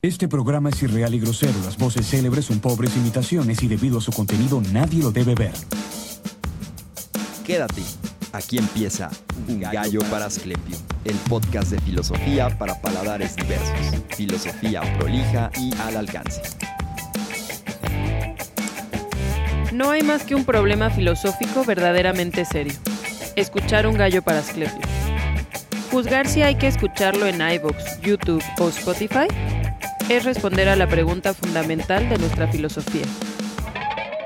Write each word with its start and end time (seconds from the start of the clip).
Este 0.00 0.28
programa 0.28 0.68
es 0.68 0.80
irreal 0.80 1.12
y 1.12 1.18
grosero. 1.18 1.54
Las 1.64 1.76
voces 1.76 2.08
célebres 2.08 2.44
son 2.44 2.60
pobres 2.60 2.96
imitaciones 2.96 3.60
y 3.64 3.66
debido 3.66 3.98
a 3.98 4.00
su 4.00 4.12
contenido 4.12 4.62
nadie 4.72 5.02
lo 5.02 5.10
debe 5.10 5.34
ver. 5.34 5.50
Quédate. 7.44 7.82
Aquí 8.30 8.58
empieza 8.58 9.10
Un 9.48 9.58
Gallo 9.58 9.98
para 10.08 10.26
Asclepio, 10.26 10.76
el 11.04 11.16
podcast 11.28 11.72
de 11.72 11.80
filosofía 11.80 12.56
para 12.58 12.80
paladares 12.80 13.34
diversos. 13.34 14.00
Filosofía 14.16 14.82
prolija 15.00 15.50
y 15.58 15.74
al 15.78 15.96
alcance. 15.96 16.42
No 19.72 19.90
hay 19.90 20.02
más 20.02 20.22
que 20.22 20.36
un 20.36 20.44
problema 20.44 20.90
filosófico 20.90 21.64
verdaderamente 21.64 22.44
serio. 22.44 22.74
Escuchar 23.34 23.88
un 23.88 23.94
gallo 23.94 24.22
para 24.22 24.38
Asclepio. 24.38 24.86
Juzgar 25.90 26.28
si 26.28 26.42
hay 26.42 26.54
que 26.54 26.68
escucharlo 26.68 27.26
en 27.26 27.40
iVoox, 27.40 28.00
YouTube 28.00 28.44
o 28.60 28.68
Spotify 28.68 29.26
es 30.08 30.24
responder 30.24 30.68
a 30.68 30.76
la 30.76 30.88
pregunta 30.88 31.34
fundamental 31.34 32.08
de 32.08 32.18
nuestra 32.18 32.48
filosofía. 32.48 33.04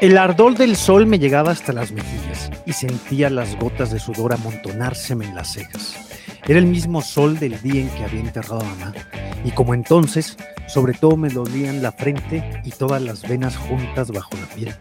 El 0.00 0.16
ardor 0.16 0.56
del 0.56 0.76
sol 0.76 1.06
me 1.06 1.18
llegaba 1.18 1.50
hasta 1.50 1.72
las 1.72 1.92
mejillas 1.92 2.50
y 2.66 2.72
sentía 2.72 3.30
las 3.30 3.56
gotas 3.58 3.90
de 3.92 3.98
sudor 3.98 4.32
amontonárseme 4.32 5.26
en 5.26 5.34
las 5.34 5.52
cejas. 5.52 5.96
Era 6.46 6.58
el 6.58 6.66
mismo 6.66 7.02
sol 7.02 7.38
del 7.38 7.60
día 7.62 7.82
en 7.82 7.88
que 7.90 8.04
había 8.04 8.20
enterrado 8.20 8.60
a 8.60 8.64
mamá, 8.64 8.92
y 9.44 9.50
como 9.52 9.74
entonces, 9.74 10.36
sobre 10.66 10.92
todo 10.92 11.16
me 11.16 11.28
dolían 11.28 11.82
la 11.82 11.92
frente 11.92 12.62
y 12.64 12.70
todas 12.70 13.02
las 13.02 13.22
venas 13.22 13.56
juntas 13.56 14.10
bajo 14.10 14.36
la 14.36 14.54
piel. 14.54 14.74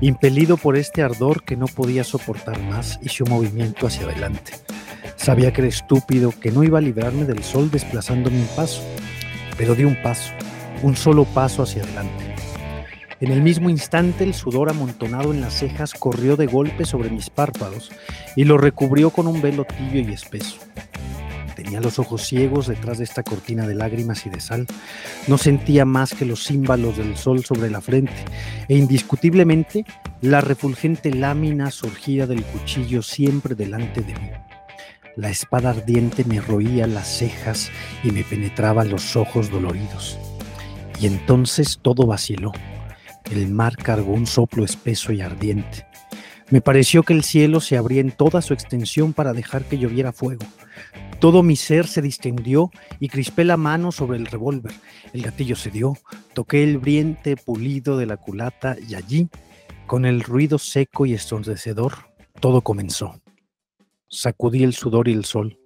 Impelido 0.00 0.56
por 0.56 0.76
este 0.76 1.02
ardor 1.02 1.44
que 1.44 1.56
no 1.56 1.66
podía 1.66 2.04
soportar 2.04 2.60
más, 2.62 2.98
hice 3.02 3.24
un 3.24 3.30
movimiento 3.30 3.86
hacia 3.86 4.04
adelante. 4.04 4.52
Sabía 5.16 5.52
que 5.52 5.62
era 5.62 5.68
estúpido, 5.68 6.32
que 6.38 6.52
no 6.52 6.62
iba 6.62 6.78
a 6.78 6.82
librarme 6.82 7.24
del 7.24 7.42
sol 7.42 7.70
desplazándome 7.70 8.38
un 8.38 8.48
paso, 8.48 8.82
pero 9.58 9.74
di 9.74 9.84
un 9.84 10.00
paso, 10.00 10.32
un 10.82 10.96
solo 10.96 11.24
paso 11.24 11.62
hacia 11.62 11.82
adelante. 11.82 12.24
En 13.20 13.32
el 13.32 13.42
mismo 13.42 13.68
instante 13.68 14.22
el 14.22 14.32
sudor 14.32 14.70
amontonado 14.70 15.34
en 15.34 15.40
las 15.40 15.58
cejas 15.58 15.92
corrió 15.92 16.36
de 16.36 16.46
golpe 16.46 16.84
sobre 16.84 17.10
mis 17.10 17.28
párpados 17.28 17.90
y 18.36 18.44
lo 18.44 18.56
recubrió 18.56 19.10
con 19.10 19.26
un 19.26 19.42
velo 19.42 19.64
tibio 19.64 20.08
y 20.08 20.12
espeso. 20.12 20.58
Tenía 21.56 21.80
los 21.80 21.98
ojos 21.98 22.24
ciegos 22.24 22.68
detrás 22.68 22.98
de 22.98 23.04
esta 23.04 23.24
cortina 23.24 23.66
de 23.66 23.74
lágrimas 23.74 24.24
y 24.24 24.30
de 24.30 24.38
sal. 24.38 24.68
No 25.26 25.36
sentía 25.38 25.84
más 25.84 26.14
que 26.14 26.24
los 26.24 26.44
címbalos 26.44 26.96
del 26.96 27.16
sol 27.16 27.44
sobre 27.44 27.68
la 27.68 27.80
frente 27.80 28.14
e 28.68 28.76
indiscutiblemente 28.76 29.84
la 30.20 30.40
refulgente 30.40 31.12
lámina 31.12 31.72
surgida 31.72 32.28
del 32.28 32.44
cuchillo 32.44 33.02
siempre 33.02 33.56
delante 33.56 34.02
de 34.02 34.14
mí. 34.14 34.30
La 35.18 35.30
espada 35.30 35.70
ardiente 35.70 36.22
me 36.22 36.40
roía 36.40 36.86
las 36.86 37.08
cejas 37.08 37.72
y 38.04 38.12
me 38.12 38.22
penetraba 38.22 38.84
los 38.84 39.16
ojos 39.16 39.50
doloridos. 39.50 40.16
Y 41.00 41.08
entonces 41.08 41.80
todo 41.82 42.06
vaciló. 42.06 42.52
El 43.28 43.48
mar 43.48 43.76
cargó 43.76 44.12
un 44.12 44.28
soplo 44.28 44.64
espeso 44.64 45.12
y 45.12 45.20
ardiente. 45.20 45.88
Me 46.50 46.60
pareció 46.60 47.02
que 47.02 47.14
el 47.14 47.24
cielo 47.24 47.60
se 47.60 47.76
abría 47.76 48.00
en 48.00 48.12
toda 48.12 48.40
su 48.42 48.54
extensión 48.54 49.12
para 49.12 49.32
dejar 49.32 49.64
que 49.64 49.78
lloviera 49.78 50.12
fuego. 50.12 50.46
Todo 51.18 51.42
mi 51.42 51.56
ser 51.56 51.88
se 51.88 52.00
distendió 52.00 52.70
y 53.00 53.08
crispé 53.08 53.42
la 53.42 53.56
mano 53.56 53.90
sobre 53.90 54.18
el 54.18 54.26
revólver. 54.26 54.72
El 55.12 55.22
gatillo 55.22 55.56
se 55.56 55.70
dio, 55.72 55.98
toqué 56.32 56.62
el 56.62 56.78
briente 56.78 57.36
pulido 57.36 57.96
de 57.96 58.06
la 58.06 58.18
culata 58.18 58.76
y 58.88 58.94
allí, 58.94 59.28
con 59.88 60.06
el 60.06 60.20
ruido 60.20 60.58
seco 60.58 61.06
y 61.06 61.14
estrondecedor, 61.14 61.94
todo 62.38 62.60
comenzó. 62.60 63.20
Sacudí 64.10 64.64
el 64.64 64.72
sudor 64.72 65.08
y 65.08 65.12
el 65.12 65.26
sol. 65.26 65.58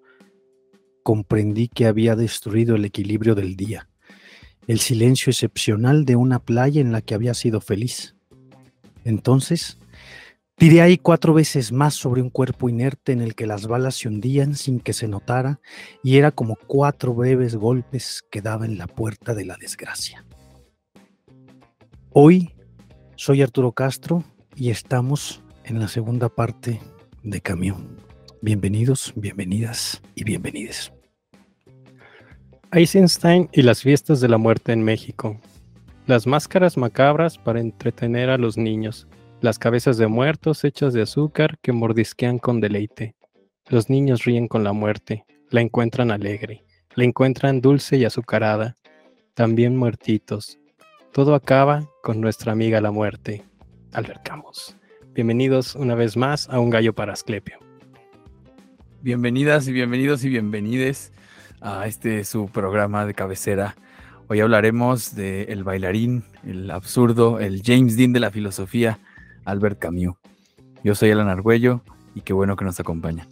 Comprendí 1.05 1.69
que 1.69 1.87
había 1.87 2.17
destruido 2.17 2.75
el 2.75 2.85
equilibrio 2.85 3.37
del 3.37 3.57
día, 3.57 3.89
el 4.67 4.81
silencio 4.81 5.31
excepcional 5.31 6.05
de 6.05 6.17
una 6.17 6.41
playa 6.41 6.81
en 6.81 6.91
la 6.91 7.03
que 7.03 7.15
había 7.15 7.35
sido 7.35 7.61
feliz. 7.61 8.17
Entonces, 9.05 9.79
tiré 10.57 10.81
ahí 10.81 10.99
cuatro 10.99 11.35
veces 11.35 11.71
más 11.71 11.95
sobre 11.95 12.21
un 12.21 12.31
cuerpo 12.31 12.69
inerte 12.69 13.13
en 13.13 13.21
el 13.21 13.37
que 13.37 13.47
las 13.47 13.69
balas 13.69 13.97
se 13.97 14.09
hundían 14.09 14.57
sin 14.57 14.81
que 14.81 14.93
se 14.93 15.07
notara 15.07 15.61
y 16.03 16.17
era 16.17 16.33
como 16.33 16.57
cuatro 16.67 17.15
breves 17.15 17.55
golpes 17.55 18.25
que 18.29 18.43
daba 18.43 18.67
en 18.67 18.77
la 18.77 18.89
puerta 18.89 19.35
de 19.35 19.45
la 19.45 19.57
desgracia. 19.57 20.25
Hoy 22.11 22.55
soy 23.15 23.43
Arturo 23.43 23.71
Castro 23.71 24.25
y 24.57 24.71
estamos 24.71 25.43
en 25.65 25.79
la 25.79 25.87
segunda 25.87 26.29
parte 26.29 26.81
de 27.23 27.41
Camión. 27.41 28.12
Bienvenidos, 28.45 29.13
bienvenidas 29.15 30.03
y 30.17 30.25
bienvenides. 30.25 30.93
Eisenstein 32.73 33.49
y 33.53 33.63
las 33.63 33.83
fiestas 33.83 34.21
de 34.21 34.27
la 34.27 34.37
muerte 34.37 34.73
en 34.73 34.83
México. 34.83 35.41
Las 36.09 36.27
máscaras 36.27 36.77
macabras 36.77 37.39
para 37.39 37.61
entretener 37.61 38.31
a 38.31 38.39
los 38.39 38.59
niños. 38.59 39.07
Las 39.43 39.61
cabezas 39.61 39.97
de 39.97 40.09
muertos 40.09 40.65
hechas 40.65 40.93
de 40.93 41.03
azúcar 41.03 41.57
que 41.63 41.71
mordisquean 41.71 42.41
con 42.41 42.61
deleite. 42.61 43.15
Los 43.69 43.89
niños 43.89 44.25
ríen 44.25 44.49
con 44.49 44.65
la 44.65 44.73
muerte, 44.73 45.25
la 45.51 45.61
encuentran 45.61 46.11
alegre, 46.11 46.65
la 46.97 47.05
encuentran 47.05 47.61
dulce 47.61 47.97
y 47.97 48.05
azucarada. 48.05 48.75
También 49.35 49.77
muertitos. 49.77 50.59
Todo 51.13 51.37
acaba 51.37 51.89
con 52.03 52.21
nuestra 52.21 52.51
amiga 52.51 52.81
la 52.81 52.91
muerte. 52.91 53.45
Albert 53.93 54.25
Camus. 54.25 54.77
Bienvenidos 55.15 55.77
una 55.77 55.95
vez 55.95 56.17
más 56.17 56.49
a 56.49 56.59
Un 56.59 56.71
Gallo 56.71 56.93
para 56.93 57.13
Asclepio. 57.13 57.72
Bienvenidas 59.03 59.67
y 59.67 59.73
bienvenidos 59.73 60.23
y 60.23 60.29
bienvenides 60.29 61.11
a 61.61 61.89
este 61.89 62.23
su 62.23 62.47
programa 62.47 63.05
de 63.05 63.15
cabecera. 63.15 63.75
Hoy 64.29 64.39
hablaremos 64.39 65.17
de 65.17 65.43
el 65.49 65.65
bailarín, 65.65 66.23
el 66.47 66.71
absurdo, 66.71 67.41
el 67.41 67.63
James 67.65 67.97
Dean 67.97 68.13
de 68.13 68.21
la 68.21 68.31
filosofía, 68.31 69.01
Albert 69.45 69.81
Camus. 69.81 70.15
Yo 70.85 70.95
soy 70.95 71.11
Alan 71.11 71.29
Argüello 71.29 71.83
y 72.15 72.21
qué 72.21 72.33
bueno 72.33 72.55
que 72.55 72.65
nos 72.65 72.79
acompaña. 72.79 73.27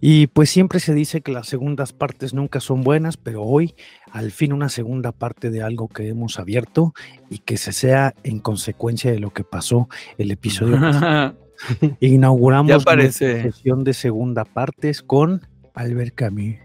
Y 0.00 0.26
pues 0.26 0.50
siempre 0.50 0.80
se 0.80 0.92
dice 0.92 1.20
que 1.20 1.30
las 1.30 1.46
segundas 1.46 1.92
partes 1.92 2.34
nunca 2.34 2.58
son 2.58 2.82
buenas, 2.82 3.16
pero 3.16 3.44
hoy 3.44 3.76
al 4.10 4.32
fin 4.32 4.52
una 4.52 4.68
segunda 4.68 5.12
parte 5.12 5.50
de 5.50 5.62
algo 5.62 5.86
que 5.86 6.08
hemos 6.08 6.40
abierto 6.40 6.94
y 7.30 7.38
que 7.38 7.58
se 7.58 7.72
sea 7.72 8.12
en 8.24 8.40
consecuencia 8.40 9.12
de 9.12 9.20
lo 9.20 9.30
que 9.30 9.44
pasó 9.44 9.88
el 10.18 10.32
episodio. 10.32 10.80
Inauguramos 12.00 12.84
la 12.84 13.12
sesión 13.12 13.84
de 13.84 13.94
segunda 13.94 14.44
partes 14.44 15.02
con 15.02 15.46
Albert 15.74 16.14
Camus, 16.14 16.56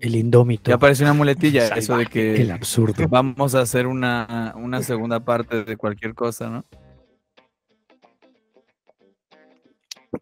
el 0.00 0.16
indómito. 0.16 0.70
Ya 0.70 0.76
aparece 0.76 1.02
una 1.04 1.12
muletilla, 1.12 1.68
eso 1.68 1.96
de 1.96 2.06
que 2.06 2.40
el 2.42 2.50
absurdo. 2.50 3.08
vamos 3.08 3.54
a 3.54 3.60
hacer 3.60 3.86
una, 3.86 4.54
una 4.56 4.82
segunda 4.82 5.20
parte 5.20 5.64
de 5.64 5.76
cualquier 5.76 6.14
cosa, 6.14 6.48
¿no? 6.48 6.64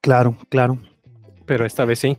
Claro, 0.01 0.37
claro. 0.49 0.79
Pero 1.47 1.65
esta 1.65 1.87
vez 1.87 1.99
sí. 2.01 2.19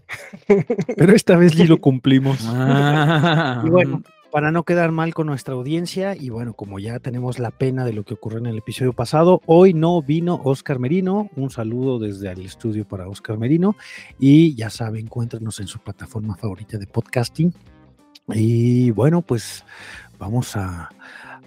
Pero 0.98 1.14
esta 1.14 1.36
vez 1.36 1.54
sí 1.54 1.68
lo 1.68 1.78
cumplimos. 1.82 2.40
Ah. 2.46 3.62
Y 3.64 3.70
bueno, 3.70 4.02
para 4.32 4.52
no 4.52 4.64
quedar 4.64 4.92
mal 4.92 5.14
con 5.14 5.28
nuestra 5.28 5.54
audiencia, 5.56 6.16
y 6.16 6.30
bueno, 6.30 6.54
como 6.54 6.80
ya 6.80 7.00
tenemos 7.00 7.40
la 7.40 7.52
pena 7.52 7.86
de 7.86 7.94
lo 7.94 8.04
que 8.04 8.14
ocurrió 8.14 8.40
en 8.40 8.46
el 8.46 8.58
episodio 8.58 8.94
pasado, 8.94 9.42
hoy 9.46 9.74
no 9.74 10.02
vino 10.02 10.40
Oscar 10.44 10.80
Merino. 10.80 11.30
Un 11.36 11.50
saludo 11.50 12.00
desde 12.00 12.32
el 12.32 12.46
estudio 12.46 12.88
para 12.88 13.08
Oscar 13.08 13.38
Merino. 13.38 13.76
Y 14.20 14.56
ya 14.56 14.70
saben, 14.70 15.06
encuéntrenos 15.06 15.60
en 15.60 15.68
su 15.68 15.80
plataforma 15.80 16.36
favorita 16.36 16.78
de 16.78 16.88
podcasting. 16.88 17.54
Y 18.28 18.92
bueno, 18.92 19.22
pues 19.22 19.66
vamos 20.20 20.56
a 20.56 20.90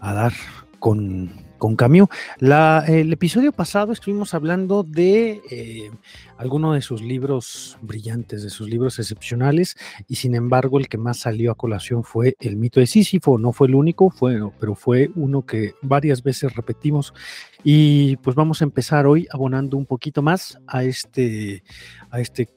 dar 0.01 0.33
con, 0.79 1.31
con 1.63 1.77
Camus. 1.77 2.09
El 2.41 3.13
episodio 3.13 3.53
pasado 3.53 3.93
estuvimos 3.93 4.35
hablando 4.35 4.83
de 4.83 5.41
eh, 5.49 5.93
algunos 6.37 6.75
de 6.75 6.83
sus 6.83 7.01
libros 7.01 7.79
brillantes, 7.81 8.43
de 8.43 8.51
sus 8.51 8.69
libros 8.69 8.99
excepcionales, 8.99 9.77
y 10.09 10.17
sin 10.17 10.35
embargo 10.35 10.81
el 10.81 10.89
que 10.89 10.99
más 10.99 11.19
salió 11.19 11.53
a 11.53 11.55
colación 11.55 12.03
fue 12.03 12.35
El 12.41 12.57
mito 12.57 12.81
de 12.81 12.89
Sísifo. 12.89 13.39
No 13.39 13.53
fue 13.53 13.69
el 13.69 13.77
único, 13.77 14.11
fue, 14.11 14.41
pero 14.59 14.75
fue 14.75 15.13
uno 15.15 15.47
que 15.47 15.75
varias 15.83 16.25
veces 16.25 16.53
repetimos. 16.57 17.15
Y 17.63 18.17
pues 18.17 18.35
vamos 18.35 18.61
a 18.61 18.65
empezar 18.65 19.07
hoy 19.07 19.29
abonando 19.31 19.77
un 19.77 19.87
poquito 19.87 20.21
más 20.21 20.59
a 20.67 20.83
este, 20.83 21.63
a 22.11 22.19
este, 22.19 22.49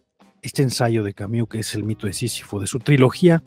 este 0.41 0.63
ensayo 0.63 1.03
de 1.03 1.13
Camus, 1.13 1.47
que 1.47 1.59
es 1.59 1.75
El 1.75 1.83
mito 1.83 2.07
de 2.07 2.13
Sísifo, 2.13 2.59
de 2.59 2.65
su 2.65 2.79
trilogía 2.79 3.43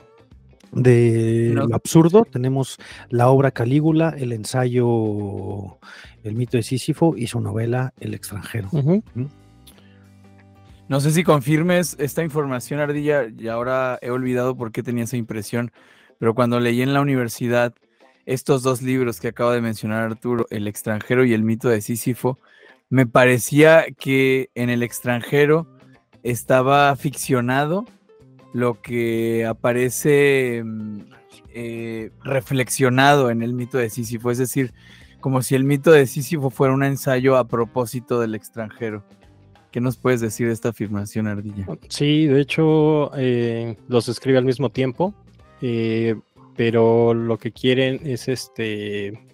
de 0.73 1.53
No. 1.55 1.67
lo 1.67 1.75
absurdo. 1.75 2.25
Tenemos 2.31 2.79
la 3.09 3.29
obra 3.29 3.51
Calígula, 3.51 4.15
el 4.19 4.33
ensayo 4.33 5.79
El 6.25 6.35
mito 6.35 6.57
de 6.57 6.63
Sísifo 6.63 7.17
y 7.17 7.27
su 7.27 7.41
novela 7.41 7.95
El 8.01 8.15
extranjero. 8.15 8.69
Ujú. 8.73 9.03
No 10.89 11.01
sé 11.01 11.11
si 11.11 11.23
confirmes 11.23 11.97
esta 11.99 12.23
información, 12.23 12.81
Ardilla, 12.81 13.27
y 13.37 13.49
ahora 13.49 13.99
he 14.01 14.11
olvidado 14.11 14.57
por 14.57 14.73
qué 14.73 14.83
tenía 14.83 15.05
esa 15.05 15.19
impresión, 15.19 15.71
pero 16.19 16.35
cuando 16.35 16.61
leí 16.61 16.81
en 16.81 16.95
la 16.95 17.03
universidad 17.03 17.75
estos 18.25 18.63
dos 18.63 18.83
libros 18.83 19.21
que 19.21 19.29
acaba 19.29 19.55
de 19.55 19.61
mencionar 19.61 20.03
Arturo, 20.05 20.47
El 20.51 20.67
extranjero 20.67 21.25
y 21.25 21.35
El 21.35 21.45
mito 21.45 21.69
de 21.69 21.81
Sísifo, 21.83 22.39
me 22.91 23.07
parecía 23.07 23.85
que 23.99 24.49
en 24.55 24.71
El 24.71 24.83
extranjero 24.83 25.67
estaba 26.23 26.95
ficcionado 26.97 27.85
lo 28.53 28.81
que 28.81 29.47
aparece 29.47 30.63
mm, 30.65 31.01
eh, 31.55 32.11
reflexionado 32.25 33.31
en 33.31 33.43
el 33.43 33.53
mito 33.53 33.79
de 33.79 33.91
Sísifo, 33.91 34.31
es 34.31 34.39
decir, 34.39 34.73
como 35.21 35.43
si 35.43 35.55
el 35.55 35.65
mito 35.65 35.91
de 35.91 36.07
Sísifo 36.07 36.51
fuera 36.51 36.75
un 36.75 36.85
ensayo 36.85 37.37
a 37.37 37.49
propósito 37.49 38.21
del 38.21 38.35
extranjero. 38.35 39.05
¿Qué 39.71 39.81
nos 39.81 39.97
puedes 39.97 40.21
decir 40.21 40.47
de 40.47 40.55
esta 40.55 40.71
afirmación, 40.71 41.27
Ardilla? 41.27 41.67
Sí, 41.89 42.27
de 42.27 42.41
hecho, 42.41 43.11
eh, 43.17 43.77
los 43.89 44.09
escribe 44.09 44.39
al 44.39 44.45
mismo 44.45 44.71
tiempo, 44.71 45.15
eh, 45.61 46.15
pero 46.57 47.13
lo 47.13 47.39
que 47.39 47.53
quieren 47.53 48.01
es 48.05 48.29
este 48.29 49.29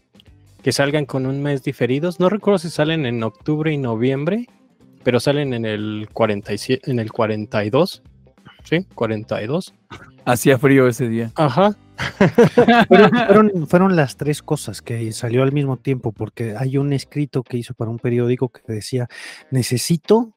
que 0.62 0.72
salgan 0.72 1.04
con 1.04 1.26
un 1.26 1.42
mes 1.42 1.62
diferidos. 1.62 2.18
No 2.20 2.30
recuerdo 2.30 2.58
si 2.58 2.70
salen 2.70 3.04
en 3.04 3.22
octubre 3.22 3.70
y 3.70 3.76
noviembre, 3.76 4.46
pero 5.02 5.20
salen 5.20 5.52
en 5.52 5.66
el 5.66 6.08
47, 6.12 6.90
en 6.90 6.98
el 6.98 7.12
42. 7.12 8.02
Sí, 8.64 8.86
42. 8.94 9.74
Hacía 10.24 10.58
frío 10.58 10.88
ese 10.88 11.08
día. 11.08 11.30
Ajá. 11.36 11.76
fueron, 12.88 13.66
fueron, 13.68 13.94
las 13.94 14.16
tres 14.16 14.42
cosas 14.42 14.82
que 14.82 15.12
salió 15.12 15.42
al 15.42 15.52
mismo 15.52 15.76
tiempo, 15.76 16.12
porque 16.12 16.56
hay 16.58 16.76
un 16.76 16.92
escrito 16.92 17.42
que 17.42 17.58
hizo 17.58 17.74
para 17.74 17.90
un 17.90 17.98
periódico 17.98 18.48
que 18.48 18.60
decía, 18.66 19.06
necesito 19.50 20.34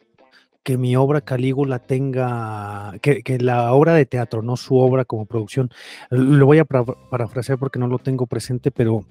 que 0.67 0.77
mi 0.77 0.97
obra 0.97 1.21
Calígula 1.21 1.79
tenga, 1.79 2.91
que, 3.01 3.37
la 3.39 3.71
obra 3.71 3.93
de 3.93 4.05
teatro, 4.05 4.41
no 4.41 4.57
su 4.57 4.75
obra 4.75 5.05
como 5.05 5.25
producción, 5.25 5.71
lo 6.09 6.45
voy 6.45 6.59
a 6.59 6.65
parafrasear 6.65 7.57
porque 7.57 7.79
no 7.79 7.87
lo 7.87 7.99
tengo 7.99 8.27
presente, 8.27 8.69
pero 8.69 9.05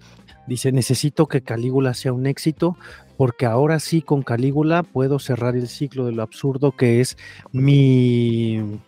dice, 0.47 0.71
necesito 0.71 1.29
que 1.29 1.41
Calígula 1.41 1.95
sea 1.95 2.13
un 2.13 2.27
éxito, 2.27 2.77
porque 3.17 3.47
ahora 3.47 3.81
sí 3.81 4.03
con 4.03 4.23
Calígula 4.23 4.83
puedo 4.83 5.19
cerrar 5.19 5.57
el 5.57 5.69
ciclo 5.69 6.05
de 6.05 6.13
lo 6.13 6.23
absurdo 6.23 6.73
que 6.73 7.01
es 7.01 7.17
mi 7.53 8.79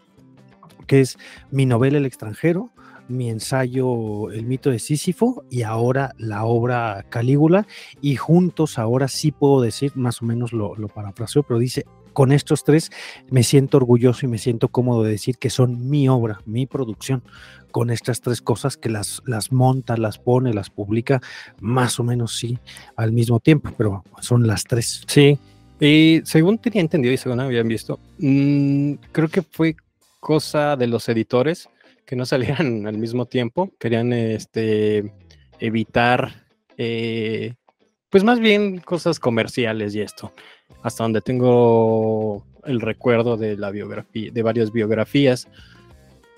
que 0.88 1.00
es 1.00 1.16
mi 1.52 1.66
novela 1.66 1.98
El 1.98 2.06
extranjero, 2.06 2.70
mi 3.06 3.30
ensayo 3.30 4.32
El 4.32 4.44
mito 4.44 4.70
de 4.70 4.80
Sísifo 4.80 5.44
y 5.48 5.62
ahora 5.62 6.14
la 6.18 6.44
obra 6.44 7.06
Calígula. 7.08 7.66
Y 8.00 8.16
juntos 8.16 8.78
ahora 8.78 9.06
sí 9.06 9.30
puedo 9.30 9.60
decir, 9.60 9.92
más 9.94 10.20
o 10.20 10.24
menos 10.24 10.52
lo, 10.52 10.74
lo 10.74 10.88
parafraseo, 10.88 11.44
pero 11.44 11.60
dice, 11.60 11.84
con 12.12 12.32
estos 12.32 12.64
tres 12.64 12.90
me 13.30 13.44
siento 13.44 13.76
orgulloso 13.76 14.26
y 14.26 14.28
me 14.28 14.38
siento 14.38 14.68
cómodo 14.68 15.04
de 15.04 15.12
decir 15.12 15.38
que 15.38 15.50
son 15.50 15.88
mi 15.88 16.08
obra, 16.08 16.40
mi 16.46 16.66
producción, 16.66 17.22
con 17.70 17.90
estas 17.90 18.20
tres 18.20 18.42
cosas 18.42 18.76
que 18.76 18.88
las, 18.88 19.22
las 19.24 19.52
monta, 19.52 19.96
las 19.96 20.18
pone, 20.18 20.52
las 20.52 20.68
publica, 20.68 21.20
más 21.60 22.00
o 22.00 22.02
menos 22.02 22.36
sí, 22.36 22.58
al 22.96 23.12
mismo 23.12 23.38
tiempo, 23.38 23.70
pero 23.78 24.02
son 24.20 24.46
las 24.46 24.64
tres. 24.64 25.04
Sí, 25.06 25.38
y 25.78 26.20
según 26.24 26.58
tenía 26.58 26.80
entendido 26.80 27.14
y 27.14 27.18
según 27.18 27.38
habían 27.38 27.68
visto, 27.68 28.00
mm, 28.18 28.94
creo 29.12 29.28
que 29.28 29.42
fue 29.42 29.76
cosa 30.20 30.76
de 30.76 30.86
los 30.86 31.08
editores 31.08 31.68
que 32.04 32.16
no 32.16 32.26
salieran 32.26 32.86
al 32.86 32.98
mismo 32.98 33.26
tiempo, 33.26 33.70
querían 33.78 34.12
este, 34.12 35.12
evitar, 35.58 36.46
eh, 36.76 37.54
pues 38.10 38.24
más 38.24 38.40
bien 38.40 38.78
cosas 38.78 39.20
comerciales 39.20 39.94
y 39.94 40.00
esto, 40.00 40.32
hasta 40.82 41.04
donde 41.04 41.20
tengo 41.20 42.44
el 42.64 42.80
recuerdo 42.80 43.36
de 43.36 43.56
la 43.56 43.70
biografía, 43.70 44.30
de 44.32 44.42
varias 44.42 44.72
biografías. 44.72 45.48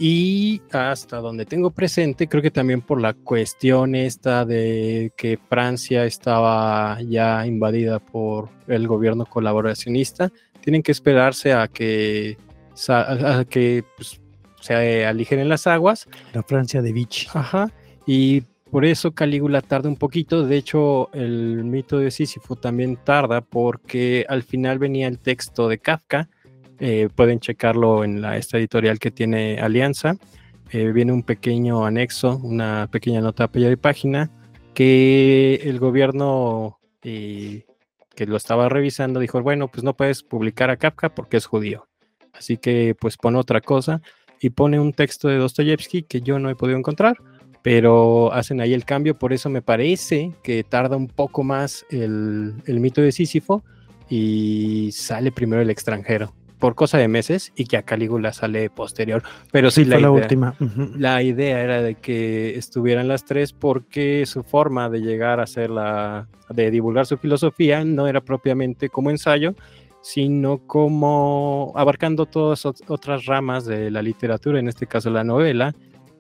Y 0.03 0.63
hasta 0.73 1.19
donde 1.19 1.45
tengo 1.45 1.73
presente, 1.73 2.27
creo 2.27 2.43
que 2.43 2.51
también 2.51 2.81
por 2.81 3.03
la 3.03 3.13
cuestión 3.13 3.95
esta 3.95 4.47
de 4.47 5.13
que 5.15 5.39
Francia 5.51 6.07
estaba 6.07 6.99
ya 7.03 7.47
invadida 7.47 7.99
por 7.99 8.49
el 8.67 8.89
gobierno 8.89 9.27
colaboracionista, 9.27 10.33
tienen 10.63 10.83
que 10.83 10.93
esperarse 10.93 11.53
a 11.53 11.69
que 11.69 12.39
a, 12.89 13.45
que 13.49 13.85
pues, 13.97 14.21
se 14.61 15.05
aligeren 15.05 15.49
las 15.49 15.67
aguas. 15.67 16.09
La 16.33 16.43
Francia 16.43 16.83
de 16.83 16.93
Vichy. 16.93 17.29
Ajá. 17.35 17.73
Y 18.07 18.43
por 18.71 18.85
eso 18.85 19.13
Calígula 19.13 19.63
tarda 19.63 19.89
un 19.89 19.97
poquito. 19.97 20.47
De 20.47 20.57
hecho, 20.57 21.13
el 21.13 21.65
mito 21.65 21.99
de 21.99 22.11
Sísifo 22.11 22.57
también 22.57 22.97
tarda 22.97 23.41
porque 23.41 24.25
al 24.29 24.43
final 24.43 24.79
venía 24.79 25.09
el 25.09 25.19
texto 25.19 25.69
de 25.69 25.79
Kafka. 25.79 26.29
Eh, 26.79 27.09
pueden 27.15 27.41
checarlo 27.41 28.05
en 28.05 28.23
la 28.23 28.37
esta 28.37 28.59
editorial 28.59 28.99
que 28.99 29.11
tiene 29.11 29.61
Alianza. 29.61 30.17
Eh, 30.71 30.93
viene 30.93 31.13
un 31.13 31.25
pequeño 31.25 31.85
anexo, 31.85 32.39
una 32.43 32.89
pequeña 32.91 33.21
nota 33.21 33.49
de 33.49 33.77
página 33.77 34.31
que 34.73 35.57
el 35.65 35.81
gobierno 35.81 36.79
eh, 37.03 37.67
que 38.15 38.27
lo 38.27 38.37
estaba 38.37 38.69
revisando 38.69 39.19
dijo, 39.19 39.43
bueno, 39.43 39.69
pues 39.69 39.83
no 39.83 39.97
puedes 39.97 40.23
publicar 40.23 40.71
a 40.71 40.77
Kafka 40.77 41.15
porque 41.15 41.39
es 41.39 41.47
judío. 41.47 41.90
Así 42.33 42.57
que 42.57 42.95
pues 42.99 43.17
pone 43.17 43.39
otra 43.39 43.61
cosa 43.61 44.01
y 44.41 44.51
pone 44.51 44.81
un 44.81 44.93
texto 44.93 45.29
de 45.29 45.37
Dostoyevsky 45.37 46.03
que 46.03 46.23
yo 46.23 46.39
no 46.39 46.51
he 46.51 46.55
podido 46.55 46.79
encontrar, 46.79 47.17
pero 47.63 48.33
hacen 48.33 48.61
ahí 48.61 48.73
el 48.73 48.85
cambio, 48.85 49.19
por 49.19 49.33
eso 49.33 49.51
me 49.51 49.63
parece 49.63 50.33
que 50.43 50.65
tarda 50.65 50.97
un 50.97 51.09
poco 51.09 51.45
más 51.45 51.85
el, 51.91 52.55
mito 52.67 53.03
de 53.03 53.13
Sísifo 53.13 53.63
y 54.09 54.91
sale 54.93 55.31
primero 55.31 55.61
el 55.61 55.71
extranjero 55.71 56.33
por 56.59 56.75
cosa 56.75 56.99
de 56.99 57.09
meses 57.09 57.53
y 57.57 57.65
que 57.65 57.79
a 57.79 57.83
Calígula 57.83 58.35
sale 58.35 58.69
posterior. 58.69 59.23
Pero 59.51 59.71
sí, 59.71 59.87
la, 59.87 59.99
idea, 59.99 60.11
última. 60.11 60.55
la 60.97 61.23
idea 61.23 61.61
era 61.63 61.81
de 61.81 61.95
que 61.95 62.57
estuvieran 62.57 63.09
las 63.09 63.25
tres 63.25 63.55
porque 63.55 64.27
su 64.27 64.43
forma 64.43 64.91
de 64.91 65.01
llegar 65.01 65.41
a 65.41 65.47
ser 65.47 65.71
la, 65.71 66.29
de 66.51 66.71
divulgar 66.71 67.07
su 67.07 67.17
filosofía 67.17 67.83
no 67.85 68.07
era 68.07 68.21
propiamente 68.21 68.91
como 68.91 69.11
ensayo, 69.11 69.55
sino 70.03 70.59
como 70.67 71.73
abarcando 71.77 72.27
todas 72.27 72.65
otras 72.65 73.27
ramas 73.27 73.65
de 73.65 73.91
la 73.91 74.03
literatura, 74.03 74.59
en 74.59 74.69
este 74.69 74.87
caso 74.87 75.11
la 75.11 75.25
novela, 75.25 75.75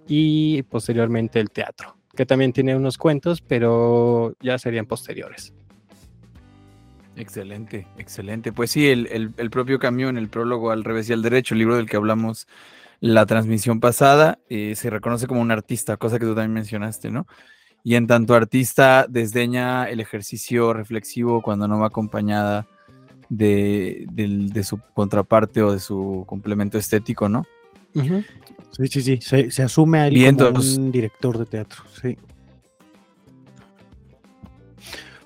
y 0.06 0.62
posteriormente 0.64 1.40
el 1.40 1.50
teatro, 1.50 1.96
que 2.14 2.26
también 2.26 2.52
tiene 2.52 2.76
unos 2.76 2.98
cuentos, 2.98 3.40
pero 3.40 4.34
ya 4.40 4.58
serían 4.58 4.86
posteriores. 4.86 5.54
Excelente, 7.16 7.86
excelente. 7.98 8.52
Pues 8.52 8.70
sí, 8.70 8.88
el, 8.88 9.50
propio 9.50 9.78
camión, 9.78 10.16
el 10.16 10.28
prólogo 10.28 10.70
al 10.70 10.84
revés 10.84 11.10
y 11.10 11.12
al 11.12 11.22
derecho, 11.22 11.54
el 11.54 11.58
libro 11.58 11.76
del 11.76 11.88
que 11.88 11.96
hablamos 11.96 12.48
la 13.00 13.26
transmisión 13.26 13.80
pasada, 13.80 14.38
eh, 14.48 14.74
se 14.74 14.90
reconoce 14.90 15.26
como 15.26 15.40
un 15.40 15.50
artista, 15.50 15.96
cosa 15.96 16.18
que 16.18 16.24
tú 16.26 16.34
también 16.34 16.52
mencionaste, 16.52 17.10
¿no? 17.10 17.26
Y 17.82 17.94
en 17.94 18.06
tanto 18.06 18.34
artista 18.34 19.06
desdeña 19.08 19.88
el 19.88 20.00
ejercicio 20.00 20.72
reflexivo 20.72 21.40
cuando 21.40 21.66
no 21.66 21.78
va 21.78 21.86
acompañada 21.86 22.66
de, 23.30 24.62
su 24.62 24.78
contraparte 24.92 25.62
o 25.62 25.72
de 25.72 25.80
su 25.80 26.24
complemento 26.26 26.76
estético, 26.76 27.28
¿no? 27.28 27.46
Sí, 27.94 28.86
sí, 28.88 29.02
sí, 29.02 29.18
se, 29.20 29.62
asume 29.62 30.00
a 30.00 30.08
él 30.08 30.36
como 30.36 30.60
un 30.60 30.92
director 30.92 31.38
de 31.38 31.46
teatro, 31.46 31.82
sí. 31.94 32.18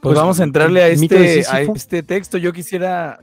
Pues, 0.00 0.12
pues 0.12 0.17
vamos 0.17 0.38
a 0.38 0.45
entrarle 0.45 0.83
a 0.83 0.88
este, 0.88 1.45
a 1.49 1.62
este 1.62 2.02
texto. 2.02 2.37
Yo 2.37 2.52
quisiera, 2.52 3.21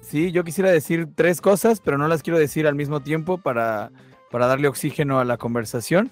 sí, 0.00 0.32
yo 0.32 0.42
quisiera 0.42 0.70
decir 0.70 1.08
tres 1.14 1.42
cosas, 1.42 1.80
pero 1.84 1.98
no 1.98 2.08
las 2.08 2.22
quiero 2.22 2.38
decir 2.38 2.66
al 2.66 2.74
mismo 2.74 3.00
tiempo 3.00 3.36
para, 3.36 3.90
para 4.30 4.46
darle 4.46 4.68
oxígeno 4.68 5.20
a 5.20 5.24
la 5.26 5.36
conversación. 5.36 6.10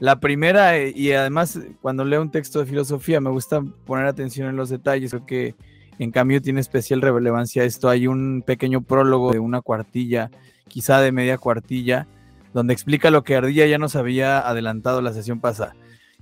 La 0.00 0.18
primera, 0.18 0.76
eh, 0.76 0.92
y 0.96 1.12
además 1.12 1.60
cuando 1.80 2.04
leo 2.04 2.20
un 2.22 2.32
texto 2.32 2.58
de 2.58 2.66
filosofía 2.66 3.20
me 3.20 3.30
gusta 3.30 3.62
poner 3.84 4.06
atención 4.06 4.48
en 4.48 4.56
los 4.56 4.68
detalles, 4.68 5.12
creo 5.12 5.26
que 5.26 5.54
en 5.98 6.10
cambio, 6.10 6.42
tiene 6.42 6.60
especial 6.60 7.00
relevancia 7.00 7.64
esto. 7.64 7.88
Hay 7.88 8.06
un 8.06 8.42
pequeño 8.46 8.82
prólogo 8.82 9.32
de 9.32 9.38
una 9.38 9.60
cuartilla, 9.60 10.30
quizá 10.68 11.00
de 11.00 11.12
media 11.12 11.38
cuartilla, 11.38 12.06
donde 12.52 12.72
explica 12.72 13.10
lo 13.10 13.24
que 13.24 13.36
Ardilla 13.36 13.66
ya 13.66 13.78
nos 13.78 13.96
había 13.96 14.38
adelantado 14.40 15.00
la 15.00 15.12
sesión 15.12 15.40
pasada, 15.40 15.74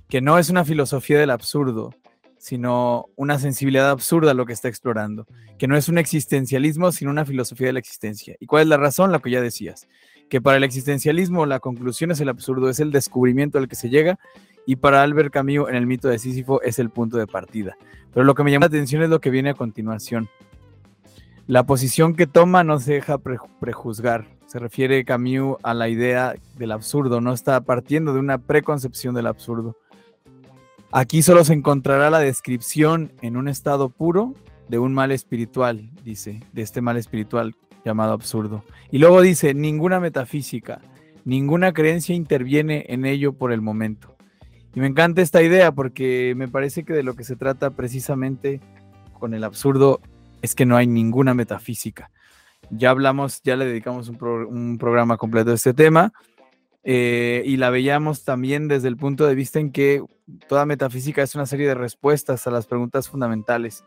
que 0.07 0.21
no 0.21 0.37
es 0.37 0.49
una 0.49 0.65
filosofía 0.65 1.19
del 1.19 1.29
absurdo, 1.29 1.93
sino 2.37 3.05
una 3.15 3.37
sensibilidad 3.37 3.89
absurda 3.91 4.33
lo 4.33 4.45
que 4.45 4.53
está 4.53 4.67
explorando, 4.67 5.27
que 5.57 5.67
no 5.67 5.77
es 5.77 5.89
un 5.89 5.97
existencialismo, 5.97 6.91
sino 6.91 7.11
una 7.11 7.25
filosofía 7.25 7.67
de 7.67 7.73
la 7.73 7.79
existencia. 7.79 8.35
¿Y 8.39 8.47
cuál 8.47 8.63
es 8.63 8.67
la 8.67 8.77
razón? 8.77 9.11
Lo 9.11 9.21
que 9.21 9.29
ya 9.29 9.41
decías, 9.41 9.87
que 10.29 10.41
para 10.41 10.57
el 10.57 10.63
existencialismo 10.63 11.45
la 11.45 11.59
conclusión 11.59 12.11
es 12.11 12.19
el 12.19 12.29
absurdo, 12.29 12.69
es 12.69 12.79
el 12.79 12.91
descubrimiento 12.91 13.59
al 13.59 13.67
que 13.67 13.75
se 13.75 13.89
llega, 13.89 14.17
y 14.65 14.75
para 14.75 15.03
Albert 15.03 15.33
Camus 15.33 15.69
en 15.69 15.75
el 15.75 15.87
mito 15.87 16.07
de 16.07 16.19
Sísifo 16.19 16.61
es 16.61 16.79
el 16.79 16.89
punto 16.89 17.17
de 17.17 17.27
partida. 17.27 17.77
Pero 18.13 18.25
lo 18.25 18.35
que 18.35 18.43
me 18.43 18.51
llama 18.51 18.65
la 18.65 18.67
atención 18.67 19.01
es 19.03 19.09
lo 19.09 19.21
que 19.21 19.29
viene 19.29 19.51
a 19.51 19.53
continuación. 19.53 20.29
La 21.47 21.65
posición 21.65 22.15
que 22.15 22.27
toma 22.27 22.63
no 22.63 22.79
se 22.79 22.93
deja 22.93 23.17
prejuzgar. 23.17 24.25
Se 24.47 24.59
refiere 24.59 25.03
Camus 25.05 25.57
a 25.63 25.73
la 25.73 25.89
idea 25.89 26.35
del 26.57 26.71
absurdo, 26.71 27.21
no 27.21 27.33
está 27.33 27.61
partiendo 27.61 28.13
de 28.13 28.19
una 28.19 28.37
preconcepción 28.37 29.15
del 29.15 29.27
absurdo. 29.27 29.75
Aquí 30.91 31.21
solo 31.21 31.45
se 31.45 31.53
encontrará 31.53 32.09
la 32.09 32.19
descripción 32.19 33.13
en 33.21 33.37
un 33.37 33.47
estado 33.47 33.89
puro 33.89 34.35
de 34.67 34.77
un 34.77 34.93
mal 34.93 35.11
espiritual, 35.11 35.89
dice, 36.03 36.41
de 36.51 36.61
este 36.61 36.81
mal 36.81 36.97
espiritual 36.97 37.55
llamado 37.85 38.11
absurdo. 38.11 38.63
Y 38.91 38.99
luego 38.99 39.21
dice, 39.21 39.53
ninguna 39.53 39.99
metafísica, 39.99 40.81
ninguna 41.23 41.73
creencia 41.73 42.13
interviene 42.13 42.85
en 42.89 43.05
ello 43.05 43.33
por 43.33 43.51
el 43.51 43.61
momento. 43.61 44.10
Y 44.73 44.79
me 44.79 44.87
encanta 44.87 45.21
esta 45.21 45.41
idea 45.41 45.71
porque 45.71 46.33
me 46.37 46.47
parece 46.47 46.83
que 46.83 46.93
de 46.93 47.03
lo 47.03 47.15
que 47.15 47.23
se 47.23 47.35
trata 47.35 47.71
precisamente 47.71 48.61
con 49.19 49.33
el 49.33 49.43
absurdo 49.43 49.99
es 50.41 50.55
que 50.55 50.65
no 50.65 50.77
hay 50.77 50.87
ninguna 50.87 51.33
metafísica. 51.33 52.09
Ya 52.69 52.89
hablamos, 52.89 53.41
ya 53.43 53.57
le 53.57 53.65
dedicamos 53.65 54.09
un, 54.09 54.77
programa 54.77 55.17
completo 55.17 55.51
a 55.51 55.55
este 55.55 55.73
tema 55.73 56.13
eh, 56.83 57.43
y 57.45 57.57
la 57.57 57.69
veíamos 57.69 58.23
también 58.23 58.67
desde 58.67 58.87
el 58.87 58.95
punto 58.95 59.27
de 59.27 59.35
vista 59.35 59.59
en 59.59 59.71
que 59.71 60.01
toda 60.47 60.65
metafísica 60.65 61.21
es 61.21 61.35
una 61.35 61.45
serie 61.45 61.67
de 61.67 61.75
respuestas 61.75 62.47
a 62.47 62.51
las 62.51 62.65
preguntas 62.65 63.09
fundamentales. 63.09 63.83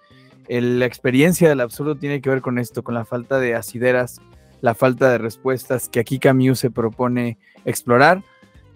la 0.48 0.84
experiencia 0.84 1.48
del 1.48 1.60
absurdo 1.60 1.96
tiene 1.96 2.20
que 2.20 2.28
ver 2.28 2.42
con 2.42 2.58
esto, 2.58 2.82
con 2.84 2.94
la 2.94 3.06
falta 3.06 3.40
de 3.40 3.54
asideras, 3.54 4.20
la 4.60 4.74
falta 4.74 5.10
de 5.10 5.18
respuestas 5.18 5.88
que 5.88 6.00
aquí 6.00 6.18
Camus 6.18 6.58
se 6.58 6.70
propone 6.70 7.38
explorar 7.64 8.22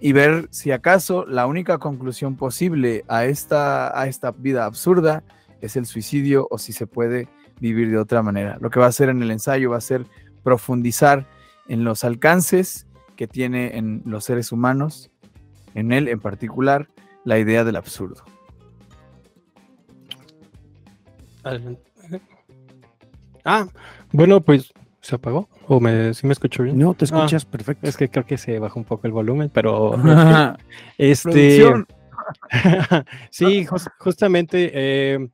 y 0.00 0.12
ver 0.12 0.48
si 0.50 0.70
acaso 0.70 1.26
la 1.26 1.46
única 1.46 1.78
conclusión 1.78 2.36
posible 2.36 3.04
a 3.08 3.24
esta, 3.24 3.98
a 3.98 4.06
esta 4.06 4.30
vida 4.30 4.64
absurda 4.64 5.24
es 5.60 5.76
el 5.76 5.86
suicidio 5.86 6.46
o 6.50 6.58
si 6.58 6.72
se 6.72 6.86
puede 6.86 7.28
vivir 7.60 7.90
de 7.90 7.98
otra 7.98 8.22
manera. 8.22 8.58
Lo 8.60 8.70
que 8.70 8.78
va 8.78 8.86
a 8.86 8.90
hacer 8.90 9.08
en 9.08 9.22
el 9.22 9.30
ensayo 9.30 9.70
va 9.70 9.78
a 9.78 9.80
ser 9.80 10.06
profundizar 10.44 11.26
en 11.66 11.84
los 11.84 12.04
alcances 12.04 12.86
que 13.16 13.26
tiene 13.26 13.76
en 13.76 14.02
los 14.06 14.24
seres 14.24 14.52
humanos, 14.52 15.10
en 15.74 15.92
él 15.92 16.08
en 16.08 16.20
particular, 16.20 16.88
la 17.24 17.38
idea 17.38 17.64
del 17.64 17.76
absurdo. 17.76 18.24
Ah, 23.44 23.66
bueno, 24.12 24.42
pues 24.42 24.74
se 25.08 25.14
apagó. 25.16 25.48
¿O 25.66 25.80
me, 25.80 26.12
si 26.12 26.26
me 26.26 26.32
escucho 26.34 26.62
bien? 26.62 26.78
No, 26.78 26.92
te 26.94 27.06
Ah, 27.06 27.06
escuchas 27.06 27.44
perfecto. 27.46 27.88
Es 27.88 27.96
que 27.96 28.08
creo 28.10 28.26
que 28.26 28.36
se 28.36 28.58
bajó 28.58 28.78
un 28.78 28.84
poco 28.84 29.06
el 29.06 29.12
volumen, 29.12 29.50
pero 29.52 29.92
este 30.98 31.72
sí, 33.30 33.64
jus- 33.66 33.88
justamente 33.98 34.70
eh, 34.74 35.28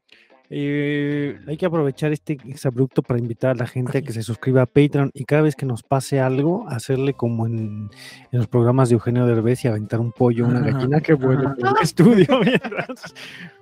eh, 0.50 1.38
Hay 1.46 1.56
que 1.56 1.66
aprovechar 1.66 2.12
este 2.12 2.34
exabrupto 2.46 3.02
para 3.02 3.18
invitar 3.18 3.50
a 3.52 3.54
la 3.54 3.66
gente 3.66 3.98
a 3.98 4.02
que 4.02 4.12
se 4.12 4.22
suscriba 4.22 4.62
a 4.62 4.66
Patreon 4.66 5.10
y 5.14 5.24
cada 5.24 5.42
vez 5.42 5.56
que 5.56 5.66
nos 5.66 5.82
pase 5.82 6.20
algo, 6.20 6.66
hacerle 6.68 7.14
como 7.14 7.46
en, 7.46 7.90
en 8.32 8.38
los 8.38 8.46
programas 8.46 8.88
de 8.88 8.94
Eugenio 8.94 9.26
Derbez 9.26 9.64
y 9.64 9.68
aventar 9.68 10.00
un 10.00 10.12
pollo, 10.12 10.46
una 10.46 10.60
gallina 10.60 11.00
que 11.00 11.14
vuele 11.14 11.42
por 11.42 11.68
el 11.68 11.82
estudio. 11.82 12.26
mientras- 12.44 13.14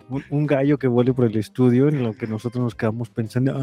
un, 0.08 0.22
un 0.30 0.46
gallo 0.46 0.78
que 0.78 0.88
vuele 0.88 1.14
por 1.14 1.24
el 1.26 1.36
estudio 1.36 1.88
en 1.88 2.02
lo 2.02 2.12
que 2.12 2.26
nosotros 2.26 2.62
nos 2.62 2.74
quedamos 2.74 3.08
pensando, 3.08 3.56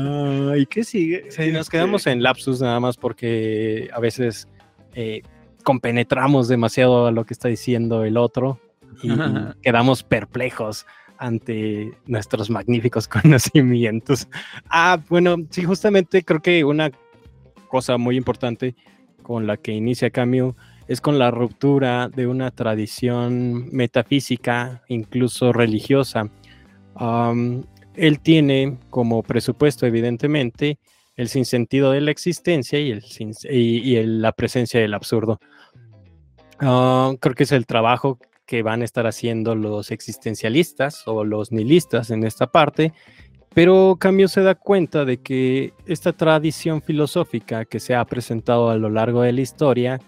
ay, 0.51 0.65
¿qué 0.65 0.83
sigue? 0.83 1.25
sí, 1.29 1.51
nos 1.51 1.69
quedamos 1.69 2.07
en 2.07 2.23
lapsus 2.23 2.61
nada 2.61 2.79
más 2.79 2.97
porque 2.97 3.89
a 3.93 3.99
veces 3.99 4.47
eh, 4.95 5.21
compenetramos 5.63 6.47
demasiado 6.47 7.05
a 7.07 7.11
lo 7.11 7.25
que 7.25 7.33
está 7.33 7.49
diciendo 7.49 8.03
el 8.03 8.17
otro 8.17 8.59
y 9.03 9.09
quedamos 9.61 10.01
perplejos 10.03 10.87
ante 11.19 11.93
nuestros 12.07 12.49
magníficos 12.49 13.07
conocimientos. 13.07 14.27
Ah, 14.69 14.99
bueno, 15.09 15.35
sí, 15.51 15.63
justamente 15.63 16.23
creo 16.23 16.41
que 16.41 16.63
una 16.63 16.91
cosa 17.67 17.97
muy 17.97 18.17
importante 18.17 18.75
con 19.21 19.45
la 19.45 19.57
que 19.57 19.73
inicia 19.73 20.09
Camus 20.09 20.55
es 20.87 21.01
con 21.01 21.19
la 21.19 21.29
ruptura 21.29 22.09
de 22.09 22.25
una 22.25 22.49
tradición 22.49 23.69
metafísica, 23.71 24.81
incluso 24.87 25.53
religiosa. 25.53 26.31
Él 27.95 28.19
tiene 28.21 28.77
como 28.89 29.21
presupuesto, 29.21 29.85
evidentemente, 29.85 30.79
el 31.15 31.29
sinsentido 31.29 31.91
de 31.91 32.01
la 32.01 32.11
existencia 32.11 32.79
y, 32.79 34.03
la 34.03 34.31
presencia 34.31 34.79
del 34.79 34.95
absurdo. 34.95 35.39
Ah, 36.59 37.13
creo 37.19 37.35
que 37.35 37.43
es 37.43 37.51
el 37.51 37.67
trabajo 37.67 38.17
que 38.49 38.63
van 38.63 38.81
a 38.81 38.85
estar 38.85 39.05
haciendo 39.05 39.53
los 39.53 39.91
existencialistas 39.91 41.07
o 41.07 41.23
los 41.23 41.51
nihilistas 41.51 42.09
en 42.09 42.23
esta 42.23 42.47
parte, 42.47 42.93
pero 43.53 43.95
Camus 43.99 44.31
se 44.31 44.41
da 44.41 44.55
cuenta 44.55 45.05
de 45.05 45.17
que 45.17 45.71
esta 45.85 46.13
tradición 46.13 46.81
filosófica 46.81 47.65
que 47.65 47.79
se 47.79 47.93
ha 47.93 48.03
presentado 48.05 48.71
a 48.71 48.75
lo 48.75 48.89
largo 48.89 49.21
de 49.21 49.33
la 49.33 49.41
historia 49.41 49.99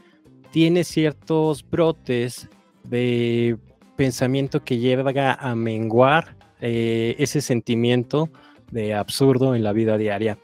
tiene 0.49 0.83
ciertos 0.83 1.63
brotes 1.69 2.49
de 2.83 3.57
pensamiento 3.95 4.63
que 4.63 4.79
llega 4.79 5.35
a 5.35 5.53
menguar 5.53 6.35
eh, 6.61 7.15
ese 7.19 7.41
sentimiento 7.41 8.27
de 8.71 8.95
absurdo 8.95 9.53
en 9.53 9.63
la 9.63 9.71
vida 9.71 9.99
diaria. 9.99 10.39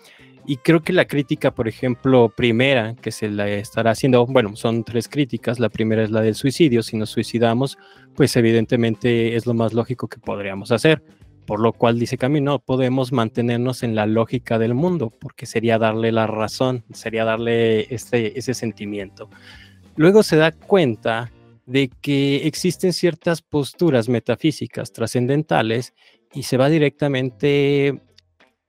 Y 0.50 0.56
creo 0.56 0.82
que 0.82 0.94
la 0.94 1.06
crítica, 1.06 1.54
por 1.54 1.68
ejemplo, 1.68 2.30
primera 2.30 2.96
que 2.96 3.12
se 3.12 3.28
le 3.28 3.60
estará 3.60 3.92
haciendo, 3.92 4.26
bueno, 4.26 4.56
son 4.56 4.86
tres 4.86 5.10
críticas. 5.10 5.60
La 5.60 5.68
primera 5.68 6.04
es 6.04 6.10
la 6.10 6.22
del 6.22 6.36
suicidio. 6.36 6.84
Si 6.84 6.96
nos 6.96 7.10
suicidamos, 7.10 7.78
pues 8.16 8.34
evidentemente 8.38 9.36
es 9.36 9.46
lo 9.46 9.54
más 9.54 9.74
lógico 9.74 10.08
que 10.08 10.20
podríamos 10.20 10.72
hacer. 10.72 11.04
Por 11.46 11.60
lo 11.60 11.74
cual 11.74 12.00
dice 12.00 12.18
Camus, 12.18 12.42
no 12.42 12.60
podemos 12.60 13.12
mantenernos 13.12 13.84
en 13.84 13.94
la 13.94 14.06
lógica 14.06 14.58
del 14.58 14.74
mundo, 14.74 15.14
porque 15.20 15.46
sería 15.46 15.78
darle 15.78 16.14
la 16.14 16.28
razón, 16.28 16.86
sería 16.94 17.26
darle 17.26 17.94
este, 17.94 18.40
ese 18.40 18.54
sentimiento. 18.54 19.30
Luego 19.98 20.24
se 20.24 20.38
da 20.38 20.54
cuenta 20.54 21.30
de 21.66 21.90
que 22.00 22.48
existen 22.48 22.94
ciertas 22.94 23.42
posturas 23.42 24.08
metafísicas 24.08 24.94
trascendentales 24.94 25.94
y 26.34 26.44
se 26.44 26.56
va 26.56 26.70
directamente 26.70 28.02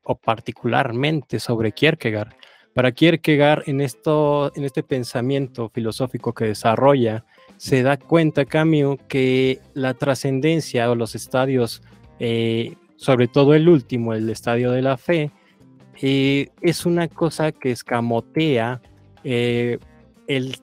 o 0.09 0.15
particularmente 0.17 1.39
sobre 1.39 1.73
Kierkegaard. 1.73 2.33
Para 2.73 2.93
Kierkegaard, 2.93 3.65
en, 3.67 3.83
esto, 3.83 4.51
en 4.57 4.65
este 4.65 4.83
pensamiento 4.83 5.69
filosófico 5.69 6.33
que 6.33 6.47
desarrolla, 6.47 7.25
se 7.59 7.83
da 7.83 7.99
cuenta 7.99 8.47
Camus 8.47 8.97
que 9.07 9.61
la 9.75 9.93
trascendencia 9.95 10.91
o 10.91 10.95
los 10.95 11.15
estadios, 11.15 11.83
eh, 12.21 12.75
sobre 12.97 13.29
todo 13.29 13.53
el 13.55 13.69
último, 13.69 14.15
el 14.15 14.31
estadio 14.31 14.71
de 14.71 14.81
la 14.81 14.97
fe, 14.97 15.31
eh, 16.01 16.49
es 16.63 16.87
una 16.87 17.09
cosa 17.09 17.53
que 17.53 17.71
escamotea 17.71 18.81
eh, 19.25 19.79
el, 20.27 20.57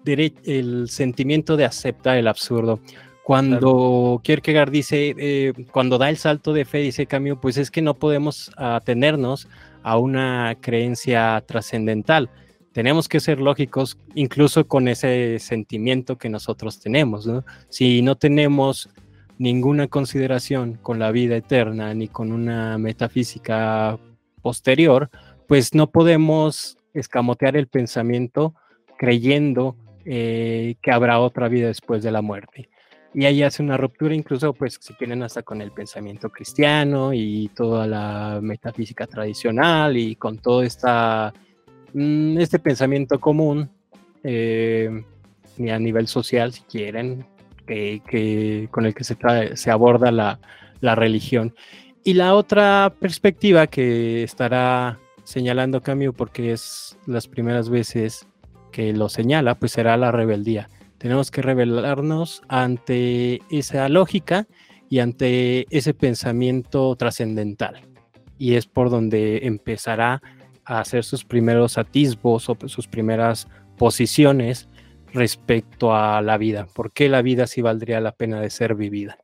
el 0.46 0.90
sentimiento 0.90 1.56
de 1.56 1.66
aceptar 1.66 2.18
el 2.18 2.28
absurdo. 2.28 2.80
Cuando 3.25 4.22
Kierkegaard 4.24 4.70
dice, 4.70 5.15
eh, 5.17 5.53
cuando 5.72 5.98
da 5.98 6.12
el 6.12 6.17
salto 6.17 6.53
de 6.53 6.63
fe, 6.63 6.77
dice 6.77 7.08
Camus, 7.08 7.39
pues 7.41 7.58
es 7.58 7.72
que 7.72 7.82
no 7.82 7.96
podemos 7.96 8.51
atenernos 8.55 9.48
a 9.82 9.98
una 9.98 10.55
creencia 10.62 11.44
trascendental. 11.48 12.29
Tenemos 12.72 13.10
que 13.10 13.20
ser 13.20 13.41
lógicos, 13.41 13.98
incluso 14.13 14.67
con 14.67 14.88
ese 14.88 15.39
sentimiento 15.39 16.20
que 16.20 16.29
nosotros 16.29 16.79
tenemos. 16.79 17.25
¿no? 17.25 17.44
Si 17.67 18.03
no 18.03 18.15
tenemos 18.15 18.89
ninguna 19.39 19.88
consideración 19.88 20.75
con 20.75 21.00
la 21.00 21.10
vida 21.10 21.36
eterna 21.36 21.96
ni 21.96 22.08
con 22.08 22.32
una 22.32 22.77
metafísica 22.77 23.98
posterior, 24.44 25.10
pues 25.48 25.74
no 25.74 25.89
podemos 25.89 26.77
escamotear 26.94 27.58
el 27.58 27.65
pensamiento 27.65 28.53
creyendo 29.00 29.75
eh, 30.05 30.75
que 30.84 30.91
habrá 30.91 31.20
otra 31.20 31.48
vida 31.48 31.65
después 31.65 32.03
de 32.03 32.12
la 32.12 32.22
muerte. 32.22 32.70
Y 33.17 33.24
ahí 33.25 33.43
hace 33.43 33.63
una 33.63 33.77
ruptura 33.77 34.13
incluso, 34.13 34.51
pues 34.53 34.77
si 34.81 34.93
quieren, 34.95 35.24
hasta 35.24 35.41
con 35.41 35.62
el 35.62 35.72
pensamiento 35.72 36.29
cristiano 36.29 37.13
y 37.13 37.50
toda 37.55 37.88
la 37.88 38.39
metafísica 38.41 39.07
tradicional 39.07 39.95
y 39.95 40.17
con 40.17 40.38
todo 40.39 40.62
esta, 40.63 41.34
mm, 41.93 42.38
este 42.39 42.60
pensamiento 42.60 43.19
común 43.22 43.69
eh, 44.24 44.89
a 45.72 45.79
nivel 45.79 46.07
social, 46.07 46.51
si 46.51 46.62
quieren, 46.63 47.25
que, 47.65 48.01
que- 48.05 48.67
con 48.69 48.86
el 48.86 48.93
que 48.93 49.05
se, 49.05 49.15
trae- 49.17 49.55
se 49.55 49.72
aborda 49.72 50.12
la, 50.12 50.39
la 50.81 50.95
religión. 50.95 51.55
Y 52.03 52.15
la 52.15 52.36
otra 52.36 52.93
perspectiva 53.00 53.67
que 53.67 54.24
estará 54.24 55.00
señalando 55.24 55.81
Camus, 55.81 56.13
porque 56.15 56.51
es 56.51 56.98
las 57.07 57.27
primeras 57.27 57.69
veces 57.69 58.27
que 58.74 58.91
lo 58.91 59.07
señala, 59.07 59.55
pues 59.55 59.72
será 59.72 59.95
la 59.95 60.12
rebeldía. 60.12 60.69
Tenemos 60.98 61.32
que 61.32 61.42
rebelarnos 61.42 62.42
ante 62.48 63.42
esa 63.50 63.90
lógica 63.90 64.48
y 64.90 65.00
ante 65.00 65.66
ese 65.70 65.94
pensamiento 65.94 66.96
trascendental. 66.96 67.82
Y 68.38 68.56
es 68.56 68.66
por 68.66 68.90
donde 68.90 69.46
empezará 69.46 70.22
a 70.66 70.80
hacer 70.80 71.04
sus 71.04 71.24
primeros 71.24 71.78
atisbos 71.78 72.50
o 72.50 72.58
sus 72.68 72.88
primeras 72.88 73.48
posiciones 73.78 74.68
respecto 75.14 75.96
a 75.96 76.22
la 76.22 76.38
vida. 76.38 76.68
¿Por 76.74 76.92
qué 76.92 77.10
la 77.10 77.22
vida 77.22 77.48
sí 77.48 77.62
valdría 77.62 78.02
la 78.02 78.12
pena 78.12 78.40
de 78.40 78.50
ser 78.50 78.75
vivida? 78.75 79.18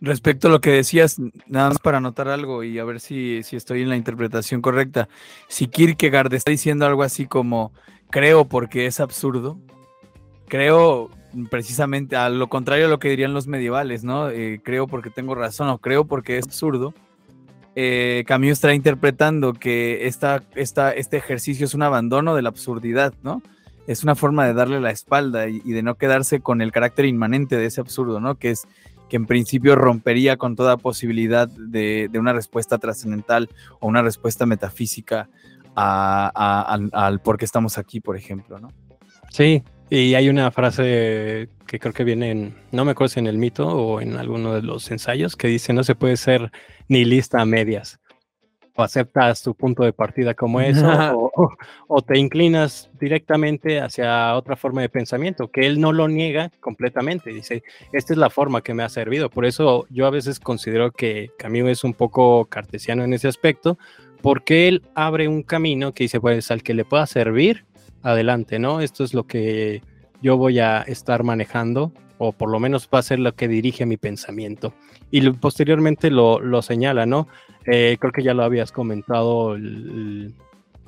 Respecto 0.00 0.46
a 0.46 0.50
lo 0.50 0.60
que 0.60 0.70
decías, 0.70 1.16
nada 1.46 1.70
más 1.70 1.78
para 1.80 1.98
anotar 1.98 2.28
algo 2.28 2.62
y 2.62 2.78
a 2.78 2.84
ver 2.84 3.00
si, 3.00 3.42
si 3.42 3.56
estoy 3.56 3.82
en 3.82 3.88
la 3.88 3.96
interpretación 3.96 4.62
correcta. 4.62 5.08
Si 5.48 5.66
Kierkegaard 5.66 6.32
está 6.34 6.52
diciendo 6.52 6.86
algo 6.86 7.02
así 7.02 7.26
como 7.26 7.72
creo 8.10 8.46
porque 8.46 8.86
es 8.86 9.00
absurdo, 9.00 9.58
creo 10.48 11.10
precisamente 11.50 12.16
a 12.16 12.28
lo 12.28 12.48
contrario 12.48 12.86
a 12.86 12.88
lo 12.88 12.98
que 12.98 13.10
dirían 13.10 13.34
los 13.34 13.46
medievales, 13.46 14.04
¿no? 14.04 14.30
Eh, 14.30 14.60
creo 14.62 14.86
porque 14.86 15.10
tengo 15.10 15.34
razón 15.34 15.68
o 15.68 15.78
creo 15.78 16.06
porque 16.06 16.38
es 16.38 16.46
absurdo. 16.46 16.94
Eh, 17.74 18.24
Camus 18.26 18.50
está 18.50 18.74
interpretando 18.74 19.52
que 19.52 20.06
esta, 20.06 20.42
esta, 20.54 20.90
este 20.92 21.16
ejercicio 21.16 21.66
es 21.66 21.74
un 21.74 21.82
abandono 21.82 22.34
de 22.34 22.42
la 22.42 22.48
absurdidad, 22.48 23.14
¿no? 23.22 23.42
Es 23.86 24.02
una 24.02 24.14
forma 24.14 24.46
de 24.46 24.54
darle 24.54 24.80
la 24.80 24.90
espalda 24.90 25.48
y, 25.48 25.60
de 25.60 25.82
no 25.82 25.94
quedarse 25.94 26.40
con 26.40 26.60
el 26.60 26.72
carácter 26.72 27.04
inmanente 27.04 27.56
de 27.56 27.66
ese 27.66 27.80
absurdo, 27.80 28.20
¿no? 28.20 28.34
Que 28.34 28.50
es 28.50 28.66
que 29.08 29.16
en 29.16 29.26
principio 29.26 29.74
rompería 29.76 30.36
con 30.36 30.56
toda 30.56 30.76
posibilidad 30.76 31.48
de, 31.48 32.08
de 32.10 32.18
una 32.18 32.34
respuesta 32.34 32.76
trascendental 32.76 33.48
o 33.80 33.86
una 33.86 34.02
respuesta 34.02 34.44
metafísica 34.44 35.30
a- 35.80 36.74
a- 36.74 37.06
al, 37.06 37.20
por 37.20 37.38
qué 37.38 37.44
estamos 37.44 37.78
aquí, 37.78 38.00
por 38.00 38.16
ejemplo, 38.16 38.58
¿no? 38.58 38.72
Sí, 39.30 39.62
Y 39.90 40.14
hay 40.14 40.28
una 40.28 40.50
frase 40.50 41.48
que 41.66 41.78
creo 41.78 41.94
que 41.94 42.04
viene 42.04 42.30
en, 42.30 42.54
no 42.72 42.84
me 42.84 42.90
acuerdo 42.90 43.08
si 43.14 43.20
en 43.20 43.26
el 43.26 43.38
mito 43.38 43.66
o 43.66 44.00
en 44.02 44.16
alguno 44.16 44.52
de 44.54 44.60
los 44.60 44.90
ensayos, 44.90 45.34
que 45.34 45.48
dice 45.48 45.72
no 45.72 45.82
se 45.82 45.94
puede 45.94 46.18
ser 46.18 46.50
ni 46.88 47.06
lista 47.06 47.40
a 47.40 47.46
medias. 47.46 47.98
O 48.76 48.82
aceptas 48.82 49.42
tu 49.42 49.54
punto 49.54 49.82
de 49.84 49.92
partida 49.94 50.34
como 50.34 50.60
eso, 50.60 50.86
o, 51.16 51.50
o, 51.88 52.02
te 52.02 52.18
inclinas 52.18 52.90
directamente 53.00 53.80
hacia 53.80 54.36
otra 54.36 54.56
forma 54.56 54.82
de 54.82 54.90
pensamiento, 54.90 55.48
que 55.50 55.66
él 55.66 55.80
no 55.80 55.92
lo 55.92 56.06
niega 56.06 56.50
completamente. 56.60 57.30
Dice, 57.30 57.62
esta 57.92 58.12
es 58.12 58.18
la 58.18 58.28
forma 58.28 58.60
que 58.60 58.74
me 58.74 58.82
ha 58.82 58.88
servido. 58.90 59.30
Por 59.30 59.46
eso 59.46 59.86
yo 59.88 60.06
a 60.06 60.10
veces 60.10 60.38
considero 60.38 60.90
que 60.92 61.30
Camilo 61.38 61.68
es 61.70 61.82
un 61.82 61.94
poco 61.94 62.44
cartesiano 62.44 63.04
en 63.04 63.14
ese 63.14 63.26
aspecto, 63.26 63.78
porque 64.22 64.68
él 64.68 64.82
abre 64.94 65.28
un 65.28 65.42
camino 65.42 65.92
que 65.92 66.04
dice, 66.04 66.20
pues 66.20 66.50
al 66.50 66.62
que 66.62 66.74
le 66.74 66.84
pueda 66.84 67.06
servir, 67.06 67.64
adelante, 68.02 68.58
¿no? 68.58 68.80
Esto 68.80 69.04
es 69.04 69.14
lo 69.14 69.26
que 69.26 69.82
yo 70.22 70.36
voy 70.36 70.58
a 70.58 70.82
estar 70.82 71.22
manejando, 71.24 71.92
o 72.18 72.32
por 72.32 72.50
lo 72.50 72.58
menos 72.58 72.88
va 72.92 72.98
a 72.98 73.02
ser 73.02 73.20
lo 73.20 73.34
que 73.34 73.48
dirige 73.48 73.86
mi 73.86 73.96
pensamiento. 73.96 74.74
Y 75.10 75.28
posteriormente 75.30 76.10
lo, 76.10 76.40
lo 76.40 76.62
señala, 76.62 77.06
¿no? 77.06 77.28
Eh, 77.66 77.96
creo 78.00 78.12
que 78.12 78.22
ya 78.22 78.34
lo 78.34 78.42
habías 78.42 78.72
comentado 78.72 79.54
el, 79.54 80.34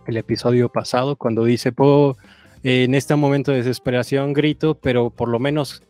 el 0.06 0.16
episodio 0.16 0.68
pasado, 0.68 1.16
cuando 1.16 1.44
dice, 1.44 1.72
puedo, 1.72 2.16
en 2.62 2.94
este 2.94 3.14
momento 3.16 3.52
de 3.52 3.58
desesperación 3.58 4.32
grito, 4.32 4.75
pero 4.75 5.10
por 5.10 5.28
lo 5.28 5.38
menos 5.38 5.82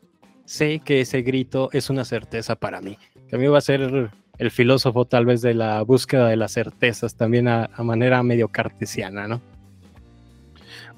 sé 0.45 0.81
que 0.85 1.01
ese 1.01 1.23
grito 1.23 1.71
es 1.73 1.91
una 1.91 2.05
certeza 2.05 2.57
para 2.57 2.81
mí. 2.81 2.99
Que 3.29 3.37
a 3.37 3.39
mí 3.39 3.47
va 3.47 3.59
a 3.59 3.63
ser 3.63 4.11
el 4.41 4.51
filósofo 4.51 5.05
tal 5.05 5.27
vez 5.27 5.43
de 5.43 5.53
la 5.53 5.83
búsqueda 5.83 6.27
de 6.27 6.37
las 6.37 6.53
certezas, 6.53 7.15
también 7.15 7.47
a, 7.47 7.69
manera 7.79 8.23
medio 8.23 8.49
cartesiana, 8.49 9.29
¿no? 9.29 9.43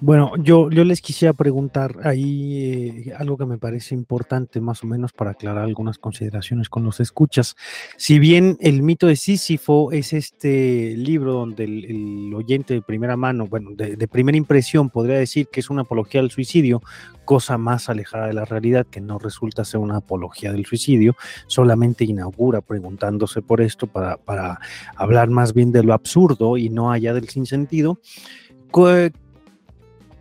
Bueno, 0.05 0.33
yo, 0.37 0.69
yo 0.69 0.83
les 0.83 1.01
quisiera 1.01 1.33
preguntar 1.33 2.01
ahí 2.03 3.05
eh, 3.07 3.13
algo 3.17 3.39
que 3.39 3.47
me 3.47 3.57
parece 3.57 3.95
importante, 3.95 4.61
más 4.61 4.83
o 4.83 4.89
menos, 4.89 5.13
para 5.13 5.31
aclarar 5.31 5.63
algunas 5.63 5.97
consideraciones 5.97 6.69
con 6.69 6.83
los 6.83 6.99
escuchas. 6.99 7.55
Si 7.97 8.19
bien 8.19 8.57
el 8.59 8.83
mito 8.83 9.07
de 9.07 9.15
Sísifo 9.15 9.93
es 9.93 10.13
este 10.13 10.97
libro 10.97 11.35
donde 11.35 11.63
el, 11.63 12.35
oyente 12.35 12.75
de 12.75 12.83
primera 12.83 13.17
mano, 13.17 13.47
bueno, 13.47 13.71
de, 13.77 13.95
de, 13.95 14.09
primera 14.09 14.37
impresión, 14.37 14.91
podría 14.91 15.19
decir 15.19 15.47
que 15.53 15.61
es 15.61 15.71
una 15.71 15.83
apología 15.83 16.21
al 16.21 16.33
suicidio, 16.33 16.83
cosa 17.25 17.57
más 17.57 17.89
alejada 17.89 18.27
de 18.27 18.33
la 18.33 18.45
realidad, 18.45 18.85
que 18.89 19.01
no 19.01 19.21
resulta 19.21 19.65
ser 19.65 19.79
una 19.79 19.99
apología 19.99 20.51
del 20.51 20.67
suicidio, 20.67 21.15
solamente 21.47 22.03
inaugura 22.05 22.61
preguntándose 22.61 23.41
por 23.41 23.61
esto 23.61 23.87
para, 23.87 24.17
para 24.17 24.59
hablar 24.97 25.31
más 25.31 25.55
bien 25.55 25.71
de 25.71 25.85
lo 25.85 25.95
absurdo 25.95 26.57
y 26.57 26.71
no 26.71 26.91
allá 26.91 27.15
del 27.15 27.29
sinsentido 27.29 28.01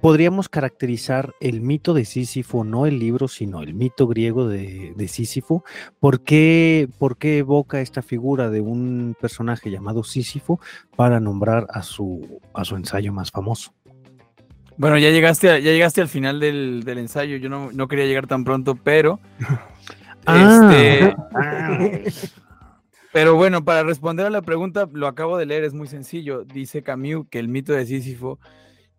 podríamos 0.01 0.49
caracterizar 0.49 1.35
el 1.39 1.61
mito 1.61 1.93
de 1.93 2.05
Sísifo, 2.05 2.63
no 2.63 2.87
el 2.87 2.99
libro, 2.99 3.27
sino 3.27 3.61
el 3.61 3.75
mito 3.75 4.07
griego 4.07 4.47
de, 4.47 4.93
de 4.95 5.07
Sísifo. 5.07 5.63
¿Por 5.99 6.21
qué, 6.21 6.89
¿Por 6.97 7.17
qué, 7.17 7.37
evoca 7.37 7.81
esta 7.81 8.01
figura 8.01 8.49
de 8.49 8.61
un 8.61 9.15
personaje 9.19 9.69
llamado 9.69 10.03
Sísifo 10.03 10.59
para 10.95 11.19
nombrar 11.19 11.67
a 11.69 11.83
su, 11.83 12.41
a 12.53 12.65
su 12.65 12.75
ensayo 12.75 13.13
más 13.13 13.31
famoso? 13.31 13.73
Bueno, 14.77 14.97
ya 14.97 15.11
llegaste, 15.11 15.49
a, 15.51 15.59
ya 15.59 15.71
llegaste 15.71 16.01
al 16.01 16.07
final 16.07 16.39
del, 16.39 16.83
del 16.83 16.97
ensayo. 16.97 17.37
Yo 17.37 17.49
no, 17.49 17.71
no, 17.71 17.87
quería 17.87 18.05
llegar 18.05 18.25
tan 18.25 18.43
pronto, 18.43 18.75
pero. 18.75 19.19
ah, 20.25 20.71
este, 20.73 21.15
pero 23.13 23.35
bueno, 23.35 23.63
para 23.63 23.83
responder 23.83 24.25
a 24.25 24.31
la 24.31 24.41
pregunta, 24.41 24.89
lo 24.91 25.05
acabo 25.05 25.37
de 25.37 25.45
leer, 25.45 25.63
es 25.63 25.75
muy 25.75 25.87
sencillo. 25.87 26.43
Dice 26.45 26.81
Camus 26.81 27.27
que 27.29 27.37
el 27.37 27.47
mito 27.47 27.73
de 27.73 27.85
Sísifo 27.85 28.39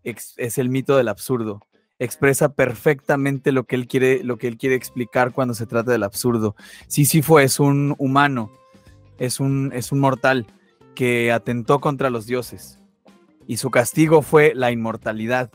es 0.05 0.59
el 0.59 0.69
mito 0.69 0.97
del 0.97 1.09
absurdo. 1.09 1.61
Expresa 1.99 2.55
perfectamente 2.55 3.53
lo 3.53 3.65
que 3.65 3.77
él 3.77 3.87
quiere, 3.87 4.25
lo 4.25 4.37
que 4.37 4.49
él 4.49 4.57
quiere 4.57 4.75
explicar 4.75 5.33
cuando 5.33 5.55
se 5.55 5.67
trata 5.67 5.93
del 5.93 6.03
absurdo. 6.03 6.57
Sísifo 6.89 7.39
es 7.39 7.61
un 7.61 7.95
humano, 7.99 8.51
es 9.19 9.39
un, 9.39 9.71
es 9.73 9.93
un 9.93 10.01
mortal 10.01 10.47
que 10.95 11.31
atentó 11.31 11.81
contra 11.81 12.11
los 12.11 12.27
dioses. 12.27 12.81
Y 13.47 13.59
su 13.59 13.71
castigo 13.71 14.23
fue 14.23 14.53
la 14.55 14.71
inmortalidad 14.73 15.51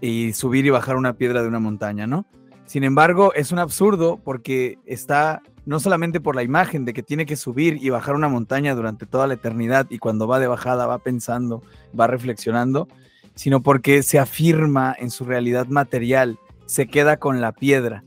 y 0.00 0.32
subir 0.32 0.66
y 0.66 0.70
bajar 0.70 0.96
una 0.96 1.14
piedra 1.14 1.42
de 1.42 1.48
una 1.48 1.60
montaña, 1.60 2.06
¿no? 2.06 2.26
Sin 2.66 2.82
embargo, 2.82 3.32
es 3.34 3.52
un 3.52 3.58
absurdo 3.58 4.20
porque 4.22 4.78
está 4.86 5.42
no 5.66 5.80
solamente 5.80 6.20
por 6.20 6.36
la 6.36 6.42
imagen 6.42 6.84
de 6.84 6.92
que 6.92 7.02
tiene 7.02 7.26
que 7.26 7.36
subir 7.36 7.78
y 7.82 7.90
bajar 7.90 8.14
una 8.14 8.28
montaña 8.28 8.74
durante 8.74 9.04
toda 9.06 9.26
la 9.26 9.34
eternidad 9.34 9.86
y 9.90 9.98
cuando 9.98 10.26
va 10.26 10.38
de 10.38 10.46
bajada 10.46 10.86
va 10.86 10.98
pensando, 10.98 11.62
va 11.98 12.06
reflexionando, 12.06 12.88
sino 13.36 13.62
porque 13.62 14.02
se 14.02 14.18
afirma 14.18 14.96
en 14.98 15.10
su 15.10 15.24
realidad 15.24 15.68
material, 15.68 16.38
se 16.64 16.88
queda 16.88 17.18
con 17.18 17.40
la 17.40 17.52
piedra. 17.52 18.02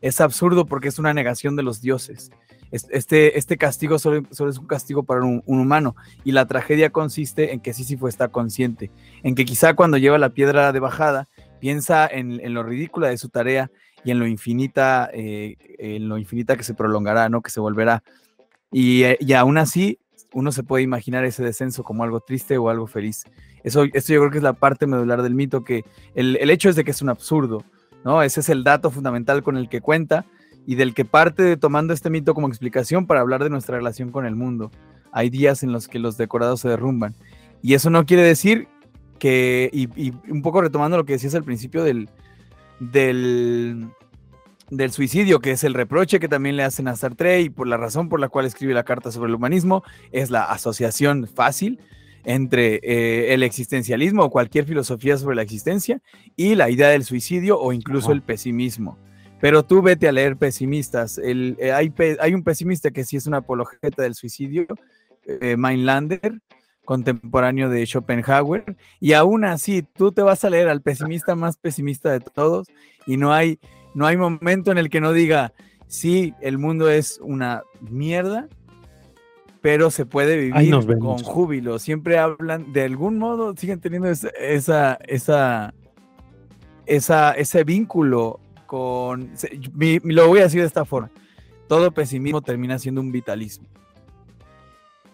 Es 0.00 0.20
absurdo 0.20 0.66
porque 0.66 0.88
es 0.88 0.98
una 1.00 1.12
negación 1.12 1.56
de 1.56 1.64
los 1.64 1.80
dioses. 1.80 2.30
Este, 2.70 3.38
este 3.38 3.56
castigo 3.56 3.98
solo, 3.98 4.22
solo 4.30 4.50
es 4.50 4.58
un 4.58 4.66
castigo 4.66 5.04
para 5.04 5.22
un, 5.22 5.42
humano 5.46 5.94
y 6.24 6.32
la 6.32 6.46
tragedia 6.46 6.90
consiste 6.90 7.52
en 7.52 7.60
que 7.60 7.72
Sísifo 7.72 8.08
está 8.08 8.28
consciente, 8.28 8.90
en 9.22 9.36
que 9.36 9.44
quizá 9.44 9.74
cuando 9.74 9.96
lleva 9.96 10.18
la 10.18 10.30
piedra 10.30 10.72
de 10.72 10.80
bajada 10.80 11.28
piensa 11.60 12.06
en, 12.06 12.40
en 12.40 12.52
lo 12.52 12.64
ridícula 12.64 13.08
de 13.08 13.16
su 13.16 13.28
tarea 13.28 13.70
y 14.04 14.10
en 14.10 14.18
lo 14.18 14.26
infinita, 14.26 15.08
eh, 15.12 15.56
en 15.78 16.08
lo 16.08 16.18
infinita 16.18 16.56
que 16.56 16.64
se 16.64 16.74
prolongará, 16.74 17.28
¿no? 17.28 17.42
que 17.42 17.50
se 17.50 17.60
volverá. 17.60 18.02
Y, 18.70 19.04
y 19.20 19.32
aún 19.34 19.56
así 19.56 20.00
uno 20.34 20.52
se 20.52 20.62
puede 20.62 20.82
imaginar 20.82 21.24
ese 21.24 21.42
descenso 21.42 21.82
como 21.84 22.04
algo 22.04 22.20
triste 22.20 22.58
o 22.58 22.68
algo 22.68 22.86
feliz. 22.86 23.24
Eso, 23.62 23.84
esto 23.92 24.12
yo 24.12 24.20
creo 24.20 24.30
que 24.30 24.38
es 24.38 24.44
la 24.44 24.52
parte 24.52 24.86
medular 24.86 25.22
del 25.22 25.34
mito, 25.34 25.64
que 25.64 25.84
el, 26.14 26.36
el, 26.36 26.50
hecho 26.50 26.68
es 26.68 26.76
de 26.76 26.84
que 26.84 26.90
es 26.90 27.00
un 27.00 27.08
absurdo, 27.08 27.64
¿no? 28.04 28.22
Ese 28.22 28.40
es 28.40 28.48
el 28.48 28.64
dato 28.64 28.90
fundamental 28.90 29.42
con 29.42 29.56
el 29.56 29.68
que 29.68 29.80
cuenta 29.80 30.26
y 30.66 30.74
del 30.74 30.94
que 30.94 31.04
parte 31.04 31.56
tomando 31.56 31.94
este 31.94 32.10
mito 32.10 32.34
como 32.34 32.48
explicación 32.48 33.06
para 33.06 33.20
hablar 33.20 33.42
de 33.42 33.50
nuestra 33.50 33.76
relación 33.76 34.10
con 34.10 34.26
el 34.26 34.34
mundo. 34.34 34.70
Hay 35.12 35.30
días 35.30 35.62
en 35.62 35.72
los 35.72 35.88
que 35.88 35.98
los 35.98 36.16
decorados 36.16 36.60
se 36.60 36.68
derrumban. 36.68 37.14
Y 37.62 37.74
eso 37.74 37.88
no 37.88 38.04
quiere 38.04 38.22
decir 38.22 38.68
que, 39.18 39.70
y, 39.72 39.88
y 39.96 40.12
un 40.28 40.42
poco 40.42 40.60
retomando 40.60 40.96
lo 40.96 41.04
que 41.04 41.14
decías 41.14 41.34
al 41.34 41.44
principio 41.44 41.84
del, 41.84 42.10
del, 42.80 43.88
del 44.70 44.90
suicidio, 44.90 45.40
que 45.40 45.52
es 45.52 45.64
el 45.64 45.74
reproche 45.74 46.20
que 46.20 46.28
también 46.28 46.56
le 46.56 46.62
hacen 46.62 46.88
a 46.88 46.96
Sartre 46.96 47.40
y 47.40 47.50
por 47.50 47.66
la 47.66 47.76
razón 47.76 48.08
por 48.08 48.20
la 48.20 48.28
cual 48.28 48.46
escribe 48.46 48.74
la 48.74 48.84
carta 48.84 49.10
sobre 49.10 49.28
el 49.28 49.34
humanismo, 49.34 49.82
es 50.12 50.30
la 50.30 50.44
asociación 50.44 51.26
fácil 51.26 51.80
entre 52.24 52.80
eh, 52.82 53.34
el 53.34 53.42
existencialismo 53.42 54.24
o 54.24 54.30
cualquier 54.30 54.64
filosofía 54.64 55.16
sobre 55.16 55.36
la 55.36 55.42
existencia 55.42 56.00
y 56.36 56.54
la 56.54 56.70
idea 56.70 56.88
del 56.88 57.04
suicidio 57.04 57.60
o 57.60 57.72
incluso 57.72 58.06
Ajá. 58.06 58.14
el 58.14 58.22
pesimismo. 58.22 58.98
Pero 59.40 59.62
tú 59.62 59.82
vete 59.82 60.08
a 60.08 60.12
leer 60.12 60.36
pesimistas. 60.36 61.18
El, 61.18 61.56
eh, 61.60 61.72
hay, 61.72 61.90
pe 61.90 62.16
hay, 62.20 62.32
un 62.32 62.42
pesimista 62.42 62.90
que 62.90 63.04
sí 63.04 63.16
es 63.16 63.26
una 63.26 63.38
apologeta 63.38 64.02
del 64.02 64.14
suicidio, 64.14 64.66
eh, 65.26 65.56
Mainlander, 65.56 66.40
contemporáneo 66.84 67.68
de 67.68 67.84
Schopenhauer, 67.84 68.76
y 69.00 69.12
aún 69.12 69.44
así 69.44 69.82
tú 69.82 70.12
te 70.12 70.22
vas 70.22 70.44
a 70.44 70.50
leer 70.50 70.68
al 70.68 70.82
pesimista 70.82 71.34
más 71.34 71.56
pesimista 71.56 72.10
de 72.10 72.20
todos 72.20 72.68
y 73.06 73.16
no 73.16 73.32
hay, 73.32 73.58
no 73.94 74.06
hay 74.06 74.16
momento 74.16 74.70
en 74.72 74.78
el 74.78 74.90
que 74.90 75.00
no 75.00 75.12
diga, 75.12 75.52
sí, 75.86 76.34
el 76.40 76.58
mundo 76.58 76.90
es 76.90 77.20
una 77.22 77.62
mierda, 77.80 78.48
pero 79.60 79.90
se 79.90 80.04
puede 80.04 80.36
vivir 80.36 80.72
con 80.98 81.18
júbilo. 81.18 81.78
Siempre 81.78 82.18
hablan, 82.18 82.72
de 82.72 82.82
algún 82.82 83.18
modo, 83.18 83.56
siguen 83.56 83.80
teniendo 83.80 84.10
esa, 84.10 84.28
esa, 84.38 84.98
esa, 85.06 85.74
esa 86.84 87.32
ese 87.32 87.64
vínculo 87.64 88.40
con. 88.66 89.30
Mi, 89.72 90.00
lo 90.00 90.28
voy 90.28 90.40
a 90.40 90.42
decir 90.42 90.60
de 90.60 90.66
esta 90.66 90.84
forma: 90.84 91.10
todo 91.66 91.92
pesimismo 91.92 92.42
termina 92.42 92.78
siendo 92.78 93.00
un 93.00 93.10
vitalismo. 93.10 93.66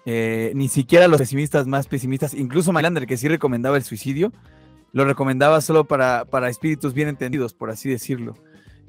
Eh, 0.06 0.50
ni 0.56 0.68
siquiera 0.68 1.06
los 1.06 1.18
pesimistas 1.18 1.68
más 1.68 1.86
pesimistas, 1.86 2.34
incluso 2.34 2.72
Mailander, 2.72 3.06
que 3.06 3.16
sí 3.16 3.28
recomendaba 3.28 3.76
el 3.76 3.84
suicidio, 3.84 4.32
lo 4.92 5.04
recomendaba 5.04 5.60
solo 5.60 5.84
para, 5.84 6.24
para 6.24 6.48
espíritus 6.48 6.94
bien 6.94 7.06
entendidos, 7.06 7.54
por 7.54 7.70
así 7.70 7.88
decirlo. 7.88 8.34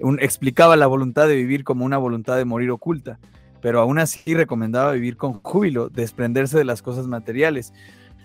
Un, 0.04 0.20
explicaba 0.20 0.76
la 0.76 0.88
voluntad 0.88 1.28
de 1.28 1.36
vivir 1.36 1.64
como 1.64 1.86
una 1.86 1.98
voluntad 1.98 2.38
de 2.38 2.46
morir 2.46 2.72
oculta 2.72 3.20
pero 3.62 3.80
aún 3.80 4.00
así 4.00 4.34
recomendaba 4.34 4.92
vivir 4.92 5.16
con 5.16 5.34
júbilo, 5.34 5.90
desprenderse 5.90 6.58
de 6.58 6.66
las 6.66 6.82
cosas 6.82 7.08
materiales. 7.08 7.74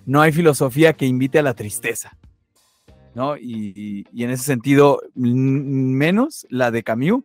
No 0.06 0.22
hay 0.22 0.32
filosofía 0.32 0.94
que 0.94 1.06
invite 1.06 1.38
a 1.38 1.42
la 1.42 1.54
tristeza, 1.54 2.16
¿no? 3.14 3.36
Y, 3.36 3.72
y, 3.76 4.04
y 4.12 4.24
en 4.24 4.30
ese 4.30 4.44
sentido, 4.44 5.00
menos 5.14 6.46
la 6.48 6.70
de 6.70 6.82
Camus, 6.82 7.24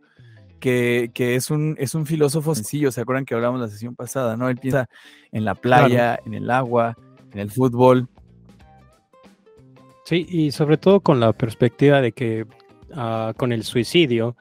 que, 0.60 1.10
que, 1.14 1.36
es, 1.36 1.50
un, 1.50 1.76
es 1.80 1.96
un 1.96 2.06
filósofo 2.06 2.54
sencillo, 2.54 2.92
¿se 2.92 3.02
acuerdan 3.02 3.26
que 3.26 3.34
hablamos 3.34 3.60
la 3.60 3.68
sesión 3.68 3.96
pasada, 3.96 4.38
¿no? 4.38 4.50
Él 4.50 4.58
piensa 4.58 4.88
en 5.32 5.46
la 5.46 5.56
playa, 5.56 6.18
claro. 6.18 6.24
en 6.26 6.34
el 6.36 6.52
agua, 6.52 6.98
en 7.32 7.40
el 7.40 7.50
fútbol. 7.50 8.08
Sí, 10.06 10.26
y 10.30 10.52
sobre 10.52 10.78
todo 10.78 11.00
con 11.00 11.20
la 11.20 11.34
perspectiva 11.34 12.02
de 12.02 12.12
que 12.12 12.46
uh, 12.96 13.34
con 13.36 13.52
el 13.52 13.64
suicidio, 13.64 14.36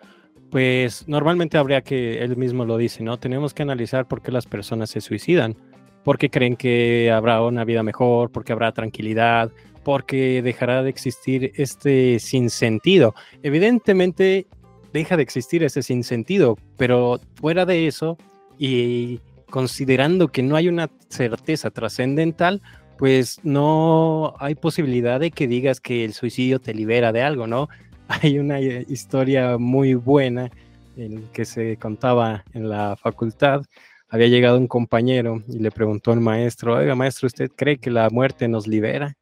pues 0.50 1.06
normalmente 1.08 1.58
habría 1.58 1.82
que, 1.82 2.22
él 2.22 2.36
mismo 2.36 2.64
lo 2.64 2.76
dice, 2.76 3.02
¿no? 3.02 3.18
Tenemos 3.18 3.54
que 3.54 3.62
analizar 3.62 4.06
por 4.06 4.20
qué 4.20 4.32
las 4.32 4.46
personas 4.46 4.90
se 4.90 5.00
suicidan, 5.00 5.56
porque 6.02 6.30
creen 6.30 6.56
que 6.56 7.10
habrá 7.12 7.42
una 7.42 7.64
vida 7.64 7.82
mejor, 7.82 8.30
porque 8.30 8.52
habrá 8.52 8.72
tranquilidad, 8.72 9.50
porque 9.84 10.42
dejará 10.42 10.82
de 10.82 10.90
existir 10.90 11.52
este 11.56 12.18
sinsentido. 12.18 13.14
Evidentemente 13.42 14.46
deja 14.92 15.16
de 15.16 15.22
existir 15.22 15.62
ese 15.62 15.82
sinsentido, 15.82 16.58
pero 16.76 17.20
fuera 17.34 17.64
de 17.64 17.86
eso 17.86 18.18
y 18.58 19.20
considerando 19.50 20.28
que 20.28 20.42
no 20.42 20.56
hay 20.56 20.68
una 20.68 20.90
certeza 21.08 21.70
trascendental, 21.70 22.60
pues 22.98 23.40
no 23.42 24.34
hay 24.38 24.54
posibilidad 24.54 25.18
de 25.20 25.30
que 25.30 25.46
digas 25.46 25.80
que 25.80 26.04
el 26.04 26.12
suicidio 26.12 26.60
te 26.60 26.74
libera 26.74 27.12
de 27.12 27.22
algo, 27.22 27.46
¿no? 27.46 27.68
Hay 28.10 28.40
una 28.40 28.60
historia 28.60 29.56
muy 29.56 29.94
buena 29.94 30.50
en 30.96 31.28
que 31.28 31.44
se 31.44 31.76
contaba 31.76 32.44
en 32.52 32.68
la 32.68 32.96
facultad. 32.96 33.62
Había 34.08 34.26
llegado 34.26 34.58
un 34.58 34.66
compañero 34.66 35.44
y 35.46 35.60
le 35.60 35.70
preguntó 35.70 36.10
al 36.10 36.20
maestro, 36.20 36.76
oiga 36.76 36.96
maestro, 36.96 37.28
¿usted 37.28 37.48
cree 37.54 37.78
que 37.78 37.88
la 37.88 38.10
muerte 38.10 38.48
nos 38.48 38.66
libera? 38.66 39.16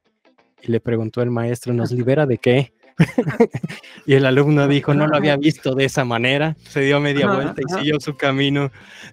Y 0.62 0.72
le 0.72 0.80
preguntó 0.80 1.20
el 1.20 1.30
maestro, 1.30 1.74
¿nos 1.74 1.92
libera 1.92 2.24
de 2.24 2.38
qué? 2.38 2.72
y 4.06 4.14
el 4.14 4.24
alumno 4.24 4.66
dijo, 4.66 4.94
no 4.94 5.06
lo 5.06 5.16
había 5.16 5.36
visto 5.36 5.74
de 5.74 5.84
esa 5.84 6.06
manera, 6.06 6.56
se 6.70 6.80
dio 6.80 6.98
media 6.98 7.30
vuelta 7.30 7.60
y 7.60 7.70
siguió 7.70 8.00
su 8.00 8.16
camino. 8.16 8.72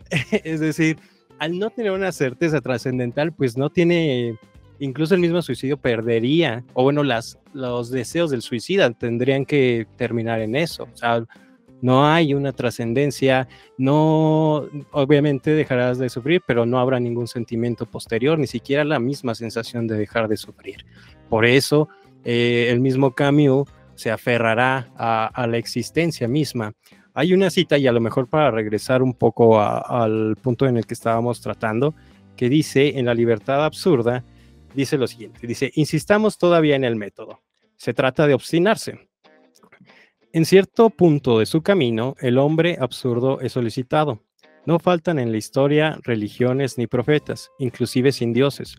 es 0.32 0.62
decir, 0.62 1.00
al 1.38 1.60
no 1.60 1.70
tener 1.70 1.92
una 1.92 2.14
certeza 2.14 2.62
trascendental, 2.62 3.34
pues 3.34 3.58
no 3.58 3.70
tiene, 3.70 4.38
incluso 4.80 5.16
el 5.16 5.22
mismo 5.22 5.42
suicidio 5.42 5.78
perdería, 5.78 6.64
o 6.74 6.84
bueno, 6.84 7.04
las, 7.04 7.40
los 7.54 7.90
deseos 7.90 8.32
del 8.32 8.42
suicida 8.42 8.92
tendrían 8.92 9.46
que 9.46 9.88
terminar 9.98 10.42
en 10.42 10.56
eso. 10.56 10.88
O 10.92 10.98
sea, 10.98 11.26
no 11.82 12.08
hay 12.08 12.34
una 12.34 12.52
trascendencia, 12.54 13.48
no, 13.78 14.68
obviamente 14.92 15.52
dejarás 15.52 16.00
de 16.00 16.10
sufrir, 16.10 16.42
pero 16.46 16.66
no 16.66 16.80
habrá 16.80 17.00
ningún 17.00 17.28
sentimiento 17.28 17.86
posterior, 17.86 18.40
ni 18.40 18.48
siquiera 18.48 18.84
la 18.84 19.00
misma 19.00 19.36
sensación 19.36 19.86
de 19.86 19.98
dejar 19.98 20.28
de 20.28 20.38
sufrir. 20.38 20.86
Por 21.30 21.46
eso, 21.46 21.90
eh, 22.24 22.70
el 22.72 22.80
mismo 22.80 23.12
Camus 23.12 23.70
se 23.94 24.12
aferrará 24.12 24.90
a, 24.98 25.48
la 25.48 25.58
existencia 25.58 26.28
misma. 26.28 26.74
Hay 27.14 27.34
una 27.34 27.50
cita, 27.50 27.78
y 27.78 27.88
a 27.88 27.92
lo 27.92 28.02
mejor 28.02 28.28
para 28.28 28.52
regresar 28.52 29.02
un 29.02 29.14
poco 29.14 29.62
al 29.62 30.36
punto 30.42 30.68
en 30.68 30.78
el 30.78 30.86
que 30.86 30.94
estábamos 30.94 31.40
tratando, 31.40 31.96
que 32.36 32.50
dice, 32.50 32.98
en 33.00 33.06
la 33.06 33.14
libertad 33.14 33.64
absurda, 33.64 34.24
dice 34.76 34.98
lo 34.98 35.08
siguiente, 35.08 35.48
dice, 35.48 35.72
insistamos 35.76 36.38
todavía 36.38 36.76
en 36.76 36.84
el 36.84 36.96
método. 36.96 37.42
Se 37.78 37.94
trata 37.94 38.28
de 38.28 38.34
obstinarse. 38.34 39.10
En 40.34 40.46
cierto 40.46 40.90
punto 40.90 41.40
de 41.40 41.46
su 41.46 41.62
camino, 41.62 42.16
el 42.20 42.38
hombre 42.38 42.78
absurdo 42.80 43.40
es 43.40 43.54
solicitado. 43.54 44.22
No 44.66 44.80
faltan 44.80 45.20
en 45.20 45.32
la 45.32 45.38
historia 45.38 45.98
religiones 46.04 46.78
ni 46.78 46.88
profetas, 46.88 47.52
inclusive 47.60 48.12
sin 48.12 48.34
dioses. 48.34 48.76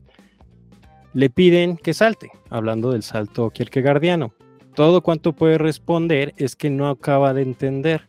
Le 1.14 1.30
piden 1.30 1.78
que 1.78 1.94
salte, 1.94 2.30
hablando 2.50 2.90
del 2.90 3.02
salto 3.02 3.50
kierkegaardiano. 3.50 4.34
Todo 4.74 5.00
cuanto 5.00 5.32
puede 5.32 5.56
responder 5.56 6.34
es 6.36 6.56
que 6.56 6.68
no 6.68 6.90
acaba 6.90 7.32
de 7.32 7.42
entender, 7.42 8.08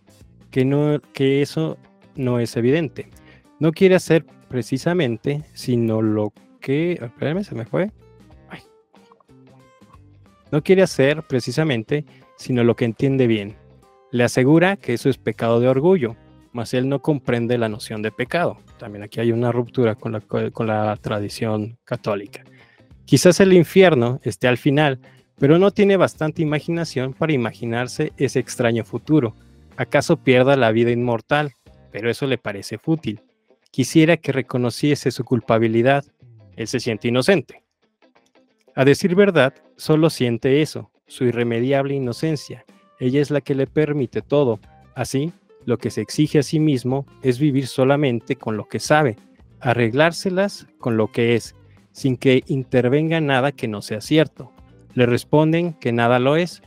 que, 0.51 0.65
no, 0.65 0.99
que 1.13 1.41
eso 1.41 1.77
no 2.15 2.39
es 2.39 2.57
evidente. 2.57 3.09
No 3.59 3.71
quiere 3.71 3.95
hacer 3.95 4.25
precisamente 4.49 5.45
sino 5.53 6.01
lo 6.01 6.33
No 10.51 10.63
quiere 10.63 10.81
hacer 10.81 11.23
precisamente 11.23 12.05
sino 12.37 12.63
lo 12.63 12.75
que 12.75 12.85
entiende 12.85 13.27
bien. 13.27 13.55
Le 14.11 14.23
asegura 14.23 14.77
que 14.77 14.93
eso 14.93 15.09
es 15.09 15.17
pecado 15.17 15.59
de 15.59 15.67
orgullo, 15.67 16.15
mas 16.53 16.73
él 16.73 16.87
no 16.87 17.01
comprende 17.01 17.57
la 17.57 17.67
noción 17.67 18.01
de 18.01 18.11
pecado. 18.11 18.57
También 18.77 19.03
aquí 19.03 19.19
hay 19.19 19.31
una 19.31 19.51
ruptura 19.51 19.95
con 19.95 20.67
la 20.67 20.97
tradición 21.01 21.77
católica. 21.83 22.43
Quizás 23.05 23.39
el 23.39 23.53
infierno 23.53 24.19
esté 24.23 24.47
al 24.47 24.57
final, 24.57 24.99
pero 25.37 25.59
no 25.59 25.71
tiene 25.71 25.97
bastante 25.97 26.41
imaginación 26.41 27.13
para 27.13 27.33
imaginarse 27.33 28.13
ese 28.17 28.39
extraño 28.39 28.83
futuro. 28.85 29.35
¿Acaso 29.77 30.17
pierda 30.17 30.55
la 30.55 30.71
vida 30.71 30.91
inmortal? 30.91 31.53
Pero 31.91 32.09
eso 32.09 32.25
le 32.27 32.37
parece 32.37 32.77
fútil. 32.77 33.21
Quisiera 33.71 34.17
que 34.17 34.31
reconociese 34.31 35.11
su 35.11 35.23
culpabilidad. 35.23 36.05
Él 36.57 36.67
se 36.67 36.81
siente 36.81 37.07
inocente. 37.07 37.63
A 38.75 38.83
decir 38.83 39.15
verdad, 39.15 39.53
solo 39.77 40.09
siente 40.09 40.61
eso, 40.61 40.91
su 41.07 41.23
irremediable 41.23 41.95
inocencia. 41.95 42.65
Ella 42.99 43.21
es 43.21 43.31
la 43.31 43.41
que 43.41 43.55
le 43.55 43.67
permite 43.67 44.21
todo. 44.21 44.59
Así, 44.93 45.31
lo 45.65 45.77
que 45.77 45.91
se 45.91 46.01
exige 46.01 46.39
a 46.39 46.43
sí 46.43 46.59
mismo 46.59 47.05
es 47.21 47.39
vivir 47.39 47.67
solamente 47.67 48.35
con 48.35 48.57
lo 48.57 48.67
que 48.67 48.79
sabe, 48.79 49.15
arreglárselas 49.59 50.67
con 50.79 50.97
lo 50.97 51.11
que 51.11 51.35
es, 51.35 51.55
sin 51.91 52.17
que 52.17 52.43
intervenga 52.47 53.21
nada 53.21 53.51
que 53.51 53.67
no 53.67 53.81
sea 53.81 54.01
cierto. 54.01 54.51
Le 54.93 55.05
responden 55.05 55.73
que 55.73 55.91
nada 55.91 56.19
lo 56.19 56.35
es, 56.35 56.61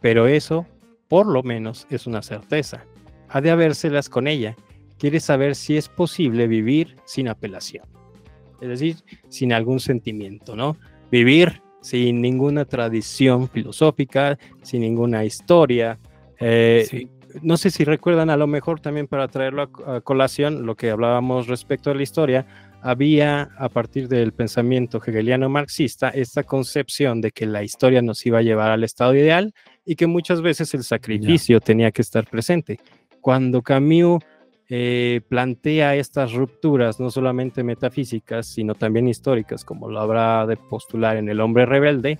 pero 0.00 0.26
eso, 0.26 0.66
por 1.08 1.26
lo 1.26 1.42
menos, 1.42 1.86
es 1.90 2.06
una 2.06 2.22
certeza. 2.22 2.84
Ha 3.28 3.40
de 3.40 3.50
habérselas 3.50 4.08
con 4.08 4.26
ella. 4.26 4.56
Quiere 4.98 5.20
saber 5.20 5.54
si 5.54 5.76
es 5.76 5.88
posible 5.88 6.46
vivir 6.46 6.96
sin 7.04 7.28
apelación. 7.28 7.93
Es 8.60 8.68
decir, 8.68 8.96
sin 9.28 9.52
algún 9.52 9.80
sentimiento, 9.80 10.56
¿no? 10.56 10.76
Vivir 11.10 11.62
sin 11.84 12.22
ninguna 12.22 12.64
tradición 12.64 13.48
filosófica, 13.48 14.38
sin 14.62 14.80
ninguna 14.80 15.24
historia. 15.24 15.98
Eh, 16.40 17.08
no 17.42 17.56
sé 17.56 17.70
si 17.70 17.84
recuerdan, 17.84 18.30
a 18.30 18.36
lo 18.36 18.46
mejor 18.46 18.80
también 18.80 19.06
para 19.06 19.28
traerlo 19.28 19.70
a, 19.86 20.00
colación, 20.00 20.64
lo 20.64 20.76
que 20.76 20.90
hablábamos 20.90 21.46
respecto 21.46 21.90
a 21.90 21.94
la 21.94 22.02
historia, 22.02 22.46
había 22.80 23.50
a 23.58 23.68
partir 23.68 24.08
del 24.08 24.32
pensamiento 24.32 25.00
hegeliano 25.04 25.48
marxista 25.48 26.10
esta 26.10 26.42
concepción 26.42 27.20
de 27.20 27.32
que 27.32 27.46
la 27.46 27.62
historia 27.62 28.02
nos 28.02 28.24
iba 28.26 28.38
a 28.38 28.42
llevar 28.42 28.70
al 28.70 28.84
estado 28.84 29.14
ideal 29.14 29.54
y 29.84 29.96
que 29.96 30.06
muchas 30.06 30.42
veces 30.42 30.72
el 30.74 30.84
sacrificio 30.84 31.60
tenía 31.60 31.90
que 31.90 32.02
estar 32.02 32.26
presente. 32.26 32.78
Cuando 33.20 33.62
Camus 33.62 34.22
eh, 34.70 35.20
plantea 35.28 35.94
estas 35.94 36.32
rupturas, 36.32 36.98
no 36.98 37.10
solamente 37.10 37.62
metafísicas, 37.62 38.46
sino 38.46 38.74
también 38.74 39.08
históricas, 39.08 39.64
como 39.64 39.90
lo 39.90 40.00
habrá 40.00 40.46
de 40.46 40.56
postular 40.56 41.16
en 41.16 41.28
El 41.28 41.40
hombre 41.40 41.66
rebelde, 41.66 42.18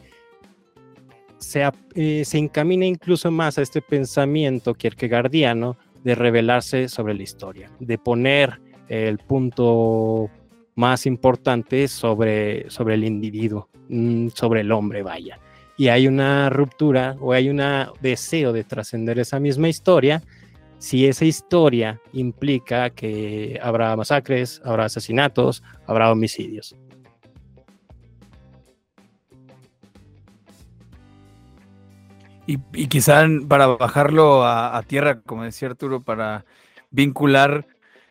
se, 1.38 1.62
eh, 1.94 2.24
encamina 2.33 2.85
incluso 2.85 3.30
más 3.30 3.59
a 3.59 3.62
este 3.62 3.80
pensamiento 3.80 4.74
kierkegaardiano 4.74 5.76
de 6.02 6.14
revelarse 6.14 6.88
sobre 6.88 7.14
la 7.14 7.22
historia, 7.22 7.70
de 7.80 7.96
poner 7.96 8.61
el 8.88 9.18
punto 9.18 10.30
más 10.74 11.07
importante 11.07 11.88
sobre, 11.88 12.68
sobre 12.70 12.94
el 12.94 13.04
individuo, 13.04 13.68
mm, 13.88 14.28
sobre 14.28 14.61
el 14.61 14.72
hombre, 14.72 15.02
vaya. 15.02 15.38
Y 15.76 15.88
hay 15.88 16.07
una 16.07 16.50
ruptura 16.50 17.16
o 17.20 17.33
hay 17.33 17.48
un 17.48 17.62
deseo 18.00 18.52
de 18.52 18.64
trascender 18.64 19.18
esa 19.18 19.40
misma 19.40 19.68
historia 19.68 20.22
si 20.85 21.07
esa 21.07 21.25
historia 21.25 21.99
implica 22.12 22.90
que 22.90 23.59
habrá 23.62 23.97
masacres, 23.97 24.61
habrá 24.66 24.85
asesinatos, 24.85 25.62
habrá 25.87 26.12
homicidios. 26.12 26.77
Y, 32.47 32.59
quizá 32.88 33.27
para 33.49 33.68
bajarlo 33.68 34.44
a, 34.44 34.83
tierra, 34.87 35.23
como 35.23 35.44
decía 35.44 35.68
Arturo, 35.68 36.03
para 36.03 36.44
vincular, 36.90 37.66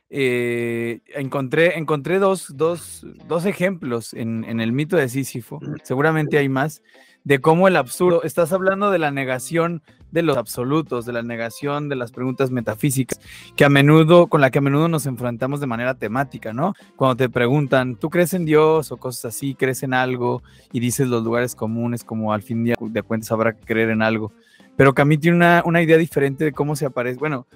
eh, 0.10 1.02
encontré, 1.14 1.78
encontré 1.78 2.18
dos, 2.18 2.58
dos, 2.58 3.06
dos 3.28 3.46
ejemplos 3.46 4.16
en, 4.16 4.46
en, 4.46 4.60
el 4.60 4.72
mito 4.72 4.98
de 4.98 5.10
Sísifo, 5.10 5.60
seguramente 5.84 6.40
hay 6.40 6.50
más, 6.50 6.82
de 7.24 7.40
cómo 7.40 7.68
el 7.68 7.76
absurdo, 7.76 8.24
estás 8.24 8.52
hablando 8.52 8.92
de 8.92 9.00
la 9.00 9.12
negación 9.12 9.82
de 10.12 10.22
los 10.22 10.38
absolutos, 10.38 11.06
de 11.06 11.14
la 11.14 11.24
negación 11.24 11.90
de 11.90 11.96
las 11.96 12.12
preguntas 12.12 12.52
metafísicas, 12.52 13.20
que 13.56 13.66
a 13.66 13.70
menudo, 13.70 14.28
con 14.28 14.42
la 14.42 14.52
que 14.52 14.60
a 14.60 14.62
menudo 14.62 14.88
nos 14.88 15.08
enfrentamos 15.08 15.60
de 15.60 15.68
manera 15.68 15.96
temática, 15.96 16.54
¿no? 16.54 16.76
Cuando 16.96 17.16
te 17.16 17.30
preguntan, 17.30 17.96
¿tú 17.96 18.10
crees 18.10 18.34
en 18.34 18.46
Dios 18.46 18.92
o 18.92 18.98
cosas 18.98 19.34
así? 19.34 19.56
¿Crees 19.56 19.82
en 19.82 19.94
algo? 19.94 20.44
Y 20.72 20.80
dices 20.80 21.08
los 21.08 21.24
lugares 21.24 21.56
comunes, 21.56 22.04
como 22.04 22.32
al 22.32 22.44
fin 22.44 22.64
de 22.64 23.02
cuentas 23.02 23.32
habrá 23.32 23.54
que 23.54 23.66
creer 23.66 23.90
en 23.90 24.04
algo. 24.04 24.32
Pero 24.76 24.94
Camille 24.94 25.22
tiene 25.22 25.38
una, 25.38 25.64
una 25.66 25.82
idea 25.82 25.98
diferente 25.98 26.46
de 26.46 26.52
cómo 26.52 26.76
se 26.76 26.86
aparece. 26.86 27.20
Bueno, 27.20 27.48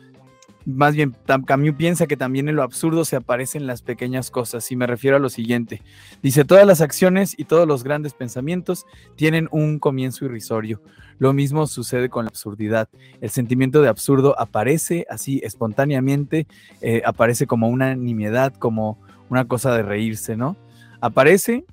más 0.68 0.96
bien, 0.96 1.16
Camus 1.46 1.76
piensa 1.76 2.08
que 2.08 2.18
también 2.18 2.50
en 2.50 2.58
lo 2.58 2.62
absurdo 2.62 3.06
se 3.06 3.16
aparecen 3.16 3.68
las 3.68 3.82
pequeñas 3.82 4.30
cosas, 4.30 4.70
y 4.70 4.76
me 4.76 4.86
refiero 4.86 5.16
a 5.16 5.20
lo 5.20 5.30
siguiente. 5.30 5.82
Dice, 6.22 6.44
todas 6.44 6.68
las 6.68 6.82
acciones 6.82 7.36
y 7.38 7.46
todos 7.46 7.66
los 7.66 7.86
grandes 7.86 8.14
pensamientos 8.14 8.86
tienen 9.16 9.48
un 9.52 9.80
comienzo 9.80 10.26
irrisorio. 10.26 10.82
Lo 11.20 11.32
mismo 11.32 11.68
sucede 11.68 12.10
con 12.10 12.26
la 12.26 12.30
absurdidad. 12.30 12.90
El 13.22 13.30
sentimiento 13.30 13.82
de 13.82 13.88
absurdo 13.88 14.38
aparece 14.38 15.06
así 15.10 15.40
espontáneamente, 15.42 16.48
eh, 16.82 17.02
aparece 17.06 17.48
como 17.48 17.70
una 17.70 17.96
nimiedad, 17.96 18.54
como 18.54 19.00
una 19.30 19.48
cosa 19.48 19.74
de 19.74 19.84
reírse, 19.84 20.36
¿no? 20.36 20.58
Aparece, 21.00 21.64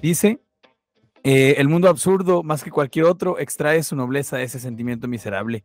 dice, 0.00 0.40
eh, 1.22 1.56
el 1.58 1.68
mundo 1.68 1.90
absurdo, 1.90 2.42
más 2.42 2.64
que 2.64 2.70
cualquier 2.70 3.04
otro, 3.04 3.38
extrae 3.38 3.82
su 3.82 3.94
nobleza 3.94 4.38
de 4.38 4.44
ese 4.44 4.58
sentimiento 4.58 5.06
miserable 5.06 5.64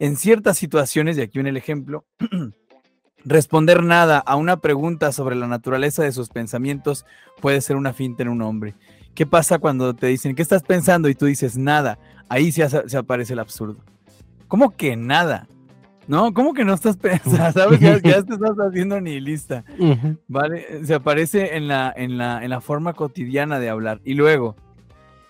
en 0.00 0.16
ciertas 0.16 0.58
situaciones, 0.58 1.16
y 1.16 1.20
aquí 1.20 1.34
viene 1.34 1.50
el 1.50 1.56
ejemplo, 1.56 2.04
responder 3.24 3.82
nada 3.82 4.18
a 4.18 4.34
una 4.36 4.56
pregunta 4.56 5.12
sobre 5.12 5.36
la 5.36 5.46
naturaleza 5.46 6.02
de 6.02 6.10
sus 6.10 6.30
pensamientos 6.30 7.04
puede 7.40 7.60
ser 7.60 7.76
una 7.76 7.92
finta 7.92 8.22
en 8.22 8.30
un 8.30 8.42
hombre. 8.42 8.74
¿Qué 9.14 9.26
pasa 9.26 9.58
cuando 9.58 9.94
te 9.94 10.06
dicen, 10.06 10.34
¿qué 10.34 10.42
estás 10.42 10.62
pensando? 10.62 11.08
Y 11.08 11.14
tú 11.14 11.26
dices, 11.26 11.56
nada. 11.58 11.98
Ahí 12.28 12.50
se, 12.50 12.66
se 12.88 12.96
aparece 12.96 13.34
el 13.34 13.40
absurdo. 13.40 13.84
¿Cómo 14.48 14.70
que 14.70 14.96
nada? 14.96 15.48
¿No? 16.06 16.32
¿Cómo 16.32 16.54
que 16.54 16.64
no 16.64 16.74
estás 16.74 16.96
pensando? 16.96 17.52
¿Sabes? 17.60 17.80
Ya, 17.80 17.98
ya 17.98 18.22
te 18.22 18.34
estás 18.34 18.56
haciendo 18.58 19.00
nihilista. 19.00 19.64
¿Vale? 20.28 20.84
Se 20.84 20.94
aparece 20.94 21.56
en 21.56 21.68
la, 21.68 21.92
en, 21.94 22.16
la, 22.16 22.42
en 22.42 22.50
la 22.50 22.60
forma 22.60 22.94
cotidiana 22.94 23.60
de 23.60 23.68
hablar. 23.68 24.00
Y 24.04 24.14
luego, 24.14 24.56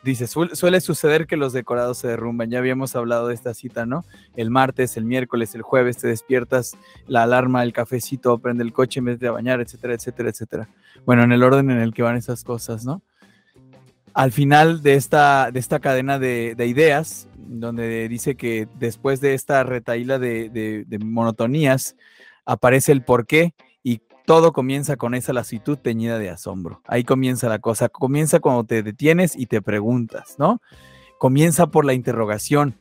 dice, 0.02 0.26
suele 0.26 0.80
suceder 0.80 1.26
que 1.26 1.36
los 1.36 1.52
decorados 1.52 1.98
se 1.98 2.08
derrumban. 2.08 2.50
Ya 2.50 2.58
habíamos 2.58 2.96
hablado 2.96 3.28
de 3.28 3.34
esta 3.34 3.54
cita, 3.54 3.86
¿no? 3.86 4.04
El 4.36 4.50
martes, 4.50 4.96
el 4.96 5.04
miércoles, 5.04 5.54
el 5.54 5.62
jueves 5.62 5.98
te 5.98 6.08
despiertas, 6.08 6.76
la 7.06 7.22
alarma, 7.22 7.62
el 7.62 7.72
cafecito, 7.72 8.38
prende 8.38 8.64
el 8.64 8.72
coche 8.72 9.00
en 9.00 9.06
vez 9.06 9.20
de 9.20 9.30
bañar, 9.30 9.60
etcétera, 9.60 9.94
etcétera, 9.94 10.30
etcétera. 10.30 10.68
Bueno, 11.04 11.22
en 11.22 11.32
el 11.32 11.42
orden 11.42 11.70
en 11.70 11.78
el 11.78 11.92
que 11.94 12.02
van 12.02 12.16
esas 12.16 12.44
cosas, 12.44 12.84
¿no? 12.84 13.02
Al 14.12 14.32
final 14.32 14.82
de 14.82 14.94
esta, 14.94 15.50
de 15.52 15.60
esta 15.60 15.78
cadena 15.78 16.18
de, 16.18 16.54
ideas, 16.66 17.28
donde 17.36 18.08
dice 18.08 18.34
que 18.34 18.66
después 18.78 19.20
de 19.20 19.34
esta 19.34 19.62
retaíla 19.62 20.18
de, 20.18 20.84
monotonías, 21.00 21.96
aparece 22.44 22.90
el 22.90 23.02
porqué 23.02 23.54
y 23.68 23.69
todo 24.26 24.52
comienza 24.52 24.96
con 24.96 25.14
esa 25.14 25.32
lasitud 25.32 25.78
teñida 25.78 26.18
de 26.18 26.30
asombro. 26.30 26.82
Ahí 26.86 27.04
comienza 27.04 27.48
la 27.48 27.58
cosa. 27.58 27.88
Comienza 27.88 28.40
cuando 28.40 28.64
te 28.64 28.82
detienes 28.82 29.36
y 29.36 29.46
te 29.46 29.62
preguntas, 29.62 30.36
¿no? 30.38 30.60
Comienza 31.18 31.68
por 31.68 31.84
la 31.84 31.94
interrogación. 31.94 32.78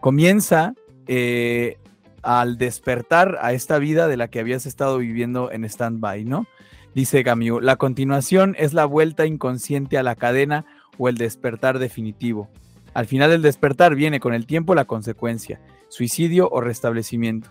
Comienza 0.00 0.74
eh, 1.06 1.78
al 2.22 2.58
despertar 2.58 3.38
a 3.40 3.52
esta 3.52 3.78
vida 3.78 4.08
de 4.08 4.16
la 4.16 4.28
que 4.28 4.40
habías 4.40 4.66
estado 4.66 4.98
viviendo 4.98 5.50
en 5.50 5.64
stand-by, 5.64 6.24
¿no? 6.24 6.46
Dice 6.94 7.22
Camus, 7.22 7.62
la 7.62 7.76
continuación 7.76 8.56
es 8.58 8.74
la 8.74 8.84
vuelta 8.84 9.26
inconsciente 9.26 9.98
a 9.98 10.02
la 10.02 10.16
cadena 10.16 10.64
o 10.96 11.08
el 11.08 11.16
despertar 11.16 11.78
definitivo. 11.78 12.48
Al 12.94 13.06
final 13.06 13.30
del 13.30 13.42
despertar 13.42 13.94
viene 13.94 14.20
con 14.20 14.34
el 14.34 14.46
tiempo 14.46 14.74
la 14.74 14.86
consecuencia, 14.86 15.60
suicidio 15.88 16.48
o 16.50 16.60
restablecimiento. 16.60 17.50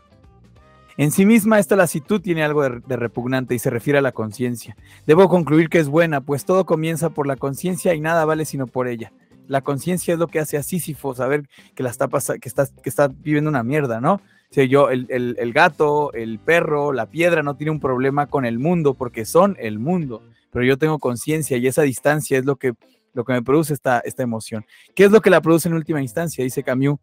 En 0.97 1.11
sí 1.11 1.27
misma 1.27 1.59
esta 1.59 1.75
lasitud 1.75 2.19
tiene 2.21 2.43
algo 2.43 2.67
de, 2.67 2.95
repugnante 2.95 3.53
y 3.53 3.59
se 3.59 3.69
refiere 3.69 3.99
a 3.99 4.01
la 4.01 4.13
conciencia. 4.13 4.75
Debo 5.05 5.29
concluir 5.29 5.69
que 5.69 5.77
es 5.77 5.89
buena, 5.89 6.21
pues 6.21 6.43
todo 6.43 6.65
comienza 6.65 7.11
por 7.11 7.27
la 7.27 7.35
conciencia 7.35 7.93
y 7.93 7.99
nada 7.99 8.25
vale 8.25 8.45
sino 8.45 8.65
por 8.65 8.87
ella. 8.87 9.13
La 9.47 9.61
conciencia 9.61 10.15
es 10.15 10.19
lo 10.19 10.27
que 10.27 10.39
hace 10.39 10.57
a 10.57 10.63
Sísifo 10.63 11.13
saber 11.13 11.47
que, 11.75 11.83
la 11.83 11.91
está, 11.91 12.07
que, 12.07 12.49
está, 12.49 12.65
que 12.81 12.89
está 12.89 13.09
viviendo 13.09 13.47
una 13.47 13.63
mierda, 13.63 14.01
¿no? 14.01 14.21
O 14.55 14.61
yo, 14.61 14.89
el, 14.89 15.53
gato, 15.53 16.11
el 16.13 16.39
perro, 16.39 16.91
la 16.93 17.05
piedra 17.05 17.43
no 17.43 17.55
tiene 17.55 17.71
un 17.71 17.79
problema 17.79 18.25
con 18.25 18.45
el 18.45 18.57
mundo 18.57 18.95
porque 18.95 19.23
son 19.25 19.55
el 19.59 19.77
mundo, 19.77 20.23
pero 20.51 20.65
yo 20.65 20.77
tengo 20.77 20.97
conciencia 20.97 21.57
y 21.57 21.67
esa 21.67 21.83
distancia 21.83 22.39
es 22.39 22.45
lo 22.45 22.55
que, 22.55 22.73
lo 23.13 23.23
que 23.23 23.33
me 23.33 23.43
produce 23.43 23.73
esta, 23.73 23.99
esta 23.99 24.23
emoción. 24.23 24.65
¿Qué 24.95 25.03
es 25.03 25.11
lo 25.11 25.21
que 25.21 25.29
la 25.29 25.41
produce 25.41 25.69
en 25.69 25.75
última 25.75 26.01
instancia? 26.01 26.43
Dice 26.43 26.63
Camus, 26.63 26.97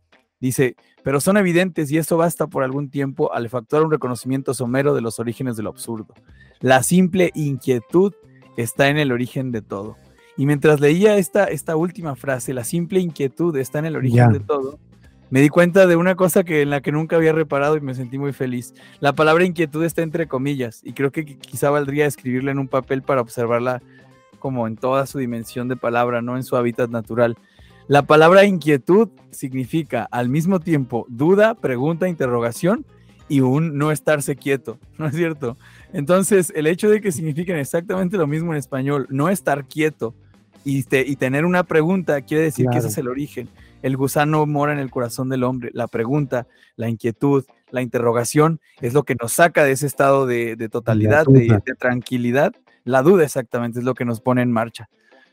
Dice, 0.45 0.77
pero 1.03 1.23
son 1.23 1.39
evidentes 1.39 1.91
y 1.91 1.97
eso 1.97 2.19
basta 2.19 2.47
por 2.47 2.65
algún 2.65 2.91
tiempo 2.91 3.33
al 3.33 3.47
efectuar 3.47 3.83
un 3.83 3.91
reconocimiento 3.91 4.53
somero 4.53 4.95
de 4.95 5.01
los 5.01 5.19
orígenes 5.19 5.57
de 5.57 5.63
lo 5.63 5.71
absurdo. 5.71 6.13
La 6.61 6.83
simple 6.83 7.31
inquietud 7.35 8.13
está 8.59 8.91
en 8.91 8.99
el 8.99 9.11
origen 9.11 9.53
de 9.53 9.63
todo. 9.63 9.97
Y 10.37 10.45
mientras 10.45 10.81
leía 10.81 11.17
esta, 11.17 11.45
esta 11.45 11.77
última 11.77 12.15
frase, 12.15 12.53
la 12.53 12.65
simple 12.65 13.01
inquietud 13.01 13.57
está 13.57 13.79
en 13.79 13.87
el 13.87 13.97
origen 13.97 14.35
de 14.35 14.41
todo, 14.41 14.79
me 15.31 15.41
di 15.41 15.49
cuenta 15.49 15.87
de 15.87 15.97
una 15.97 16.15
cosa 16.15 16.45
que 16.45 16.61
en 16.61 16.69
la 16.69 16.83
que 16.83 16.93
nunca 16.93 17.17
había 17.17 17.33
reparado 17.33 17.79
y 17.79 17.81
me 17.81 17.95
sentí 17.95 18.19
muy 18.19 18.35
feliz. 18.35 18.75
La 19.01 19.15
palabra 19.15 19.47
inquietud 19.47 19.83
está 19.83 20.03
entre 20.03 20.29
comillas 20.29 20.83
y 20.85 20.93
creo 20.93 21.11
que 21.11 21.25
quizá 21.25 21.71
valdría 21.71 22.05
escribirla 22.05 22.51
en 22.51 22.59
un 22.59 22.69
papel 22.69 23.01
para 23.01 23.23
observarla 23.23 23.81
como 24.41 24.67
en 24.67 24.77
toda 24.77 25.07
su 25.07 25.19
dimensión 25.19 25.69
de 25.69 25.77
palabra, 25.77 26.21
no 26.21 26.37
en 26.37 26.43
su 26.43 26.55
hábitat 26.55 26.91
natural. 26.91 27.39
La 27.87 28.07
palabra 28.07 28.47
inquietud 28.47 29.11
significa 29.31 30.09
al 30.11 30.31
mismo 30.31 30.59
tiempo 30.59 31.05
duda, 31.11 31.55
pregunta, 31.55 32.09
interrogación 32.09 32.87
y 33.29 33.41
un 33.41 33.77
no 33.77 33.93
estarse 33.93 34.37
quieto, 34.37 34.79
¿no 34.99 35.07
es 35.07 35.15
cierto? 35.15 35.59
Entonces, 35.93 36.51
el 36.57 36.67
hecho 36.67 36.89
de 36.89 37.03
que 37.03 37.13
signifiquen 37.13 37.57
exactamente 37.57 38.17
lo 38.17 38.27
mismo 38.27 38.53
en 38.53 38.59
español, 38.59 39.07
no 39.11 39.29
estar 39.29 39.67
quieto 39.67 40.15
y, 40.65 40.79
y 40.91 41.17
tener 41.17 41.45
una 41.45 41.65
pregunta, 41.65 42.23
quiere 42.23 42.45
decir 42.45 42.67
que 42.71 42.79
ese 42.79 42.89
es 42.89 42.97
el 42.97 43.09
origen. 43.09 43.49
El 43.83 43.99
gusano 43.99 44.47
mora 44.47 44.73
en 44.73 44.79
el 44.79 44.91
corazón 44.91 45.29
del 45.29 45.45
hombre. 45.45 45.71
La 45.75 45.87
pregunta, 45.87 46.47
la 46.77 46.89
inquietud, 46.89 47.45
la 47.71 47.83
interrogación 47.83 48.61
es 48.81 48.95
lo 48.95 49.03
que 49.03 49.15
nos 49.15 49.33
saca 49.33 49.63
de 49.63 49.73
ese 49.73 49.87
estado 49.87 50.27
de, 50.27 50.57
totalidad, 50.71 51.27
de 51.27 51.61
tranquilidad. 51.79 52.55
La 52.85 53.03
duda 53.03 53.25
exactamente 53.25 53.81
es 53.81 53.85
lo 53.85 53.93
que 53.95 54.07
nos 54.07 54.23
pone 54.23 54.41
en 54.41 54.53
marcha 54.53 54.89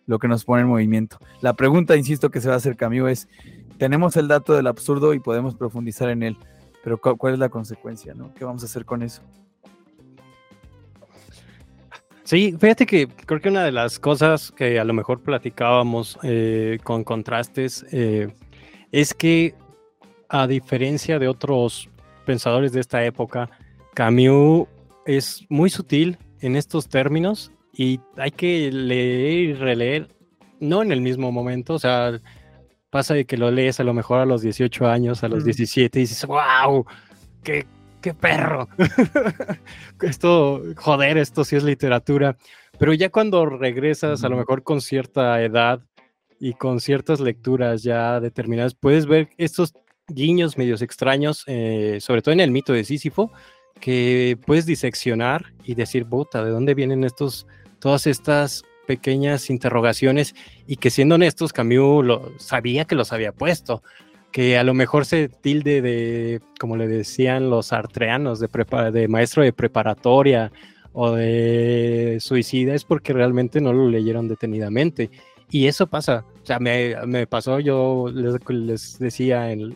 lo 0.08 0.20
que 0.20 0.28
nos 0.28 0.46
pone 0.46 0.62
en 0.62 0.68
movimiento. 0.68 1.18
La 1.42 1.54
pregunta, 1.54 1.96
insisto, 1.96 2.30
que 2.30 2.42
se 2.42 2.48
va 2.48 2.56
a 2.56 2.58
hacer 2.58 2.76
Camilo 2.76 3.08
es, 3.08 3.28
tenemos 3.78 4.16
el 4.18 4.28
dato 4.28 4.54
del 4.54 4.68
absurdo 4.68 5.14
y 5.14 5.20
podemos 5.20 5.56
profundizar 5.56 6.10
en 6.10 6.24
él, 6.24 6.38
pero 6.84 7.00
¿cuál 7.00 7.34
es 7.34 7.40
la 7.40 7.50
consecuencia? 7.50 8.14
¿Qué 8.36 8.46
vamos 8.46 8.64
a 8.64 8.66
hacer 8.66 8.86
con 8.86 9.04
eso? 9.04 9.22
Sí, 12.24 12.56
fíjate 12.58 12.86
que 12.86 13.08
creo 13.08 13.42
que 13.42 13.50
una 13.50 13.66
de 13.66 13.72
las 13.72 14.00
cosas 14.00 14.52
que 14.52 14.80
a 14.80 14.86
lo 14.86 14.94
mejor 14.94 15.22
platicábamos 15.22 16.18
eh, 16.24 16.80
con 16.84 17.04
contrastes 17.04 17.86
eh, 17.92 18.34
es 18.92 19.14
que 19.14 19.54
a 20.30 20.48
diferencia 20.48 21.20
de 21.20 21.28
otros 21.28 21.90
pensadores 22.26 22.72
de 22.72 22.80
esta 22.80 23.04
época, 23.04 23.50
Camus 23.94 24.68
es 25.06 25.46
muy 25.50 25.70
sutil 25.70 26.18
en 26.40 26.56
estos 26.56 26.88
términos 26.88 27.52
y 27.74 28.00
hay 28.18 28.32
que 28.32 28.72
leer 28.72 29.32
y 29.32 29.54
releer, 29.54 30.16
no 30.60 30.82
en 30.82 30.92
el 30.92 31.02
mismo 31.02 31.32
momento, 31.32 31.76
o 31.76 31.80
sea, 31.80 32.20
pasa 32.90 33.14
de 33.14 33.26
que 33.26 33.38
lo 33.38 33.50
lees 33.50 33.80
a 33.80 33.84
lo 33.84 33.94
mejor 33.94 34.20
a 34.20 34.26
los 34.26 34.42
18 34.42 34.88
años, 34.88 35.24
a 35.24 35.30
los 35.30 35.46
17 35.46 35.98
y 35.98 36.02
dices, 36.04 36.26
wow, 36.26 36.86
qué, 37.44 37.66
qué 38.02 38.14
perro. 38.14 38.68
esto, 40.02 40.62
joder, 40.76 41.18
esto 41.18 41.44
sí 41.44 41.56
es 41.56 41.64
literatura. 41.64 42.38
Pero 42.78 42.94
ya 42.94 43.10
cuando 43.10 43.46
regresas, 43.46 44.24
a 44.24 44.30
lo 44.30 44.38
mejor 44.38 44.64
con 44.64 44.82
cierta 44.82 45.42
edad 45.42 45.82
y 46.40 46.54
con 46.54 46.80
ciertas 46.82 47.20
lecturas 47.22 47.84
ya 47.84 48.20
determinadas, 48.20 48.76
puedes 48.76 49.06
ver 49.06 49.30
estos 49.38 49.74
guiños 50.08 50.58
medios 50.58 50.82
extraños, 50.82 51.44
eh, 51.48 52.00
sobre 52.02 52.22
todo 52.22 52.34
en 52.34 52.42
el 52.42 52.52
mito 52.52 52.74
de 52.74 52.84
Sísifo, 52.84 53.32
que 53.80 54.38
puedes 54.46 54.66
diseccionar 54.66 55.54
y 55.64 55.76
decir, 55.76 56.06
puta, 56.06 56.44
¿de 56.44 56.52
dónde 56.52 56.74
vienen 56.74 57.04
estos 57.04 57.48
todas 57.82 58.08
estas 58.08 58.64
pequeñas 58.88 59.50
interrogaciones 59.50 60.36
y 60.68 60.78
que 60.78 60.90
siendo 60.90 61.16
honestos, 61.16 61.52
Camus 61.52 62.06
lo, 62.06 62.32
sabía 62.38 62.86
que 62.86 62.96
los 62.96 63.12
había 63.12 63.34
puesto, 63.34 63.84
que 64.32 64.58
a 64.58 64.64
lo 64.64 64.74
mejor 64.74 65.06
se 65.06 65.28
tilde 65.28 65.82
de, 65.82 66.42
como 66.60 66.78
le 66.78 66.88
decían 66.88 67.50
los 67.50 67.74
artreanos, 67.74 68.40
de, 68.40 69.08
maestro 69.10 69.44
de 69.44 69.52
preparatoria 69.52 70.52
o 70.94 71.12
de 71.12 72.18
suicida, 72.22 72.74
es 72.74 72.86
porque 72.86 73.14
realmente 73.14 73.60
no 73.60 73.74
lo 73.74 73.90
leyeron 73.90 74.28
detenidamente. 74.28 75.10
Y 75.50 75.68
eso 75.68 75.88
pasa, 75.88 76.24
o 76.42 76.46
sea, 76.46 76.60
me, 76.60 76.96
me 77.06 77.28
pasó, 77.28 77.60
yo 77.60 78.10
les, 78.14 78.36
les 78.50 79.00
decía, 79.00 79.52
en, 79.52 79.76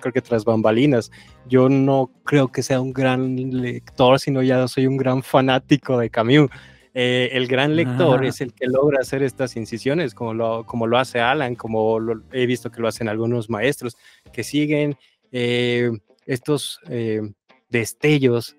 creo 0.00 0.12
que 0.12 0.20
tras 0.20 0.44
bambalinas, 0.44 1.12
yo 1.46 1.68
no 1.68 2.10
creo 2.24 2.48
que 2.48 2.64
sea 2.64 2.80
un 2.80 2.92
gran 2.92 3.36
lector, 3.36 4.18
sino 4.18 4.42
ya 4.42 4.66
soy 4.66 4.88
un 4.88 4.96
gran 4.96 5.22
fanático 5.22 5.98
de 5.98 6.10
Camus. 6.10 6.50
Eh, 6.96 7.30
el 7.32 7.48
gran 7.48 7.74
lector 7.74 8.24
es 8.24 8.40
el 8.40 8.54
que 8.54 8.68
logra 8.68 9.00
hacer 9.00 9.24
estas 9.24 9.56
incisiones, 9.56 10.14
como 10.14 10.32
lo, 10.32 10.64
como 10.64 10.86
lo 10.86 10.96
hace 10.96 11.20
Alan, 11.20 11.56
como 11.56 11.98
he 12.32 12.46
visto 12.46 12.70
que 12.70 12.80
lo 12.80 12.86
hacen 12.86 13.08
algunos 13.08 13.50
maestros, 13.50 13.96
que 14.32 14.44
siguen 14.44 14.96
eh, 15.32 15.90
estos 16.24 16.80
eh, 16.88 17.20
destellos 17.68 18.56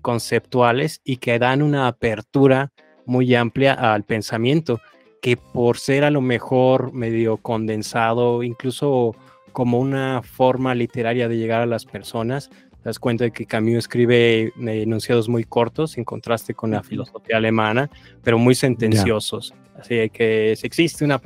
conceptuales 0.00 1.02
y 1.04 1.18
que 1.18 1.38
dan 1.38 1.60
una 1.60 1.88
apertura 1.88 2.72
muy 3.04 3.34
amplia 3.34 3.74
al 3.74 4.02
pensamiento, 4.02 4.80
que 5.20 5.36
por 5.36 5.76
ser 5.76 6.04
a 6.04 6.10
lo 6.10 6.22
mejor 6.22 6.94
medio 6.94 7.36
condensado, 7.36 8.42
incluso 8.42 9.14
como 9.52 9.78
una 9.78 10.22
forma 10.22 10.74
literaria 10.74 11.28
de 11.28 11.36
llegar 11.36 11.60
a 11.60 11.66
las 11.66 11.84
personas, 11.84 12.48
te 12.88 12.90
das 12.90 12.98
cuenta 12.98 13.24
de 13.24 13.32
que 13.32 13.44
Camus 13.44 13.74
escribe 13.74 14.44
eh, 14.44 14.52
enunciados 14.56 15.28
muy 15.28 15.44
cortos 15.44 15.98
en 15.98 16.04
contraste 16.04 16.54
con 16.54 16.70
la 16.70 16.82
filosofía 16.82 17.36
alemana, 17.36 17.90
pero 18.22 18.38
muy 18.38 18.54
sentenciosos. 18.54 19.52
Así 19.78 20.08
que 20.08 20.54
si 20.56 20.66
existe 20.66 21.04
una, 21.04 21.20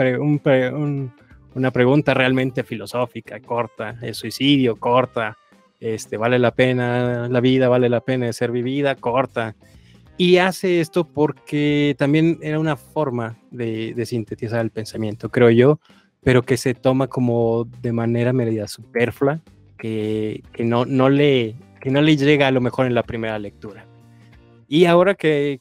una 1.54 1.70
pregunta 1.70 2.14
realmente 2.14 2.64
filosófica, 2.64 3.38
corta, 3.38 3.96
el 4.02 4.14
suicidio, 4.16 4.74
corta, 4.74 5.38
este, 5.78 6.16
vale 6.16 6.40
la 6.40 6.50
pena 6.50 7.28
la 7.28 7.40
vida, 7.40 7.68
vale 7.68 7.88
la 7.88 8.00
pena 8.00 8.32
ser 8.32 8.50
vivida, 8.50 8.96
corta. 8.96 9.54
Y 10.16 10.38
hace 10.38 10.80
esto 10.80 11.04
porque 11.04 11.94
también 11.96 12.40
era 12.42 12.58
una 12.58 12.76
forma 12.76 13.38
de, 13.52 13.94
de, 13.94 14.04
sintetizar 14.04 14.60
el 14.62 14.70
pensamiento, 14.70 15.30
creo 15.30 15.50
yo, 15.50 15.78
pero 16.24 16.42
que 16.42 16.56
se 16.56 16.74
toma 16.74 17.06
como 17.06 17.68
de 17.80 17.92
manera 17.92 18.32
media 18.32 18.66
superflua 18.66 19.40
que, 19.82 20.64
no, 20.64 20.84
no 20.84 21.08
le, 21.08 21.56
que 21.80 21.90
no 21.90 22.00
le 22.00 22.16
llega 22.16 22.46
a 22.46 22.52
lo 22.52 22.60
mejor 22.60 22.86
en 22.86 22.94
la 22.94 23.02
primera 23.02 23.36
lectura. 23.40 23.84
Y 24.68 24.84
ahora 24.84 25.14
que, 25.16 25.58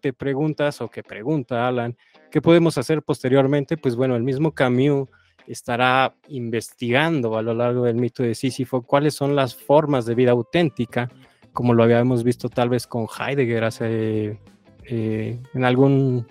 te 0.00 0.12
preguntas 0.12 0.80
o 0.80 0.88
que 0.88 1.02
pregunta 1.02 1.66
Alan, 1.66 1.96
¿qué 2.30 2.40
podemos 2.40 2.78
hacer 2.78 3.02
posteriormente? 3.02 3.76
Pues 3.76 3.96
bueno, 3.96 4.14
el 4.14 4.22
mismo 4.22 4.52
Camus 4.52 5.08
estará 5.48 6.14
investigando 6.28 7.36
a 7.36 7.42
lo 7.42 7.52
largo 7.52 7.84
del 7.84 7.96
mito 7.96 8.22
de 8.22 8.36
Sísifo 8.36 8.82
cuáles 8.82 9.14
son 9.14 9.34
las 9.34 9.56
formas 9.56 10.06
de 10.06 10.14
vida 10.14 10.30
auténtica, 10.30 11.10
como 11.52 11.74
lo 11.74 11.82
habíamos 11.82 12.22
visto 12.22 12.48
tal 12.48 12.68
vez 12.68 12.86
con 12.86 13.06
Heidegger 13.06 13.64
hace 13.64 14.38
eh, 14.84 15.38
en 15.52 15.64
algún 15.64 16.26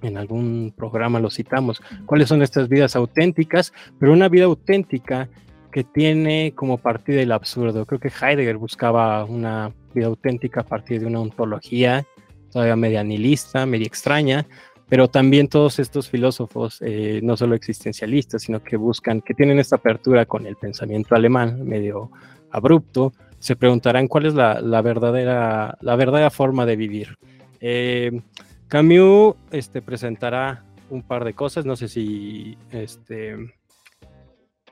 en 0.00 0.16
algún 0.16 0.74
programa 0.76 1.20
lo 1.20 1.30
citamos, 1.30 1.80
cuáles 2.06 2.28
son 2.28 2.42
estas 2.42 2.68
vidas 2.68 2.96
auténticas, 2.96 3.72
pero 4.00 4.12
una 4.12 4.28
vida 4.28 4.46
auténtica 4.46 5.28
que 5.72 5.82
tiene 5.82 6.52
como 6.54 6.78
partida 6.78 7.20
el 7.22 7.32
absurdo. 7.32 7.84
Creo 7.86 7.98
que 7.98 8.08
Heidegger 8.10 8.58
buscaba 8.58 9.24
una 9.24 9.72
vida 9.94 10.06
auténtica 10.06 10.60
a 10.60 10.64
partir 10.64 11.00
de 11.00 11.06
una 11.06 11.20
ontología 11.20 12.06
todavía 12.52 12.76
media 12.76 13.02
nihilista, 13.02 13.66
media 13.66 13.86
extraña, 13.86 14.46
pero 14.88 15.08
también 15.08 15.48
todos 15.48 15.78
estos 15.78 16.08
filósofos, 16.08 16.78
eh, 16.82 17.20
no 17.22 17.36
solo 17.36 17.54
existencialistas, 17.54 18.42
sino 18.42 18.62
que 18.62 18.76
buscan, 18.76 19.22
que 19.22 19.34
tienen 19.34 19.58
esta 19.58 19.76
apertura 19.76 20.26
con 20.26 20.46
el 20.46 20.56
pensamiento 20.56 21.14
alemán, 21.14 21.66
medio 21.66 22.10
abrupto, 22.50 23.12
se 23.38 23.56
preguntarán 23.56 24.06
cuál 24.06 24.26
es 24.26 24.34
la, 24.34 24.82
verdadera, 24.82 25.76
la 25.80 25.96
verdadera 25.96 26.30
forma 26.30 26.66
de 26.66 26.76
vivir. 26.76 27.16
Eh, 27.60 28.20
Camus 28.68 29.34
este, 29.50 29.82
presentará 29.82 30.64
un 30.90 31.02
par 31.02 31.24
de 31.24 31.32
cosas, 31.32 31.64
no 31.64 31.74
sé 31.74 31.88
si 31.88 32.56
este, 32.70 33.36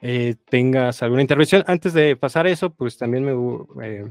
eh, 0.03 0.35
tengas 0.49 1.03
alguna 1.03 1.23
intervención. 1.23 1.65
Antes 1.67 1.93
de 1.93 2.17
pasar 2.17 2.47
eso, 2.47 2.71
pues 2.71 2.97
también 2.97 3.25
me, 3.25 4.05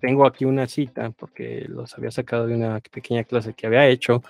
tengo 0.00 0.26
aquí 0.26 0.44
una 0.44 0.66
cita, 0.66 1.10
porque 1.10 1.66
los 1.68 1.96
había 1.96 2.10
sacado 2.10 2.46
de 2.46 2.54
una 2.54 2.80
pequeña 2.80 3.24
clase 3.24 3.54
que 3.54 3.66
había 3.66 3.86
hecho, 3.86 4.22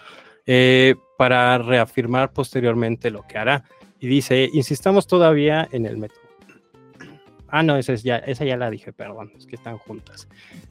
eh, 0.46 0.94
para 1.16 1.58
reafirmar 1.58 2.32
posteriormente 2.32 3.10
lo 3.10 3.26
que 3.26 3.38
hará. 3.38 3.64
Y 4.00 4.08
dice, 4.08 4.48
insistamos 4.52 5.06
todavía 5.06 5.68
en 5.72 5.86
el 5.86 5.96
método. 5.98 6.20
Ah, 7.48 7.62
no, 7.62 7.76
esa, 7.76 7.92
es 7.92 8.02
ya, 8.02 8.16
esa 8.18 8.44
ya 8.44 8.56
la 8.56 8.70
dije, 8.70 8.92
perdón, 8.92 9.32
es 9.36 9.46
que 9.46 9.56
están 9.56 9.78
juntas. 9.78 10.28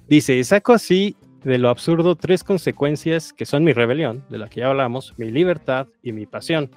Dice, 0.08 0.41
saco 0.43 0.73
así 0.73 1.15
de 1.43 1.58
lo 1.58 1.69
absurdo 1.69 2.15
tres 2.15 2.43
consecuencias 2.43 3.34
que 3.34 3.45
son 3.45 3.63
mi 3.63 3.73
rebelión, 3.73 4.25
de 4.29 4.38
la 4.38 4.49
que 4.49 4.62
ya 4.62 4.69
hablamos, 4.69 5.13
mi 5.17 5.29
libertad 5.29 5.88
y 6.01 6.12
mi 6.12 6.25
pasión. 6.25 6.71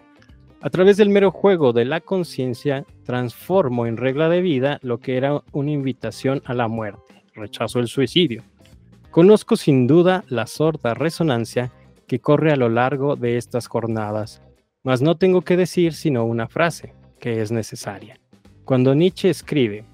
A 0.64 0.70
través 0.70 0.96
del 0.96 1.08
mero 1.08 1.32
juego 1.32 1.72
de 1.72 1.84
la 1.84 2.00
conciencia, 2.00 2.84
transformo 3.04 3.84
en 3.86 3.96
regla 3.96 4.28
de 4.28 4.40
vida 4.40 4.78
lo 4.82 5.00
que 5.00 5.16
era 5.16 5.42
una 5.50 5.72
invitación 5.72 6.40
a 6.44 6.54
la 6.54 6.68
muerte, 6.68 7.24
rechazo 7.34 7.80
el 7.80 7.88
suicidio. 7.88 8.44
Conozco 9.10 9.56
sin 9.56 9.88
duda 9.88 10.22
la 10.28 10.46
sorda 10.46 10.94
resonancia 10.94 11.72
que 12.06 12.20
corre 12.20 12.52
a 12.52 12.56
lo 12.56 12.68
largo 12.68 13.16
de 13.16 13.38
estas 13.38 13.66
jornadas, 13.66 14.40
mas 14.84 15.02
no 15.02 15.16
tengo 15.16 15.42
que 15.42 15.56
decir 15.56 15.94
sino 15.94 16.24
una 16.24 16.46
frase, 16.46 16.94
que 17.18 17.42
es 17.42 17.50
necesaria. 17.50 18.20
Cuando 18.64 18.94
Nietzsche 18.94 19.30
escribe, 19.30 19.84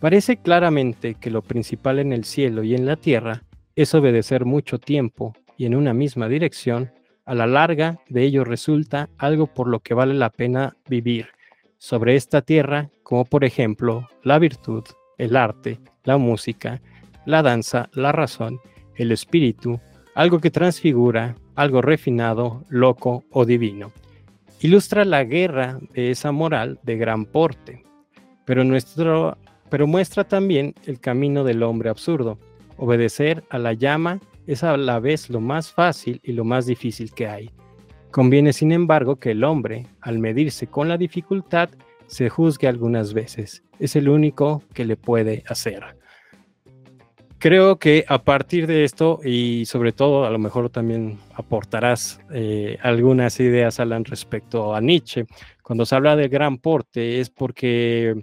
parece 0.00 0.38
claramente 0.38 1.14
que 1.14 1.30
lo 1.30 1.42
principal 1.42 2.00
en 2.00 2.12
el 2.12 2.24
cielo 2.24 2.64
y 2.64 2.74
en 2.74 2.86
la 2.86 2.96
tierra 2.96 3.44
es 3.76 3.94
obedecer 3.94 4.44
mucho 4.44 4.80
tiempo 4.80 5.36
y 5.56 5.66
en 5.66 5.76
una 5.76 5.94
misma 5.94 6.28
dirección, 6.28 6.90
a 7.28 7.34
la 7.34 7.46
larga 7.46 7.98
de 8.08 8.24
ello 8.24 8.42
resulta 8.42 9.10
algo 9.18 9.46
por 9.46 9.68
lo 9.68 9.80
que 9.80 9.92
vale 9.92 10.14
la 10.14 10.30
pena 10.30 10.74
vivir 10.88 11.28
sobre 11.76 12.16
esta 12.16 12.40
tierra, 12.40 12.88
como 13.02 13.26
por 13.26 13.44
ejemplo 13.44 14.08
la 14.22 14.38
virtud, 14.38 14.84
el 15.18 15.36
arte, 15.36 15.78
la 16.04 16.16
música, 16.16 16.80
la 17.26 17.42
danza, 17.42 17.90
la 17.92 18.12
razón, 18.12 18.60
el 18.96 19.12
espíritu, 19.12 19.78
algo 20.14 20.40
que 20.40 20.50
transfigura, 20.50 21.36
algo 21.54 21.82
refinado, 21.82 22.64
loco 22.70 23.24
o 23.30 23.44
divino. 23.44 23.92
Ilustra 24.60 25.04
la 25.04 25.22
guerra 25.24 25.78
de 25.92 26.10
esa 26.10 26.32
moral 26.32 26.80
de 26.82 26.96
gran 26.96 27.26
porte, 27.26 27.84
pero, 28.46 28.64
pero 29.68 29.86
muestra 29.86 30.24
también 30.24 30.74
el 30.86 30.98
camino 30.98 31.44
del 31.44 31.62
hombre 31.62 31.90
absurdo. 31.90 32.38
Obedecer 32.78 33.44
a 33.50 33.58
la 33.58 33.74
llama 33.74 34.18
es 34.48 34.64
a 34.64 34.76
la 34.76 34.98
vez 34.98 35.30
lo 35.30 35.40
más 35.40 35.70
fácil 35.70 36.20
y 36.24 36.32
lo 36.32 36.44
más 36.44 36.66
difícil 36.66 37.12
que 37.12 37.28
hay. 37.28 37.50
Conviene, 38.10 38.52
sin 38.52 38.72
embargo, 38.72 39.16
que 39.16 39.32
el 39.32 39.44
hombre, 39.44 39.86
al 40.00 40.18
medirse 40.18 40.66
con 40.66 40.88
la 40.88 40.96
dificultad, 40.96 41.68
se 42.06 42.30
juzgue 42.30 42.66
algunas 42.66 43.12
veces. 43.12 43.62
Es 43.78 43.94
el 43.94 44.08
único 44.08 44.62
que 44.72 44.86
le 44.86 44.96
puede 44.96 45.44
hacer 45.46 45.84
creo 47.38 47.78
que 47.78 48.04
a 48.08 48.22
partir 48.22 48.66
de 48.66 48.84
esto 48.84 49.20
y 49.24 49.64
sobre 49.66 49.92
todo 49.92 50.24
a 50.24 50.30
lo 50.30 50.38
mejor 50.38 50.70
también 50.70 51.18
aportarás 51.34 52.20
eh, 52.32 52.78
algunas 52.82 53.38
ideas, 53.40 53.80
Alan, 53.80 54.04
respecto 54.04 54.74
a 54.74 54.80
Nietzsche. 54.80 55.24
Cuando 55.62 55.86
se 55.86 55.94
habla 55.94 56.16
de 56.16 56.28
gran 56.28 56.58
porte 56.58 57.20
es 57.20 57.30
porque 57.30 58.20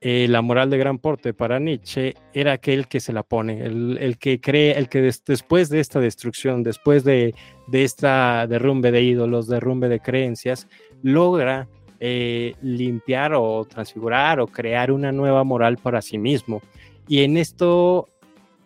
eh, 0.00 0.26
la 0.28 0.42
moral 0.42 0.70
de 0.70 0.78
gran 0.78 0.98
porte 0.98 1.34
para 1.34 1.58
Nietzsche 1.58 2.14
era 2.32 2.52
aquel 2.52 2.86
que 2.86 3.00
se 3.00 3.12
la 3.12 3.24
pone, 3.24 3.64
el, 3.64 4.16
que 4.18 4.40
cree, 4.40 4.78
el 4.78 4.88
que 4.88 5.00
después 5.00 5.68
de 5.70 5.80
esta 5.80 5.98
destrucción, 5.98 6.62
después 6.62 7.02
de, 7.02 7.34
de 7.66 7.82
esta 7.82 8.46
derrumbe 8.46 8.92
de 8.92 9.02
ídolos, 9.02 9.48
derrumbe 9.48 9.88
de 9.88 9.98
creencias, 9.98 10.68
logra 11.02 11.68
eh, 11.98 12.54
limpiar 12.62 13.34
o 13.34 13.64
transfigurar 13.64 14.38
o 14.38 14.46
crear 14.46 14.92
una 14.92 15.10
nueva 15.10 15.42
moral 15.42 15.78
para 15.78 16.00
sí 16.00 16.16
mismo. 16.16 16.62
Y 17.08 17.24
en 17.24 17.36
esto 17.36 18.08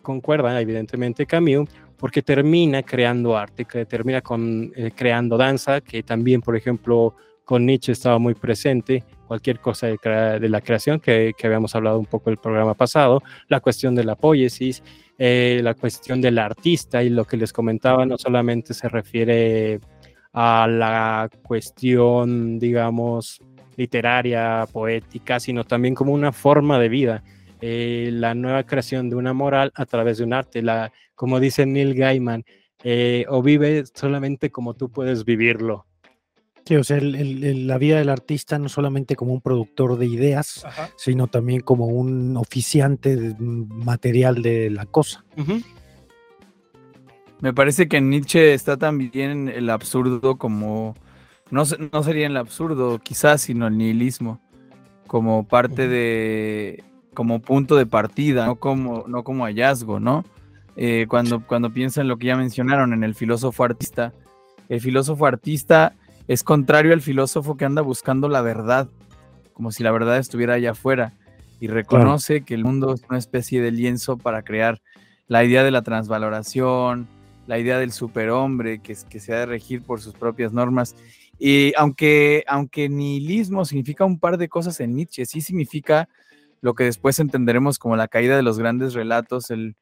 concuerda 0.03 0.61
evidentemente 0.61 1.25
Camus, 1.25 1.67
porque 1.97 2.21
termina 2.21 2.83
creando 2.83 3.35
arte, 3.35 3.65
que 3.65 3.87
termina 3.87 4.21
con, 4.21 4.71
eh, 4.75 4.91
creando 4.95 5.37
danza, 5.37 5.81
que 5.81 6.03
también, 6.03 6.41
por 6.41 6.55
ejemplo, 6.55 7.15
con 7.43 7.65
Nietzsche 7.65 7.91
estaba 7.91 8.19
muy 8.19 8.35
presente, 8.35 9.03
cualquier 9.33 9.59
cosa 9.59 9.87
de, 9.87 10.47
la 10.47 10.61
creación, 10.61 10.99
que, 10.99 11.33
habíamos 11.43 11.73
hablado 11.73 11.97
un 11.97 12.05
poco 12.05 12.29
el 12.29 12.37
programa 12.37 12.75
pasado, 12.75 13.23
la 13.47 13.61
cuestión 13.61 13.95
de 13.95 14.03
la 14.03 14.15
poiesis, 14.15 14.83
eh, 15.17 15.59
la 15.63 15.73
cuestión 15.73 16.21
del 16.21 16.37
artista 16.37 17.01
y 17.01 17.09
lo 17.09 17.25
que 17.25 17.35
les 17.35 17.51
comentaba 17.51 18.05
no 18.05 18.19
solamente 18.19 18.75
se 18.75 18.87
refiere 18.89 19.79
a 20.33 20.67
la 20.69 21.31
cuestión, 21.41 22.59
digamos, 22.59 23.41
literaria, 23.75 24.67
poética, 24.71 25.39
sino 25.39 25.63
también 25.63 25.95
como 25.95 26.13
una 26.13 26.31
forma 26.31 26.77
de 26.77 26.89
vida. 26.89 27.23
Eh, 27.59 28.11
la 28.13 28.35
nueva 28.35 28.61
creación 28.67 29.09
de 29.09 29.15
una 29.15 29.33
moral 29.33 29.71
a 29.73 29.87
través 29.87 30.19
de 30.19 30.25
un 30.25 30.33
arte. 30.33 30.61
Como 31.15 31.39
dice 31.39 31.65
Neil 31.65 31.95
Gaiman, 31.95 32.45
eh, 32.83 33.25
o 33.29 33.41
vive 33.41 33.83
solamente 33.95 34.51
como 34.51 34.75
tú 34.75 34.91
puedes 34.91 35.25
vivirlo. 35.25 35.87
Sí, 36.65 36.77
o 36.77 36.83
sea, 36.83 36.97
la 37.01 37.77
vida 37.77 37.97
del 37.97 38.07
artista 38.07 38.57
no 38.57 38.69
solamente 38.69 39.17
como 39.17 39.33
un 39.33 39.41
productor 39.41 39.97
de 39.97 40.05
ideas, 40.05 40.65
sino 40.95 41.27
también 41.27 41.59
como 41.59 41.87
un 41.87 42.37
oficiante 42.37 43.17
de, 43.17 43.35
material 43.37 44.41
de 44.41 44.69
la 44.69 44.85
cosa. 44.85 45.25
Me 47.41 47.53
parece 47.53 47.89
que 47.89 47.97
en 47.97 48.09
Nietzsche 48.09 48.53
está 48.53 48.77
también 48.77 49.49
el 49.49 49.69
absurdo 49.69 50.37
como, 50.37 50.95
no, 51.51 51.63
no 51.91 52.03
sería 52.03 52.27
el 52.27 52.37
absurdo 52.37 52.99
quizás, 52.99 53.41
sino 53.41 53.67
el 53.67 53.77
nihilismo, 53.77 54.39
como 55.07 55.45
parte 55.45 55.89
de 55.89 56.81
como 57.13 57.41
punto 57.41 57.75
de 57.75 57.85
partida, 57.85 58.45
no 58.45 58.55
como, 58.55 59.03
no 59.07 59.25
como 59.25 59.43
hallazgo, 59.43 59.99
¿no? 59.99 60.23
Eh, 60.77 61.05
cuando, 61.09 61.45
cuando 61.45 61.71
piensan 61.71 62.07
lo 62.07 62.17
que 62.17 62.27
ya 62.27 62.37
mencionaron 62.37 62.93
en 62.93 63.03
el 63.03 63.13
filósofo 63.15 63.65
artista, 63.65 64.13
el 64.69 64.79
filósofo 64.79 65.25
artista 65.25 65.95
es 66.27 66.43
contrario 66.43 66.93
al 66.93 67.01
filósofo 67.01 67.57
que 67.57 67.65
anda 67.65 67.81
buscando 67.81 68.27
la 68.29 68.41
verdad, 68.41 68.89
como 69.53 69.71
si 69.71 69.83
la 69.83 69.91
verdad 69.91 70.17
estuviera 70.17 70.55
allá 70.55 70.71
afuera, 70.71 71.13
y 71.59 71.67
reconoce 71.67 72.43
que 72.43 72.53
el 72.53 72.63
mundo 72.63 72.93
es 72.93 73.03
una 73.09 73.17
especie 73.17 73.61
de 73.61 73.71
lienzo 73.71 74.17
para 74.17 74.41
crear 74.41 74.81
la 75.27 75.43
idea 75.43 75.63
de 75.63 75.71
la 75.71 75.81
transvaloración, 75.81 77.07
la 77.47 77.59
idea 77.59 77.79
del 77.79 77.91
superhombre 77.91 78.79
que, 78.79 78.97
que 79.09 79.19
se 79.19 79.33
ha 79.33 79.39
de 79.39 79.45
regir 79.45 79.81
por 79.81 80.01
sus 80.01 80.13
propias 80.13 80.53
normas. 80.53 80.95
Y 81.39 81.73
aunque, 81.77 82.43
aunque 82.47 82.89
nihilismo 82.89 83.65
significa 83.65 84.05
un 84.05 84.19
par 84.19 84.37
de 84.37 84.49
cosas 84.49 84.79
en 84.79 84.95
Nietzsche, 84.95 85.25
sí 85.25 85.41
significa 85.41 86.09
lo 86.63 86.73
que 86.75 86.85
después 86.85 87.19
entenderemos 87.19 87.77
como 87.77 87.97
la 87.97 88.07
caída 88.07 88.37
de 88.37 88.41
los 88.41 88.57
grandes 88.57 88.93
relatos, 88.93 89.51
el, 89.51 89.75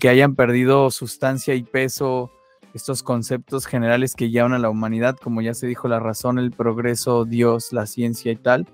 que 0.00 0.08
hayan 0.08 0.36
perdido 0.36 0.90
sustancia 0.92 1.56
y 1.56 1.64
peso, 1.64 2.30
estos 2.74 3.04
conceptos 3.04 3.66
generales 3.66 4.14
que 4.16 4.30
llevan 4.30 4.52
a 4.52 4.58
la 4.58 4.68
humanidad, 4.68 5.16
como 5.16 5.40
ya 5.40 5.54
se 5.54 5.68
dijo, 5.68 5.86
la 5.86 6.00
razón, 6.00 6.40
el 6.40 6.50
progreso, 6.50 7.24
Dios, 7.24 7.72
la 7.72 7.86
ciencia 7.86 8.32
y 8.32 8.36
tal. 8.36 8.66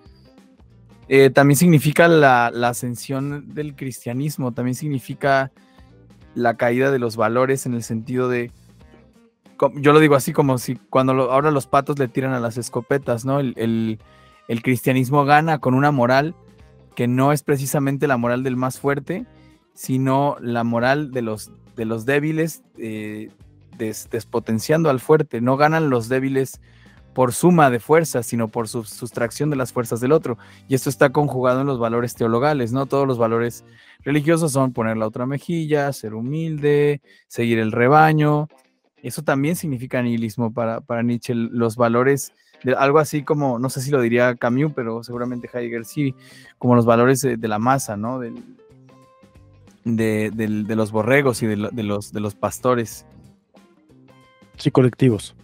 Eh, 1.09 1.29
también 1.29 1.57
significa 1.57 2.09
la, 2.09 2.47
ascensión 2.47 3.53
del 3.53 3.77
cristianismo, 3.77 4.53
también 4.53 4.75
significa 4.75 5.53
la 6.35 6.57
caída 6.57 6.91
de 6.91 6.99
los 6.99 7.17
valores 7.17 7.67
en 7.67 7.75
el 7.75 7.83
sentido 7.83 8.29
de, 8.29 8.53
yo 9.75 9.93
lo 9.93 10.01
digo 10.01 10.15
así 10.15 10.33
como 10.33 10.57
si 10.57 10.77
cuando 10.77 11.31
ahora 11.31 11.51
los 11.51 11.67
patos 11.67 11.99
le 11.99 12.09
tiran 12.09 12.33
a 12.33 12.41
las 12.41 12.57
escopetas, 12.57 13.25
¿no? 13.25 13.41
el, 13.41 13.99
cristianismo 14.63 15.25
gana 15.25 15.59
con 15.59 15.75
una 15.75 15.91
moral 15.91 16.35
que 16.95 17.07
no 17.07 17.33
es 17.33 17.43
precisamente 17.43 18.07
la 18.07 18.17
moral 18.17 18.43
del 18.43 18.57
más 18.57 18.79
fuerte, 18.79 19.27
sino 19.75 20.37
la 20.41 20.65
moral 20.65 21.11
de 21.11 21.23
los, 21.23 21.51
de 21.77 21.85
los 21.85 22.07
débiles 22.07 22.63
eh, 22.79 23.31
despotenciando 23.81 24.91
al 24.91 25.01
fuerte. 25.01 25.41
No 25.41 25.57
ganan 25.57 25.91
los 25.91 26.09
débiles 26.09 26.61
por 27.13 27.33
suma 27.33 27.71
de 27.71 27.81
fuerzas, 27.81 28.27
sino 28.27 28.49
por 28.49 28.69
su 28.69 28.85
sustracción 28.85 29.51
de 29.51 29.57
las 29.57 29.73
fuerzas 29.73 30.01
del 30.01 30.13
otro. 30.13 30.39
Y 30.69 30.75
esto 30.75 30.89
está 30.89 31.11
conjugado 31.11 31.61
en 31.63 31.67
los 31.67 31.79
valores 31.79 32.15
teologales, 32.15 32.73
¿no? 32.73 32.87
Todos 32.87 33.07
los 33.07 33.19
valores 33.19 33.65
religiosos 34.05 34.53
son 34.53 34.73
poner 34.73 34.97
la 34.97 35.07
otra 35.07 35.27
mejilla, 35.27 35.93
ser 35.93 36.15
humilde, 36.15 37.03
seguir 37.27 37.59
el 37.59 37.73
rebaño. 37.73 38.49
Eso 39.03 39.23
también 39.23 39.57
significa 39.57 40.03
nihilismo 40.03 40.53
para, 40.53 40.81
para 40.81 41.03
Nietzsche, 41.03 41.35
los 41.35 41.77
valores, 41.77 42.33
de, 42.63 42.75
algo 42.75 42.99
así 42.99 43.23
como, 43.23 43.59
no 43.59 43.71
sé 43.71 43.81
si 43.81 43.91
lo 43.91 44.01
diría 44.01 44.37
Camus, 44.37 44.73
pero 44.75 45.03
seguramente 45.03 45.49
Heidegger 45.53 45.85
sí, 45.87 46.15
como 46.59 46.75
los 46.77 46.85
valores 46.85 47.23
de, 47.23 47.49
la 47.49 47.59
masa, 47.59 47.97
¿no? 47.97 48.19
De, 48.19 48.33
los 50.69 50.93
borregos 50.93 51.43
y 51.43 51.57
los, 51.57 52.13
de 52.13 52.21
los 52.21 52.35
pastores. 52.35 53.07
Sí, 54.61 54.71
colectivos. 54.71 55.35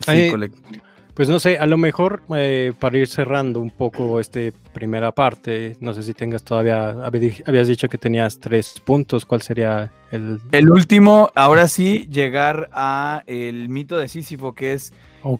Sí, 0.00 0.30
colectivos. 0.30 0.82
Pues 1.16 1.30
no 1.30 1.40
sé, 1.40 1.56
a 1.56 1.64
lo 1.64 1.78
mejor 1.78 2.22
eh, 2.36 2.74
para 2.78 2.98
ir 2.98 3.08
cerrando 3.08 3.60
un 3.60 3.70
poco 3.70 4.20
esta 4.20 4.40
primera 4.74 5.12
parte, 5.12 5.74
no 5.80 5.94
sé 5.94 6.02
si 6.02 6.12
tengas 6.12 6.42
todavía, 6.42 6.90
habías 6.90 7.68
dicho 7.68 7.88
que 7.88 7.96
tenías 7.96 8.38
tres 8.38 8.82
puntos, 8.84 9.24
¿cuál 9.24 9.40
sería 9.40 9.90
el...? 10.10 10.40
El 10.52 10.70
último, 10.70 11.30
ahora 11.34 11.68
sí, 11.68 12.06
llegar 12.10 12.68
a 12.70 13.22
el 13.26 13.70
mito 13.70 13.96
de 13.96 14.08
Sísifo, 14.08 14.52
que 14.52 14.74
es 14.74 14.92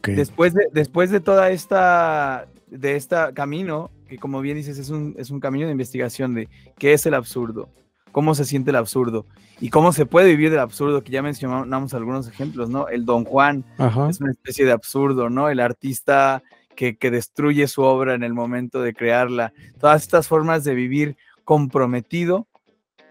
después, 0.07 0.55
de, 0.55 0.67
después 0.73 1.11
de 1.11 1.21
toda 1.21 1.51
esta, 1.51 2.47
de 2.69 2.97
este 2.97 3.17
camino, 3.35 3.91
que 4.09 4.17
como 4.17 4.41
bien 4.41 4.57
dices, 4.57 4.79
es 4.79 4.89
un, 4.89 5.15
es 5.19 5.31
un 5.31 5.41
camino 5.41 5.67
de 5.67 5.73
investigación 5.73 6.33
de 6.33 6.49
qué 6.79 6.95
es 6.95 7.05
el 7.05 7.13
absurdo, 7.13 7.69
cómo 8.17 8.35
se 8.35 8.47
siente 8.47 8.71
el 8.71 8.77
absurdo 8.77 9.27
y 9.61 9.69
cómo 9.69 9.93
se 9.93 10.07
puede 10.07 10.31
vivir 10.31 10.49
del 10.49 10.61
absurdo, 10.61 11.05
que 11.05 11.13
ya 11.13 11.21
mencionamos 11.21 11.93
algunos 11.93 12.27
ejemplos, 12.27 12.71
¿no? 12.71 12.89
El 12.89 13.05
Don 13.05 13.27
Juan 13.27 13.63
es 14.09 14.23
una 14.23 14.31
especie 14.31 14.65
de 14.65 14.73
absurdo, 14.73 15.29
¿no? 15.29 15.51
El 15.51 15.61
artista 15.61 16.43
que, 16.75 16.97
destruye 16.99 17.69
su 17.69 17.83
obra 17.83 18.15
en 18.15 18.23
el 18.23 18.33
momento 18.33 18.81
de 18.81 18.95
crearla. 18.95 19.53
Todas 19.79 20.01
estas 20.01 20.29
formas 20.29 20.65
de 20.65 20.75
vivir 20.75 21.19
comprometido 21.45 22.47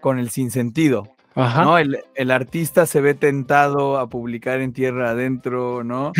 con 0.00 0.18
el 0.18 0.28
sinsentido. 0.30 1.14
¿no? 1.36 1.78
El, 1.78 2.30
artista 2.32 2.84
se 2.84 3.00
ve 3.00 3.14
tentado 3.14 3.98
a 3.98 4.08
publicar 4.08 4.60
en 4.60 4.72
tierra 4.72 5.10
adentro, 5.10 5.84
¿no? 5.84 6.10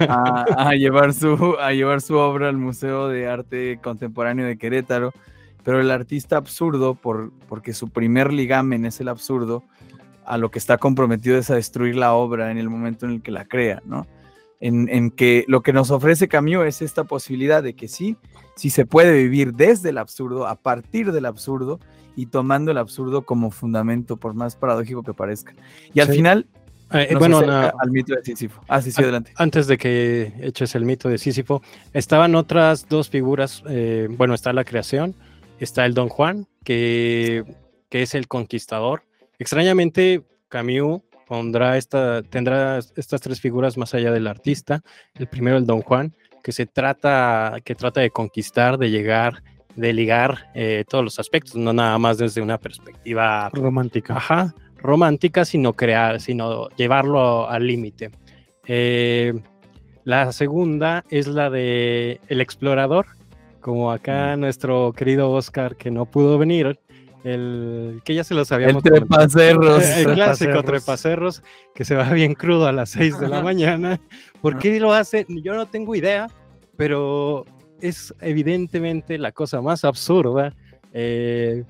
A, 0.00 0.44
a, 0.68 0.72
llevar 0.74 1.14
su, 1.14 1.56
a 1.58 1.72
llevar 1.72 2.02
su 2.02 2.16
obra 2.16 2.50
al 2.50 2.58
Museo 2.58 3.08
de 3.08 3.26
Arte 3.26 3.78
Contemporáneo 3.82 4.46
de 4.46 4.58
Querétaro 4.58 5.14
pero 5.64 5.80
el 5.80 5.90
artista 5.90 6.36
absurdo, 6.36 6.94
por, 6.94 7.32
porque 7.48 7.72
su 7.72 7.88
primer 7.88 8.32
ligamen 8.32 8.84
es 8.84 9.00
el 9.00 9.08
absurdo, 9.08 9.64
a 10.24 10.38
lo 10.38 10.50
que 10.50 10.58
está 10.58 10.78
comprometido 10.78 11.38
es 11.38 11.50
a 11.50 11.56
destruir 11.56 11.96
la 11.96 12.14
obra 12.14 12.50
en 12.50 12.58
el 12.58 12.70
momento 12.70 13.06
en 13.06 13.12
el 13.12 13.22
que 13.22 13.30
la 13.30 13.44
crea, 13.46 13.82
¿no? 13.84 14.06
En, 14.60 15.10
que 15.10 15.44
lo 15.46 15.62
que 15.62 15.74
nos 15.74 15.90
ofrece 15.90 16.26
Camus 16.26 16.64
es 16.64 16.80
esta 16.80 17.04
posibilidad 17.04 17.62
de 17.62 17.74
que 17.74 17.86
sí, 17.86 18.16
sí 18.56 18.70
se 18.70 18.86
puede 18.86 19.12
vivir 19.12 19.52
desde 19.52 19.90
el 19.90 19.98
absurdo, 19.98 20.46
a 20.46 20.54
partir 20.54 21.12
del 21.12 21.26
absurdo 21.26 21.80
y 22.16 22.26
tomando 22.26 22.70
el 22.70 22.78
absurdo 22.78 23.26
como 23.26 23.50
fundamento, 23.50 24.16
por 24.16 24.32
más 24.32 24.56
paradójico 24.56 25.02
que 25.02 25.12
parezca. 25.12 25.52
Y 25.92 26.00
al 26.00 26.08
final, 26.08 26.46
eh, 26.92 27.08
eh, 27.10 27.16
bueno, 27.16 27.40
al 27.40 27.90
mito 27.90 28.14
de 28.14 28.24
Sísifo. 28.24 28.62
Ah, 28.66 28.80
sí, 28.80 28.90
sí, 28.90 29.02
adelante. 29.02 29.32
Antes 29.36 29.66
de 29.66 29.76
que 29.76 30.32
eches 30.40 30.74
el 30.74 30.86
mito 30.86 31.10
de 31.10 31.18
Sísifo, 31.18 31.60
estaban 31.92 32.34
otras 32.34 32.88
dos 32.88 33.10
figuras. 33.10 33.62
Eh, 33.68 34.08
bueno, 34.10 34.32
está 34.32 34.52
la 34.54 34.64
creación, 34.64 35.14
está 35.58 35.86
el 35.86 35.94
Don 35.94 36.08
Juan, 36.08 36.46
que, 36.64 37.44
es 37.90 38.14
el 38.14 38.26
conquistador. 38.26 39.04
Extrañamente, 39.38 40.22
Camus 40.48 41.02
pondrá 41.26 41.76
esta, 41.76 42.22
tendrá 42.22 42.78
estas 42.78 43.20
tres 43.20 43.40
figuras 43.40 43.76
más 43.76 43.94
allá 43.94 44.10
del 44.10 44.26
artista. 44.26 44.82
El 45.14 45.26
primero, 45.26 45.56
el 45.56 45.66
Don 45.66 45.82
Juan, 45.82 46.14
que 46.42 46.52
se 46.52 46.66
trata, 46.66 47.56
que 47.64 47.74
trata 47.74 48.00
de 48.00 48.10
conquistar, 48.10 48.78
de 48.78 48.90
llegar, 48.90 49.42
de 49.76 49.92
ligar 49.92 50.50
eh, 50.54 50.84
todos 50.88 51.04
los 51.04 51.18
aspectos, 51.18 51.56
no 51.56 51.72
nada 51.72 51.98
más 51.98 52.18
desde 52.18 52.42
una 52.42 52.58
perspectiva 52.58 53.48
romántica. 53.52 54.16
Ajá, 54.16 54.54
romántica, 54.76 55.44
sino 55.44 55.72
crear, 55.72 56.20
sino 56.20 56.68
llevarlo 56.70 57.48
al 57.48 57.66
límite. 57.66 58.10
Eh, 58.66 59.32
la 60.04 60.32
segunda 60.32 61.04
es 61.08 61.26
la 61.26 61.48
de 61.48 62.20
el 62.28 62.40
explorador, 62.42 63.06
como 63.64 63.90
acá 63.90 64.36
nuestro 64.36 64.92
querido 64.92 65.30
Oscar 65.30 65.74
que 65.74 65.90
no 65.90 66.04
pudo 66.04 66.36
venir, 66.36 66.78
el 67.24 68.02
que 68.04 68.14
ya 68.14 68.22
se 68.22 68.34
lo 68.34 68.44
sabíamos. 68.44 68.84
El 68.84 68.92
trepacerros. 68.92 69.82
El, 69.96 70.12
clásico 70.12 70.62
trepacerros 70.62 71.42
que 71.74 71.86
se 71.86 71.94
va 71.94 72.10
bien 72.10 72.34
crudo 72.34 72.66
a 72.66 72.72
las 72.72 72.90
6 72.90 73.18
de 73.20 73.28
la 73.28 73.42
mañana. 73.42 73.98
¿Por 74.42 74.58
qué 74.58 74.78
lo 74.78 74.92
hace? 74.92 75.24
Yo 75.30 75.54
no 75.54 75.64
tengo 75.64 75.94
idea, 75.94 76.26
pero 76.76 77.46
es 77.80 78.14
evidentemente 78.20 79.16
la 79.16 79.32
cosa 79.32 79.62
más 79.62 79.86
absurda. 79.86 80.52
Eh, 80.92 81.64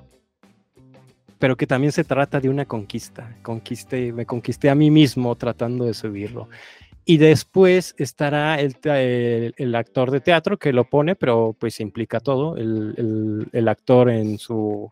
pero 1.39 1.57
que 1.57 1.67
también 1.67 1.93
se 1.93 2.03
trata 2.03 2.41
de 2.41 2.49
una 2.49 2.65
conquista. 2.65 3.37
Conquiste, 3.43 4.13
me 4.13 4.27
conquisté 4.27 4.69
a 4.69 4.75
mí 4.75 4.91
mismo 4.91 5.37
tratando 5.37 5.85
de 5.85 5.95
subirlo. 5.95 6.49
Y 7.07 7.19
después 7.19 7.95
estará 7.99 8.59
el, 8.61 8.77
el, 9.57 9.75
actor 9.75 10.11
de 10.11 10.21
teatro 10.21 10.59
que 10.59 10.73
lo 10.73 10.85
pone, 10.85 11.15
pero 11.15 11.55
pues 11.59 11.81
implica 11.81 12.21
todo, 12.21 12.57
el, 12.57 13.47
el, 13.53 13.69
actor 13.69 14.09
en 14.09 14.39
su 14.39 14.89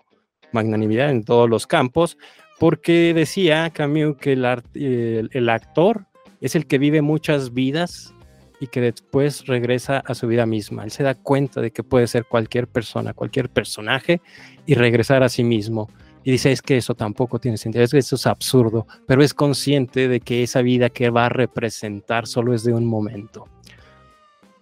magnanimidad 0.53 1.11
en 1.11 1.25
todos 1.25 1.49
los 1.49 1.67
campos, 1.67 2.19
porque 2.59 3.15
decía 3.15 3.71
Camus 3.71 4.17
que 4.19 4.33
el, 4.35 5.49
actor 5.49 6.07
es 6.41 6.55
el 6.55 6.67
que 6.67 6.79
vive 6.79 7.01
muchas 7.01 7.55
vidas 7.55 8.15
y 8.61 8.67
que 8.67 8.81
después 8.81 9.47
regresa 9.47 9.99
a 9.99 10.15
su 10.15 10.29
vida 10.29 10.45
misma. 10.45 10.85
Él 10.85 10.91
se 10.91 11.03
da 11.03 11.15
cuenta 11.15 11.61
de 11.61 11.73
que 11.73 11.83
puede 11.83 12.07
ser 12.07 12.27
cualquier 12.27 12.69
persona, 12.69 13.15
cualquier 13.15 13.49
personaje 13.49 14.21
y 14.67 14.75
regresar 14.75 15.23
a 15.23 15.29
sí 15.29 15.43
mismo 15.43 15.89
y 16.25 16.31
dice 16.31 16.53
es 16.53 16.63
que 16.63 16.77
eso 16.77 16.95
tampoco 16.95 17.39
tiene 17.39 17.57
sentido, 17.57 17.85
es 17.85 17.91
que 17.91 17.99
eso 17.99 18.17
es 18.17 18.27
absurdo, 18.27 18.87
pero 19.07 19.23
es 19.23 19.35
consciente 19.35 20.09
de 20.09 20.21
que 20.21 20.43
esa 20.43 20.63
vida 20.63 20.91
que 20.91 21.11
va 21.11 21.27
a 21.27 21.29
representar 21.29 22.27
solo 22.27 22.55
es 22.55 22.65
de 22.65 22.73
un 22.73 22.87
momento. 22.87 23.49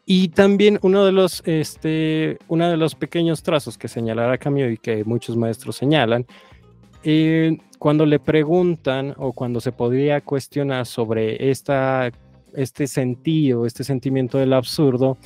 Y 0.06 0.30
también 0.30 0.78
uno 0.82 1.04
de 1.04 1.12
los, 1.12 1.42
este, 1.46 2.38
uno 2.48 2.68
de 2.68 2.76
los 2.76 2.94
pequeños 2.94 3.42
trazos 3.42 3.78
que 3.78 3.86
señalará 3.86 4.38
Camus 4.38 4.72
y 4.72 4.76
que 4.76 5.04
muchos 5.04 5.36
maestros 5.36 5.76
señalan, 5.76 6.26
eh, 7.04 7.56
cuando 7.78 8.04
le 8.04 8.18
preguntan 8.18 9.14
o 9.18 9.32
cuando 9.32 9.60
se 9.60 9.72
podría 9.72 10.20
cuestionar 10.20 10.86
sobre 10.86 11.50
esta, 11.50 12.10
este 12.54 12.86
sentido, 12.86 13.66
este 13.66 13.84
sentimiento 13.84 14.38
del 14.38 14.52
absurdo, 14.52 15.16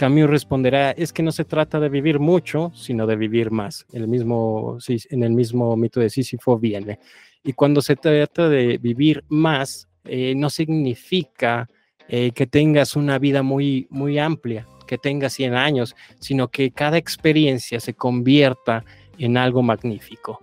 Camus 0.00 0.30
responderá, 0.30 0.92
es 0.92 1.12
que 1.12 1.22
no 1.22 1.30
se 1.30 1.44
trata 1.44 1.78
de 1.78 1.90
vivir 1.90 2.20
mucho, 2.20 2.72
sino 2.74 3.06
de 3.06 3.16
vivir 3.16 3.50
más. 3.50 3.84
El 3.92 4.08
mismo, 4.08 4.78
en 4.88 5.22
el 5.22 5.32
mismo 5.32 5.76
mito 5.76 6.00
de 6.00 6.08
Sísifo 6.08 6.58
viene. 6.58 6.98
Y 7.44 7.52
cuando 7.52 7.82
se 7.82 7.96
trata 7.96 8.48
de 8.48 8.78
vivir 8.78 9.22
más, 9.28 9.90
eh, 10.04 10.32
no 10.34 10.48
significa 10.48 11.68
eh, 12.08 12.30
que 12.30 12.46
tengas 12.46 12.96
una 12.96 13.18
vida 13.18 13.42
muy, 13.42 13.88
muy 13.90 14.18
amplia, 14.18 14.66
que 14.86 14.96
tengas 14.96 15.34
100 15.34 15.54
años, 15.54 15.94
sino 16.18 16.48
que 16.48 16.70
cada 16.70 16.96
experiencia 16.96 17.78
se 17.78 17.92
convierta 17.92 18.86
en 19.18 19.36
algo 19.36 19.62
magnífico, 19.62 20.40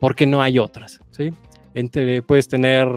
porque 0.00 0.26
no 0.26 0.42
hay 0.42 0.58
otras. 0.58 0.98
¿sí? 1.12 1.32
Entre, 1.74 2.22
puedes 2.22 2.48
tener, 2.48 2.88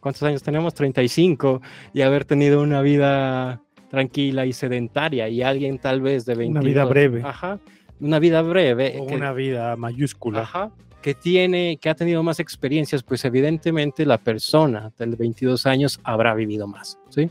¿cuántos 0.00 0.22
años 0.22 0.42
tenemos? 0.42 0.74
35 0.74 1.62
y 1.94 2.02
haber 2.02 2.26
tenido 2.26 2.60
una 2.60 2.82
vida 2.82 3.62
tranquila 3.88 4.46
y 4.46 4.52
sedentaria 4.52 5.28
y 5.28 5.42
alguien 5.42 5.78
tal 5.78 6.00
vez 6.00 6.24
de 6.26 6.34
20 6.34 6.58
Una 6.58 6.68
vida 6.68 6.84
breve. 6.84 7.22
Ajá, 7.24 7.58
una 8.00 8.18
vida 8.18 8.42
breve. 8.42 8.96
O 8.98 9.04
una 9.04 9.32
vida 9.32 9.76
mayúscula. 9.76 10.40
Ajá, 10.40 10.70
que 11.06 11.14
tiene, 11.14 11.78
que 11.80 11.88
ha 11.88 11.94
tenido 11.94 12.22
más 12.22 12.40
experiencias, 12.40 13.02
pues 13.02 13.24
evidentemente 13.24 14.04
la 14.04 14.18
persona 14.18 14.92
de 14.98 15.06
22 15.06 15.64
años 15.66 16.00
habrá 16.02 16.34
vivido 16.34 16.66
más, 16.66 16.98
¿sí? 17.10 17.30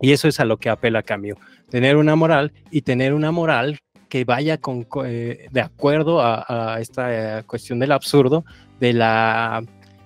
Y 0.00 0.12
eso 0.12 0.28
es 0.28 0.38
a 0.40 0.44
lo 0.44 0.58
que 0.58 0.68
apela 0.68 1.02
Camus, 1.02 1.36
tener 1.70 1.96
una 1.96 2.16
moral 2.16 2.52
y 2.70 2.82
tener 2.82 3.14
una 3.14 3.32
moral 3.32 3.78
que 4.10 4.24
vaya 4.24 4.58
con, 4.58 4.86
eh, 5.06 5.48
de 5.50 5.60
acuerdo 5.60 6.20
a, 6.20 6.74
a 6.74 6.80
esta 6.80 7.38
eh, 7.38 7.42
cuestión 7.44 7.78
del 7.78 7.92
absurdo, 7.92 8.44
de 8.78 8.92
la 8.92 9.62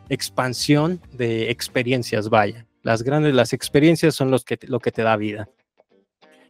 expansión 0.09 1.01
de 1.13 1.51
experiencias, 1.51 2.29
vaya. 2.29 2.67
Las 2.83 3.03
grandes, 3.03 3.35
las 3.35 3.53
experiencias 3.53 4.15
son 4.15 4.31
los 4.31 4.45
que, 4.45 4.59
lo 4.63 4.81
que 4.81 4.93
te 4.93 5.03
da 5.03 5.17
vida. 5.17 5.49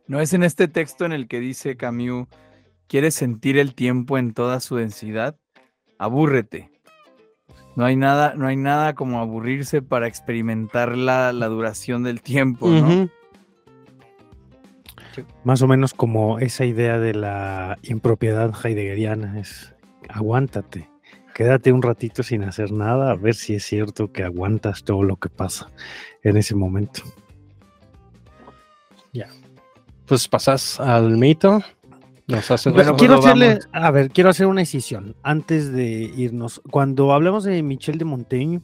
¿No 0.06 0.20
es 0.20 0.32
en 0.32 0.42
este 0.42 0.68
texto 0.68 1.04
en 1.04 1.12
el 1.12 1.28
que 1.28 1.40
dice 1.40 1.76
Camus, 1.76 2.28
¿quieres 2.86 3.14
sentir 3.14 3.58
el 3.58 3.74
tiempo 3.74 4.18
en 4.18 4.34
toda 4.34 4.60
su 4.60 4.76
densidad? 4.76 5.36
Abúrrete. 5.98 6.70
No 7.76 7.84
hay 7.84 7.96
nada, 7.96 8.34
no 8.34 8.46
hay 8.46 8.56
nada 8.56 8.94
como 8.94 9.20
aburrirse 9.20 9.80
para 9.80 10.06
experimentar 10.06 10.96
la, 10.96 11.32
duración 11.32 12.02
del 12.02 12.20
tiempo, 12.20 12.68
¿no? 12.68 13.08
Más 15.44 15.62
o 15.62 15.68
menos 15.68 15.94
como 15.94 16.38
esa 16.38 16.64
idea 16.64 16.98
de 16.98 17.14
la 17.14 17.78
impropiedad 17.82 18.52
heideggeriana 18.64 19.38
es 19.38 19.74
aguántate. 20.08 20.88
quédate 21.34 21.72
un 21.72 21.82
ratito 21.82 22.22
sin 22.22 22.44
hacer 22.44 22.72
nada, 22.72 23.12
a 23.12 23.14
ver 23.14 23.34
si 23.34 23.54
es 23.54 23.64
cierto 23.64 24.12
que 24.12 24.22
aguantas 24.22 24.84
todo 24.84 25.02
lo 25.02 25.16
que 25.16 25.30
pasa 25.30 25.70
en 26.22 26.36
ese 26.36 26.54
momento. 26.54 27.02
Ya. 29.12 29.28
Pues 30.06 30.28
pasas 30.28 30.78
al 30.80 31.16
mito. 31.16 31.62
Nos 32.26 32.50
haces 32.50 32.72
Bueno, 32.72 32.96
quiero 32.96 33.18
hacerle, 33.18 33.48
vamos. 33.48 33.68
a 33.72 33.90
ver, 33.90 34.10
quiero 34.10 34.30
hacer 34.30 34.46
una 34.46 34.60
decisión 34.60 35.16
antes 35.22 35.72
de 35.72 36.10
irnos. 36.16 36.60
Cuando 36.70 37.12
hablamos 37.12 37.44
de 37.44 37.62
Michel 37.62 37.98
de 37.98 38.04
Montaigne, 38.04 38.60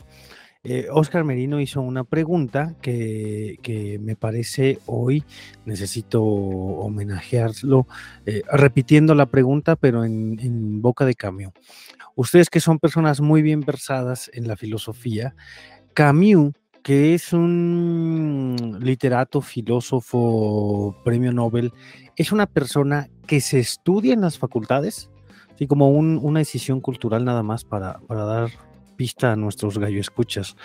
eh, 0.64 0.88
Oscar 0.90 1.24
Merino 1.24 1.60
hizo 1.60 1.80
una 1.80 2.04
pregunta 2.04 2.74
que, 2.82 3.58
que 3.62 3.98
me 4.00 4.16
parece 4.16 4.78
hoy 4.86 5.24
necesito 5.64 6.22
homenajearlo, 6.22 7.86
eh, 8.26 8.42
repitiendo 8.52 9.14
la 9.14 9.26
pregunta, 9.26 9.76
pero 9.76 10.04
en, 10.04 10.38
en 10.40 10.82
boca 10.82 11.04
de 11.04 11.14
Camus. 11.14 11.52
Ustedes 12.14 12.50
que 12.50 12.60
son 12.60 12.78
personas 12.78 13.20
muy 13.20 13.42
bien 13.42 13.60
versadas 13.60 14.30
en 14.34 14.48
la 14.48 14.56
filosofía, 14.56 15.34
Camus, 15.94 16.52
que 16.82 17.14
es 17.14 17.32
un 17.32 18.78
literato, 18.80 19.40
filósofo, 19.40 20.96
premio 21.04 21.32
Nobel, 21.32 21.72
es 22.16 22.32
una 22.32 22.46
persona 22.46 23.08
que 23.26 23.40
se 23.40 23.58
estudia 23.58 24.14
en 24.14 24.20
las 24.22 24.38
facultades, 24.38 25.10
así 25.54 25.66
como 25.66 25.90
un- 25.90 26.18
una 26.22 26.38
decisión 26.40 26.80
cultural 26.80 27.24
nada 27.24 27.42
más 27.42 27.64
para, 27.64 27.98
para 28.06 28.24
dar 28.24 28.50
pista 28.96 29.32
a 29.32 29.36
nuestros 29.36 29.78
gallo 29.78 30.00
escuchas. 30.00 30.56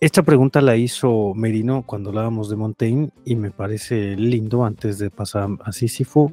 Esta 0.00 0.22
pregunta 0.22 0.60
la 0.60 0.76
hizo 0.76 1.34
Merino 1.34 1.82
cuando 1.84 2.10
hablábamos 2.10 2.48
de 2.48 2.56
Montaigne 2.56 3.10
y 3.24 3.34
me 3.34 3.50
parece 3.50 4.16
lindo 4.16 4.64
antes 4.64 4.98
de 4.98 5.10
pasar 5.10 5.48
a 5.64 5.72
Sísifo 5.72 6.32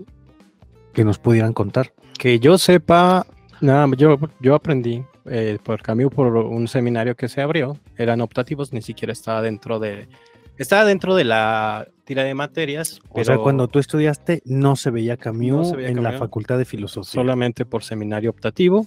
que 0.93 1.03
nos 1.03 1.17
pudieran 1.17 1.53
contar. 1.53 1.91
Que 2.19 2.39
yo 2.39 2.57
sepa, 2.57 3.25
nada, 3.59 3.87
yo, 3.97 4.17
yo 4.39 4.53
aprendí 4.53 5.03
eh, 5.33 5.57
por 5.63 5.81
Camus 5.81 6.13
por 6.13 6.35
un 6.35 6.67
seminario 6.67 7.15
que 7.15 7.29
se 7.29 7.41
abrió, 7.41 7.77
eran 7.97 8.19
optativos, 8.19 8.73
ni 8.73 8.81
siquiera 8.81 9.13
estaba 9.13 9.41
dentro 9.41 9.79
de, 9.79 10.09
estaba 10.57 10.83
dentro 10.83 11.15
de 11.15 11.23
la 11.23 11.87
tira 12.03 12.23
de 12.25 12.33
materias, 12.33 12.99
O 13.09 13.23
sea, 13.23 13.37
cuando 13.37 13.69
tú 13.69 13.79
estudiaste 13.79 14.41
no 14.43 14.75
se 14.75 14.91
veía 14.91 15.15
Camus 15.15 15.69
se 15.69 15.77
veía 15.77 15.89
en 15.89 16.03
la 16.03 16.09
Camus. 16.09 16.19
facultad 16.19 16.57
de 16.57 16.65
filosofía. 16.65 17.11
solamente 17.13 17.65
por 17.65 17.83
seminario 17.83 18.29
optativo 18.29 18.85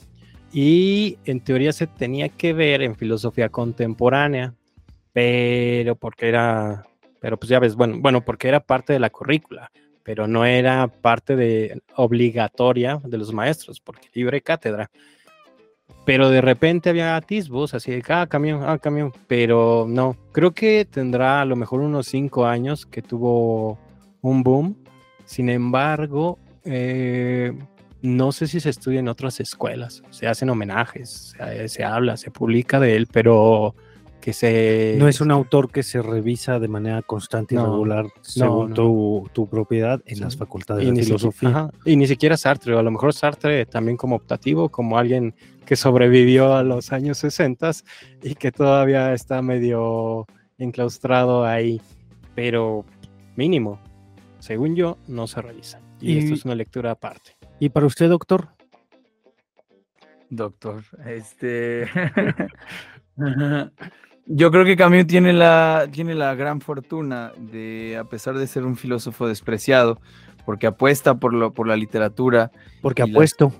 y 0.52 1.18
en 1.24 1.40
teoría 1.40 1.72
se 1.72 1.86
tenía 1.86 2.28
que 2.28 2.52
ver 2.52 2.82
en 2.82 2.94
filosofía 2.94 3.48
contemporánea, 3.48 4.54
pero 5.14 5.96
porque 5.96 6.28
era, 6.28 6.84
pero 7.20 7.38
pues 7.38 7.48
ya 7.48 7.58
ves, 7.58 7.74
bueno, 7.74 7.96
bueno, 8.00 8.22
porque 8.22 8.48
era 8.48 8.60
parte 8.60 8.92
de 8.92 8.98
la 8.98 9.08
currícula, 9.08 9.72
pero 10.02 10.28
no 10.28 10.44
era 10.44 10.88
parte 10.88 11.36
de 11.36 11.80
obligatoria 11.96 13.00
de 13.02 13.16
los 13.16 13.32
maestros, 13.32 13.80
porque 13.80 14.10
libre 14.12 14.42
cátedra. 14.42 14.90
Pero 16.04 16.28
de 16.28 16.40
repente 16.42 16.90
había 16.90 17.16
atisbos, 17.16 17.72
así 17.72 17.90
de, 17.92 18.02
ah, 18.08 18.26
camión, 18.28 18.62
ah, 18.64 18.78
camión, 18.78 19.12
pero 19.26 19.86
no, 19.88 20.16
creo 20.32 20.50
que 20.52 20.84
tendrá 20.84 21.40
a 21.40 21.44
lo 21.46 21.56
mejor 21.56 21.80
unos 21.80 22.06
cinco 22.06 22.44
años 22.46 22.84
que 22.84 23.00
tuvo 23.00 23.78
un 24.20 24.42
boom. 24.42 24.76
Sin 25.24 25.48
embargo, 25.48 26.38
eh, 26.64 27.52
no 28.02 28.32
sé 28.32 28.46
si 28.46 28.60
se 28.60 28.68
estudia 28.68 29.00
en 29.00 29.08
otras 29.08 29.40
escuelas, 29.40 30.02
se 30.10 30.26
hacen 30.26 30.50
homenajes, 30.50 31.34
se, 31.38 31.68
se 31.70 31.84
habla, 31.84 32.18
se 32.18 32.30
publica 32.30 32.78
de 32.80 32.96
él, 32.96 33.08
pero 33.10 33.74
que 34.20 34.32
se... 34.32 34.96
No 34.98 35.06
es 35.06 35.20
un 35.20 35.30
autor 35.30 35.70
que 35.70 35.82
se 35.82 36.00
revisa 36.00 36.58
de 36.58 36.68
manera 36.68 37.02
constante 37.02 37.54
y 37.54 37.58
No, 37.58 37.64
regular 37.72 38.06
según 38.22 38.70
no. 38.70 38.74
Tu, 38.74 39.28
tu 39.34 39.46
propiedad 39.48 40.00
en 40.06 40.16
Sí. 40.16 40.22
las 40.22 40.34
facultades 40.36 40.86
y 40.86 40.90
de 40.92 41.02
filosofía. 41.02 41.48
ajá, 41.50 41.70
y 41.84 41.96
ni 41.96 42.06
siquiera 42.06 42.36
Sartre, 42.38 42.74
o 42.74 42.78
a 42.78 42.82
lo 42.82 42.90
mejor 42.90 43.12
Sartre 43.12 43.66
también 43.66 43.98
como 43.98 44.16
optativo, 44.16 44.70
como 44.70 44.96
alguien 44.96 45.34
que 45.64 45.76
sobrevivió 45.76 46.54
a 46.54 46.62
los 46.62 46.92
años 46.92 47.18
60 47.18 47.70
y 48.22 48.34
que 48.34 48.52
todavía 48.52 49.12
está 49.12 49.42
medio 49.42 50.26
enclaustrado 50.58 51.44
ahí, 51.44 51.80
pero 52.34 52.84
mínimo, 53.36 53.80
según 54.38 54.76
yo, 54.76 54.98
no 55.08 55.26
se 55.26 55.42
revisa. 55.42 55.80
Y, 56.00 56.18
esto 56.18 56.34
es 56.34 56.44
una 56.44 56.54
lectura 56.54 56.90
aparte. 56.90 57.36
¿Y 57.58 57.70
para 57.70 57.86
usted, 57.86 58.08
doctor? 58.08 58.48
Doctor, 60.28 60.82
este. 61.06 61.88
Yo 64.26 64.50
creo 64.50 64.64
que 64.64 64.76
Camus 64.76 65.06
tiene 65.06 65.34
la, 65.34 65.86
tiene 65.92 66.14
la 66.14 66.34
gran 66.34 66.62
fortuna 66.62 67.32
de, 67.36 67.98
a 68.00 68.04
pesar 68.04 68.36
de 68.38 68.46
ser 68.46 68.64
un 68.64 68.74
filósofo 68.76 69.28
despreciado, 69.28 70.00
porque 70.44 70.66
apuesta 70.66 71.14
por, 71.14 71.32
lo, 71.32 71.52
por 71.52 71.66
la 71.66 71.76
literatura, 71.76 72.50
Porque 72.82 73.02
apuesto. 73.02 73.52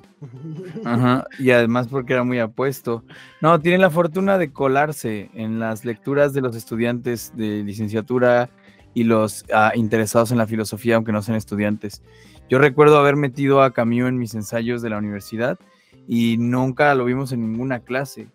Ajá, 0.84 1.26
y 1.38 1.50
además 1.50 1.88
porque 1.88 2.14
era 2.14 2.24
muy 2.24 2.38
apuesto. 2.38 3.04
No, 3.40 3.60
tiene 3.60 3.78
la 3.78 3.90
fortuna 3.90 4.38
de 4.38 4.52
colarse 4.52 5.30
en 5.34 5.58
las 5.58 5.84
lecturas 5.84 6.32
de 6.32 6.40
los 6.40 6.56
estudiantes 6.56 7.32
de 7.36 7.62
licenciatura 7.62 8.50
y 8.94 9.04
los 9.04 9.44
ah, 9.52 9.72
interesados 9.74 10.30
en 10.32 10.38
la 10.38 10.46
filosofía, 10.46 10.96
aunque 10.96 11.12
no 11.12 11.22
sean 11.22 11.36
estudiantes. 11.36 12.02
Yo 12.48 12.58
recuerdo 12.58 12.98
haber 12.98 13.16
metido 13.16 13.62
a 13.62 13.72
Camus 13.72 14.08
en 14.08 14.18
mis 14.18 14.34
ensayos 14.34 14.82
de 14.82 14.90
la 14.90 14.98
universidad 14.98 15.58
y 16.06 16.36
nunca 16.38 16.94
lo 16.94 17.04
vimos 17.04 17.32
en 17.32 17.40
ninguna 17.40 17.80
clase. 17.80 18.28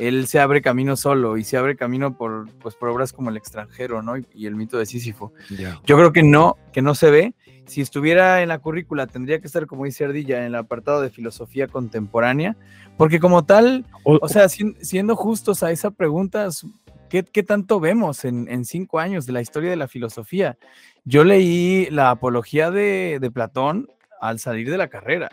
Él 0.00 0.26
se 0.26 0.40
abre 0.40 0.62
camino 0.62 0.96
solo 0.96 1.36
y 1.36 1.44
se 1.44 1.56
abre 1.56 1.76
camino 1.76 2.16
por, 2.16 2.48
pues, 2.60 2.74
por 2.74 2.88
obras 2.88 3.12
como 3.12 3.30
El 3.30 3.36
extranjero, 3.36 4.02
¿no? 4.02 4.16
Y, 4.16 4.26
y 4.34 4.46
El 4.46 4.56
mito 4.56 4.78
de 4.78 4.86
Sísifo. 4.86 5.32
Yo 5.86 5.96
creo 5.96 6.12
que 6.12 6.22
no, 6.22 6.56
que 6.72 6.80
no 6.82 6.94
se 6.94 7.10
ve. 7.10 7.34
Si 7.66 7.80
estuviera 7.82 8.42
en 8.42 8.48
la 8.48 8.58
currícula, 8.58 9.06
tendría 9.06 9.38
que 9.40 9.46
estar, 9.46 9.66
como 9.66 9.84
dice 9.84 10.04
Ardilla, 10.04 10.38
en 10.38 10.44
el 10.44 10.54
apartado 10.56 11.02
de 11.02 11.10
filosofía 11.10 11.68
contemporánea, 11.68 12.56
porque 12.96 13.20
como 13.20 13.44
tal, 13.44 13.84
O- 14.04 14.18
o 14.22 14.28
sea, 14.28 14.48
sien- 14.48 14.76
siendo 14.80 15.14
justos 15.14 15.62
a 15.62 15.70
esa 15.70 15.90
pregunta, 15.92 16.48
¿qué, 17.08 17.22
qué 17.22 17.42
tanto 17.42 17.78
vemos 17.78 18.24
en, 18.24 18.48
en 18.48 18.64
cinco 18.64 18.98
años 18.98 19.26
de 19.26 19.32
la 19.34 19.40
historia 19.42 19.70
de 19.70 19.76
la 19.76 19.86
filosofía? 19.86 20.58
Yo 21.04 21.22
leí 21.24 21.88
la 21.90 22.10
apología 22.10 22.70
de, 22.70 23.18
de 23.20 23.30
Platón 23.30 23.86
al 24.20 24.38
salir 24.38 24.68
de 24.70 24.78
la 24.78 24.88
carrera. 24.88 25.30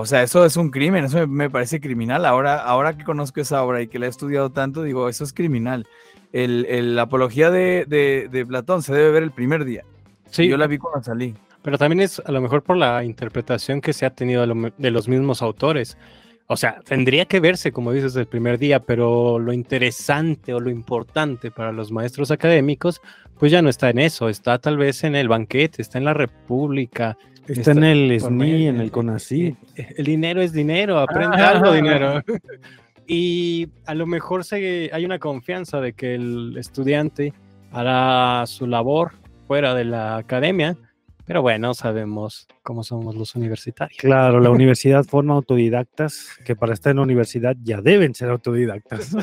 O 0.00 0.06
sea, 0.06 0.22
eso 0.22 0.44
es 0.44 0.56
un 0.56 0.70
crimen, 0.70 1.04
eso 1.06 1.18
me, 1.18 1.26
me 1.26 1.50
parece 1.50 1.80
criminal. 1.80 2.24
Ahora, 2.24 2.62
ahora 2.62 2.96
que 2.96 3.02
conozco 3.02 3.40
esa 3.40 3.64
obra 3.64 3.82
y 3.82 3.88
que 3.88 3.98
la 3.98 4.06
he 4.06 4.08
estudiado 4.08 4.50
tanto, 4.50 4.84
digo, 4.84 5.08
eso 5.08 5.24
es 5.24 5.32
criminal. 5.32 5.88
El, 6.32 6.66
el- 6.68 6.94
la 6.94 7.02
apología 7.02 7.50
de, 7.50 7.84
de- 7.84 8.28
de 8.30 8.46
Platón 8.46 8.82
se 8.84 8.94
debe 8.94 9.10
ver 9.10 9.22
el 9.24 9.32
primer 9.32 9.64
día. 9.64 9.82
Sí, 10.30 10.46
Yo 10.46 10.56
la 10.56 10.68
vi 10.68 10.78
cuando 10.78 11.02
salí. 11.02 11.34
Pero 11.62 11.78
también 11.78 12.00
es 12.00 12.22
a 12.24 12.30
lo 12.30 12.40
mejor 12.40 12.62
por 12.62 12.76
la 12.76 13.02
interpretación 13.02 13.80
que 13.80 13.92
se 13.92 14.06
ha 14.06 14.10
tenido 14.10 14.42
de, 14.42 14.46
lo- 14.46 14.72
de 14.78 14.90
los 14.92 15.08
mismos 15.08 15.42
autores. 15.42 15.98
O 16.46 16.56
sea, 16.56 16.80
tendría 16.86 17.24
que 17.24 17.40
verse, 17.40 17.72
como 17.72 17.90
dices, 17.92 18.14
el 18.14 18.26
primer 18.26 18.56
día, 18.58 18.78
pero 18.78 19.40
lo 19.40 19.52
interesante 19.52 20.54
o 20.54 20.60
lo 20.60 20.70
importante 20.70 21.50
para 21.50 21.72
los 21.72 21.90
maestros 21.90 22.30
académicos, 22.30 23.00
pues 23.36 23.50
ya 23.50 23.62
no 23.62 23.68
está 23.68 23.90
en 23.90 23.98
eso, 23.98 24.28
está 24.28 24.58
tal 24.58 24.76
vez 24.76 25.02
en 25.02 25.16
el 25.16 25.26
banquete, 25.28 25.82
está 25.82 25.98
en 25.98 26.04
la 26.04 26.14
república. 26.14 27.18
Está 27.48 27.72
en 27.72 27.84
el 27.84 28.12
SNI, 28.20 28.36
medio- 28.36 28.68
en 28.70 28.80
el 28.80 28.90
CONACYT. 28.90 29.56
eh, 29.76 29.94
El 29.96 30.04
dinero 30.04 30.40
es 30.42 30.52
dinero, 30.52 30.98
aprende 30.98 31.36
Ah. 31.40 31.50
algo 31.50 31.72
dinero. 31.72 32.22
Y 33.10 33.68
a 33.86 33.94
lo 33.94 34.06
mejor 34.06 34.44
se, 34.44 34.90
hay 34.92 35.04
una 35.06 35.18
confianza 35.18 35.80
de 35.80 35.94
que 35.94 36.14
el 36.14 36.54
estudiante 36.58 37.32
hará 37.72 38.44
su 38.46 38.66
labor 38.66 39.12
fuera 39.46 39.74
de 39.74 39.86
la 39.86 40.18
academia, 40.18 40.76
pero 41.24 41.40
bueno, 41.40 41.72
sabemos 41.72 42.46
cómo 42.62 42.84
somos 42.84 43.14
los 43.16 43.34
universitarios. 43.34 43.96
Claro, 43.98 44.40
la 44.40 44.50
universidad 44.50 45.04
forma 45.06 45.32
autodidactas 45.32 46.28
que 46.44 46.54
para 46.54 46.74
estar 46.74 46.90
en 46.90 46.96
la 46.98 47.02
universidad 47.04 47.56
ya 47.62 47.80
deben 47.80 48.14
ser 48.14 48.28
autodidactas. 48.28 49.16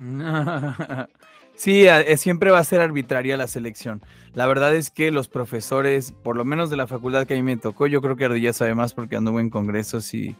Sí, 1.54 1.86
eh, 1.86 2.16
siempre 2.16 2.50
va 2.50 2.58
a 2.58 2.64
ser 2.64 2.80
arbitraria 2.80 3.36
la 3.36 3.46
selección. 3.46 4.00
La 4.34 4.46
verdad 4.46 4.74
es 4.74 4.90
que 4.90 5.10
los 5.10 5.28
profesores, 5.28 6.12
por 6.22 6.36
lo 6.36 6.44
menos 6.44 6.70
de 6.70 6.76
la 6.76 6.86
facultad 6.86 7.26
que 7.26 7.34
a 7.34 7.36
mí 7.36 7.42
me 7.42 7.56
tocó, 7.56 7.86
yo 7.86 8.00
creo 8.00 8.16
que 8.16 8.24
Ardilla 8.24 8.52
sabe 8.52 8.74
más 8.74 8.94
porque 8.94 9.16
anduvo 9.16 9.40
en 9.40 9.50
congresos 9.50 10.14
y 10.14 10.36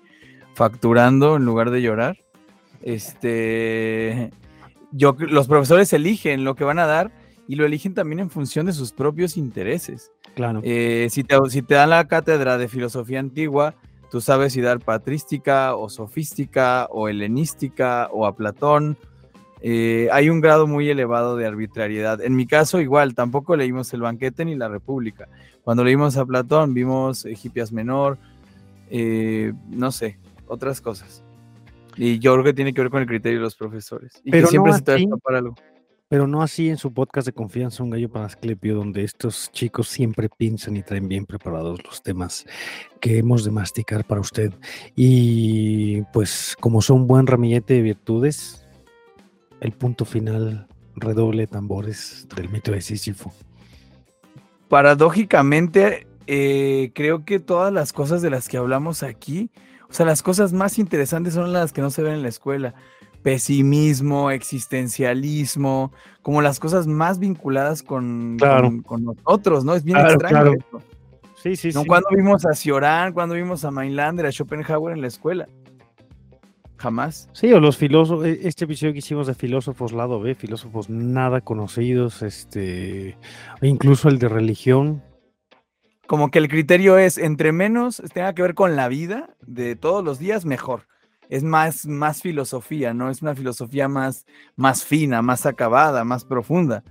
facturando 0.55 1.37
en 1.37 1.45
lugar 1.45 1.71
de 1.71 1.83
llorar. 1.83 2.17
Este, 2.81 4.31
yo, 4.93 5.15
los 5.19 5.47
profesores 5.47 5.93
eligen 5.93 6.45
lo 6.45 6.55
que 6.55 6.65
van 6.65 6.79
a 6.79 6.87
dar 6.87 7.13
y 7.47 7.57
lo 7.57 7.67
eligen 7.67 7.93
también 7.93 8.21
en 8.21 8.31
función 8.31 8.67
de 8.67 8.73
sus 8.73 8.93
propios 8.93 9.37
intereses. 9.37 10.11
Claro. 10.35 10.61
Eh, 10.65 11.09
si, 11.11 11.23
te, 11.23 11.37
si 11.51 11.61
te 11.61 11.75
dan 11.75 11.91
la 11.91 12.09
cátedra 12.09 12.57
de 12.57 12.69
filosofía 12.69 13.21
antigua, 13.21 13.75
tú 14.11 14.23
sabes 14.23 14.55
si 14.55 14.63
dar 14.63 14.81
patrística 14.81 15.75
o 15.75 15.91
sofística 15.91 16.87
o 16.91 17.09
helenística 17.09 18.09
o 18.11 18.27
a 18.27 18.35
Platón. 18.35 18.97
Eh, 19.65 20.09
hay 20.11 20.29
un 20.29 20.41
grado 20.41 20.67
muy 20.67 20.91
elevado 20.91 21.37
de 21.37 21.47
arbitrariedad. 21.47 22.21
En 22.21 22.35
mi 22.35 22.47
caso, 22.47 22.81
igual, 22.81 23.15
tampoco 23.15 23.57
leímos 23.57 23.93
el 23.95 24.01
banquete 24.01 24.45
ni 24.45 24.57
la 24.57 24.69
república. 24.69 25.29
Cuando 25.63 25.85
leímos 25.85 26.17
a 26.17 26.27
Platón, 26.27 26.75
vimos 26.75 27.25
Hipias 27.25 27.73
Menor, 27.73 28.19
eh, 28.91 29.53
no 29.69 29.93
sé, 29.93 30.19
otras 30.49 30.81
cosas. 30.81 31.23
Y 31.97 32.19
yo 32.19 32.33
creo 32.33 32.45
que 32.45 32.55
tiene 32.55 32.75
que 32.75 32.81
ver 32.81 32.91
con 32.91 33.03
el 33.03 33.07
criterio 33.07 33.39
de 33.39 33.45
los 33.45 33.55
profesores. 33.55 34.21
Y 34.25 34.31
Pero 34.31 34.49
que 34.49 34.51
siempre 34.51 34.73
no 34.73 34.79
se 34.79 35.37
algo. 35.37 35.55
pero 36.09 36.27
no 36.27 36.43
así 36.43 36.69
en 36.69 36.77
su 36.77 36.93
podcast 36.93 37.27
de 37.27 37.33
confianza, 37.33 37.83
Un 37.83 37.91
Gallo 37.91 38.11
para 38.11 38.25
Asclepio, 38.27 38.75
donde 38.75 39.05
estos 39.05 39.51
chicos 39.53 39.89
siempre 39.89 40.29
piensan 40.29 40.77
y 40.77 40.83
traen 40.83 41.07
bien 41.07 41.25
preparados 41.25 41.81
los 41.85 42.03
temas 42.03 42.47
que 43.01 43.19
hemos 43.19 43.45
de 43.45 43.51
masticar 43.51 44.05
para 44.05 44.21
usted. 44.21 44.53
Y 44.97 46.03
pues 46.13 46.57
como 46.59 46.83
son 46.83 47.07
buen 47.07 47.27
ramillete 47.27 47.75
de 47.75 47.83
virtudes, 47.83 48.62
el 49.63 49.73
punto 49.73 50.05
final, 50.05 50.67
redoble 50.97 51.47
tambores 51.47 52.27
del 52.35 52.49
mito 52.49 52.73
de 52.73 52.81
Sísifo. 52.81 53.33
Paradójicamente, 54.69 56.09
eh, 56.27 56.91
creo 56.95 57.25
que 57.25 57.39
todas 57.39 57.73
las 57.73 57.93
cosas 57.93 58.23
de 58.23 58.31
las 58.31 58.49
que 58.49 58.57
hablamos 58.57 59.05
aquí, 59.05 59.51
o 59.89 59.93
sea, 59.93 60.05
las 60.05 60.23
cosas 60.23 60.53
más 60.53 60.79
interesantes 60.79 61.35
son 61.35 61.53
las 61.53 61.73
que 61.73 61.81
no 61.81 61.91
se 61.91 62.03
ven 62.03 62.15
en 62.15 62.23
la 62.23 62.29
escuela 62.29 62.75
pesimismo, 63.23 64.33
existencialismo, 64.33 65.93
como 66.23 66.43
las 66.43 66.59
cosas 66.59 66.89
más 66.89 67.21
vinculadas 67.21 67.85
con, 67.85 68.37
con, 68.85 69.05
nosotros, 69.05 69.65
¿no? 69.65 69.75
Es 69.75 69.85
bien 69.85 69.99
extraño. 69.99 70.55
Sí, 71.37 71.55
sí, 71.55 71.71
¿No? 71.73 71.85
Cuando 71.85 72.09
vimos 72.11 72.45
a 72.47 72.53
Cioran, 72.55 73.13
cuando 73.13 73.37
vimos 73.37 73.65
a 73.65 73.71
Mainlander, 73.71 74.27
a 74.27 74.33
Schopenhauer 74.33 74.95
en 74.95 75.03
la 75.03 75.07
escuela. 75.07 75.49
Jamás. 76.83 77.29
Sí, 77.33 77.53
o 77.53 77.61
los 77.61 77.77
filósofos, 77.77 78.27
e, 78.27 78.41
este 78.43 78.65
episodio 78.65 78.93
que 78.93 78.99
hicimos 78.99 79.29
de 79.29 79.35
filósofos 79.35 79.93
lado 79.93 80.19
B, 80.19 80.35
filósofos 80.35 80.91
nada 80.91 81.41
conocidos, 81.41 82.23
este, 82.23 83.17
incluso 83.61 84.09
el 84.09 84.19
de 84.19 84.29
religión. 84.29 85.01
Como 86.09 86.33
que 86.33 86.41
el 86.41 86.49
criterio 86.49 86.99
es 86.99 87.19
entre 87.19 87.53
menos 87.53 88.03
tenga 88.13 88.35
que 88.35 88.43
ver 88.43 88.55
con 88.55 88.75
la 88.75 88.89
vida 88.89 89.37
de 89.47 89.77
todos 89.77 90.05
los 90.05 90.19
días, 90.19 90.45
mejor 90.45 90.89
es 91.33 91.45
más, 91.45 91.87
más 91.87 92.21
filosofía, 92.21 92.93
¿no? 92.93 93.09
Es 93.09 93.23
una 93.23 93.35
filosofía 93.35 93.89
más, 93.89 94.27
más 94.55 94.85
fina, 94.85 95.23
más 95.23 95.47
acabada, 95.47 96.05
más 96.05 96.27
profunda, 96.27 96.85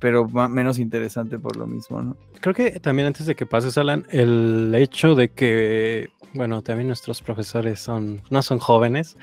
pero 0.00 0.28
menos 0.28 0.78
interesante 0.78 1.38
por 1.38 1.56
lo 1.56 1.66
mismo, 1.66 2.02
¿no? 2.02 2.16
Creo 2.40 2.54
que 2.54 2.80
también 2.80 3.08
antes 3.08 3.26
de 3.26 3.34
que 3.34 3.46
pases, 3.46 3.78
Alan, 3.78 4.06
el 4.10 4.74
hecho 4.74 5.14
de 5.14 5.30
que, 5.30 6.08
bueno, 6.34 6.62
también 6.62 6.88
nuestros 6.88 7.22
profesores 7.22 7.80
son, 7.80 8.22
no 8.30 8.42
son 8.42 8.58
jóvenes, 8.58 9.16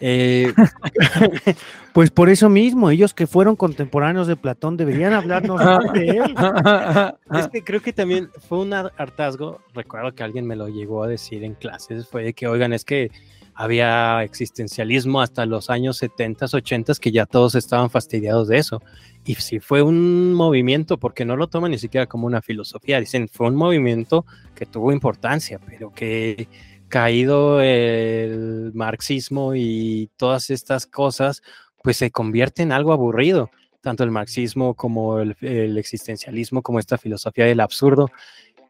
eh, 0.00 0.52
pues 1.92 2.10
por 2.10 2.30
eso 2.30 2.48
mismo, 2.48 2.90
ellos 2.90 3.12
que 3.12 3.26
fueron 3.26 3.54
contemporáneos 3.54 4.26
de 4.26 4.36
Platón 4.36 4.76
deberían 4.76 5.12
hablarnos 5.12 5.60
de 5.92 6.08
él. 6.08 6.34
Es 7.34 7.48
que 7.48 7.62
creo 7.62 7.82
que 7.82 7.92
también 7.92 8.30
fue 8.48 8.58
un 8.58 8.72
hartazgo, 8.72 9.60
recuerdo 9.74 10.14
que 10.14 10.22
alguien 10.22 10.46
me 10.46 10.56
lo 10.56 10.68
llegó 10.68 11.02
a 11.02 11.08
decir 11.08 11.44
en 11.44 11.54
clases, 11.54 12.08
fue 12.08 12.24
de 12.24 12.32
que, 12.32 12.46
oigan, 12.46 12.72
es 12.72 12.84
que 12.84 13.10
había 13.60 14.22
existencialismo 14.22 15.20
hasta 15.20 15.44
los 15.44 15.68
años 15.68 15.98
70, 15.98 16.46
80, 16.50 16.94
que 16.94 17.12
ya 17.12 17.26
todos 17.26 17.54
estaban 17.54 17.90
fastidiados 17.90 18.48
de 18.48 18.56
eso. 18.56 18.80
Y 19.22 19.34
si 19.34 19.60
fue 19.60 19.82
un 19.82 20.32
movimiento, 20.32 20.96
porque 20.96 21.26
no 21.26 21.36
lo 21.36 21.46
toman 21.46 21.72
ni 21.72 21.78
siquiera 21.78 22.06
como 22.06 22.26
una 22.26 22.40
filosofía, 22.40 22.98
dicen, 23.00 23.28
fue 23.28 23.48
un 23.48 23.56
movimiento 23.56 24.24
que 24.54 24.64
tuvo 24.64 24.92
importancia, 24.92 25.60
pero 25.66 25.92
que 25.92 26.48
caído 26.88 27.60
el 27.60 28.72
marxismo 28.72 29.54
y 29.54 30.08
todas 30.16 30.48
estas 30.48 30.86
cosas, 30.86 31.42
pues 31.82 31.98
se 31.98 32.10
convierte 32.10 32.62
en 32.62 32.72
algo 32.72 32.94
aburrido, 32.94 33.50
tanto 33.82 34.04
el 34.04 34.10
marxismo 34.10 34.72
como 34.72 35.20
el, 35.20 35.36
el 35.42 35.76
existencialismo, 35.76 36.62
como 36.62 36.78
esta 36.78 36.96
filosofía 36.96 37.44
del 37.44 37.60
absurdo. 37.60 38.10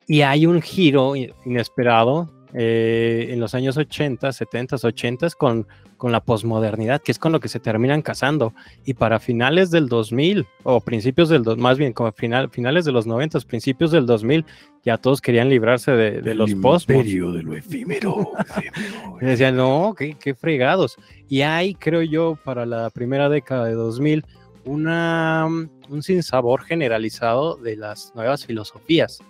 Y 0.09 0.23
hay 0.23 0.47
un 0.47 0.61
giro 0.61 1.15
inesperado 1.15 2.40
eh, 2.53 3.29
en 3.31 3.41
los 3.41 3.55
años 3.55 3.77
80, 3.77 4.33
70, 4.33 4.77
80 4.83 5.31
con, 5.39 5.67
con 5.97 6.13
la 6.13 6.21
posmodernidad, 6.21 7.01
que 7.01 7.13
es 7.13 7.19
con 7.19 7.33
lo 7.33 7.41
que 7.41 7.49
se 7.49 7.61
terminan 7.61 8.03
casando. 8.03 8.55
Y 8.85 8.95
para 8.95 9.21
finales 9.21 9.71
del 9.71 9.89
2000, 9.89 10.47
o 10.65 10.81
principios 10.81 11.29
del, 11.29 11.45
más 11.57 11.79
bien, 11.79 11.93
como 11.93 12.11
final, 12.13 12.51
finales 12.51 12.85
de 12.85 12.93
los 12.93 13.07
90, 13.07 13.41
principios 13.41 13.91
del 13.93 14.07
2000, 14.07 14.45
ya 14.85 14.97
todos 14.97 15.21
querían 15.21 15.49
librarse 15.49 15.93
de, 15.93 16.35
los 16.35 16.55
posmos. 16.55 16.87
de 16.87 17.43
lo 17.43 17.55
efímero. 17.55 18.33
y 19.21 19.25
decían, 19.25 19.57
no, 19.57 19.95
qué, 19.97 20.17
qué 20.19 20.35
fregados. 20.35 20.97
Y 21.29 21.43
hay, 21.43 21.75
creo 21.75 22.03
yo, 22.03 22.37
para 22.45 22.67
la 22.67 22.91
primera 22.91 23.29
década 23.29 23.67
de 23.67 23.75
2000, 23.75 24.25
una, 24.65 25.47
un 25.47 26.03
sinsabor 26.03 26.63
generalizado 26.65 27.57
de 27.57 27.77
las 27.77 28.13
nuevas 28.15 28.45
filosofías 28.45 29.21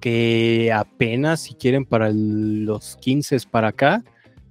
que 0.00 0.72
apenas, 0.72 1.40
si 1.40 1.54
quieren, 1.54 1.84
para 1.84 2.10
los 2.12 2.96
15 2.96 3.38
para 3.50 3.68
acá, 3.68 4.02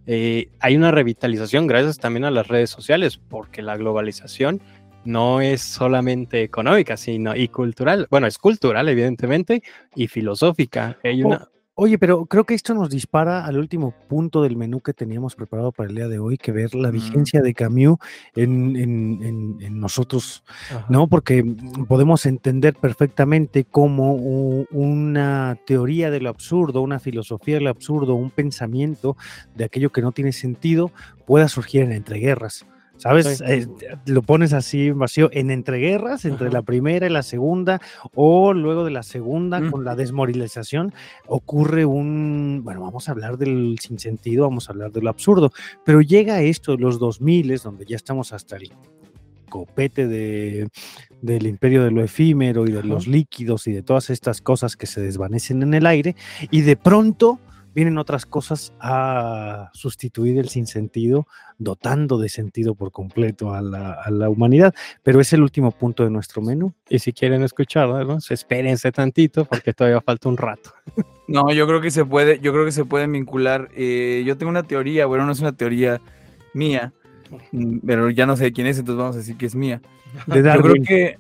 eh, 0.05 0.49
hay 0.59 0.75
una 0.75 0.91
revitalización 0.91 1.67
gracias 1.67 1.97
también 1.97 2.25
a 2.25 2.31
las 2.31 2.47
redes 2.47 2.69
sociales, 2.69 3.17
porque 3.17 3.61
la 3.61 3.77
globalización 3.77 4.61
no 5.05 5.41
es 5.41 5.61
solamente 5.61 6.43
económica, 6.43 6.97
sino 6.97 7.35
y 7.35 7.47
cultural. 7.47 8.07
Bueno, 8.09 8.27
es 8.27 8.37
cultural, 8.37 8.89
evidentemente, 8.89 9.63
y 9.95 10.07
filosófica. 10.07 10.97
Hay 11.03 11.23
una, 11.23 11.47
Oye, 11.81 11.97
pero 11.97 12.25
creo 12.25 12.43
que 12.43 12.55
esto 12.55 12.73
nos 12.73 12.89
dispara 12.89 13.45
al 13.45 13.57
último 13.57 13.93
punto 14.09 14.41
del 14.41 14.57
menú 14.57 14.81
que 14.81 14.91
teníamos 14.91 15.35
preparado 15.35 15.71
para 15.71 15.87
el 15.87 15.95
día 15.95 16.09
de 16.09 16.19
hoy, 16.19 16.37
que 16.37 16.51
ver 16.51 16.75
la 16.75 16.91
vigencia 16.91 17.41
de 17.41 17.53
Camus 17.53 17.97
en, 18.35 19.79
nosotros, 19.79 20.43
¿no? 20.89 21.07
Porque 21.07 21.41
podemos 21.87 22.25
entender 22.25 22.75
perfectamente 22.75 23.63
cómo 23.63 24.11
una 24.71 25.57
teoría 25.65 26.11
de 26.11 26.19
lo 26.19 26.29
absurdo, 26.29 26.81
una 26.81 26.99
filosofía 26.99 27.55
de 27.55 27.61
lo 27.61 27.69
absurdo, 27.69 28.15
un 28.15 28.29
pensamiento 28.29 29.15
de 29.55 29.63
aquello 29.63 29.89
que 29.89 30.01
no 30.01 30.11
tiene 30.11 30.33
sentido 30.33 30.91
pueda 31.25 31.47
surgir 31.47 31.83
en 31.83 31.93
entreguerras. 31.93 32.65
¿Sabes? 32.99 33.41
Eh, 33.47 33.65
lo 34.05 34.21
pones 34.21 34.51
así 34.51 34.91
vacío 34.91 35.29
en 35.31 35.51
entreguerras, 35.51 36.25
entre 36.25 36.51
la 36.51 36.61
primera 36.61 37.07
y 37.07 37.09
la 37.09 37.23
segunda, 37.23 37.79
o 38.13 38.53
luego 38.53 38.83
de 38.83 38.91
la 38.91 39.03
segunda, 39.03 39.61
con 39.71 39.85
la 39.85 39.95
desmoralización, 39.95 40.93
ocurre 41.25 41.85
un, 41.85 42.59
bueno, 42.63 42.81
vamos 42.81 43.07
a 43.07 43.13
hablar 43.13 43.37
del 43.37 43.79
sinsentido, 43.79 44.43
vamos 44.43 44.67
a 44.67 44.73
hablar 44.73 44.91
de 44.91 45.01
lo 45.01 45.09
absurdo, 45.09 45.51
pero 45.85 46.01
llega 46.01 46.41
esto, 46.41 46.75
los 46.75 46.99
2000, 46.99 47.57
donde 47.63 47.85
ya 47.85 47.95
estamos 47.95 48.33
hasta 48.33 48.57
el 48.57 48.73
copete 49.49 50.05
de, 50.05 50.67
del 51.21 51.47
imperio 51.47 51.85
de 51.85 51.91
lo 51.91 52.03
efímero 52.03 52.67
y 52.67 52.71
de 52.71 52.83
los 52.83 53.07
líquidos 53.07 53.65
y 53.67 53.71
de 53.71 53.81
todas 53.81 54.09
estas 54.09 54.41
cosas 54.41 54.75
que 54.75 54.87
se 54.87 54.99
desvanecen 54.99 55.63
en 55.63 55.73
el 55.73 55.85
aire, 55.85 56.17
y 56.51 56.61
de 56.61 56.75
pronto 56.75 57.39
vienen 57.73 57.97
otras 57.97 58.25
cosas 58.25 58.73
a 58.79 59.69
sustituir 59.73 60.37
el 60.37 60.49
sinsentido, 60.49 61.27
dotando 61.57 62.17
de 62.17 62.29
sentido 62.29 62.75
por 62.75 62.91
completo 62.91 63.53
a 63.53 63.61
la, 63.61 64.29
humanidad. 64.29 64.73
Pero 65.03 65.21
es 65.21 65.33
el 65.33 65.41
último 65.41 65.71
punto 65.71 66.03
de 66.03 66.09
nuestro 66.09 66.41
menú. 66.41 66.73
Y 66.89 66.99
si 66.99 67.13
quieren 67.13 67.43
escucharlo, 67.43 68.17
espérense 68.29 68.91
tantito 68.91 69.45
porque 69.45 69.73
todavía 69.73 70.01
falta 70.01 70.29
un 70.29 70.37
rato. 70.37 70.73
No, 71.27 71.51
yo 71.51 71.67
creo 71.67 71.79
que 71.79 71.91
se 71.91 72.05
puede, 72.05 72.39
yo 72.39 72.51
creo 72.51 72.65
que 72.65 72.71
se 72.71 72.85
pueden 72.85 73.11
vincular. 73.11 73.69
Eh, 73.75 74.23
yo 74.25 74.37
tengo 74.37 74.49
una 74.49 74.63
teoría, 74.63 75.05
bueno, 75.05 75.25
no 75.25 75.31
es 75.31 75.39
una 75.39 75.51
teoría 75.51 76.01
mía, 76.53 76.91
mm, 77.51 77.79
pero 77.85 78.09
ya 78.09 78.25
no 78.25 78.35
sé 78.35 78.51
quién 78.51 78.65
es, 78.65 78.79
entonces 78.79 78.97
vamos 78.97 79.15
a 79.15 79.19
decir 79.19 79.37
que 79.37 79.45
es 79.45 79.53
mía. 79.55 79.79
yo 80.27 80.41
creo 80.41 80.73
que 80.83 81.19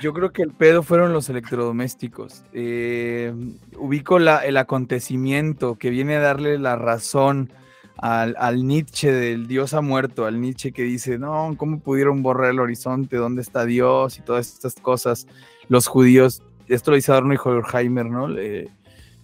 yo 0.00 0.12
creo 0.12 0.30
que 0.32 0.42
el 0.42 0.52
pedo 0.52 0.82
fueron 0.82 1.12
los 1.12 1.28
electrodomésticos. 1.28 2.44
Eh, 2.52 3.32
ubico 3.76 4.18
el 4.18 4.56
acontecimiento 4.56 5.76
que 5.76 5.90
viene 5.90 6.16
a 6.16 6.20
darle 6.20 6.58
la 6.58 6.76
razón 6.76 7.50
al, 7.98 8.66
Nietzsche 8.66 9.12
del 9.12 9.48
Dios 9.48 9.74
ha 9.74 9.80
muerto, 9.80 10.24
al 10.24 10.40
Nietzsche 10.40 10.72
que 10.72 10.82
dice, 10.82 11.18
no, 11.18 11.54
¿cómo 11.56 11.80
pudieron 11.80 12.22
borrar 12.22 12.50
el 12.50 12.60
horizonte? 12.60 13.16
¿Dónde 13.16 13.42
está 13.42 13.64
Dios? 13.64 14.18
Y 14.18 14.22
todas 14.22 14.52
estas 14.52 14.74
cosas. 14.76 15.26
Los 15.68 15.86
judíos, 15.86 16.42
esto 16.68 16.92
lo 16.92 16.96
dice 16.96 17.12
Adorno 17.12 17.34
y 17.34 17.38
Horkheimer, 17.42 18.06
¿no? 18.06 18.28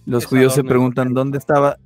los 0.05 0.25
judíos 0.25 0.53
se 0.53 0.63
preguntan, 0.63 1.13
¿dónde 1.13 1.37
estaba? 1.37 1.77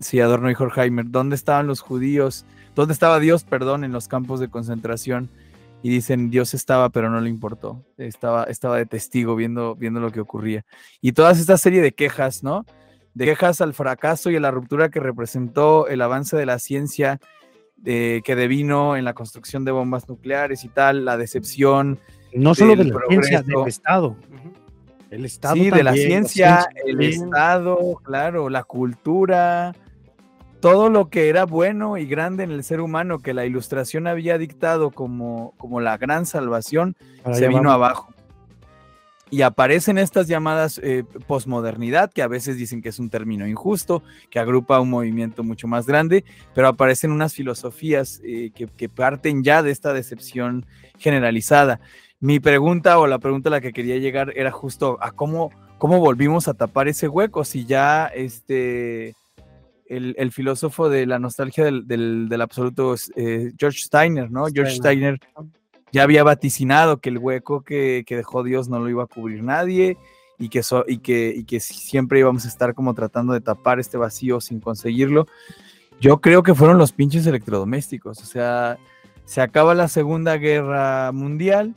Sí, 0.00 0.20
Adorno 0.20 0.50
y 0.50 0.54
Horkheimer, 0.54 1.06
¿dónde 1.08 1.36
estaban 1.36 1.66
los 1.66 1.80
judíos? 1.80 2.44
¿Dónde 2.74 2.92
estaba 2.92 3.18
Dios, 3.18 3.44
perdón, 3.44 3.84
en 3.84 3.92
los 3.92 4.08
campos 4.08 4.40
de 4.40 4.48
concentración? 4.48 5.30
Y 5.82 5.90
dicen 5.90 6.30
Dios 6.30 6.54
estaba, 6.54 6.90
pero 6.90 7.10
no 7.10 7.20
le 7.20 7.30
importó. 7.30 7.84
Estaba, 7.96 8.44
estaba 8.44 8.76
de 8.76 8.86
testigo 8.86 9.36
viendo, 9.36 9.76
viendo 9.76 10.00
lo 10.00 10.10
que 10.10 10.20
ocurría. 10.20 10.64
Y 11.00 11.12
toda 11.12 11.32
esta 11.32 11.56
serie 11.58 11.82
de 11.82 11.92
quejas, 11.92 12.42
¿no? 12.42 12.66
De 13.14 13.24
quejas 13.24 13.60
al 13.60 13.74
fracaso 13.74 14.30
y 14.30 14.36
a 14.36 14.40
la 14.40 14.50
ruptura 14.50 14.90
que 14.90 15.00
representó 15.00 15.88
el 15.88 16.02
avance 16.02 16.36
de 16.36 16.46
la 16.46 16.58
ciencia 16.58 17.20
que 17.84 18.34
devino 18.36 18.96
en 18.96 19.04
la 19.04 19.14
construcción 19.14 19.64
de 19.64 19.70
bombas 19.70 20.08
nucleares 20.08 20.64
y 20.64 20.68
tal, 20.68 21.04
la 21.04 21.16
decepción. 21.16 21.98
No 22.34 22.54
solo 22.54 22.76
de 22.76 22.84
la 22.84 23.00
ciencia, 23.08 23.42
del 23.42 23.66
Estado. 23.66 24.16
El 25.10 25.24
Estado. 25.24 25.54
Sí, 25.54 25.70
de 25.70 25.82
la 25.82 25.92
ciencia, 25.94 26.68
el 26.84 27.00
Estado, 27.00 27.78
claro, 28.02 28.50
la 28.50 28.64
cultura, 28.64 29.74
todo 30.60 30.90
lo 30.90 31.08
que 31.08 31.28
era 31.28 31.44
bueno 31.44 31.96
y 31.96 32.06
grande 32.06 32.44
en 32.44 32.50
el 32.50 32.64
ser 32.64 32.80
humano 32.80 33.20
que 33.20 33.34
la 33.34 33.46
ilustración 33.46 34.06
había 34.06 34.38
dictado 34.38 34.90
como, 34.90 35.54
como 35.56 35.80
la 35.80 35.96
gran 35.96 36.26
salvación 36.26 36.96
se 37.32 37.48
vino 37.48 37.70
abajo. 37.70 38.12
y 39.30 39.42
aparecen 39.42 39.98
estas 39.98 40.26
llamadas 40.26 40.80
eh, 40.82 41.04
posmodernidad, 41.26 42.10
que 42.12 42.22
a 42.22 42.28
veces 42.28 42.56
dicen 42.56 42.82
que 42.82 42.88
es 42.88 42.98
un 42.98 43.10
término 43.10 43.46
injusto, 43.46 44.02
que 44.30 44.38
agrupa 44.38 44.80
un 44.80 44.90
movimiento 44.90 45.44
mucho 45.44 45.68
más 45.68 45.86
grande, 45.86 46.24
pero 46.54 46.68
aparecen 46.68 47.12
unas 47.12 47.34
filosofías 47.34 48.20
eh, 48.24 48.50
que, 48.54 48.88
parten 48.88 49.44
ya 49.44 49.62
de 49.62 49.70
esta 49.70 49.92
decepción 49.92 50.66
generalizada. 50.98 51.80
Mi 52.20 52.40
pregunta 52.40 52.98
o 52.98 53.06
la 53.06 53.18
pregunta 53.18 53.48
a 53.48 53.52
la 53.52 53.60
que 53.60 53.72
quería 53.72 53.98
llegar 53.98 54.32
era 54.34 54.50
justo 54.50 54.98
a 55.00 55.12
cómo, 55.12 55.52
cómo 55.76 56.00
volvimos 56.00 56.48
a 56.48 56.54
tapar 56.54 56.88
ese 56.88 57.06
hueco, 57.06 57.44
si 57.44 57.64
ya 57.64 58.06
este, 58.06 59.14
el, 59.88 60.32
filósofo 60.32 60.88
de 60.88 61.06
la 61.06 61.18
nostalgia 61.18 61.64
del, 61.64 62.40
absoluto 62.40 62.94
eh, 63.16 63.52
George 63.58 63.80
Steiner, 63.80 64.30
¿no? 64.30 64.46
George 64.52 64.76
Steiner 64.76 65.18
ya 65.92 66.02
había 66.02 66.22
vaticinado 66.22 67.00
que 67.00 67.08
el 67.08 67.18
hueco 67.18 67.62
que, 67.62 68.04
dejó 68.08 68.42
Dios 68.42 68.68
no 68.68 68.78
lo 68.78 68.88
iba 68.88 69.04
a 69.04 69.06
cubrir 69.06 69.42
nadie 69.42 69.96
y 70.38 70.48
que, 70.48 70.62
y, 70.86 70.98
que, 70.98 71.34
y 71.36 71.44
que 71.44 71.60
siempre 71.60 72.20
íbamos 72.20 72.44
a 72.44 72.48
estar 72.48 72.74
como 72.74 72.94
tratando 72.94 73.32
de 73.32 73.40
tapar 73.40 73.80
este 73.80 73.96
vacío 73.96 74.40
sin 74.40 74.60
conseguirlo. 74.60 75.26
Yo 76.00 76.20
creo 76.20 76.42
que 76.42 76.54
fueron 76.54 76.78
los 76.78 76.92
pinches 76.92 77.26
electrodomésticos. 77.26 78.20
O 78.20 78.26
sea, 78.26 78.78
se 79.24 79.40
acaba 79.40 79.74
la 79.74 79.88
Segunda 79.88 80.36
Guerra 80.36 81.10
Mundial, 81.12 81.74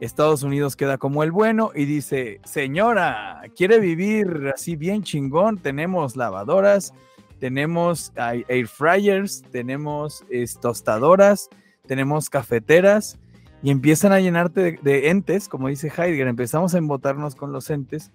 Estados 0.00 0.42
Unidos 0.42 0.76
queda 0.76 0.98
como 0.98 1.22
el 1.22 1.32
bueno 1.32 1.70
y 1.74 1.84
dice, 1.84 2.40
señora, 2.44 3.42
¿quiere 3.56 3.80
vivir 3.80 4.52
así 4.54 4.76
bien 4.76 5.02
chingón? 5.02 5.58
Tenemos 5.58 6.16
lavadoras, 6.16 6.92
tenemos 7.38 8.12
air 8.48 8.66
fryers, 8.66 9.42
tenemos 9.50 10.24
tostadoras, 10.60 11.48
tenemos 11.86 12.30
cafeteras 12.30 13.18
y 13.62 13.70
empiezan 13.70 14.12
a 14.12 14.20
llenarte 14.20 14.78
de, 14.82 15.08
entes, 15.08 15.48
como 15.48 15.68
dice 15.68 15.88
Heidegger, 15.88 16.28
empezamos 16.28 16.74
a 16.74 16.78
embotarnos 16.78 17.34
con 17.34 17.52
los 17.52 17.70
entes 17.70 18.12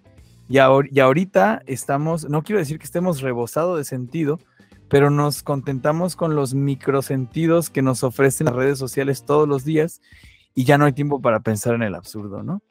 y, 0.48 0.58
ahorita 0.58 1.62
estamos, 1.68 2.28
no 2.28 2.44
quiero 2.44 2.60
decir 2.60 2.80
que 2.80 2.86
estemos 2.86 3.22
rebosados 3.22 3.78
de 3.78 3.84
sentido, 3.84 4.40
pero 4.90 5.12
nos 5.12 5.44
contentamos 5.44 6.16
con 6.16 6.36
los 6.36 6.56
microsentidos 6.56 7.70
que 7.70 7.84
nos 7.84 8.04
ofrecen 8.04 8.46
las 8.46 8.56
redes 8.56 8.80
sociales 8.80 9.26
todos 9.26 9.48
los 9.48 9.64
días 9.64 10.02
y 10.56 10.64
ya 10.64 10.80
no 10.80 10.86
hay 10.86 10.94
tiempo 10.94 11.22
para 11.22 11.42
pensar 11.42 11.76
en 11.76 11.84
el 11.84 11.94
absurdo, 11.94 12.42
¿no? 12.42 12.64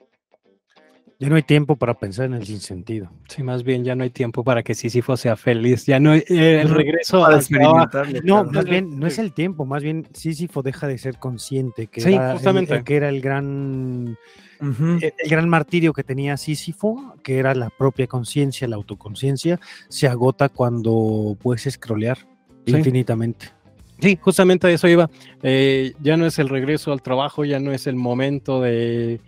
Ya 1.20 1.28
no 1.28 1.34
hay 1.34 1.42
tiempo 1.42 1.74
para 1.74 1.94
pensar 1.94 2.26
en 2.26 2.34
el 2.34 2.46
sinsentido. 2.46 3.10
Sí, 3.28 3.42
más 3.42 3.64
bien 3.64 3.82
ya 3.82 3.96
no 3.96 4.04
hay 4.04 4.10
tiempo 4.10 4.44
para 4.44 4.62
que 4.62 4.76
Sísifo 4.76 5.16
sea 5.16 5.34
feliz. 5.34 5.84
Ya 5.84 5.98
no 5.98 6.12
hay, 6.12 6.22
eh, 6.28 6.60
el 6.62 6.70
regreso 6.70 7.26
a 7.26 7.34
experimentar. 7.34 8.06
No, 8.22 8.44
más 8.44 8.64
bien 8.64 9.00
no 9.00 9.06
es 9.08 9.18
el 9.18 9.32
tiempo, 9.32 9.66
más 9.66 9.82
bien 9.82 10.06
Sísifo 10.12 10.62
deja 10.62 10.86
de 10.86 10.96
ser 10.96 11.18
consciente 11.18 11.88
que, 11.88 12.02
sí, 12.02 12.14
era, 12.14 12.34
justamente. 12.34 12.76
El, 12.76 12.84
que 12.84 12.96
era 12.96 13.08
el 13.08 13.20
gran 13.20 14.16
el, 14.60 15.12
gran 15.28 15.48
martirio 15.48 15.92
que 15.92 16.04
tenía 16.04 16.36
Sísifo, 16.36 17.16
que 17.24 17.38
era 17.38 17.52
la 17.52 17.70
propia 17.70 18.06
conciencia, 18.06 18.68
la 18.68 18.76
autoconciencia, 18.76 19.58
se 19.88 20.06
agota 20.06 20.48
cuando 20.48 21.36
puedes 21.42 21.66
escrolear 21.66 22.18
infinitamente. 22.64 23.46
Sí, 24.00 24.16
justamente 24.20 24.68
a 24.68 24.70
eso 24.70 24.86
iba. 24.86 25.10
Eh, 25.42 25.94
ya 26.00 26.16
no 26.16 26.26
es 26.26 26.38
el 26.38 26.48
regreso 26.48 26.92
al 26.92 27.02
trabajo, 27.02 27.44
ya 27.44 27.58
no 27.58 27.72
es 27.72 27.88
el 27.88 27.96
momento 27.96 28.62
de 28.62 29.20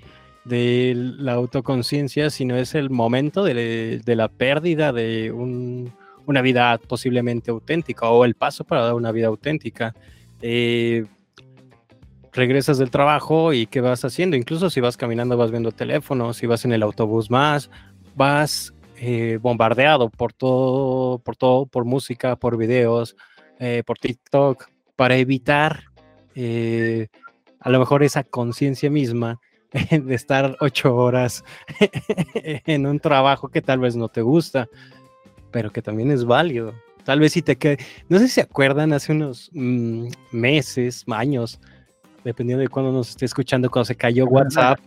de 0.50 0.94
la 0.96 1.34
autoconciencia, 1.34 2.28
sino 2.28 2.56
es 2.56 2.74
el 2.74 2.90
momento 2.90 3.44
de, 3.44 4.02
la 4.04 4.28
pérdida 4.28 4.92
de 4.92 5.30
una 5.30 6.42
vida 6.42 6.76
posiblemente 6.78 7.52
auténtica 7.52 8.10
o 8.10 8.24
el 8.24 8.34
paso 8.34 8.64
para 8.64 8.82
dar 8.82 8.94
una 8.94 9.12
vida 9.12 9.28
auténtica. 9.28 9.94
Eh, 10.42 11.06
regresas 12.32 12.78
del 12.78 12.90
trabajo 12.90 13.52
y 13.52 13.66
¿qué 13.66 13.80
vas 13.80 14.04
haciendo? 14.04 14.36
Incluso 14.36 14.70
si 14.70 14.80
vas 14.80 14.96
caminando 14.96 15.36
vas 15.36 15.52
viendo 15.52 15.70
teléfonos, 15.70 16.36
si 16.36 16.46
vas 16.46 16.64
en 16.64 16.72
el 16.72 16.82
autobús 16.82 17.30
más, 17.30 17.70
vas 18.16 18.74
eh, 18.96 19.38
bombardeado 19.40 20.10
por 20.10 20.32
todo, 20.32 21.20
por 21.20 21.36
todo, 21.36 21.66
por 21.66 21.84
música, 21.84 22.34
por 22.34 22.56
videos, 22.56 23.16
eh, 23.60 23.84
por 23.86 23.98
TikTok, 23.98 24.68
para 24.96 25.16
evitar 25.16 25.84
a 27.62 27.68
lo 27.68 27.78
mejor 27.78 28.02
esa 28.02 28.24
conciencia 28.24 28.90
misma 28.90 29.38
de 29.90 30.14
estar 30.14 30.56
ocho 30.60 30.94
horas 30.94 31.44
en 32.34 32.86
un 32.86 32.98
trabajo 32.98 33.48
que 33.48 33.62
tal 33.62 33.78
vez 33.78 33.96
no 33.96 34.08
te 34.08 34.22
gusta, 34.22 34.68
pero 35.50 35.70
que 35.70 35.82
también 35.82 36.10
es 36.10 36.24
válido. 36.24 36.74
Tal 37.04 37.20
vez 37.20 37.32
si 37.32 37.42
te 37.42 37.56
quede, 37.56 37.78
no 38.08 38.18
sé 38.18 38.28
si 38.28 38.34
se 38.34 38.40
acuerdan 38.42 38.92
hace 38.92 39.12
unos 39.12 39.50
mm, 39.52 40.08
meses, 40.32 41.04
años, 41.08 41.58
dependiendo 42.24 42.60
de 42.60 42.68
cuándo 42.68 42.92
nos 42.92 43.10
esté 43.10 43.24
escuchando, 43.24 43.70
cuando 43.70 43.86
se 43.86 43.96
cayó 43.96 44.26
WhatsApp, 44.26 44.78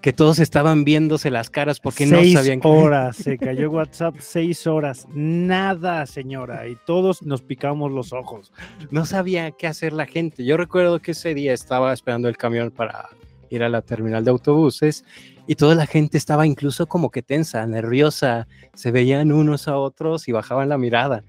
que 0.00 0.12
todos 0.12 0.38
estaban 0.38 0.84
viéndose 0.84 1.30
las 1.30 1.50
caras 1.50 1.78
porque 1.80 2.06
no 2.06 2.22
sabían 2.24 2.60
horas, 2.62 3.16
se 3.16 3.36
cayó 3.36 3.70
WhatsApp 3.70 4.16
seis 4.18 4.66
horas, 4.66 5.06
nada 5.12 6.06
señora, 6.06 6.66
y 6.68 6.76
todos 6.86 7.22
nos 7.22 7.42
picamos 7.42 7.90
los 7.90 8.12
ojos. 8.12 8.52
No 8.90 9.04
sabía 9.04 9.50
qué 9.50 9.66
hacer 9.66 9.92
la 9.92 10.06
gente. 10.06 10.44
Yo 10.44 10.56
recuerdo 10.56 11.00
que 11.00 11.10
ese 11.10 11.34
día 11.34 11.52
estaba 11.52 11.92
esperando 11.92 12.28
el 12.28 12.36
camión 12.36 12.70
para 12.70 13.10
ir 13.50 13.62
a 13.62 13.68
la 13.68 13.82
terminal 13.82 14.24
de 14.24 14.30
autobuses 14.30 15.04
y 15.46 15.56
toda 15.56 15.74
la 15.74 15.86
gente 15.86 16.16
estaba 16.16 16.46
incluso 16.46 16.86
como 16.86 17.10
que 17.10 17.22
tensa, 17.22 17.66
nerviosa, 17.66 18.46
se 18.74 18.90
veían 18.90 19.32
unos 19.32 19.68
a 19.68 19.76
otros 19.76 20.28
y 20.28 20.32
bajaban 20.32 20.68
la 20.68 20.78
mirada. 20.78 21.24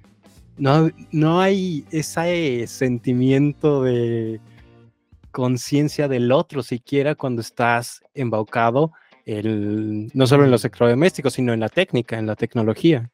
No, 0.58 0.90
no 1.12 1.42
hay 1.42 1.86
ese 1.92 2.68
sentimiento 2.68 3.84
de 3.84 4.40
conciencia 5.32 6.08
del 6.08 6.32
otro 6.32 6.62
siquiera 6.62 7.16
cuando 7.16 7.42
estás 7.42 8.04
embaucado, 8.14 8.92
el, 9.26 10.12
no 10.14 10.28
solo 10.28 10.46
en 10.46 10.52
los 10.52 10.64
electrodomésticos, 10.64 11.34
sino 11.34 11.54
en 11.54 11.60
la 11.60 11.70
técnica, 11.70 12.20
en 12.20 12.28
la 12.28 12.36
tecnología. 12.36 13.10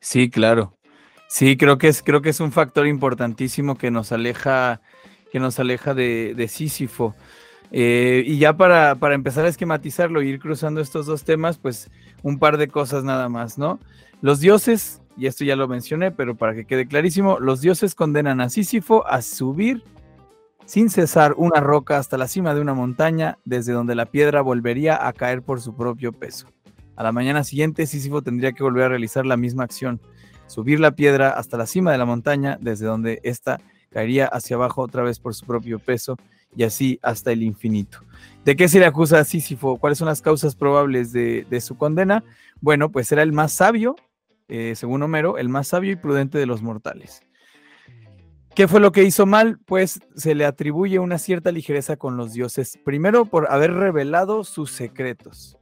Sí, 0.00 0.30
claro. 0.30 0.78
Sí, 1.28 1.56
creo 1.56 1.76
que 1.78 1.88
es, 1.88 2.02
creo 2.02 2.22
que 2.22 2.30
es 2.30 2.40
un 2.40 2.52
factor 2.52 2.86
importantísimo 2.86 3.76
que 3.76 3.90
nos 3.90 4.12
aleja, 4.12 4.80
que 5.32 5.40
nos 5.40 5.58
aleja 5.58 5.92
de, 5.92 6.34
de 6.34 6.48
Sísifo. 6.48 7.14
Eh, 7.72 8.22
y 8.26 8.38
ya 8.38 8.56
para, 8.56 8.94
para, 8.94 9.14
empezar 9.14 9.44
a 9.44 9.48
esquematizarlo 9.48 10.22
y 10.22 10.28
ir 10.28 10.38
cruzando 10.38 10.80
estos 10.80 11.06
dos 11.06 11.24
temas, 11.24 11.58
pues 11.58 11.90
un 12.22 12.38
par 12.38 12.58
de 12.58 12.68
cosas 12.68 13.04
nada 13.04 13.28
más, 13.28 13.58
¿no? 13.58 13.80
Los 14.20 14.40
dioses, 14.40 15.00
y 15.16 15.26
esto 15.26 15.44
ya 15.44 15.56
lo 15.56 15.68
mencioné, 15.68 16.10
pero 16.10 16.36
para 16.36 16.54
que 16.54 16.64
quede 16.64 16.86
clarísimo, 16.86 17.38
los 17.38 17.60
dioses 17.60 17.94
condenan 17.94 18.40
a 18.40 18.48
Sísifo 18.48 19.06
a 19.06 19.20
subir 19.22 19.82
sin 20.64 20.90
cesar 20.90 21.34
una 21.36 21.60
roca 21.60 21.96
hasta 21.98 22.18
la 22.18 22.28
cima 22.28 22.54
de 22.54 22.60
una 22.60 22.74
montaña, 22.74 23.38
desde 23.44 23.72
donde 23.72 23.94
la 23.94 24.06
piedra 24.06 24.42
volvería 24.42 25.06
a 25.06 25.12
caer 25.12 25.42
por 25.42 25.60
su 25.60 25.76
propio 25.76 26.12
peso. 26.12 26.48
A 26.96 27.02
la 27.02 27.12
mañana 27.12 27.44
siguiente, 27.44 27.86
Sísifo 27.86 28.22
tendría 28.22 28.52
que 28.52 28.62
volver 28.62 28.84
a 28.84 28.88
realizar 28.88 29.26
la 29.26 29.36
misma 29.36 29.64
acción, 29.64 30.00
subir 30.46 30.80
la 30.80 30.92
piedra 30.92 31.30
hasta 31.30 31.56
la 31.56 31.66
cima 31.66 31.92
de 31.92 31.98
la 31.98 32.04
montaña, 32.04 32.58
desde 32.60 32.86
donde 32.86 33.20
ésta 33.22 33.60
caería 33.90 34.26
hacia 34.26 34.56
abajo 34.56 34.82
otra 34.82 35.02
vez 35.02 35.20
por 35.20 35.34
su 35.34 35.46
propio 35.46 35.78
peso, 35.78 36.16
y 36.56 36.64
así 36.64 36.98
hasta 37.02 37.32
el 37.32 37.42
infinito. 37.42 38.00
¿De 38.44 38.56
qué 38.56 38.68
se 38.68 38.78
le 38.78 38.86
acusa 38.86 39.20
a 39.20 39.24
Sísifo? 39.24 39.76
¿Cuáles 39.76 39.98
son 39.98 40.06
las 40.06 40.22
causas 40.22 40.56
probables 40.56 41.12
de, 41.12 41.60
su 41.60 41.76
condena? 41.76 42.24
Bueno, 42.60 42.90
pues 42.90 43.10
era 43.12 43.22
el 43.22 43.32
más 43.32 43.52
sabio, 43.52 43.96
eh, 44.48 44.74
según 44.76 45.02
Homero, 45.02 45.38
el 45.38 45.48
más 45.48 45.68
sabio 45.68 45.92
y 45.92 45.96
prudente 45.96 46.38
de 46.38 46.46
los 46.46 46.62
mortales. 46.62 47.22
¿Qué 48.54 48.68
fue 48.68 48.80
lo 48.80 48.90
que 48.90 49.04
hizo 49.04 49.26
mal? 49.26 49.58
Pues 49.66 50.00
se 50.14 50.34
le 50.34 50.46
atribuye 50.46 50.98
una 50.98 51.18
cierta 51.18 51.52
ligereza 51.52 51.96
con 51.96 52.16
los 52.16 52.32
dioses. 52.32 52.78
Primero, 52.84 53.26
por 53.26 53.50
haber 53.50 53.74
revelado 53.74 54.44
sus 54.44 54.70
secretos. 54.70 55.58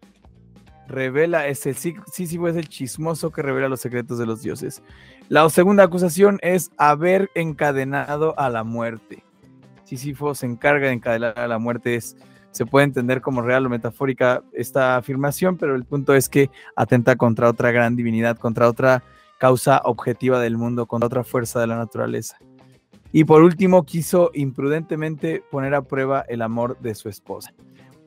Revela, 0.86 1.48
es 1.48 1.66
el 1.66 1.74
Sísifo 1.74 2.46
es 2.46 2.56
el 2.56 2.68
chismoso 2.68 3.32
que 3.32 3.42
revela 3.42 3.68
los 3.68 3.80
secretos 3.80 4.18
de 4.18 4.26
los 4.26 4.42
dioses. 4.42 4.82
La 5.28 5.48
segunda 5.50 5.82
acusación 5.82 6.38
es 6.42 6.70
haber 6.76 7.30
encadenado 7.34 8.38
a 8.38 8.48
la 8.48 8.62
muerte. 8.62 9.23
Sísifo 9.84 10.34
se 10.34 10.46
encarga 10.46 10.88
de 10.88 10.94
encadenar 10.94 11.38
a 11.38 11.48
la 11.48 11.58
muerte. 11.58 11.96
Es, 11.96 12.16
se 12.50 12.66
puede 12.66 12.84
entender 12.84 13.20
como 13.20 13.42
real 13.42 13.66
o 13.66 13.68
metafórica 13.68 14.42
esta 14.52 14.96
afirmación, 14.96 15.56
pero 15.56 15.74
el 15.74 15.84
punto 15.84 16.14
es 16.14 16.28
que 16.28 16.50
atenta 16.76 17.16
contra 17.16 17.48
otra 17.50 17.72
gran 17.72 17.96
divinidad, 17.96 18.38
contra 18.38 18.68
otra 18.68 19.02
causa 19.38 19.82
objetiva 19.84 20.40
del 20.40 20.56
mundo, 20.56 20.86
contra 20.86 21.06
otra 21.06 21.24
fuerza 21.24 21.60
de 21.60 21.66
la 21.66 21.76
naturaleza. 21.76 22.38
Y 23.12 23.24
por 23.24 23.42
último, 23.42 23.84
quiso 23.84 24.30
imprudentemente 24.34 25.42
poner 25.50 25.74
a 25.74 25.82
prueba 25.82 26.24
el 26.28 26.42
amor 26.42 26.78
de 26.80 26.94
su 26.94 27.08
esposa. 27.08 27.52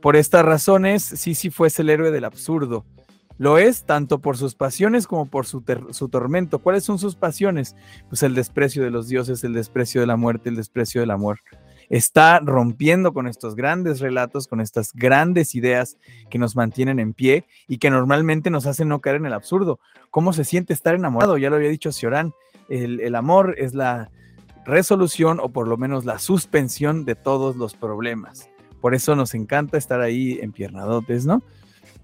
Por 0.01 0.15
estas 0.15 0.45
razones, 0.45 1.03
Sísifo 1.03 1.65
es 1.65 1.79
el 1.79 1.89
héroe 1.89 2.11
del 2.11 2.25
absurdo. 2.25 2.85
Lo 3.37 3.57
es 3.57 3.83
tanto 3.83 4.19
por 4.19 4.37
sus 4.37 4.55
pasiones 4.55 5.07
como 5.07 5.25
por 5.25 5.45
su, 5.45 5.63
su, 5.91 6.09
tormento. 6.09 6.59
¿Cuáles 6.59 6.83
son 6.83 6.97
sus 6.99 7.15
pasiones? 7.15 7.75
Pues 8.09 8.23
el 8.23 8.33
desprecio 8.33 8.83
de 8.83 8.91
los 8.91 9.07
dioses, 9.07 9.43
el 9.43 9.53
desprecio 9.53 10.01
de 10.01 10.07
la 10.07 10.17
muerte, 10.17 10.49
el 10.49 10.55
desprecio 10.55 11.01
del 11.01 11.11
amor 11.11 11.39
está 11.89 12.39
rompiendo 12.39 13.13
con 13.13 13.27
estos 13.27 13.55
grandes 13.55 13.99
relatos, 13.99 14.47
con 14.47 14.61
estas 14.61 14.93
grandes 14.93 15.55
ideas 15.55 15.97
que 16.29 16.37
nos 16.37 16.55
mantienen 16.55 16.99
en 16.99 17.13
pie 17.13 17.45
y 17.67 17.77
que 17.77 17.89
normalmente 17.89 18.49
nos 18.49 18.65
hacen 18.65 18.89
no 18.89 18.99
caer 18.99 19.17
en 19.17 19.25
el 19.25 19.33
absurdo. 19.33 19.79
¿Cómo 20.11 20.33
se 20.33 20.43
siente 20.43 20.73
estar 20.73 20.95
enamorado? 20.95 21.37
Ya 21.37 21.49
lo 21.49 21.55
había 21.55 21.69
dicho 21.69 21.91
Ciorán, 21.91 22.33
el, 22.69 22.99
el 22.99 23.15
amor 23.15 23.55
es 23.57 23.73
la 23.73 24.11
resolución 24.65 25.39
o 25.39 25.49
por 25.49 25.67
lo 25.67 25.77
menos 25.77 26.05
la 26.05 26.19
suspensión 26.19 27.05
de 27.05 27.15
todos 27.15 27.55
los 27.55 27.73
problemas. 27.73 28.49
Por 28.81 28.93
eso 28.93 29.15
nos 29.15 29.33
encanta 29.33 29.77
estar 29.77 30.01
ahí 30.01 30.39
en 30.41 30.51
piernadotes, 30.51 31.25
¿no? 31.25 31.41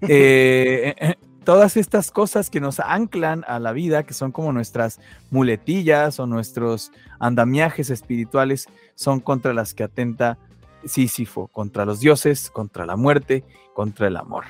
eh, 0.08 0.94
eh, 0.98 1.14
todas 1.44 1.76
estas 1.76 2.10
cosas 2.10 2.50
que 2.50 2.60
nos 2.60 2.80
anclan 2.80 3.44
a 3.46 3.58
la 3.58 3.72
vida, 3.72 4.04
que 4.04 4.14
son 4.14 4.32
como 4.32 4.52
nuestras 4.52 5.00
muletillas 5.30 6.18
o 6.18 6.26
nuestros 6.26 6.90
andamiajes 7.18 7.90
espirituales, 7.90 8.66
son 8.94 9.20
contra 9.20 9.54
las 9.54 9.74
que 9.74 9.84
atenta 9.84 10.38
Sísifo, 10.84 11.48
contra 11.48 11.84
los 11.84 12.00
dioses, 12.00 12.50
contra 12.50 12.86
la 12.86 12.96
muerte, 12.96 13.44
contra 13.74 14.08
el 14.08 14.16
amor. 14.16 14.44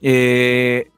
Eh, 0.00 0.90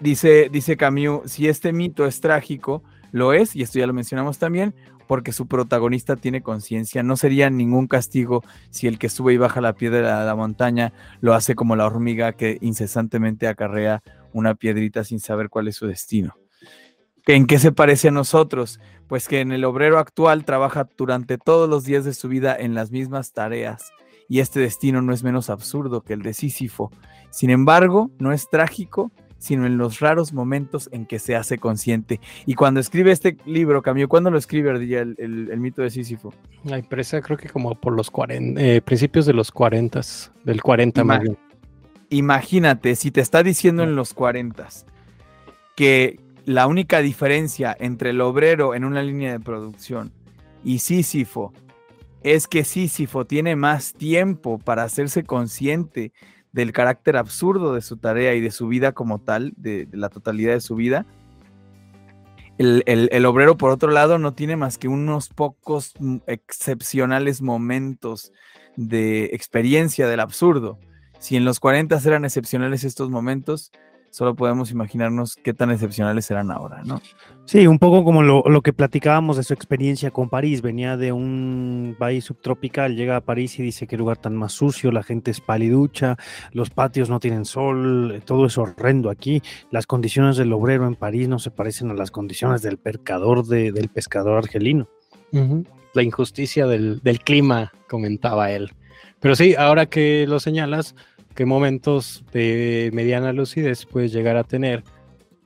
dice, 0.00 0.48
dice 0.50 0.76
Camus, 0.76 1.30
si 1.30 1.48
este 1.48 1.72
mito 1.72 2.06
es 2.06 2.20
trágico, 2.20 2.82
lo 3.12 3.32
es, 3.32 3.54
y 3.54 3.62
esto 3.62 3.78
ya 3.78 3.86
lo 3.86 3.92
mencionamos 3.92 4.38
también, 4.38 4.74
porque 5.06 5.32
su 5.32 5.46
protagonista 5.46 6.16
tiene 6.16 6.42
conciencia. 6.42 7.02
No 7.02 7.16
sería 7.16 7.50
ningún 7.50 7.86
castigo 7.86 8.42
si 8.70 8.86
el 8.86 8.98
que 8.98 9.08
sube 9.08 9.34
y 9.34 9.36
baja 9.36 9.60
la 9.60 9.74
piedra 9.74 10.20
de 10.20 10.26
la 10.26 10.34
montaña 10.34 10.92
lo 11.20 11.34
hace 11.34 11.54
como 11.54 11.76
la 11.76 11.86
hormiga 11.86 12.32
que 12.32 12.58
incesantemente 12.60 13.48
acarrea 13.48 14.02
una 14.32 14.54
piedrita 14.54 15.04
sin 15.04 15.20
saber 15.20 15.48
cuál 15.48 15.68
es 15.68 15.76
su 15.76 15.86
destino. 15.86 16.36
¿En 17.26 17.46
qué 17.46 17.58
se 17.58 17.72
parece 17.72 18.08
a 18.08 18.12
nosotros? 18.12 18.80
Pues 19.06 19.28
que 19.28 19.40
en 19.40 19.52
el 19.52 19.64
obrero 19.64 19.98
actual 19.98 20.44
trabaja 20.44 20.88
durante 20.96 21.38
todos 21.38 21.68
los 21.68 21.84
días 21.84 22.04
de 22.04 22.14
su 22.14 22.28
vida 22.28 22.56
en 22.58 22.74
las 22.74 22.90
mismas 22.90 23.32
tareas 23.32 23.92
y 24.28 24.40
este 24.40 24.60
destino 24.60 25.02
no 25.02 25.12
es 25.12 25.22
menos 25.22 25.50
absurdo 25.50 26.02
que 26.02 26.14
el 26.14 26.22
de 26.22 26.32
Sísifo. 26.32 26.90
Sin 27.30 27.50
embargo, 27.50 28.10
no 28.18 28.32
es 28.32 28.48
trágico 28.48 29.12
sino 29.42 29.66
en 29.66 29.76
los 29.76 29.98
raros 29.98 30.32
momentos 30.32 30.88
en 30.92 31.04
que 31.04 31.18
se 31.18 31.34
hace 31.34 31.58
consciente. 31.58 32.20
Y 32.46 32.54
cuando 32.54 32.78
escribe 32.78 33.10
este 33.10 33.36
libro, 33.44 33.82
Camilo, 33.82 34.08
¿cuándo 34.08 34.30
lo 34.30 34.38
escribe 34.38 34.70
el, 34.70 35.16
el, 35.18 35.58
mito 35.58 35.82
de 35.82 35.90
Sísifo? 35.90 36.32
La 36.62 36.78
empresa 36.78 37.20
creo 37.20 37.36
que 37.36 37.48
como 37.48 37.74
por 37.74 37.92
los 37.92 38.08
40, 38.08 38.62
eh, 38.62 38.80
principios 38.80 39.26
de 39.26 39.32
los 39.32 39.50
40, 39.50 40.00
del 40.44 40.62
40 40.62 41.02
más 41.02 41.22
bien. 41.22 41.36
Imagínate, 42.10 42.94
si 42.94 43.10
te 43.10 43.20
está 43.20 43.42
diciendo 43.42 43.82
en 43.82 43.96
los 43.96 44.14
40 44.14 44.68
que 45.74 46.20
la 46.44 46.68
única 46.68 47.00
diferencia 47.00 47.76
entre 47.80 48.10
el 48.10 48.20
obrero 48.20 48.76
en 48.76 48.84
una 48.84 49.02
línea 49.02 49.32
de 49.32 49.40
producción 49.40 50.12
y 50.62 50.78
Sísifo 50.78 51.52
es 52.22 52.46
que 52.46 52.62
Sísifo 52.62 53.24
tiene 53.24 53.56
más 53.56 53.92
tiempo 53.92 54.58
para 54.58 54.84
hacerse 54.84 55.24
consciente 55.24 56.12
del 56.52 56.72
carácter 56.72 57.16
absurdo 57.16 57.74
de 57.74 57.80
su 57.80 57.96
tarea 57.96 58.34
y 58.34 58.40
de 58.40 58.50
su 58.50 58.68
vida 58.68 58.92
como 58.92 59.18
tal, 59.18 59.52
de, 59.56 59.88
la 59.92 60.08
totalidad 60.08 60.52
de 60.52 60.60
su 60.60 60.76
vida. 60.76 61.06
El, 62.58 63.26
obrero, 63.26 63.56
por 63.56 63.70
otro 63.70 63.90
lado, 63.90 64.18
no 64.18 64.34
tiene 64.34 64.56
más 64.56 64.78
que 64.78 64.86
unos 64.86 65.28
pocos 65.30 65.94
mm, 65.98 66.18
excepcionales 66.26 67.42
momentos 67.42 68.32
de 68.76 69.24
experiencia 69.32 70.06
del 70.06 70.20
absurdo. 70.20 70.78
Si 71.18 71.36
en 71.36 71.44
los 71.44 71.58
40 71.58 71.98
eran 72.04 72.24
excepcionales 72.24 72.84
estos 72.84 73.10
momentos, 73.10 73.72
solo 74.12 74.36
podemos 74.36 74.70
imaginarnos 74.70 75.36
qué 75.36 75.54
tan 75.54 75.70
excepcionales 75.70 76.26
serán 76.26 76.50
ahora, 76.50 76.82
¿no? 76.84 77.00
Sí, 77.46 77.66
un 77.66 77.78
poco 77.78 78.04
como 78.04 78.22
lo, 78.22 78.60
que 78.60 78.74
platicábamos 78.74 79.38
de 79.38 79.42
su 79.42 79.54
experiencia 79.54 80.10
con 80.10 80.28
París. 80.28 80.60
Venía 80.60 80.98
de 80.98 81.12
un 81.12 81.96
país 81.98 82.26
subtropical, 82.26 82.94
llega 82.94 83.16
a 83.16 83.20
París 83.22 83.58
y 83.58 83.62
dice 83.62 83.86
qué 83.86 83.96
lugar 83.96 84.18
tan 84.18 84.36
más 84.36 84.52
sucio, 84.52 84.92
la 84.92 85.02
gente 85.02 85.30
es 85.30 85.40
paliducha, 85.40 86.18
los 86.52 86.68
patios 86.68 87.08
no 87.08 87.20
tienen 87.20 87.46
sol, 87.46 88.22
todo 88.26 88.46
es 88.46 88.58
horrendo 88.58 89.08
aquí. 89.08 89.42
Las 89.70 89.86
condiciones 89.86 90.36
del 90.36 90.52
obrero 90.52 90.86
en 90.86 90.94
París 90.94 91.28
no 91.28 91.38
se 91.38 91.50
parecen 91.50 91.90
a 91.90 91.94
las 91.94 92.10
condiciones 92.10 92.60
del 92.60 92.76
percador 92.76 93.46
del 93.46 93.88
pescador 93.88 94.36
argelino. 94.36 94.88
La 95.94 96.02
injusticia 96.02 96.66
del, 96.66 97.00
del 97.00 97.20
clima, 97.20 97.72
comentaba 97.88 98.50
él. 98.50 98.72
Pero 99.20 99.36
sí, 99.36 99.54
ahora 99.54 99.86
que 99.86 100.26
lo 100.26 100.40
señalas, 100.40 100.96
qué 101.32 101.46
momentos 101.46 102.24
de 102.32 102.90
mediana 102.92 103.32
lucidez 103.32 103.86
puedes 103.86 104.12
llegar 104.12 104.36
a 104.36 104.44
tener 104.44 104.84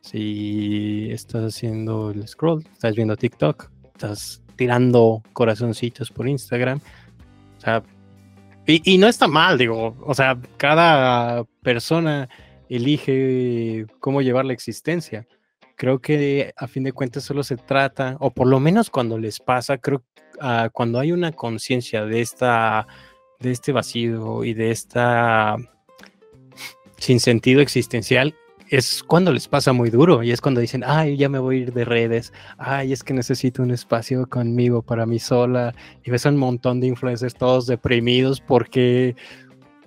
si 0.01 1.09
estás 1.11 1.45
haciendo 1.45 2.11
el 2.11 2.27
scroll, 2.29 2.65
estás 2.73 2.95
viendo 2.95 3.17
TikTok, 3.17 3.71
estás 3.87 4.43
tirando 4.55 5.23
corazoncitos 5.33 6.11
por 6.11 6.29
Instagram. 6.29 6.81
O 7.59 7.61
sea, 7.61 7.83
y, 8.67 8.99
no 8.99 9.07
está 9.07 9.29
mal, 9.29 9.59
digo, 9.59 9.97
o 10.05 10.15
sea, 10.15 10.39
cada 10.57 11.45
persona 11.63 12.29
elige 12.69 13.87
cómo 14.01 14.23
llevar 14.23 14.45
la 14.45 14.53
existencia. 14.53 15.27
Creo 15.77 16.01
que 16.01 16.53
a 16.57 16.67
fin 16.67 16.83
de 16.83 16.93
cuentas 16.93 17.25
solo 17.25 17.45
se 17.45 17.57
trata, 17.57 18.17
o 18.19 18.31
por 18.33 18.49
lo 18.49 18.59
menos 18.59 18.91
cuando 18.91 19.19
les 19.19 19.39
pasa, 19.39 19.79
creo 19.79 20.03
uh, 20.41 20.69
cuando 20.73 20.99
hay 20.99 21.13
una 21.13 21.33
conciencia 21.33 22.05
de 22.07 22.21
esta, 22.21 22.87
de 23.39 23.53
este 23.53 23.71
vacío 23.73 24.43
y 24.43 24.55
de 24.55 24.71
esta 24.73 25.57
sin 26.99 27.21
sentido 27.21 27.61
existencial, 27.61 28.35
es 28.69 29.03
cuando 29.03 29.33
les 29.33 29.49
pasa 29.49 29.73
muy 29.73 29.91
duro 29.91 30.23
y 30.23 30.33
es 30.33 30.41
cuando 30.41 30.61
dicen, 30.61 30.83
ay, 30.85 31.17
ya 31.17 31.29
me 31.29 31.39
voy 31.39 31.57
a 31.57 31.61
ir 31.61 31.73
de 31.73 31.85
redes, 31.85 32.33
ay, 32.59 32.93
es 32.93 33.05
que 33.05 33.15
necesito 33.15 33.63
un 33.63 33.71
espacio 33.71 34.27
conmigo 34.29 34.83
para 34.83 35.07
mí 35.07 35.19
sola. 35.19 35.75
Y 36.05 36.11
ves 36.11 36.27
a 36.27 36.31
un 36.31 36.37
montón 36.37 36.81
de 36.81 36.89
influencers 36.89 37.35
todos 37.35 37.67
deprimidos 37.67 38.41
porque 38.41 39.15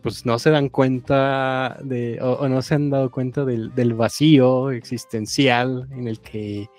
pues 0.01 0.26
no 0.26 0.39
se 0.39 0.49
dan 0.49 0.70
cuenta 0.70 1.78
de, 1.84 2.20
o, 2.22 2.47
no 2.47 2.62
se 2.62 2.76
han 2.76 2.89
dado 2.89 3.12
cuenta 3.12 3.43
del, 3.43 3.76
del, 3.76 3.93
vacío 3.93 4.72
existencial 4.72 5.89
en 5.91 6.07
el 6.07 6.22
que, 6.22 6.70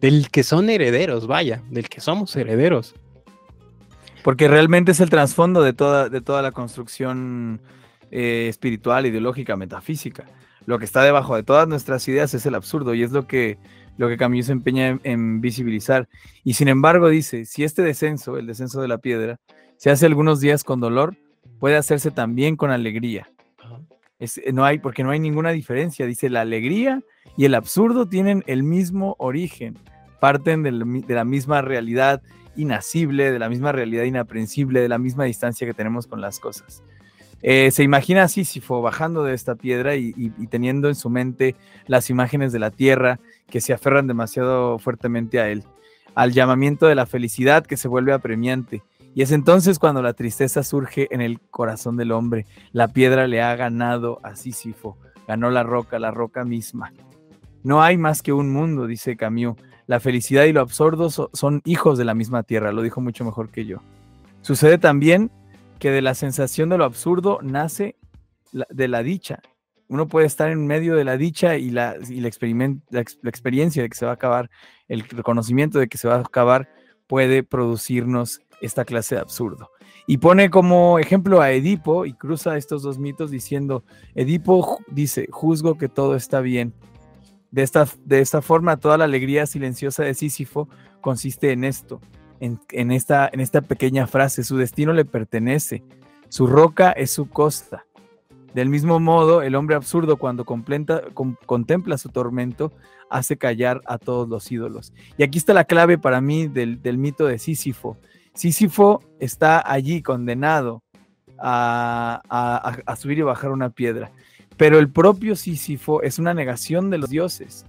del 0.00 0.30
que 0.30 0.42
son 0.42 0.70
herederos, 0.70 1.26
vaya, 1.26 1.62
del 1.70 1.90
que 1.90 2.00
somos 2.00 2.34
herederos. 2.36 2.94
Porque 4.24 4.48
realmente 4.48 4.92
es 4.92 5.00
el 5.00 5.10
trasfondo 5.10 5.62
de 5.62 5.74
toda, 5.74 6.08
de 6.08 6.20
toda 6.22 6.40
la 6.40 6.52
construcción 6.52 7.60
eh, 8.10 8.46
espiritual, 8.48 9.06
ideológica, 9.06 9.56
metafísica. 9.56 10.24
Lo 10.66 10.78
que 10.78 10.84
está 10.84 11.02
debajo 11.02 11.36
de 11.36 11.42
todas 11.42 11.66
nuestras 11.66 12.06
ideas 12.08 12.34
es 12.34 12.44
el 12.46 12.54
absurdo 12.54 12.94
y 12.94 13.02
es 13.02 13.12
lo 13.12 13.26
que, 13.26 13.58
lo 13.96 14.08
que 14.08 14.16
Camus 14.16 14.46
se 14.46 14.52
empeña 14.52 14.98
en, 15.02 15.40
visibilizar. 15.40 16.08
Y 16.44 16.54
sin 16.54 16.68
embargo 16.68 17.08
dice, 17.08 17.44
si 17.44 17.64
este 17.64 17.82
descenso, 17.82 18.36
el 18.36 18.46
descenso 18.46 18.80
de 18.80 18.88
la 18.88 18.98
piedra, 18.98 19.40
se 19.76 19.90
hace 19.90 20.06
algunos 20.06 20.40
días 20.40 20.64
con 20.64 20.80
dolor, 20.80 21.16
puede 21.58 21.76
hacerse 21.76 22.10
también 22.10 22.56
con 22.56 22.70
alegría. 22.70 23.30
no 24.52 24.64
hay, 24.64 24.78
porque 24.78 25.04
no 25.04 25.10
hay 25.10 25.20
ninguna 25.20 25.52
diferencia. 25.52 26.06
Dice, 26.06 26.28
la 26.28 26.42
alegría 26.42 27.02
y 27.36 27.44
el 27.44 27.54
absurdo 27.54 28.06
tienen 28.06 28.44
el 28.46 28.62
mismo 28.62 29.16
origen, 29.18 29.78
parten 30.20 30.62
de 30.62 31.14
la 31.14 31.24
misma 31.24 31.62
realidad 31.62 32.20
inacible, 32.58 33.30
de 33.30 33.38
la 33.38 33.48
misma 33.48 33.72
realidad 33.72 34.04
inaprensible, 34.04 34.80
de 34.80 34.88
la 34.88 34.98
misma 34.98 35.24
distancia 35.24 35.66
que 35.66 35.74
tenemos 35.74 36.06
con 36.06 36.20
las 36.20 36.40
cosas. 36.40 36.82
Eh, 37.42 37.70
se 37.70 37.84
imagina 37.84 38.24
a 38.24 38.28
Sísifo 38.28 38.82
bajando 38.82 39.22
de 39.22 39.34
esta 39.34 39.54
piedra 39.54 39.94
y, 39.94 40.12
teniendo 40.50 40.88
en 40.88 40.94
su 40.94 41.08
mente 41.08 41.54
las 41.86 42.10
imágenes 42.10 42.52
de 42.52 42.58
la 42.58 42.70
tierra 42.70 43.20
que 43.48 43.60
se 43.60 43.72
aferran 43.72 44.06
demasiado 44.06 44.78
fuertemente 44.78 45.40
a 45.40 45.48
él, 45.48 45.62
al 46.14 46.32
llamamiento 46.32 46.86
de 46.86 46.94
la 46.94 47.06
felicidad 47.06 47.64
que 47.64 47.76
se 47.76 47.88
vuelve 47.88 48.12
apremiante. 48.12 48.82
Y 49.14 49.22
es 49.22 49.32
entonces 49.32 49.78
cuando 49.78 50.02
la 50.02 50.12
tristeza 50.12 50.62
surge 50.62 51.08
en 51.10 51.20
el 51.20 51.40
corazón 51.40 51.96
del 51.96 52.12
hombre. 52.12 52.46
La 52.72 52.88
piedra 52.88 53.26
le 53.26 53.40
ha 53.40 53.54
ganado 53.56 54.20
a 54.22 54.36
Sísifo, 54.36 54.96
ganó 55.26 55.50
la 55.50 55.62
roca, 55.62 55.98
la 55.98 56.10
roca 56.10 56.44
misma. 56.44 56.92
No 57.62 57.82
hay 57.82 57.98
más 57.98 58.22
que 58.22 58.32
un 58.32 58.52
mundo, 58.52 58.86
dice 58.86 59.16
Camus. 59.16 59.56
La 59.86 60.00
felicidad 60.00 60.44
y 60.44 60.52
lo 60.52 60.60
absurdo 60.60 61.08
son 61.08 61.62
hijos 61.64 61.96
de 61.96 62.04
la 62.04 62.14
misma 62.14 62.42
tierra, 62.42 62.72
lo 62.72 62.82
dijo 62.82 63.00
mucho 63.00 63.24
mejor 63.24 63.48
que 63.48 63.64
yo. 63.64 63.78
Sucede 64.42 64.76
también 64.76 65.30
que 65.78 65.90
de 65.90 66.02
la 66.02 66.14
sensación 66.14 66.68
de 66.68 66.78
lo 66.78 66.84
absurdo 66.84 67.38
nace 67.42 67.96
de 68.52 68.88
la 68.88 69.02
dicha. 69.02 69.40
Uno 69.88 70.08
puede 70.08 70.26
estar 70.26 70.50
en 70.50 70.66
medio 70.66 70.96
de 70.96 71.04
la 71.04 71.16
dicha 71.16 71.56
y, 71.56 71.70
la, 71.70 71.96
la, 72.10 72.28
experiencia 72.28 73.82
de 73.82 73.88
que 73.88 73.96
se 73.96 74.04
va 74.04 74.12
a 74.12 74.14
acabar, 74.14 74.50
el 74.86 75.02
reconocimiento 75.08 75.78
de 75.78 75.88
que 75.88 75.96
se 75.96 76.08
va 76.08 76.16
a 76.16 76.20
acabar, 76.20 76.68
puede 77.06 77.42
producirnos 77.42 78.40
esta 78.60 78.84
clase 78.84 79.14
de 79.14 79.22
absurdo. 79.22 79.70
Y 80.06 80.18
pone 80.18 80.50
como 80.50 80.98
ejemplo 80.98 81.40
a 81.40 81.52
Edipo 81.52 82.04
y 82.04 82.12
cruza 82.12 82.56
estos 82.56 82.82
dos 82.82 82.98
mitos 82.98 83.30
diciendo, 83.30 83.84
Edipo 84.14 84.78
dice, 84.88 85.26
juzgo 85.30 85.78
que 85.78 85.88
todo 85.88 86.16
está 86.16 86.40
bien. 86.40 86.74
De 87.50 87.62
esta, 87.62 87.88
de 88.04 88.20
esta 88.20 88.42
forma, 88.42 88.76
toda 88.76 88.98
la 88.98 89.04
alegría 89.04 89.46
silenciosa 89.46 90.02
de 90.02 90.12
Sísifo 90.14 90.68
consiste 91.00 91.52
en 91.52 91.64
esto, 91.64 92.00
en, 92.40 92.90
esta, 92.90 93.30
pequeña 93.66 94.06
frase, 94.06 94.44
su 94.44 94.56
destino 94.56 94.92
le 94.92 95.04
pertenece, 95.04 95.82
su 96.28 96.46
roca 96.46 96.92
es 96.92 97.10
su 97.10 97.28
costa. 97.28 97.84
Del 98.54 98.68
mismo 98.68 98.98
modo, 98.98 99.42
el 99.42 99.54
hombre 99.54 99.76
absurdo 99.76 100.16
cuando 100.16 100.44
contempla 100.44 101.98
su 101.98 102.08
tormento 102.08 102.72
hace 103.10 103.36
callar 103.36 103.82
a 103.86 103.98
todos 103.98 104.28
los 104.28 104.50
ídolos. 104.50 104.92
Y 105.16 105.22
aquí 105.22 105.38
está 105.38 105.54
la 105.54 105.64
clave 105.64 105.98
para 105.98 106.20
mí 106.20 106.48
del, 106.48 106.98
mito 106.98 107.26
de 107.26 107.38
Sísifo. 107.38 107.96
Sísifo 108.34 109.02
está 109.18 109.62
allí 109.70 110.02
condenado 110.02 110.82
a, 111.38 112.22
a, 112.86 112.96
subir 112.96 113.18
y 113.18 113.22
bajar 113.22 113.50
una 113.50 113.70
piedra, 113.70 114.10
pero 114.56 114.78
el 114.78 114.90
propio 114.90 115.36
Sísifo 115.36 116.02
es 116.02 116.18
una 116.18 116.34
negación 116.34 116.90
de 116.90 116.98
los 116.98 117.10
dioses. 117.10 117.64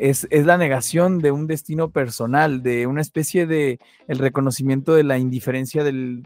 Es, 0.00 0.26
la 0.30 0.56
negación 0.56 1.18
de 1.18 1.30
un 1.30 1.46
destino 1.46 1.90
personal, 1.90 2.62
de 2.62 2.86
una 2.86 3.02
especie 3.02 3.46
de 3.46 3.78
el 4.08 4.18
reconocimiento 4.18 4.94
de 4.94 5.04
la 5.04 5.18
indiferencia 5.18 5.84
del, 5.84 6.22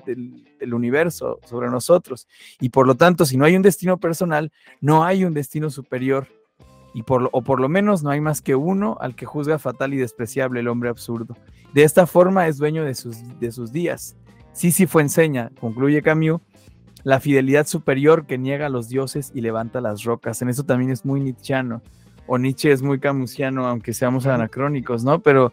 universo 0.72 1.41
sobre 1.45 1.68
nosotros. 1.68 2.29
Y 2.61 2.68
por 2.70 2.87
lo 2.87 2.95
tanto, 2.95 3.27
si 3.27 3.37
no 3.37 3.45
hay 3.45 3.57
un 3.57 3.62
destino 3.62 3.99
personal, 3.99 4.53
no 4.81 5.05
hay 5.05 5.25
un 5.25 5.35
destino 5.35 5.70
superior. 5.70 6.29
Y 6.95 7.03
por, 7.03 7.29
o 7.33 7.43
por 7.43 7.61
lo 7.61 7.68
menos 7.68 8.05
no 8.05 8.11
hay 8.11 8.20
más 8.20 8.41
que 8.41 8.55
uno 8.55 8.97
al 9.01 9.16
que 9.16 9.27
juzga 9.27 9.59
fatal 9.59 9.93
y 9.93 9.97
despreciable 9.97 10.61
el 10.61 10.68
hombre 10.68 10.89
absurdo. 10.89 11.37
De 11.72 11.83
esta 11.83 12.07
forma 12.07 12.47
es 12.47 12.57
dueño 12.59 12.85
de 12.85 12.95
sus, 12.95 13.16
de 13.41 13.51
sus 13.51 13.72
días. 13.72 14.16
Sí, 14.53 14.70
sí 14.70 14.87
fue 14.87 15.03
enseña, 15.03 15.51
concluye 15.59 16.01
Camus, 16.01 16.41
la 17.03 17.18
fidelidad 17.18 17.66
superior 17.66 18.27
que 18.27 18.39
niega 18.39 18.66
a 18.66 18.70
los 18.70 18.89
dioses 18.89 19.33
y 19.35 19.41
levanta 19.41 19.81
las 19.81 20.05
rocas. 20.05 20.41
En 20.41 20.49
eso 20.49 20.62
también 20.62 20.93
es 20.93 21.05
muy 21.05 21.20
nietzscheano 21.20 21.83
o 22.27 22.39
Nietzsche 22.39 22.72
es 22.72 22.83
muy 22.83 22.99
camusiano, 22.99 23.66
aunque 23.66 23.93
seamos 23.93 24.27
anacrónicos, 24.27 25.05
¿no? 25.05 25.20
Pero 25.20 25.53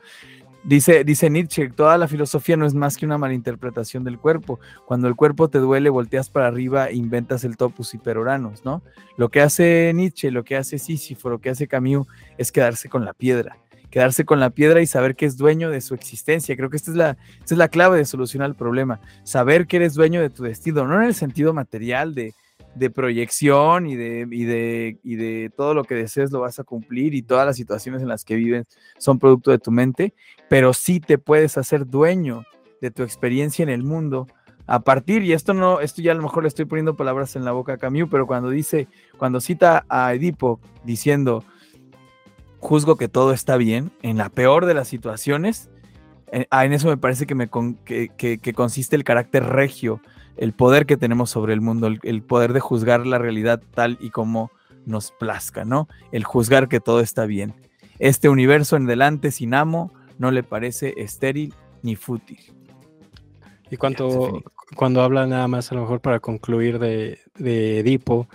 dice, 0.63 1.03
dice 1.03 1.29
Nietzsche, 1.29 1.69
toda 1.69 1.97
la 1.97 2.07
filosofía 2.07 2.57
no 2.57 2.65
es 2.65 2.73
más 2.73 2.97
que 2.97 3.05
una 3.05 3.17
malinterpretación 3.17 4.03
del 4.03 4.19
cuerpo. 4.19 4.59
Cuando 4.85 5.07
el 5.07 5.15
cuerpo 5.15 5.49
te 5.49 5.59
duele, 5.59 5.89
volteas 5.89 6.29
para 6.29 6.47
arriba 6.47 6.89
e 6.89 6.95
inventas 6.95 7.43
el 7.43 7.57
topus 7.57 7.93
hiperoranos, 7.93 8.63
¿no? 8.65 8.81
Lo 9.17 9.29
que 9.29 9.41
hace 9.41 9.91
Nietzsche, 9.93 10.31
lo 10.31 10.43
que 10.43 10.55
hace 10.57 10.79
Sísifo, 10.79 11.29
lo 11.29 11.39
que 11.39 11.49
hace 11.49 11.67
Camus 11.67 12.07
es 12.37 12.51
quedarse 12.51 12.89
con 12.89 13.05
la 13.05 13.13
piedra 13.13 13.57
quedarse 13.91 14.25
con 14.25 14.39
la 14.39 14.49
piedra 14.49 14.81
y 14.81 14.87
saber 14.87 15.15
que 15.15 15.25
es 15.25 15.37
dueño 15.37 15.69
de 15.69 15.81
su 15.81 15.93
existencia. 15.93 16.55
Creo 16.55 16.69
que 16.69 16.77
esta 16.77 16.91
es 16.91 16.97
la, 16.97 17.17
esta 17.39 17.53
es 17.53 17.57
la 17.57 17.67
clave 17.67 17.97
de 17.97 18.05
solucionar 18.05 18.49
el 18.49 18.55
problema. 18.55 19.01
Saber 19.23 19.67
que 19.67 19.75
eres 19.75 19.93
dueño 19.93 20.21
de 20.21 20.29
tu 20.29 20.43
destino, 20.43 20.87
no 20.87 20.95
en 20.95 21.07
el 21.07 21.13
sentido 21.13 21.53
material 21.53 22.15
de, 22.15 22.33
de 22.75 22.89
proyección 22.89 23.87
y 23.87 23.95
de, 23.95 24.27
y, 24.31 24.45
de, 24.45 24.97
y 25.03 25.15
de 25.15 25.51
todo 25.55 25.73
lo 25.73 25.83
que 25.83 25.95
desees 25.95 26.31
lo 26.31 26.39
vas 26.39 26.59
a 26.59 26.63
cumplir 26.63 27.13
y 27.13 27.21
todas 27.21 27.45
las 27.45 27.57
situaciones 27.57 28.01
en 28.01 28.07
las 28.07 28.23
que 28.23 28.35
vives 28.35 28.65
son 28.97 29.19
producto 29.19 29.51
de 29.51 29.59
tu 29.59 29.71
mente, 29.71 30.13
pero 30.49 30.73
sí 30.73 30.99
te 30.99 31.17
puedes 31.17 31.57
hacer 31.57 31.85
dueño 31.87 32.45
de 32.79 32.91
tu 32.91 33.03
experiencia 33.03 33.63
en 33.63 33.69
el 33.69 33.83
mundo 33.83 34.27
a 34.67 34.79
partir, 34.79 35.23
y 35.23 35.33
esto 35.33 35.53
no, 35.53 35.81
esto 35.81 36.01
ya 36.01 36.13
a 36.13 36.15
lo 36.15 36.21
mejor 36.21 36.43
le 36.43 36.47
estoy 36.47 36.63
poniendo 36.65 36.95
palabras 36.95 37.35
en 37.35 37.43
la 37.43 37.51
boca 37.51 37.73
a 37.73 37.77
Camus, 37.77 38.07
pero 38.09 38.25
cuando 38.25 38.49
dice, 38.49 38.87
cuando 39.17 39.41
cita 39.41 39.85
a 39.89 40.13
Edipo 40.13 40.61
diciendo, 40.85 41.43
juzgo 42.59 42.95
que 42.95 43.09
todo 43.09 43.33
está 43.33 43.57
bien, 43.57 43.91
en 44.01 44.17
la 44.17 44.29
peor 44.29 44.65
de 44.65 44.73
las 44.73 44.87
situaciones, 44.87 45.69
en, 46.27 46.47
ah, 46.51 46.63
en 46.63 46.71
eso 46.71 46.87
me 46.87 46.95
parece 46.95 47.25
que, 47.25 47.35
me 47.35 47.49
que, 47.83 48.09
que 48.15 48.53
consiste 48.53 48.95
el 48.95 49.03
carácter 49.03 49.43
regio 49.43 49.99
el 50.37 50.53
poder 50.53 50.85
que 50.85 50.97
tenemos 50.97 51.29
sobre 51.29 51.53
el 51.53 51.61
mundo, 51.61 51.87
el, 51.87 52.23
poder 52.23 52.53
de 52.53 52.59
juzgar 52.59 53.05
la 53.05 53.17
realidad 53.17 53.61
tal 53.73 53.97
y 54.01 54.09
como 54.09 54.51
nos 54.85 55.11
plazca, 55.11 55.65
¿no? 55.65 55.87
El 56.11 56.23
juzgar 56.23 56.67
que 56.67 56.79
todo 56.79 56.99
está 57.01 57.25
bien. 57.25 57.53
Este 57.99 58.29
universo 58.29 58.75
en 58.75 58.87
delante 58.87 59.31
sin 59.31 59.53
amo 59.53 59.93
no 60.17 60.31
le 60.31 60.43
parece 60.43 60.93
estéril 60.97 61.53
ni 61.83 61.95
fútil. 61.95 62.39
Y 63.69 63.77
cuando, 63.77 64.43
cuando 64.75 65.01
habla 65.01 65.27
nada 65.27 65.47
más, 65.47 65.71
a 65.71 65.75
lo 65.75 65.81
mejor 65.81 66.01
para 66.01 66.19
concluir 66.19 66.79
de, 66.79 67.19
de 67.35 67.79
Edipo, 67.79 68.27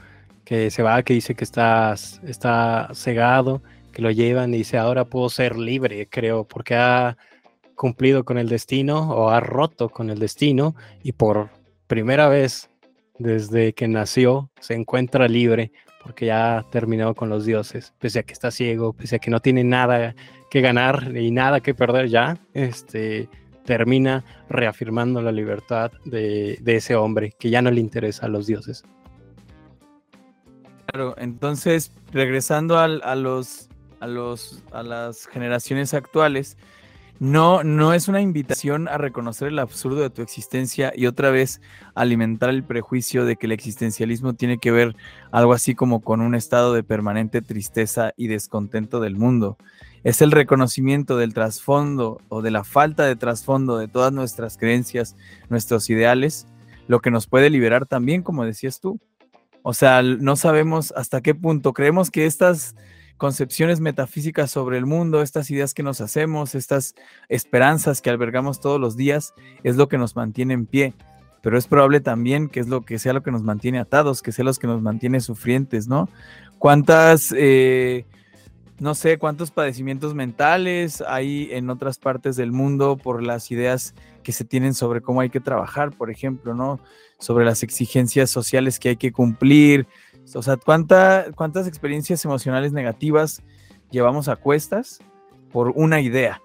que 0.44 0.70
se 0.70 0.82
va, 0.82 1.02
que 1.02 1.14
dice 1.14 1.34
que 1.34 1.44
está, 1.44 1.94
está 2.22 2.88
cegado, 2.94 3.62
que 3.92 4.00
lo 4.00 4.10
llevan 4.10 4.54
y 4.54 4.58
dice, 4.58 4.78
ahora 4.78 5.04
puedo 5.06 5.28
ser 5.28 5.56
libre, 5.56 6.08
creo, 6.08 6.44
porque 6.44 6.76
ha 6.76 7.16
cumplido 7.74 8.24
con 8.24 8.38
el 8.38 8.48
destino 8.48 9.10
o 9.10 9.30
ha 9.30 9.40
roto 9.40 9.88
con 9.88 10.08
el 10.10 10.18
destino 10.18 10.74
y 11.02 11.12
por 11.12 11.50
primera 11.86 12.28
vez 12.28 12.70
desde 13.18 13.72
que 13.72 13.88
nació 13.88 14.50
se 14.60 14.74
encuentra 14.74 15.28
libre 15.28 15.72
porque 16.02 16.26
ya 16.26 16.58
ha 16.58 16.62
terminado 16.70 17.14
con 17.14 17.28
los 17.28 17.44
dioses, 17.44 17.92
pese 17.98 18.20
a 18.20 18.22
que 18.22 18.32
está 18.32 18.52
ciego, 18.52 18.92
pese 18.92 19.16
a 19.16 19.18
que 19.18 19.30
no 19.30 19.40
tiene 19.40 19.64
nada 19.64 20.14
que 20.50 20.60
ganar 20.60 21.16
y 21.16 21.32
nada 21.32 21.60
que 21.60 21.74
perder 21.74 22.08
ya, 22.08 22.38
este, 22.54 23.28
termina 23.64 24.24
reafirmando 24.48 25.20
la 25.20 25.32
libertad 25.32 25.90
de, 26.04 26.58
de 26.60 26.76
ese 26.76 26.94
hombre 26.94 27.34
que 27.38 27.50
ya 27.50 27.60
no 27.60 27.72
le 27.72 27.80
interesa 27.80 28.26
a 28.26 28.28
los 28.28 28.46
dioses. 28.46 28.84
Claro, 30.86 31.16
entonces 31.18 31.92
regresando 32.12 32.78
a, 32.78 32.86
los, 33.16 33.68
a, 33.98 34.06
los, 34.06 34.62
a 34.70 34.84
las 34.84 35.26
generaciones 35.26 35.92
actuales, 35.92 36.56
no, 37.18 37.64
no 37.64 37.94
es 37.94 38.08
una 38.08 38.20
invitación 38.20 38.88
a 38.88 38.98
reconocer 38.98 39.48
el 39.48 39.58
absurdo 39.58 40.02
de 40.02 40.10
tu 40.10 40.22
existencia 40.22 40.92
y 40.94 41.06
otra 41.06 41.30
vez 41.30 41.60
alimentar 41.94 42.50
el 42.50 42.62
prejuicio 42.62 43.24
de 43.24 43.36
que 43.36 43.46
el 43.46 43.52
existencialismo 43.52 44.34
tiene 44.34 44.58
que 44.58 44.70
ver 44.70 44.96
algo 45.30 45.54
así 45.54 45.74
como 45.74 46.00
con 46.00 46.20
un 46.20 46.34
estado 46.34 46.74
de 46.74 46.82
permanente 46.82 47.40
tristeza 47.40 48.12
y 48.16 48.26
descontento 48.26 49.00
del 49.00 49.16
mundo. 49.16 49.56
Es 50.04 50.20
el 50.20 50.30
reconocimiento 50.30 51.16
del 51.16 51.32
trasfondo 51.32 52.20
o 52.28 52.42
de 52.42 52.50
la 52.50 52.64
falta 52.64 53.04
de 53.06 53.16
trasfondo 53.16 53.78
de 53.78 53.88
todas 53.88 54.12
nuestras 54.12 54.58
creencias, 54.58 55.16
nuestros 55.48 55.88
ideales, 55.88 56.46
lo 56.86 57.00
que 57.00 57.10
nos 57.10 57.26
puede 57.26 57.50
liberar 57.50 57.86
también, 57.86 58.22
como 58.22 58.44
decías 58.44 58.78
tú. 58.78 59.00
O 59.62 59.74
sea, 59.74 60.02
no 60.02 60.36
sabemos 60.36 60.92
hasta 60.96 61.22
qué 61.22 61.34
punto 61.34 61.72
creemos 61.72 62.10
que 62.10 62.26
estas 62.26 62.76
concepciones 63.16 63.80
metafísicas 63.80 64.50
sobre 64.50 64.78
el 64.78 64.86
mundo, 64.86 65.22
estas 65.22 65.50
ideas 65.50 65.74
que 65.74 65.82
nos 65.82 66.00
hacemos, 66.00 66.54
estas 66.54 66.94
esperanzas 67.28 68.00
que 68.00 68.10
albergamos 68.10 68.60
todos 68.60 68.80
los 68.80 68.96
días, 68.96 69.34
es 69.62 69.76
lo 69.76 69.88
que 69.88 69.98
nos 69.98 70.16
mantiene 70.16 70.54
en 70.54 70.66
pie. 70.66 70.94
Pero 71.42 71.58
es 71.58 71.66
probable 71.66 72.00
también 72.00 72.48
que 72.48 72.60
es 72.60 72.68
lo 72.68 72.84
que 72.84 72.98
sea 72.98 73.12
lo 73.12 73.22
que 73.22 73.30
nos 73.30 73.42
mantiene 73.42 73.78
atados, 73.78 74.22
que 74.22 74.32
sea 74.32 74.44
lo 74.44 74.52
que 74.54 74.66
nos 74.66 74.82
mantiene 74.82 75.20
sufrientes, 75.20 75.86
¿no? 75.86 76.08
¿Cuántas, 76.58 77.32
eh, 77.36 78.04
no 78.80 78.94
sé, 78.94 79.18
cuántos 79.18 79.50
padecimientos 79.50 80.14
mentales 80.14 81.02
hay 81.06 81.48
en 81.52 81.70
otras 81.70 81.98
partes 81.98 82.36
del 82.36 82.52
mundo 82.52 82.96
por 82.96 83.22
las 83.22 83.50
ideas 83.50 83.94
que 84.22 84.32
se 84.32 84.44
tienen 84.44 84.74
sobre 84.74 85.02
cómo 85.02 85.20
hay 85.20 85.30
que 85.30 85.40
trabajar, 85.40 85.92
por 85.92 86.10
ejemplo, 86.10 86.52
¿no? 86.52 86.80
Sobre 87.18 87.44
las 87.44 87.62
exigencias 87.62 88.28
sociales 88.28 88.80
que 88.80 88.90
hay 88.90 88.96
que 88.96 89.12
cumplir, 89.12 89.86
o 90.34 90.42
sea, 90.42 90.56
¿cuántas 90.56 91.66
experiencias 91.66 92.24
emocionales 92.24 92.72
negativas 92.72 93.42
llevamos 93.90 94.28
a 94.28 94.36
cuestas 94.36 95.00
por 95.52 95.72
una 95.74 96.00
idea? 96.00 96.40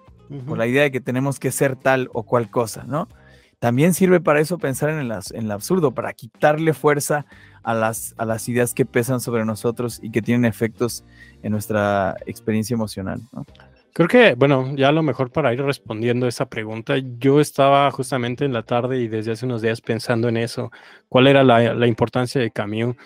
Por 0.46 0.56
la 0.56 0.66
idea 0.66 0.84
de 0.84 0.90
que 0.90 1.00
tenemos 1.00 1.38
que 1.38 1.50
ser 1.50 1.76
tal 1.76 2.08
o 2.14 2.22
cual 2.22 2.48
cosa, 2.48 2.84
¿no? 2.84 3.06
También 3.58 3.92
sirve 3.92 4.18
para 4.20 4.40
eso 4.40 4.56
pensar 4.58 4.88
en, 4.88 4.98
el, 4.98 5.12
en 5.12 5.44
el 5.44 5.50
absurdo, 5.52 5.92
para 5.92 6.14
quitarle 6.14 6.72
fuerza 6.72 7.26
a 7.62 7.74
las, 7.74 8.14
a 8.16 8.24
las 8.24 8.48
ideas 8.48 8.72
que 8.72 8.86
pesan 8.86 9.20
sobre 9.20 9.44
nosotros 9.44 10.00
y 10.02 10.10
que 10.10 10.22
tienen 10.22 10.46
efectos 10.46 11.04
en 11.42 11.52
nuestra 11.52 12.16
experiencia 12.26 12.74
emocional, 12.74 13.20
¿no? 13.32 13.44
Creo 13.94 14.08
que, 14.08 14.34
bueno, 14.34 14.74
ya 14.74 14.88
a 14.88 14.92
lo 14.92 15.02
mejor 15.02 15.30
para 15.30 15.52
ir 15.52 15.62
respondiendo 15.62 16.26
esa 16.26 16.46
pregunta, 16.46 16.94
yo 17.18 17.42
estaba 17.42 17.90
justamente 17.90 18.46
en 18.46 18.54
la 18.54 18.62
tarde 18.62 18.98
y 18.98 19.06
desde 19.06 19.32
hace 19.32 19.44
unos 19.44 19.60
días 19.60 19.82
pensando 19.82 20.30
en 20.30 20.38
eso, 20.38 20.72
cuál 21.10 21.26
era 21.26 21.44
la, 21.44 21.74
la 21.74 21.86
importancia 21.86 22.40
de 22.40 22.50
Camus 22.50 22.96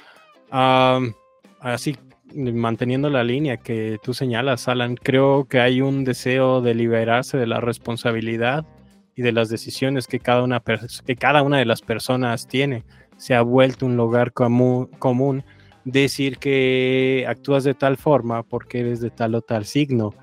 así, 1.61 1.96
manteniendo 2.34 3.11
la 3.11 3.24
línea 3.24 3.59
que 3.59 3.98
tú 4.02 4.14
señalas, 4.14 4.68
Alan, 4.68 4.96
creo 4.96 5.46
que 5.48 5.61
hay 5.61 5.80
un 5.80 6.04
deseo 6.04 6.61
de 6.61 6.74
liberarse 6.74 7.36
de 7.36 7.46
la 7.46 7.61
responsabilidad 7.61 8.66
y 9.14 9.22
de 9.22 9.32
las 9.32 9.48
decisiones 9.48 10.07
que 10.07 10.20
cada 10.20 10.42
una, 10.42 10.62
que 11.07 11.16
cada 11.16 11.42
una 11.42 11.59
de 11.59 11.64
las 11.64 11.82
personas 11.82 12.46
tiene. 12.46 12.84
Se 13.16 13.34
ha 13.34 13.42
vuelto 13.42 13.86
un 13.86 13.96
lugar 13.96 14.32
común, 14.32 14.86
común 14.98 15.44
decir 15.84 16.38
que 16.38 17.24
actúas 17.28 17.64
de 17.64 17.74
tal 17.74 17.96
forma 17.96 18.42
porque 18.42 18.80
eres 18.80 19.00
de 19.00 19.11
tal 19.11 19.34
o 19.34 19.40
tal 19.40 19.64
signo. 19.64 20.14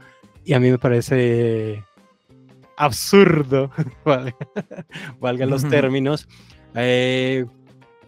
Y 0.45 0.53
a 0.53 0.59
mí 0.59 0.69
me 0.69 0.77
parece 0.77 1.84
absurdo, 2.77 3.71
valga 5.19 5.45
los 5.45 5.67
términos, 5.67 6.27
eh, 6.75 7.45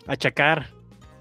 achacar 0.06 0.75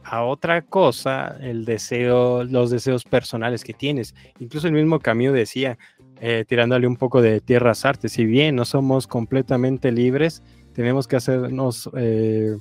a 0.05 0.23
otra 0.25 0.63
cosa 0.63 1.37
el 1.41 1.65
deseo, 1.65 2.45
los 2.45 2.71
deseos 2.71 3.05
personales 3.05 3.65
que 3.65 3.73
tienes. 3.73 4.15
Incluso 4.39 4.67
el 4.69 4.75
mismo 4.75 5.01
Camus 5.01 5.33
decía, 5.33 5.79
eh, 6.21 6.45
tirándole 6.47 6.87
un 6.87 6.97
poco 6.97 7.23
de 7.23 7.41
tierras 7.41 7.85
artes, 7.85 8.13
si 8.13 8.25
bien 8.25 8.57
no 8.57 8.65
somos 8.65 9.07
completamente 9.07 9.91
libres, 9.91 10.43
tenemos 10.75 11.09
que 11.09 11.17
hacernos 11.17 11.89
eh, 11.97 12.57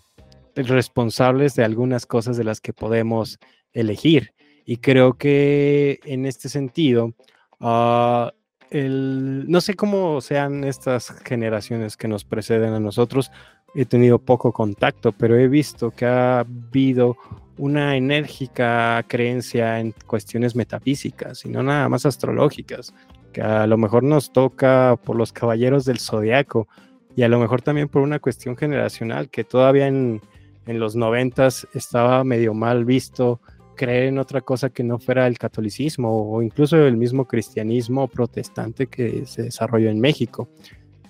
responsables 0.56 1.56
de 1.56 1.64
algunas 1.64 2.06
cosas 2.06 2.38
de 2.38 2.44
las 2.44 2.62
que 2.62 2.74
podemos 2.74 3.40
elegir. 3.74 4.34
Y 4.66 4.78
creo 4.78 5.14
que 5.16 6.00
en 6.06 6.26
este 6.26 6.48
sentido, 6.48 7.14
uh, 7.60 8.30
el, 8.70 9.46
no 9.50 9.62
sé 9.62 9.76
cómo 9.76 10.22
sean 10.22 10.64
estas 10.64 11.10
generaciones 11.26 11.98
que 11.98 12.08
nos 12.08 12.24
preceden 12.24 12.74
a 12.74 12.80
nosotros, 12.80 13.30
he 13.76 13.86
tenido 13.86 14.20
poco 14.20 14.52
contacto, 14.52 15.12
pero 15.12 15.38
he 15.38 15.48
visto 15.48 15.92
que 15.92 16.06
ha 16.06 16.40
habido 16.40 17.18
una 17.58 17.96
enérgica 17.96 19.04
creencia 19.08 19.80
en 19.80 19.94
cuestiones 20.08 20.56
metafísicas 20.56 21.46
y 21.46 21.50
no 21.50 21.64
nada 21.64 21.88
más 21.90 22.06
astrológicas, 22.06 22.94
que 23.32 23.42
a 23.42 23.68
lo 23.68 23.78
mejor 23.78 24.04
nos 24.04 24.32
toca 24.32 24.98
por 25.04 25.16
los 25.16 25.32
caballeros 25.32 25.86
del 25.86 26.00
zodiaco 26.00 26.68
y 27.16 27.24
a 27.24 27.30
lo 27.30 27.40
mejor 27.40 27.62
también 27.62 27.90
por 27.90 28.02
una 28.02 28.20
cuestión 28.20 28.58
generacional 28.58 29.30
que 29.30 29.44
todavía 29.44 29.88
en, 29.88 30.22
en 30.66 30.80
los 30.80 30.96
noventas 30.96 31.68
estaba 31.74 32.24
medio 32.24 32.54
mal 32.54 32.86
visto 32.86 33.40
creer 33.76 34.06
en 34.06 34.20
otra 34.20 34.42
cosa 34.42 34.70
que 34.70 34.84
no 34.84 35.00
fuera 35.00 35.28
el 35.28 35.38
catolicismo 35.38 36.32
o 36.32 36.42
incluso 36.42 36.78
el 36.78 36.98
mismo 36.98 37.26
cristianismo 37.26 38.08
protestante 38.08 38.88
que 38.88 39.26
se 39.26 39.44
desarrolló 39.44 39.90
en 39.90 40.00
México. 40.00 40.50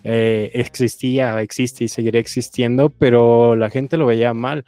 Eh, 0.04 0.52
existía, 0.54 1.42
existe 1.42 1.86
y 1.86 1.88
seguirá 1.88 2.20
existiendo, 2.20 2.90
pero 2.90 3.56
la 3.56 3.70
gente 3.70 3.98
lo 3.98 4.06
veía 4.06 4.34
mal. 4.34 4.66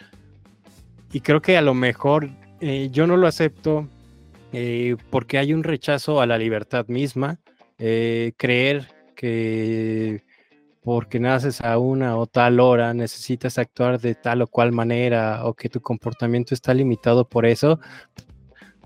Y 1.12 1.22
creo 1.22 1.42
que 1.42 1.58
a 1.58 1.62
lo 1.62 1.74
mejor 1.74 2.30
eh, 2.62 2.90
yo 2.92 3.08
no 3.08 3.18
lo 3.18 3.28
acepto 3.28 3.88
eh, 4.54 4.96
porque 5.10 5.38
hay 5.38 5.54
un 5.54 5.64
rechazo 5.64 6.22
a 6.22 6.26
la 6.26 6.38
libertad 6.38 6.88
misma, 6.88 7.40
creer 7.78 8.88
que 9.16 10.24
porque 10.86 11.20
naces 11.20 11.62
a 11.62 11.80
una 11.80 12.16
o 12.16 12.28
tal 12.28 12.60
hora, 12.60 12.94
necesitas 12.94 13.58
actuar 13.58 14.00
de 14.00 14.14
tal 14.14 14.44
o 14.44 14.48
cual 14.48 14.72
manera 14.72 15.44
o 15.46 15.56
que 15.56 15.68
tu 15.68 15.82
comportamiento 15.82 16.54
está 16.54 16.76
limitado 16.76 17.28
por 17.28 17.48
eso, 17.48 17.80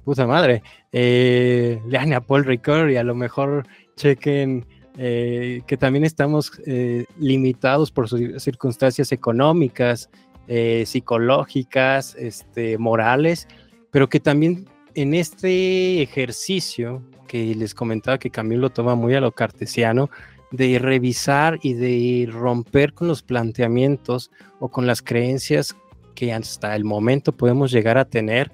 puta 0.06 0.26
madre, 0.26 0.64
eh, 0.94 1.82
lean 1.88 2.14
a 2.14 2.22
Paul 2.22 2.46
Ricoeur 2.46 2.90
y 2.90 2.96
a 2.96 3.04
lo 3.04 3.16
mejor 3.16 3.68
chequen 3.98 4.66
eh, 4.98 5.62
que 5.68 5.78
también 5.78 6.04
estamos 6.04 6.52
eh, 6.66 7.06
limitados 7.18 7.92
por 7.92 8.10
sus 8.10 8.42
circunstancias 8.42 9.12
económicas, 9.12 10.10
eh, 10.48 10.84
psicológicas, 10.86 12.16
este, 12.16 12.78
morales, 12.78 13.48
pero 13.92 14.10
que 14.10 14.20
también 14.20 14.66
en 14.96 15.14
este 15.14 16.02
ejercicio 16.02 17.02
que 17.28 17.54
les 17.56 17.76
comentaba 17.76 18.18
que 18.18 18.32
Camilo 18.32 18.72
toma 18.72 18.96
muy 18.96 19.14
a 19.14 19.22
lo 19.22 19.32
cartesiano, 19.32 20.10
de 20.52 20.80
revisar 20.80 21.60
y 21.62 21.74
de 21.74 22.28
romper 22.32 22.94
con 22.94 23.08
los 23.08 23.22
planteamientos 23.22 24.32
o 24.60 24.70
con 24.70 24.88
las 24.88 25.02
creencias 25.02 25.76
que 26.16 26.34
hasta 26.34 26.76
el 26.76 26.84
momento 26.84 27.32
podemos 27.32 27.72
llegar 27.72 27.98
a 27.98 28.06
tener, 28.06 28.52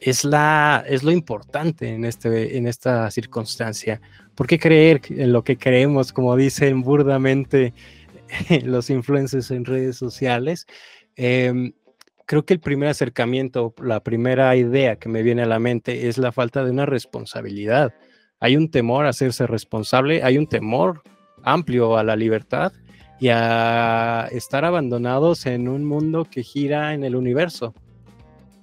es, 0.00 0.24
la, 0.24 0.84
es 0.88 1.02
lo 1.02 1.12
importante 1.12 1.88
en, 1.88 2.04
este, 2.04 2.56
en 2.56 2.66
esta 2.66 3.10
circunstancia. 3.10 4.00
¿Por 4.34 4.46
qué 4.46 4.58
creer 4.58 5.02
en 5.10 5.32
lo 5.32 5.44
que 5.44 5.58
creemos, 5.58 6.12
como 6.12 6.36
dicen 6.36 6.80
burdamente 6.82 7.74
los 8.64 8.88
influencers 8.90 9.50
en 9.50 9.64
redes 9.64 9.96
sociales? 9.96 10.66
Em, 11.16 11.72
creo 12.24 12.44
que 12.44 12.54
el 12.54 12.60
primer 12.60 12.88
acercamiento, 12.88 13.74
la 13.82 14.02
primera 14.02 14.56
idea 14.56 14.96
que 14.96 15.08
me 15.08 15.22
viene 15.22 15.42
a 15.42 15.46
la 15.46 15.58
mente 15.58 16.08
es 16.08 16.16
la 16.16 16.32
falta 16.32 16.64
de 16.64 16.70
una 16.70 16.86
responsabilidad. 16.86 17.92
Hay 18.38 18.56
un 18.56 18.70
temor 18.70 19.04
a 19.04 19.10
hacerse 19.10 19.46
responsable, 19.46 20.22
hay 20.22 20.38
un 20.38 20.46
temor 20.46 21.02
amplio 21.42 21.98
a 21.98 22.04
la 22.04 22.16
libertad 22.16 22.72
y 23.18 23.28
a 23.28 24.28
estar 24.32 24.64
abandonados 24.64 25.44
en 25.44 25.68
un 25.68 25.84
mundo 25.84 26.24
que 26.24 26.42
gira 26.42 26.94
en 26.94 27.04
el 27.04 27.16
universo. 27.16 27.74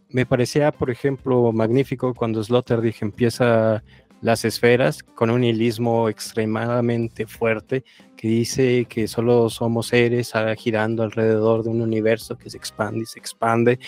Me 0.10 0.26
parecía, 0.26 0.72
por 0.72 0.90
ejemplo, 0.90 1.52
magnífico 1.52 2.14
cuando 2.14 2.44
Sloterdijk 2.44 3.02
empieza 3.02 3.84
las 4.22 4.46
esferas 4.46 5.04
con 5.04 5.30
un 5.30 5.44
hilismo 5.44 6.10
extremadamente 6.10 7.28
fuerte 7.28 7.84
que 8.16 8.28
dice 8.28 8.86
que 8.86 9.08
solo 9.08 9.50
somos 9.50 9.88
seres 9.88 10.34
girando 10.58 11.04
alrededor 11.04 11.64
de 11.64 11.70
un 11.70 11.82
universo 11.82 12.36
que 12.38 12.50
se 12.50 12.58
expande 12.58 13.02
y 13.02 13.06
se 13.06 13.20
expande 13.20 13.80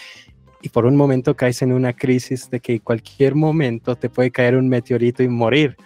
y 0.61 0.69
por 0.69 0.85
un 0.85 0.95
momento 0.95 1.35
caes 1.35 1.61
en 1.61 1.71
una 1.71 1.93
crisis 1.93 2.49
de 2.49 2.59
que 2.59 2.79
cualquier 2.79 3.35
momento 3.35 3.95
te 3.95 4.09
puede 4.09 4.31
caer 4.31 4.55
un 4.55 4.67
meteorito 4.67 5.23
y 5.23 5.29
morir. 5.29 5.77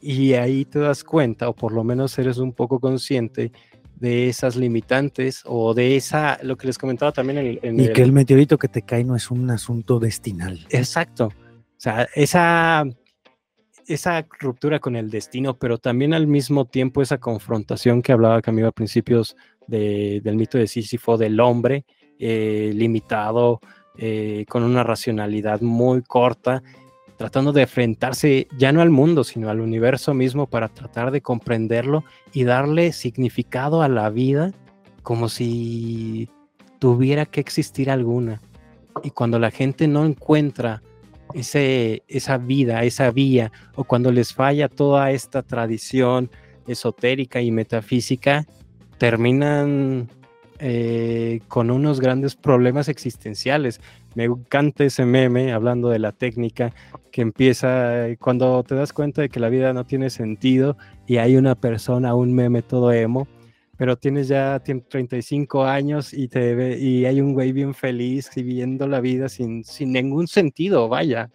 Y 0.00 0.34
ahí 0.34 0.64
te 0.64 0.78
das 0.78 1.04
cuenta, 1.04 1.48
o 1.48 1.54
por 1.54 1.72
lo 1.72 1.84
menos 1.84 2.18
eres 2.18 2.38
un 2.38 2.52
poco 2.52 2.80
consciente 2.80 3.52
de 4.00 4.28
esas 4.28 4.56
limitantes 4.56 5.42
o 5.44 5.74
de 5.74 5.96
esa, 5.96 6.38
lo 6.42 6.56
que 6.56 6.66
les 6.66 6.78
comentaba 6.78 7.12
también 7.12 7.58
en, 7.62 7.80
y 7.80 7.92
que 7.92 8.02
el 8.02 8.12
meteorito 8.12 8.58
que 8.58 8.68
te 8.68 8.82
cae 8.82 9.04
no 9.04 9.16
es 9.16 9.30
un 9.30 9.50
asunto 9.50 9.98
destinal. 9.98 10.66
Exacto. 10.70 11.26
O 11.26 11.80
sea, 11.80 12.08
esa, 12.14 12.84
esa 13.86 14.26
ruptura 14.38 14.78
con 14.78 14.96
el 14.96 15.10
destino, 15.10 15.58
pero 15.58 15.78
también 15.78 16.14
al 16.14 16.26
mismo 16.26 16.64
tiempo 16.64 17.02
esa 17.02 17.18
confrontación 17.18 18.02
que 18.02 18.12
hablaba 18.12 18.42
Camilo 18.42 18.68
a 18.68 18.72
principios 18.72 19.36
del 19.66 20.36
mito 20.36 20.58
de 20.58 20.66
Sísifo, 20.66 21.18
del 21.18 21.38
hombre 21.40 21.84
eh, 22.18 22.72
limitado, 22.74 23.60
eh, 23.96 24.44
con 24.48 24.62
una 24.62 24.84
racionalidad 24.84 25.60
muy 25.60 26.02
corta 26.02 26.62
tratando 27.18 27.52
de 27.52 27.62
enfrentarse 27.62 28.46
ya 28.56 28.72
no 28.72 28.80
al 28.80 28.90
mundo, 28.90 29.24
sino 29.24 29.50
al 29.50 29.60
universo 29.60 30.14
mismo 30.14 30.46
para 30.46 30.68
tratar 30.68 31.10
de 31.10 31.20
comprenderlo 31.20 32.04
y 32.32 32.44
darle 32.44 32.92
significado 32.92 33.82
a 33.82 33.88
la 33.88 34.08
vida 34.08 34.52
como 35.02 35.28
si 35.28 36.30
tuviera 36.78 37.26
que 37.26 37.40
existir 37.40 37.90
alguna. 37.90 38.40
Y 39.02 39.10
cuando 39.10 39.40
la 39.40 39.50
gente 39.50 39.88
no 39.88 40.06
encuentra 40.06 40.80
ese, 41.34 42.04
esa 42.06 42.38
vida, 42.38 42.84
esa 42.84 43.10
vía, 43.10 43.50
o 43.74 43.82
cuando 43.82 44.12
les 44.12 44.32
falla 44.32 44.68
toda 44.68 45.10
esta 45.10 45.42
tradición 45.42 46.30
esotérica 46.68 47.40
y 47.40 47.50
metafísica, 47.50 48.46
terminan 48.98 50.08
eh, 50.60 51.40
con 51.48 51.70
unos 51.70 52.00
grandes 52.00 52.36
problemas 52.36 52.88
existenciales. 52.88 53.80
Me 54.18 54.24
encanta 54.24 54.82
ese 54.82 55.04
meme 55.04 55.52
hablando 55.52 55.90
de 55.90 56.00
la 56.00 56.10
técnica 56.10 56.74
que 57.12 57.22
empieza 57.22 58.02
cuando 58.18 58.64
te 58.64 58.74
das 58.74 58.92
cuenta 58.92 59.22
de 59.22 59.28
que 59.28 59.38
la 59.38 59.48
vida 59.48 59.72
no 59.72 59.86
tiene 59.86 60.10
sentido 60.10 60.76
y 61.06 61.18
hay 61.18 61.36
una 61.36 61.54
persona, 61.54 62.16
un 62.16 62.34
meme 62.34 62.62
todo 62.62 62.90
emo, 62.90 63.28
pero 63.76 63.96
tienes 63.96 64.26
ya 64.26 64.58
35 64.58 65.64
años 65.66 66.12
y, 66.12 66.26
te 66.26 66.56
ve, 66.56 66.80
y 66.80 67.04
hay 67.04 67.20
un 67.20 67.32
güey 67.32 67.52
bien 67.52 67.74
feliz 67.74 68.28
viviendo 68.34 68.88
la 68.88 68.98
vida 68.98 69.28
sin, 69.28 69.62
sin 69.62 69.92
ningún 69.92 70.26
sentido, 70.26 70.88
vaya. 70.88 71.30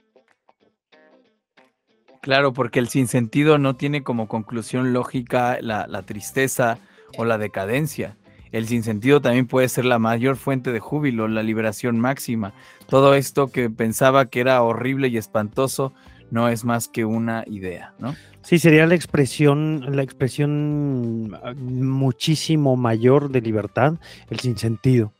Claro, 2.21 2.51
porque 2.51 2.79
el 2.79 2.89
sinsentido 2.89 3.59
no 3.59 3.77
tiene 3.77 4.03
como 4.03 4.27
conclusión 4.27 4.91
lógica 4.91 5.57
la, 5.61 5.87
la 5.87 6.01
tristeza 6.01 6.79
o 7.17 7.23
la 7.23 7.37
decadencia 7.37 8.17
el 8.53 8.67
sinsentido 8.67 9.19
también 9.19 9.47
puede 9.47 9.67
ser 9.67 9.83
la 9.83 9.99
mayor 9.99 10.37
fuente 10.37 10.71
de 10.71 10.79
júbilo, 10.79 11.27
la 11.27 11.43
liberación 11.43 11.99
máxima. 11.99 12.53
Todo 12.87 13.15
esto 13.15 13.51
que 13.51 13.69
pensaba 13.69 14.27
que 14.27 14.39
era 14.39 14.61
horrible 14.61 15.07
y 15.09 15.17
espantoso 15.17 15.93
no 16.29 16.47
es 16.47 16.63
más 16.63 16.87
que 16.87 17.03
una 17.03 17.43
idea, 17.47 17.93
¿no? 17.99 18.15
Sí, 18.43 18.59
sería 18.59 18.85
la 18.85 18.95
expresión, 18.95 19.95
la 19.95 20.03
expresión 20.03 21.37
ah, 21.43 21.53
muchísimo 21.55 22.75
mayor 22.75 23.31
de 23.31 23.41
libertad, 23.41 23.95
el 24.29 24.39
sinsentido. 24.39 25.13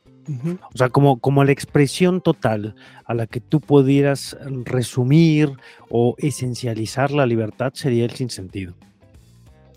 O 0.72 0.78
sea, 0.78 0.88
como, 0.88 1.20
como 1.20 1.44
la 1.44 1.52
expresión 1.52 2.22
total 2.22 2.74
a 3.04 3.12
la 3.12 3.26
que 3.26 3.40
tú 3.40 3.60
pudieras 3.60 4.38
resumir 4.64 5.52
o 5.90 6.14
esencializar 6.16 7.10
la 7.10 7.26
libertad 7.26 7.72
sería 7.74 8.06
el 8.06 8.12
sinsentido. 8.12 8.74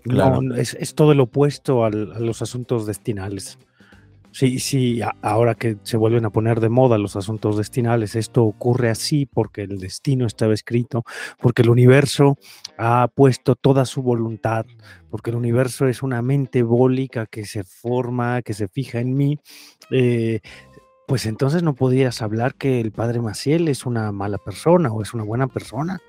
No, 0.04 0.54
es, 0.54 0.94
todo 0.94 1.12
el 1.12 1.20
opuesto 1.20 1.84
a 1.84 1.90
los 1.90 2.42
asuntos 2.42 2.86
destinales. 2.86 3.58
Sí, 4.30 4.58
sí, 4.58 5.00
ahora 5.22 5.54
que 5.54 5.78
se 5.82 5.96
vuelven 5.96 6.24
a 6.26 6.30
poner 6.30 6.60
de 6.60 6.68
moda 6.68 6.98
los 6.98 7.16
asuntos 7.16 7.56
destinales, 7.56 8.14
esto 8.14 8.44
ocurre 8.44 8.90
así 8.90 9.26
porque 9.26 9.62
el 9.62 9.78
destino 9.78 10.26
estaba 10.26 10.54
escrito, 10.54 11.04
porque 11.40 11.62
el 11.62 11.70
universo 11.70 12.36
ha 12.76 13.08
puesto 13.14 13.56
toda 13.56 13.86
su 13.86 14.02
voluntad, 14.02 14.66
porque 15.10 15.30
el 15.30 15.36
universo 15.36 15.88
es 15.88 16.02
una 16.02 16.20
mente 16.20 16.62
bólica 16.62 17.26
que 17.26 17.46
se 17.46 17.64
forma, 17.64 18.42
que 18.42 18.52
se 18.52 18.68
fija 18.68 19.00
en 19.00 19.16
mí. 19.16 19.38
Eh, 19.90 20.40
pues 21.06 21.24
entonces 21.24 21.62
no 21.62 21.74
podrías 21.74 22.20
hablar 22.20 22.54
que 22.54 22.80
el 22.80 22.92
padre 22.92 23.20
Maciel 23.20 23.66
es 23.66 23.86
una 23.86 24.12
mala 24.12 24.36
persona 24.36 24.92
o 24.92 25.00
es 25.00 25.14
una 25.14 25.24
buena 25.24 25.48
persona. 25.48 26.00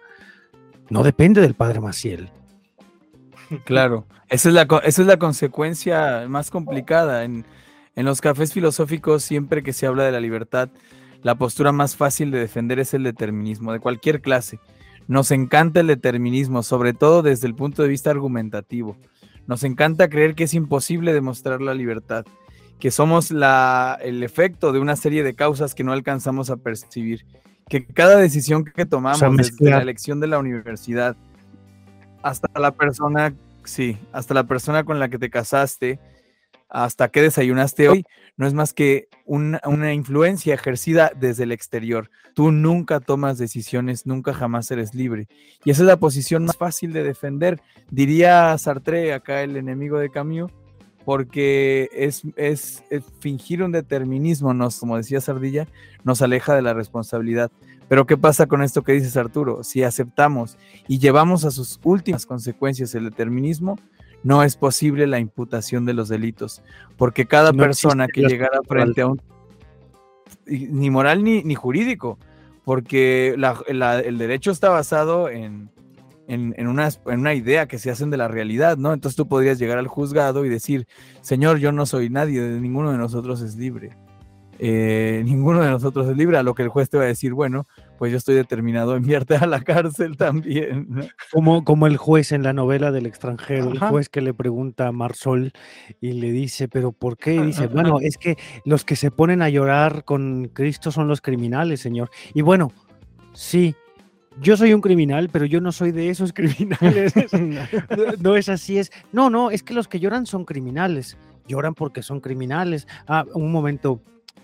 No 0.90 1.04
depende 1.04 1.40
del 1.40 1.56
padre 1.56 1.80
Maciel. 1.80 2.30
Claro, 3.66 4.06
esa 4.30 4.50
es 4.50 4.56
la, 4.56 4.68
esa 4.84 5.02
es 5.02 5.08
la 5.08 5.18
consecuencia 5.18 6.26
más 6.28 6.52
complicada. 6.52 7.24
En, 7.24 7.46
en 7.96 8.06
los 8.06 8.22
cafés 8.22 8.54
filosóficos, 8.54 9.24
siempre 9.24 9.64
que 9.64 9.74
se 9.74 9.88
habla 9.88 10.04
de 10.04 10.12
la 10.12 10.20
libertad, 10.20 10.70
la 11.24 11.36
postura 11.36 11.72
más 11.72 11.96
fácil 11.96 12.32
de 12.32 12.40
defender 12.40 12.80
es 12.80 12.94
el 12.94 13.04
determinismo, 13.04 13.74
de 13.74 13.80
cualquier 13.80 14.22
clase. 14.22 14.60
Nos 15.08 15.32
encanta 15.32 15.80
el 15.80 15.88
determinismo, 15.88 16.64
sobre 16.64 16.94
todo 16.94 17.24
desde 17.24 17.48
el 17.48 17.56
punto 17.56 17.82
de 17.82 17.90
vista 17.90 18.12
argumentativo. 18.12 18.96
Nos 19.48 19.64
encanta 19.64 20.10
creer 20.10 20.36
que 20.36 20.44
es 20.44 20.54
imposible 20.54 21.12
demostrar 21.12 21.62
la 21.62 21.74
libertad, 21.74 22.26
que 22.80 22.92
somos 22.92 23.32
la, 23.32 23.98
el 24.02 24.22
efecto 24.24 24.72
de 24.72 24.80
una 24.80 24.96
serie 24.96 25.24
de 25.24 25.34
causas 25.34 25.74
que 25.74 25.84
no 25.84 25.92
alcanzamos 25.92 26.52
a 26.52 26.58
percibir, 26.58 27.26
que 27.68 27.86
cada 27.86 28.18
decisión 28.18 28.64
que 28.64 28.86
tomamos, 28.86 29.38
desde 29.38 29.72
la 29.72 29.82
elección 29.82 30.20
de 30.20 30.28
la 30.28 30.40
universidad, 30.40 31.18
hasta 32.22 32.48
la 32.60 32.72
persona, 32.72 33.34
sí, 33.70 33.98
hasta 34.12 34.34
la 34.34 34.46
persona 34.46 34.84
con 34.84 35.00
la 35.00 35.10
que 35.10 35.20
te 35.20 35.30
casaste, 35.30 36.00
hasta 36.70 37.10
que 37.10 37.22
desayunaste 37.22 37.90
hoy, 37.90 38.06
no 38.38 38.46
es 38.48 38.54
más 38.54 38.74
que 38.74 39.08
una, 39.26 39.94
influencia 39.94 40.54
ejercida 40.54 41.12
desde 41.16 41.44
el 41.44 41.52
exterior. 41.52 42.10
Tú 42.36 42.52
nunca 42.52 43.00
tomas 43.00 43.38
decisiones, 43.38 44.06
nunca 44.06 44.34
jamás 44.34 44.70
eres 44.72 44.94
libre. 44.94 45.28
Y 45.66 45.72
esa 45.72 45.82
es 45.82 45.88
la 45.88 45.98
posición 45.98 46.46
más 46.46 46.58
fácil 46.58 46.94
de 46.94 47.04
defender, 47.04 47.60
diría 47.90 48.58
Sartre, 48.58 49.14
acá 49.14 49.42
el 49.42 49.58
enemigo 49.58 49.98
de 49.98 50.12
Camus, 50.12 50.52
porque 51.06 51.90
es, 51.92 52.22
es 52.36 52.84
fingir 53.20 53.64
un 53.64 53.72
determinismo, 53.72 54.54
nos, 54.54 54.80
como 54.80 54.98
decía 54.98 55.22
Sardilla, 55.22 55.68
nos 56.04 56.22
aleja 56.22 56.56
de 56.56 56.62
la 56.62 56.74
responsabilidad. 56.74 57.52
Pero 57.90 58.06
¿qué 58.06 58.16
pasa 58.16 58.46
con 58.46 58.62
esto 58.62 58.84
que 58.84 58.94
dices 58.94 59.18
Arturo? 59.18 59.64
Si 59.64 59.84
aceptamos 59.84 60.58
y 60.88 61.00
llevamos 61.00 61.44
a 61.44 61.52
sus 61.52 61.80
últimas 61.84 62.26
consecuencias 62.26 62.96
el 62.96 63.04
determinismo, 63.06 63.78
no 64.24 64.44
es 64.44 64.56
posible 64.56 65.08
la 65.08 65.20
imputación 65.20 65.86
de 65.86 65.94
los 65.94 66.08
delitos, 66.08 66.62
porque 66.98 67.26
cada 67.26 67.52
No 67.52 67.64
persona 67.64 68.08
que 68.08 68.22
llegara 68.22 68.60
moral. 68.68 68.84
frente 68.86 69.02
a 69.02 69.08
un... 69.08 69.22
ni 70.46 70.90
moral 70.90 71.24
ni, 71.24 71.42
ni 71.44 71.56
jurídico, 71.56 72.18
porque 72.64 73.34
la- 73.38 73.60
la- 73.70 74.00
el 74.00 74.18
derecho 74.18 74.52
está 74.52 74.70
basado 74.70 75.30
en, 75.30 75.70
en, 76.28 76.54
en 76.58 76.68
una, 76.68 76.90
en 77.08 77.20
una 77.22 77.34
idea 77.34 77.68
que 77.68 77.80
se 77.80 77.90
hacen 77.90 78.12
de 78.12 78.18
la 78.18 78.28
realidad, 78.28 78.78
¿no? 78.78 78.94
Entonces 78.94 79.16
tú 79.16 79.28
podrías 79.28 79.58
llegar 79.58 79.78
al 79.80 79.88
juzgado 79.88 80.46
y 80.46 80.50
decir, 80.50 80.86
Señor, 81.22 81.58
yo 81.58 81.72
no 81.72 81.86
soy 81.88 82.10
nadie, 82.10 82.42
ninguno 82.42 82.92
de 82.92 82.98
nosotros 83.00 83.42
es 83.42 83.56
libre. 83.56 83.98
Eh, 84.62 85.24
ninguno 85.26 85.62
de 85.62 85.70
nosotros 85.70 86.08
es 86.10 86.18
libre, 86.18 86.38
a 86.38 86.44
lo 86.44 86.54
que 86.54 86.64
el 86.64 86.70
juez 86.70 86.90
te 86.90 86.98
va 86.98 87.04
a 87.04 87.08
decir, 87.08 87.34
bueno, 87.34 87.66
pues 87.98 88.12
yo 88.12 88.18
estoy 88.18 88.36
determinado 88.36 88.94
a 88.94 88.98
enviarte 88.98 89.36
a 89.36 89.48
la 89.48 89.62
cárcel 89.62 90.18
también. 90.18 90.88
¿no? 90.90 91.02
Como, 91.32 91.64
como 91.64 91.88
el 91.88 91.96
juez 91.96 92.34
en 92.34 92.44
la 92.44 92.52
novela 92.52 92.92
del 92.92 93.06
extranjero, 93.06 93.72
el 93.72 93.80
juez 93.80 94.10
que 94.10 94.22
le 94.22 94.34
pregunta 94.34 94.88
a 94.88 94.92
Marsol 94.92 95.54
y 96.02 96.12
le 96.12 96.32
dice, 96.32 96.68
pero 96.68 96.92
¿por 96.92 97.18
qué? 97.18 97.36
Y 97.36 97.42
dice, 97.42 97.68
bueno, 97.68 98.00
es 98.02 98.18
que 98.18 98.38
los 98.66 98.84
que 98.84 98.98
se 98.98 99.12
ponen 99.12 99.42
a 99.42 99.50
llorar 99.50 100.04
con 100.04 100.50
Cristo 100.54 100.92
son 100.92 101.08
los 101.08 101.22
criminales, 101.22 101.80
señor. 101.80 102.10
Y 102.34 102.42
bueno, 102.42 102.74
sí, 103.34 103.76
yo 104.42 104.58
soy 104.58 104.74
un 104.74 104.82
criminal, 104.82 105.30
pero 105.32 105.46
yo 105.46 105.62
no 105.62 105.72
soy 105.72 105.92
de 105.92 106.10
esos 106.10 106.34
criminales. 106.34 107.14
no, 107.32 108.06
no 108.20 108.36
es 108.36 108.50
así, 108.50 108.78
es, 108.78 108.92
no, 109.12 109.30
no, 109.30 109.52
es 109.52 109.64
que 109.64 109.74
los 109.74 109.88
que 109.88 110.00
lloran 110.00 110.26
son 110.26 110.46
criminales, 110.46 111.18
lloran 111.48 111.74
porque 111.74 112.04
son 112.04 112.20
criminales. 112.20 112.88
Ah, 113.08 113.26
un 113.34 113.52
momento. 113.52 114.02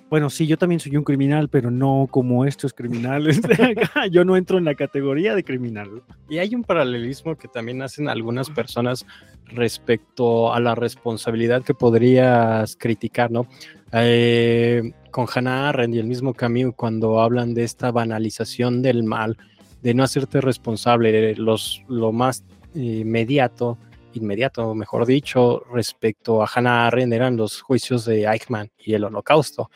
Bueno, 0.09 0.29
sí, 0.29 0.45
yo 0.45 0.57
también 0.57 0.79
soy 0.79 0.95
un 0.97 1.03
criminal, 1.03 1.49
pero 1.49 1.71
no 1.71 2.07
como 2.11 2.45
estos 2.45 2.73
criminales. 2.73 3.41
yo 4.11 4.23
no 4.23 4.37
entro 4.37 4.57
en 4.57 4.65
la 4.65 4.75
categoría 4.75 5.35
de 5.35 5.43
criminal. 5.43 6.03
Y 6.29 6.37
hay 6.37 6.53
un 6.53 6.63
paralelismo 6.63 7.35
que 7.35 7.47
también 7.47 7.81
hacen 7.81 8.07
algunas 8.07 8.49
personas 8.49 9.05
respecto 9.47 10.53
a 10.53 10.59
la 10.59 10.75
responsabilidad 10.75 11.63
que 11.63 11.73
podrías 11.73 12.75
criticar, 12.77 13.31
¿no? 13.31 13.47
Eh, 13.91 14.91
con 15.11 15.27
Hannah 15.33 15.69
Arendt 15.69 15.95
y 15.95 15.99
el 15.99 16.07
mismo 16.07 16.33
Camus, 16.33 16.75
cuando 16.75 17.21
hablan 17.21 17.53
de 17.53 17.63
esta 17.63 17.91
banalización 17.91 18.81
del 18.81 19.03
mal, 19.03 19.37
de 19.81 19.93
no 19.93 20.03
hacerte 20.03 20.41
responsable, 20.41 21.11
de 21.11 21.35
los, 21.35 21.83
lo 21.87 22.11
más 22.11 22.43
eh, 22.75 23.01
inmediato, 23.01 23.77
inmediato, 24.15 24.73
mejor 24.75 25.05
dicho, 25.05 25.63
respecto 25.71 26.41
a 26.41 26.49
Hannah 26.53 26.87
Arendt 26.87 27.13
eran 27.13 27.37
los 27.37 27.61
juicios 27.61 28.05
de 28.05 28.25
Eichmann 28.25 28.71
y 28.77 28.93
el 28.93 29.03
holocausto. 29.03 29.69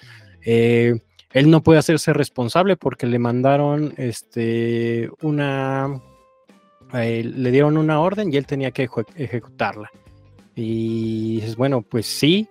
Eh, 0.46 1.00
él 1.32 1.50
no 1.52 1.62
puede 1.62 1.80
hacerse 1.80 2.14
responsable 2.14 2.76
porque 2.76 3.06
le 3.06 3.20
mandaron 3.20 3.94
este, 3.98 5.10
una, 5.22 6.02
eh, 6.94 7.24
le 7.24 7.52
dieron 7.52 7.78
una 7.78 8.00
orden 8.00 8.34
y 8.34 8.38
él 8.38 8.46
tenía 8.46 8.72
que 8.72 8.90
eje- 8.90 9.06
ejecutarla. 9.16 9.92
Y 10.56 11.36
dices, 11.36 11.56
bueno, 11.56 11.82
pues 11.82 12.06
sí, 12.06 12.48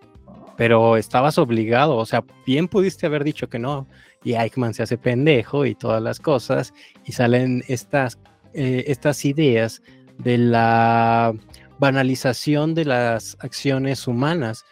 pero 0.56 0.96
estabas 0.96 1.38
obligado, 1.38 1.96
o 1.96 2.06
sea, 2.06 2.24
bien 2.46 2.68
pudiste 2.68 3.06
haber 3.06 3.24
dicho 3.24 3.48
que 3.48 3.58
no. 3.58 3.86
Y 4.24 4.34
Eichmann 4.34 4.74
se 4.74 4.82
hace 4.82 4.98
pendejo 4.98 5.64
y 5.64 5.74
todas 5.74 6.02
las 6.02 6.18
cosas, 6.18 6.74
y 7.04 7.12
salen 7.12 7.62
estas, 7.68 8.18
eh, 8.52 8.84
estas 8.88 9.24
ideas 9.24 9.80
de 10.18 10.38
la 10.38 11.32
banalización 11.78 12.74
de 12.74 12.84
las 12.84 13.36
acciones 13.40 14.06
humanas. 14.06 14.64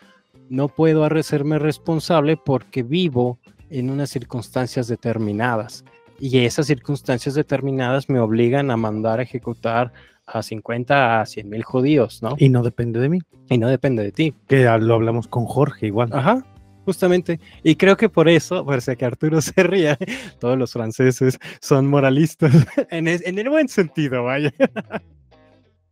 No 0.48 0.68
puedo 0.68 1.04
hacerme 1.04 1.58
responsable 1.58 2.36
porque 2.36 2.82
vivo 2.82 3.38
en 3.70 3.90
unas 3.90 4.10
circunstancias 4.10 4.86
determinadas. 4.88 5.84
Y 6.18 6.38
esas 6.44 6.66
circunstancias 6.66 7.34
determinadas 7.34 8.08
me 8.08 8.20
obligan 8.20 8.70
a 8.70 8.76
mandar 8.76 9.18
a 9.18 9.22
ejecutar 9.22 9.92
a 10.26 10.42
50 10.42 11.20
a 11.20 11.26
100 11.26 11.48
mil 11.48 11.62
judíos, 11.62 12.22
¿no? 12.22 12.34
Y 12.38 12.48
no 12.48 12.62
depende 12.62 12.98
de 13.00 13.08
mí, 13.08 13.18
Y 13.48 13.58
no 13.58 13.68
depende 13.68 14.02
de 14.02 14.12
ti. 14.12 14.34
que 14.48 14.64
lo 14.64 14.94
hablamos 14.94 15.28
con 15.28 15.44
Jorge 15.44 15.86
igual. 15.86 16.08
Ajá, 16.12 16.44
justamente. 16.84 17.38
Y 17.62 17.76
creo 17.76 17.96
que 17.96 18.08
por 18.08 18.28
eso, 18.28 18.64
si 18.64 18.96
que 18.96 19.04
Arturo 19.04 19.40
se 19.40 19.62
ría, 19.62 19.98
todos 20.40 20.56
los 20.58 20.72
franceses 20.72 21.38
son 21.60 21.86
moralistas, 21.86 22.52
en, 22.90 23.08
es- 23.08 23.24
en 23.26 23.38
el 23.38 23.48
buen 23.50 23.68
sentido, 23.68 24.24
vaya. 24.24 24.52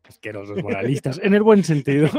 Asquerosos 0.09 0.63
moralistas, 0.63 1.21
en 1.23 1.35
el 1.35 1.43
buen 1.43 1.65
sentido. 1.65 2.09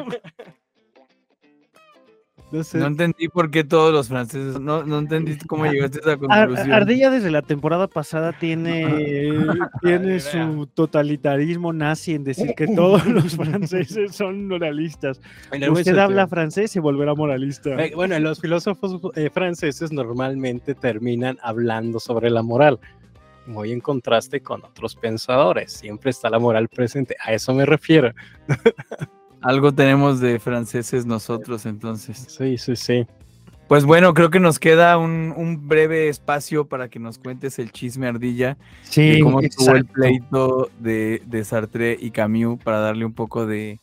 No 2.51 2.63
sé. 2.63 2.77
No 2.77 2.85
entendí 2.85 3.27
por 3.27 3.49
qué 3.49 3.63
todos 3.63 3.91
los 3.91 4.07
franceses, 4.07 4.59
no, 4.61 4.83
no 4.83 4.99
entendí 4.99 5.35
cómo 5.47 5.65
llegaste 5.65 5.97
a 5.97 6.01
esa 6.01 6.11
Ar- 6.11 6.47
conclusión. 6.47 6.71
Ardilla 6.73 7.09
desde 7.09 7.31
la 7.31 7.41
temporada 7.41 7.87
pasada 7.87 8.33
tiene, 8.33 8.85
tiene 9.81 10.19
su 10.19 10.67
totalitarismo 10.67 11.73
nazi 11.73 12.13
en 12.13 12.23
decir 12.23 12.53
que 12.55 12.67
todos 12.67 13.03
los 13.07 13.35
franceses 13.35 14.15
son 14.15 14.47
moralistas. 14.47 15.19
Usted 15.69 15.97
habla 15.97 16.27
francés 16.27 16.75
y 16.75 16.79
volverá 16.79 17.15
moralista. 17.15 17.83
Eh, 17.83 17.93
Bueno, 17.95 18.17
los 18.19 18.39
filósofos 18.39 19.01
eh, 19.15 19.31
franceses 19.33 19.91
normalmente 19.91 20.75
terminan 20.75 21.39
hablando 21.41 21.99
sobre 21.99 22.29
la 22.29 22.43
moral, 22.43 22.79
muy 23.47 23.71
en 23.71 23.79
contraste 23.79 24.41
con 24.41 24.63
otros 24.63 24.95
pensadores. 24.95 25.73
Siempre 25.73 26.11
está 26.11 26.29
la 26.29 26.39
moral 26.39 26.67
presente. 26.69 27.15
A 27.23 27.33
eso 27.33 27.53
me 27.53 27.65
refiero. 27.65 28.13
Algo 29.41 29.71
tenemos 29.73 30.19
de 30.19 30.39
franceses 30.39 31.05
nosotros 31.05 31.65
entonces. 31.65 32.25
Sí, 32.29 32.57
sí, 32.57 32.75
sí. 32.75 33.05
Pues 33.67 33.83
bueno, 33.83 34.13
creo 34.13 34.29
que 34.29 34.39
nos 34.39 34.59
queda 34.59 34.97
un, 34.97 35.33
un 35.35 35.67
breve 35.67 36.07
espacio 36.07 36.67
para 36.67 36.87
que 36.87 36.99
nos 36.99 37.17
cuentes 37.17 37.57
el 37.57 37.71
chisme 37.71 38.07
ardilla 38.07 38.57
Sí, 38.83 39.13
de 39.13 39.19
cómo 39.21 39.39
estuvo 39.41 39.71
el 39.71 39.85
pleito 39.85 40.69
de, 40.79 41.23
de 41.25 41.43
Sartre 41.43 41.97
y 41.99 42.11
Camus 42.11 42.59
para 42.63 42.79
darle 42.79 43.05
un 43.05 43.13
poco 43.13 43.47
de, 43.47 43.79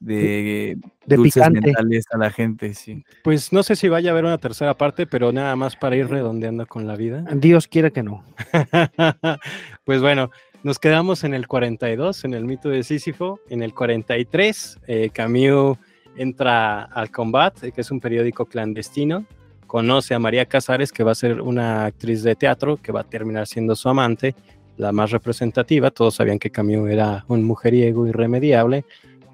de, 0.00 0.78
De 1.06 1.16
dulces 1.16 1.42
picante. 1.42 1.60
mentales 1.60 2.06
a 2.12 2.18
la 2.18 2.30
gente, 2.30 2.74
sí. 2.74 3.04
Pues 3.24 3.52
no 3.52 3.62
sé 3.62 3.76
si 3.76 3.88
vaya 3.88 4.10
a 4.10 4.12
haber 4.12 4.24
una 4.24 4.38
tercera 4.38 4.74
parte, 4.74 5.06
pero 5.06 5.32
nada 5.32 5.56
más 5.56 5.76
para 5.76 5.96
ir 5.96 6.08
redondeando 6.08 6.66
con 6.66 6.86
la 6.86 6.96
vida. 6.96 7.24
Dios 7.34 7.66
quiera 7.68 7.90
que 7.90 8.02
no. 8.02 8.24
pues 9.84 10.00
bueno, 10.00 10.30
nos 10.62 10.78
quedamos 10.78 11.22
en 11.22 11.32
el 11.32 11.46
42, 11.46 12.24
en 12.24 12.34
el 12.34 12.44
mito 12.44 12.68
de 12.68 12.82
Sísifo. 12.82 13.40
En 13.48 13.62
el 13.62 13.72
43, 13.72 14.80
eh, 14.88 15.10
Camus 15.12 15.78
entra 16.16 16.82
al 16.82 17.10
Combat, 17.10 17.56
que 17.56 17.80
es 17.80 17.90
un 17.90 18.00
periódico 18.00 18.46
clandestino. 18.46 19.24
Conoce 19.66 20.14
a 20.14 20.18
María 20.18 20.46
Casares, 20.46 20.92
que 20.92 21.04
va 21.04 21.12
a 21.12 21.16
ser 21.16 21.40
una 21.40 21.84
actriz 21.84 22.22
de 22.22 22.34
teatro, 22.34 22.78
que 22.78 22.92
va 22.92 23.02
a 23.02 23.04
terminar 23.04 23.46
siendo 23.46 23.76
su 23.76 23.88
amante, 23.88 24.34
la 24.76 24.92
más 24.92 25.10
representativa. 25.10 25.90
Todos 25.90 26.16
sabían 26.16 26.38
que 26.38 26.50
Camus 26.50 26.90
era 26.90 27.24
un 27.28 27.44
mujeriego 27.44 28.06
irremediable, 28.06 28.84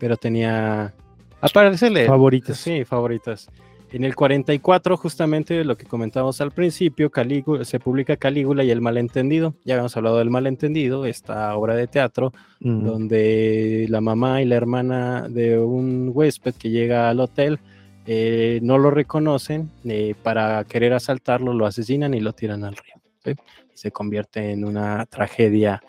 pero 0.02 0.16
tenía, 0.16 0.92
a 1.40 1.48
parecerle, 1.54 2.06
Favoritas. 2.06 2.58
Sí, 2.58 2.84
favoritas. 2.84 3.48
En 3.92 4.02
el 4.02 4.16
44, 4.16 4.96
justamente 4.96 5.64
lo 5.64 5.76
que 5.76 5.86
comentábamos 5.86 6.40
al 6.40 6.50
principio, 6.50 7.08
Calígula, 7.08 7.64
se 7.64 7.78
publica 7.78 8.16
Calígula 8.16 8.64
y 8.64 8.72
el 8.72 8.80
malentendido. 8.80 9.54
Ya 9.64 9.74
habíamos 9.74 9.96
hablado 9.96 10.18
del 10.18 10.28
malentendido, 10.28 11.06
esta 11.06 11.54
obra 11.56 11.76
de 11.76 11.86
teatro, 11.86 12.32
donde 12.58 13.86
la 13.88 14.00
mamá 14.00 14.42
y 14.42 14.44
la 14.44 14.56
hermana 14.56 15.28
de 15.28 15.60
un 15.60 16.10
huésped 16.12 16.54
que 16.56 16.70
llega 16.70 17.08
al 17.08 17.20
hotel 17.20 17.60
eh, 18.04 18.58
no 18.60 18.78
lo 18.78 18.90
reconocen, 18.90 19.70
eh, 19.84 20.16
para 20.20 20.64
querer 20.64 20.94
asaltarlo 20.94 21.54
lo 21.54 21.64
asesinan 21.64 22.12
y 22.12 22.18
lo 22.18 22.32
tiran 22.32 22.64
al 22.64 22.74
río. 22.74 22.96
¿sí? 23.24 23.30
Y 23.72 23.78
se 23.78 23.92
convierte 23.92 24.50
en 24.50 24.64
una 24.64 25.06
tragedia 25.06 25.80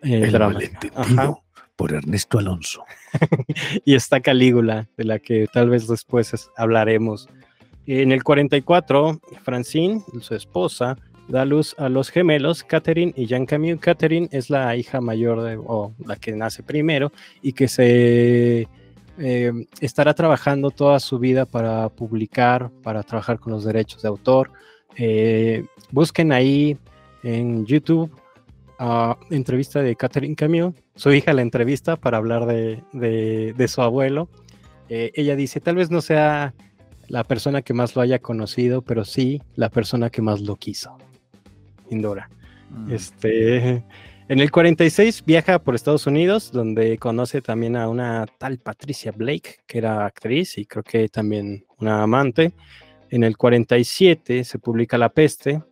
eh, 0.00 0.22
El 0.22 0.32
dramática. 0.32 0.90
Ajá. 0.94 1.38
Por 1.78 1.92
Ernesto 1.94 2.40
Alonso. 2.40 2.84
y 3.84 3.94
está 3.94 4.20
Calígula, 4.20 4.88
de 4.96 5.04
la 5.04 5.20
que 5.20 5.46
tal 5.50 5.70
vez 5.70 5.86
después 5.86 6.34
es- 6.34 6.50
hablaremos. 6.56 7.28
En 7.86 8.10
el 8.10 8.22
44, 8.24 9.20
Francine, 9.44 10.02
su 10.20 10.34
esposa, 10.34 10.98
da 11.28 11.44
luz 11.44 11.76
a 11.78 11.88
los 11.88 12.10
gemelos, 12.10 12.64
Catherine 12.64 13.14
y 13.16 13.26
Jean 13.26 13.46
Camus. 13.46 13.78
Catherine 13.80 14.28
es 14.32 14.50
la 14.50 14.74
hija 14.76 15.00
mayor, 15.00 15.40
de, 15.42 15.56
o 15.56 15.94
la 16.04 16.16
que 16.16 16.32
nace 16.32 16.64
primero, 16.64 17.12
y 17.42 17.52
que 17.52 17.68
se 17.68 18.66
eh, 19.18 19.52
estará 19.80 20.14
trabajando 20.14 20.70
toda 20.70 20.98
su 20.98 21.18
vida 21.20 21.46
para 21.46 21.88
publicar, 21.90 22.70
para 22.82 23.04
trabajar 23.04 23.38
con 23.38 23.52
los 23.52 23.64
derechos 23.64 24.02
de 24.02 24.08
autor. 24.08 24.50
Eh, 24.96 25.64
busquen 25.92 26.32
ahí 26.32 26.76
en 27.22 27.64
YouTube 27.66 28.10
ah, 28.78 29.18
entrevista 29.30 29.82
de 29.82 29.96
Catherine 29.96 30.34
Camus. 30.36 30.74
Su 30.94 31.12
hija 31.12 31.32
la 31.32 31.42
entrevista 31.42 31.96
para 31.96 32.16
hablar 32.18 32.46
de, 32.46 32.82
de- 32.92 33.54
de 33.56 33.68
su 33.68 33.82
abuelo. 33.82 34.28
Eh, 34.88 35.12
ella 35.14 35.36
dice, 35.36 35.60
tal 35.60 35.76
vez 35.76 35.90
no 35.90 36.00
sea 36.00 36.54
la 37.08 37.24
persona 37.24 37.62
que 37.62 37.74
más 37.74 37.94
lo 37.96 38.02
haya 38.02 38.18
conocido, 38.18 38.82
pero 38.82 39.04
sí 39.04 39.40
la 39.54 39.68
persona 39.70 40.10
que 40.10 40.22
más 40.22 40.40
lo 40.40 40.56
quiso. 40.56 40.96
Sin 41.88 42.02
duda. 42.02 42.28
Mm. 42.70 42.92
Este, 42.92 43.84
En 44.30 44.40
el 44.40 44.50
46 44.50 45.24
viaja 45.24 45.58
por 45.58 45.74
Estados 45.74 46.06
Unidos, 46.06 46.52
donde 46.52 46.98
conoce 46.98 47.40
también 47.40 47.76
a 47.76 47.88
una 47.88 48.26
tal 48.36 48.58
Patricia 48.58 49.10
Blake, 49.10 49.56
que 49.66 49.78
era 49.78 50.04
actriz 50.04 50.58
y 50.58 50.66
creo 50.66 50.82
que 50.82 51.08
también 51.08 51.64
una 51.78 52.02
amante. 52.02 52.52
En 53.08 53.24
el 53.24 53.38
47 53.38 54.44
se 54.44 54.58
publica 54.58 54.98
La 54.98 55.08
Peste 55.08 55.62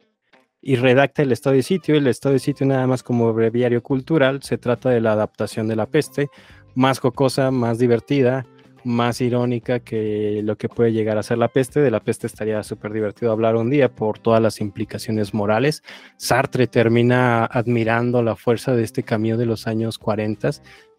y 0.67 0.75
redacta 0.75 1.23
el 1.23 1.31
estado 1.31 1.55
de 1.55 1.63
sitio. 1.63 1.95
El 1.95 2.09
estado 2.09 2.33
de 2.33 2.41
sitio 2.41 2.67
nada 2.67 2.89
más 2.89 3.05
como 3.05 3.33
breviario 3.33 3.85
cultural, 3.85 4.43
se 4.43 4.59
trata 4.59 4.91
de 4.91 5.01
la 5.01 5.13
adaptación 5.13 5.69
de 5.69 5.77
La 5.77 5.87
Peste, 5.87 6.29
más 6.75 6.99
jocosa, 6.99 7.53
más 7.53 7.79
divertida, 7.79 8.45
más 8.83 9.21
irónica 9.21 9.79
que 9.79 10.41
lo 10.43 10.57
que 10.57 10.69
puede 10.69 10.93
llegar 10.93 11.19
a 11.19 11.23
ser 11.23 11.39
la 11.39 11.47
peste. 11.47 11.79
De 11.79 11.93
la 11.93 12.01
peste 12.01 12.27
estaría 12.27 12.61
súper 12.65 12.93
divertido 12.93 13.31
hablar 13.31 13.55
un 13.55 13.71
día 13.71 13.95
por 13.95 14.19
todas 14.19 14.43
las 14.43 14.61
implicaciones 14.61 15.33
morales. 15.35 15.85
Sartre 16.17 16.67
termina 16.67 17.45
admirando 17.45 18.21
la 18.21 18.35
fuerza 18.35 18.75
de 18.75 18.83
este 18.83 19.05
camino 19.05 19.37
de 19.37 19.47
los 19.47 19.69
años 19.69 19.99
40, 19.99 20.51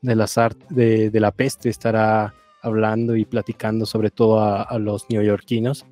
de 0.01 0.15
la, 0.15 0.27
de, 0.69 1.09
de 1.09 1.19
la 1.19 1.31
peste 1.31 1.67
estará 1.67 2.33
hablando 2.61 3.17
y 3.17 3.25
platicando 3.25 3.85
sobre 3.85 4.11
todo 4.11 4.39
a, 4.39 4.61
a 4.61 4.79
los 4.79 5.09
neoyorquinos. 5.09 5.85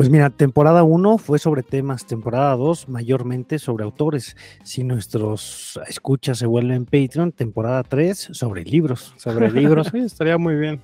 Pues 0.00 0.08
mira, 0.08 0.30
temporada 0.30 0.82
1 0.82 1.18
fue 1.18 1.38
sobre 1.38 1.62
temas, 1.62 2.06
temporada 2.06 2.56
2 2.56 2.88
mayormente 2.88 3.58
sobre 3.58 3.84
autores. 3.84 4.34
Si 4.62 4.82
nuestros 4.82 5.78
escuchas 5.86 6.38
se 6.38 6.46
vuelven 6.46 6.86
Patreon, 6.86 7.32
temporada 7.32 7.82
3 7.82 8.30
sobre 8.32 8.64
libros. 8.64 9.12
Sobre 9.18 9.50
libros, 9.50 9.88
sí, 9.92 9.98
estaría 9.98 10.38
muy 10.38 10.54
bien. 10.54 10.80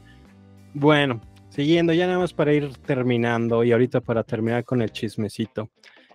Bueno, 0.74 1.22
siguiendo 1.48 1.94
ya 1.94 2.06
nada 2.06 2.18
más 2.18 2.34
para 2.34 2.52
ir 2.52 2.76
terminando 2.84 3.64
y 3.64 3.72
ahorita 3.72 4.02
para 4.02 4.22
terminar 4.22 4.66
con 4.66 4.82
el 4.82 4.92
chismecito. 4.92 5.70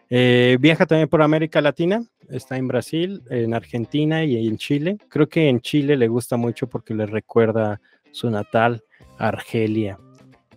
Eh, 0.08 0.60
viaja 0.60 0.86
también 0.86 1.10
por 1.10 1.24
América 1.24 1.60
Latina, 1.60 2.04
está 2.30 2.58
en 2.58 2.68
Brasil, 2.68 3.24
en 3.32 3.56
Argentina 3.56 4.24
y 4.24 4.48
en 4.48 4.58
Chile. 4.58 5.00
Creo 5.10 5.28
que 5.28 5.50
en 5.50 5.60
Chile 5.62 5.98
le 5.98 6.08
gusta 6.08 6.38
mucho 6.38 6.68
porque 6.68 6.94
le 6.94 7.08
recuerda 7.08 7.82
su 8.12 8.30
natal, 8.30 8.84
Argelia 9.18 9.98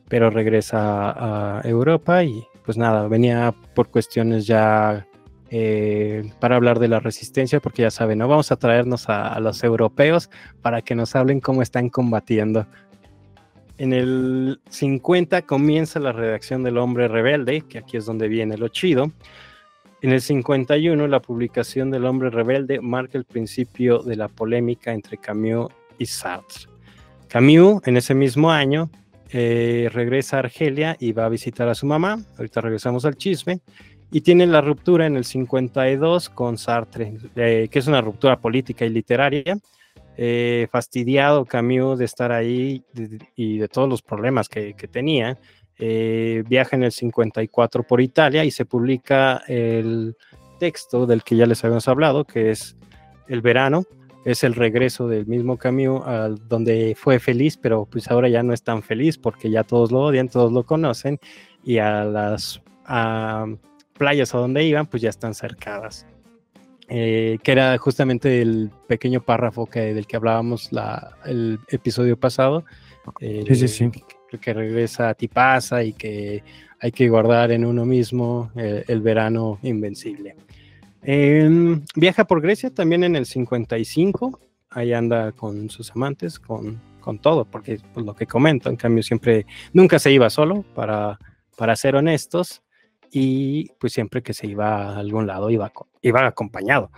pero 0.08 0.30
regresa 0.30 1.58
a 1.58 1.60
Europa 1.64 2.22
y 2.24 2.46
pues 2.64 2.78
nada, 2.78 3.08
venía 3.08 3.54
por 3.74 3.88
cuestiones 3.88 4.46
ya 4.46 5.06
eh, 5.50 6.32
para 6.40 6.56
hablar 6.56 6.78
de 6.78 6.88
la 6.88 6.98
resistencia, 6.98 7.60
porque 7.60 7.82
ya 7.82 7.90
saben, 7.90 8.18
no 8.18 8.26
vamos 8.26 8.50
a 8.50 8.56
traernos 8.56 9.08
a, 9.08 9.38
los 9.40 9.62
europeos 9.62 10.30
para 10.62 10.82
que 10.82 10.94
nos 10.94 11.14
hablen 11.14 11.40
cómo 11.40 11.62
están 11.62 11.90
combatiendo. 11.90 12.66
En 13.76 13.92
el 13.92 14.60
50 14.68 15.42
comienza 15.42 16.00
la 16.00 16.12
redacción 16.12 16.62
del 16.62 16.78
Hombre 16.78 17.08
Rebelde, 17.08 17.62
que 17.62 17.78
aquí 17.78 17.96
es 17.96 18.06
donde 18.06 18.28
viene 18.28 18.56
lo 18.56 18.68
chido. 18.68 19.12
En 20.00 20.10
el 20.10 20.20
51 20.20 21.06
la 21.06 21.20
publicación 21.20 21.90
del 21.90 22.04
Hombre 22.04 22.30
Rebelde 22.30 22.80
marca 22.80 23.18
el 23.18 23.24
principio 23.24 24.00
de 24.00 24.16
la 24.16 24.28
polémica 24.28 24.92
entre 24.92 25.18
Camus 25.18 25.70
y 25.98 26.06
Sartre. 26.06 26.68
Camus 27.28 27.80
en 27.86 27.96
ese 27.96 28.14
mismo 28.14 28.50
año 28.50 28.90
eh, 29.30 29.88
regresa 29.92 30.36
a 30.36 30.40
Argelia 30.40 30.96
y 30.98 31.12
va 31.12 31.26
a 31.26 31.28
visitar 31.28 31.68
a 31.68 31.74
su 31.74 31.86
mamá. 31.86 32.18
Ahorita 32.36 32.60
regresamos 32.60 33.04
al 33.04 33.16
chisme. 33.16 33.60
Y 34.10 34.20
tiene 34.20 34.46
la 34.46 34.60
ruptura 34.60 35.06
en 35.06 35.16
el 35.16 35.24
52 35.24 36.28
con 36.28 36.56
Sartre, 36.56 37.14
eh, 37.34 37.68
que 37.70 37.78
es 37.78 37.86
una 37.86 38.00
ruptura 38.00 38.38
política 38.38 38.84
y 38.84 38.90
literaria. 38.90 39.58
Eh, 40.16 40.68
fastidiado 40.70 41.44
Camus 41.44 41.98
de 41.98 42.04
estar 42.04 42.30
ahí 42.30 42.84
y 43.34 43.58
de 43.58 43.66
todos 43.66 43.88
los 43.88 44.02
problemas 44.02 44.48
que, 44.48 44.74
que 44.74 44.86
tenía. 44.86 45.36
viaja 45.76 46.76
en 46.76 46.84
el 46.84 46.92
54 46.92 47.82
por 47.82 48.00
Italia 48.00 48.44
y 48.44 48.52
se 48.52 48.64
publica 48.64 49.42
el 49.48 50.16
texto 50.60 51.06
del 51.06 51.24
que 51.24 51.36
ya 51.36 51.46
les 51.46 51.64
habíamos 51.64 51.88
hablado, 51.88 52.24
que 52.24 52.50
es 52.50 52.76
El 53.26 53.40
verano, 53.40 53.84
es 54.24 54.44
el 54.44 54.54
regreso 54.54 55.08
del 55.08 55.26
mismo 55.26 55.56
Camus 55.56 56.06
al 56.06 56.48
donde 56.48 56.94
fue 56.96 57.18
feliz, 57.18 57.56
pero 57.56 57.86
pues 57.86 58.10
ahora 58.10 58.28
ya 58.28 58.42
no 58.42 58.52
es 58.52 58.62
tan 58.62 58.82
feliz 58.82 59.18
porque 59.18 59.50
ya 59.50 59.64
todos 59.64 59.92
lo 59.92 60.00
odian, 60.00 60.28
todos 60.28 60.52
lo 60.52 60.64
conocen 60.64 61.18
y 61.62 61.78
a 61.78 62.04
las 62.04 62.62
playas 63.96 64.34
a 64.34 64.38
donde 64.38 64.64
iban 64.64 64.86
pues 64.86 65.02
ya 65.02 65.10
están 65.10 65.34
cercadas. 65.34 66.06
Eh, 66.88 67.38
que 67.42 67.52
era 67.52 67.78
justamente 67.78 68.42
el 68.42 68.70
pequeño 68.86 69.22
párrafo 69.22 69.64
que, 69.64 69.94
del 69.94 70.06
que 70.06 70.16
hablábamos 70.16 70.70
la, 70.70 71.16
el 71.24 71.58
episodio 71.68 72.18
pasado. 72.18 72.64
Eh, 73.20 73.44
sí, 73.48 73.54
sí, 73.54 73.68
sí. 73.68 73.90
Que, 74.30 74.38
que, 74.38 74.52
regresa 74.52 75.08
a 75.08 75.14
Tipasa 75.14 75.82
y 75.82 75.94
que 75.94 76.42
hay 76.80 76.92
que 76.92 77.08
guardar 77.08 77.52
en 77.52 77.64
uno 77.64 77.86
mismo 77.86 78.50
eh, 78.54 78.84
el 78.86 79.00
verano 79.00 79.58
invencible. 79.62 80.36
Em, 81.04 81.82
viaja 81.94 82.24
por 82.24 82.40
Grecia 82.40 82.70
también 82.70 83.04
en 83.04 83.14
el 83.14 83.26
55, 83.26 84.40
ahí 84.70 84.92
anda 84.92 85.32
con 85.32 85.68
sus 85.70 85.90
amantes, 85.92 86.38
con, 86.38 86.80
con 87.00 87.18
todo, 87.18 87.44
porque 87.44 87.78
pues, 87.92 88.04
lo 88.04 88.14
que 88.14 88.26
comento, 88.26 88.70
en 88.70 88.76
cambio 88.76 89.02
siempre, 89.02 89.46
nunca 89.72 89.98
se 89.98 90.10
iba 90.10 90.30
solo, 90.30 90.64
para, 90.74 91.18
para 91.56 91.76
ser 91.76 91.96
honestos, 91.96 92.62
y 93.10 93.70
pues 93.78 93.92
siempre 93.92 94.22
que 94.22 94.34
se 94.34 94.48
iba 94.48 94.88
a 94.88 94.98
algún 94.98 95.26
lado 95.26 95.48
iba, 95.50 95.70
iba 96.02 96.26
acompañado. 96.26 96.90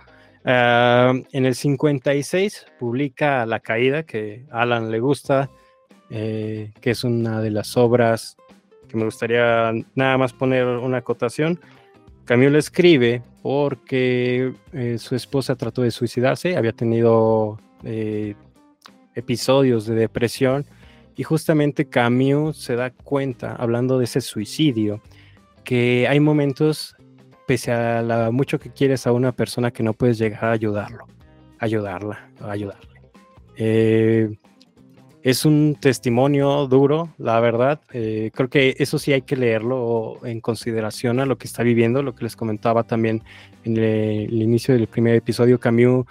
Ah, 0.43 1.13
en 1.33 1.45
el 1.45 1.55
56 1.55 2.67
publica 2.79 3.45
La 3.45 3.59
Caída, 3.59 4.03
que 4.03 4.45
a 4.49 4.61
Alan 4.61 4.89
le 4.89 4.99
gusta, 4.99 5.49
eh, 6.09 6.71
que 6.79 6.91
es 6.91 7.03
una 7.03 7.41
de 7.41 7.51
las 7.51 7.75
obras 7.75 8.37
que 8.87 8.95
me 8.95 9.03
gustaría 9.03 9.73
nada 9.93 10.17
más 10.17 10.33
poner 10.33 10.65
una 10.65 10.97
acotación. 10.97 11.59
Camus 12.27 12.51
le 12.51 12.59
escribe 12.59 13.21
porque 13.41 14.53
eh, 14.73 14.97
su 14.99 15.15
esposa 15.15 15.55
trató 15.55 15.81
de 15.81 15.91
suicidarse, 15.91 16.57
había 16.57 16.73
tenido 16.73 17.57
eh, 17.83 18.35
episodios 19.15 19.85
de 19.85 19.95
depresión 19.95 20.65
y 21.15 21.23
justamente 21.23 21.87
Camus 21.87 22.57
se 22.57 22.75
da 22.75 22.91
cuenta, 22.91 23.55
hablando 23.55 23.97
de 23.97 24.03
ese 24.03 24.19
suicidio, 24.19 25.01
que 25.63 26.05
hay 26.09 26.19
momentos, 26.19 26.97
pese 27.47 27.71
a 27.71 28.01
la, 28.01 28.29
mucho 28.29 28.59
que 28.59 28.71
quieres 28.71 29.07
a 29.07 29.13
una 29.13 29.31
persona, 29.31 29.71
que 29.71 29.81
no 29.81 29.93
puedes 29.93 30.17
llegar 30.17 30.45
a 30.45 30.51
ayudarlo, 30.51 31.07
ayudarla, 31.59 32.29
ayudarle. 32.41 33.01
Eh, 33.55 34.29
es 35.27 35.43
un 35.43 35.75
testimonio 35.77 36.67
duro, 36.67 37.13
la 37.17 37.41
verdad. 37.41 37.81
Eh, 37.91 38.31
creo 38.33 38.49
que 38.49 38.77
eso 38.79 38.97
sí 38.97 39.11
hay 39.11 39.23
que 39.23 39.35
leerlo 39.35 40.25
en 40.25 40.39
consideración 40.39 41.19
a 41.19 41.25
lo 41.25 41.37
que 41.37 41.47
está 41.47 41.63
viviendo, 41.63 42.01
lo 42.01 42.15
que 42.15 42.23
les 42.23 42.37
comentaba 42.37 42.83
también 42.83 43.21
en 43.65 43.75
el, 43.75 44.41
inicio 44.41 44.73
del 44.73 44.87
primer 44.87 45.15
episodio. 45.15 45.59
Camus 45.59 46.05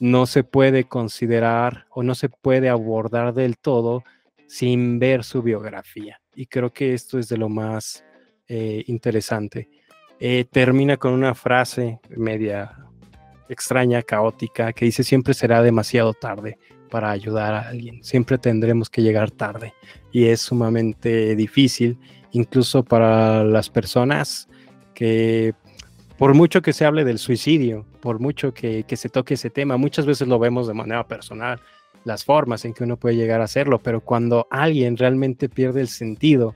no 0.00 0.26
se 0.26 0.42
puede 0.42 0.82
considerar 0.82 1.86
o 1.90 2.02
no 2.02 2.16
se 2.16 2.28
puede 2.28 2.68
abordar 2.68 3.34
del 3.34 3.56
todo 3.56 4.02
sin 4.48 4.98
ver 4.98 5.22
su 5.22 5.42
biografía. 5.42 6.20
Y 6.34 6.46
creo 6.46 6.72
que 6.72 6.92
esto 6.92 7.20
es 7.20 7.28
de 7.28 7.36
lo 7.36 7.48
más 7.48 8.04
eh, 8.48 8.82
interesante. 8.88 9.68
Eh, 10.18 10.44
termina 10.50 10.96
con 10.96 11.12
una 11.12 11.36
frase 11.36 12.00
media 12.08 12.76
extraña, 13.48 14.02
caótica, 14.02 14.72
que 14.72 14.86
dice 14.86 15.04
siempre 15.04 15.34
será 15.34 15.62
demasiado 15.62 16.14
tarde 16.14 16.58
para 16.86 17.10
ayudar 17.10 17.54
a 17.54 17.68
alguien. 17.68 18.02
Siempre 18.02 18.38
tendremos 18.38 18.90
que 18.90 19.02
llegar 19.02 19.30
tarde 19.30 19.74
y 20.12 20.26
es 20.26 20.40
sumamente 20.40 21.36
difícil, 21.36 21.98
incluso 22.32 22.82
para 22.82 23.44
las 23.44 23.68
personas 23.70 24.48
que, 24.94 25.54
por 26.18 26.34
mucho 26.34 26.62
que 26.62 26.72
se 26.72 26.84
hable 26.84 27.04
del 27.04 27.18
suicidio, 27.18 27.86
por 28.00 28.20
mucho 28.20 28.54
que, 28.54 28.84
se 28.88 29.08
toque 29.08 29.34
ese 29.34 29.50
tema, 29.50 29.76
muchas 29.76 30.06
veces 30.06 30.28
lo 30.28 30.38
vemos 30.38 30.66
de 30.66 30.74
manera 30.74 31.06
personal, 31.06 31.60
las 32.04 32.24
formas 32.24 32.64
en 32.64 32.72
que 32.72 32.84
uno 32.84 32.96
puede 32.96 33.16
llegar 33.16 33.40
a 33.40 33.44
hacerlo, 33.44 33.80
pero 33.82 34.00
cuando 34.00 34.46
alguien 34.50 34.96
realmente 34.96 35.48
pierde 35.48 35.80
el 35.80 35.88
sentido 35.88 36.54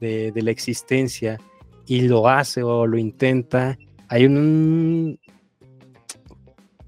de, 0.00 0.32
de 0.32 0.42
la 0.42 0.52
existencia 0.52 1.38
y 1.86 2.02
lo 2.02 2.28
hace 2.28 2.62
o 2.62 2.86
lo 2.86 2.96
intenta, 2.98 3.76
hay 4.08 4.26
un, 4.26 5.18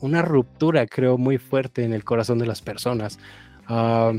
una 0.04 0.20
ruptura, 0.20 0.86
creo, 0.86 1.16
muy 1.16 1.38
fuerte 1.38 1.82
en 1.82 1.94
el 1.94 2.04
corazón 2.04 2.38
de 2.38 2.46
las 2.46 2.60
personas. 2.60 3.18
Ah, 3.66 4.12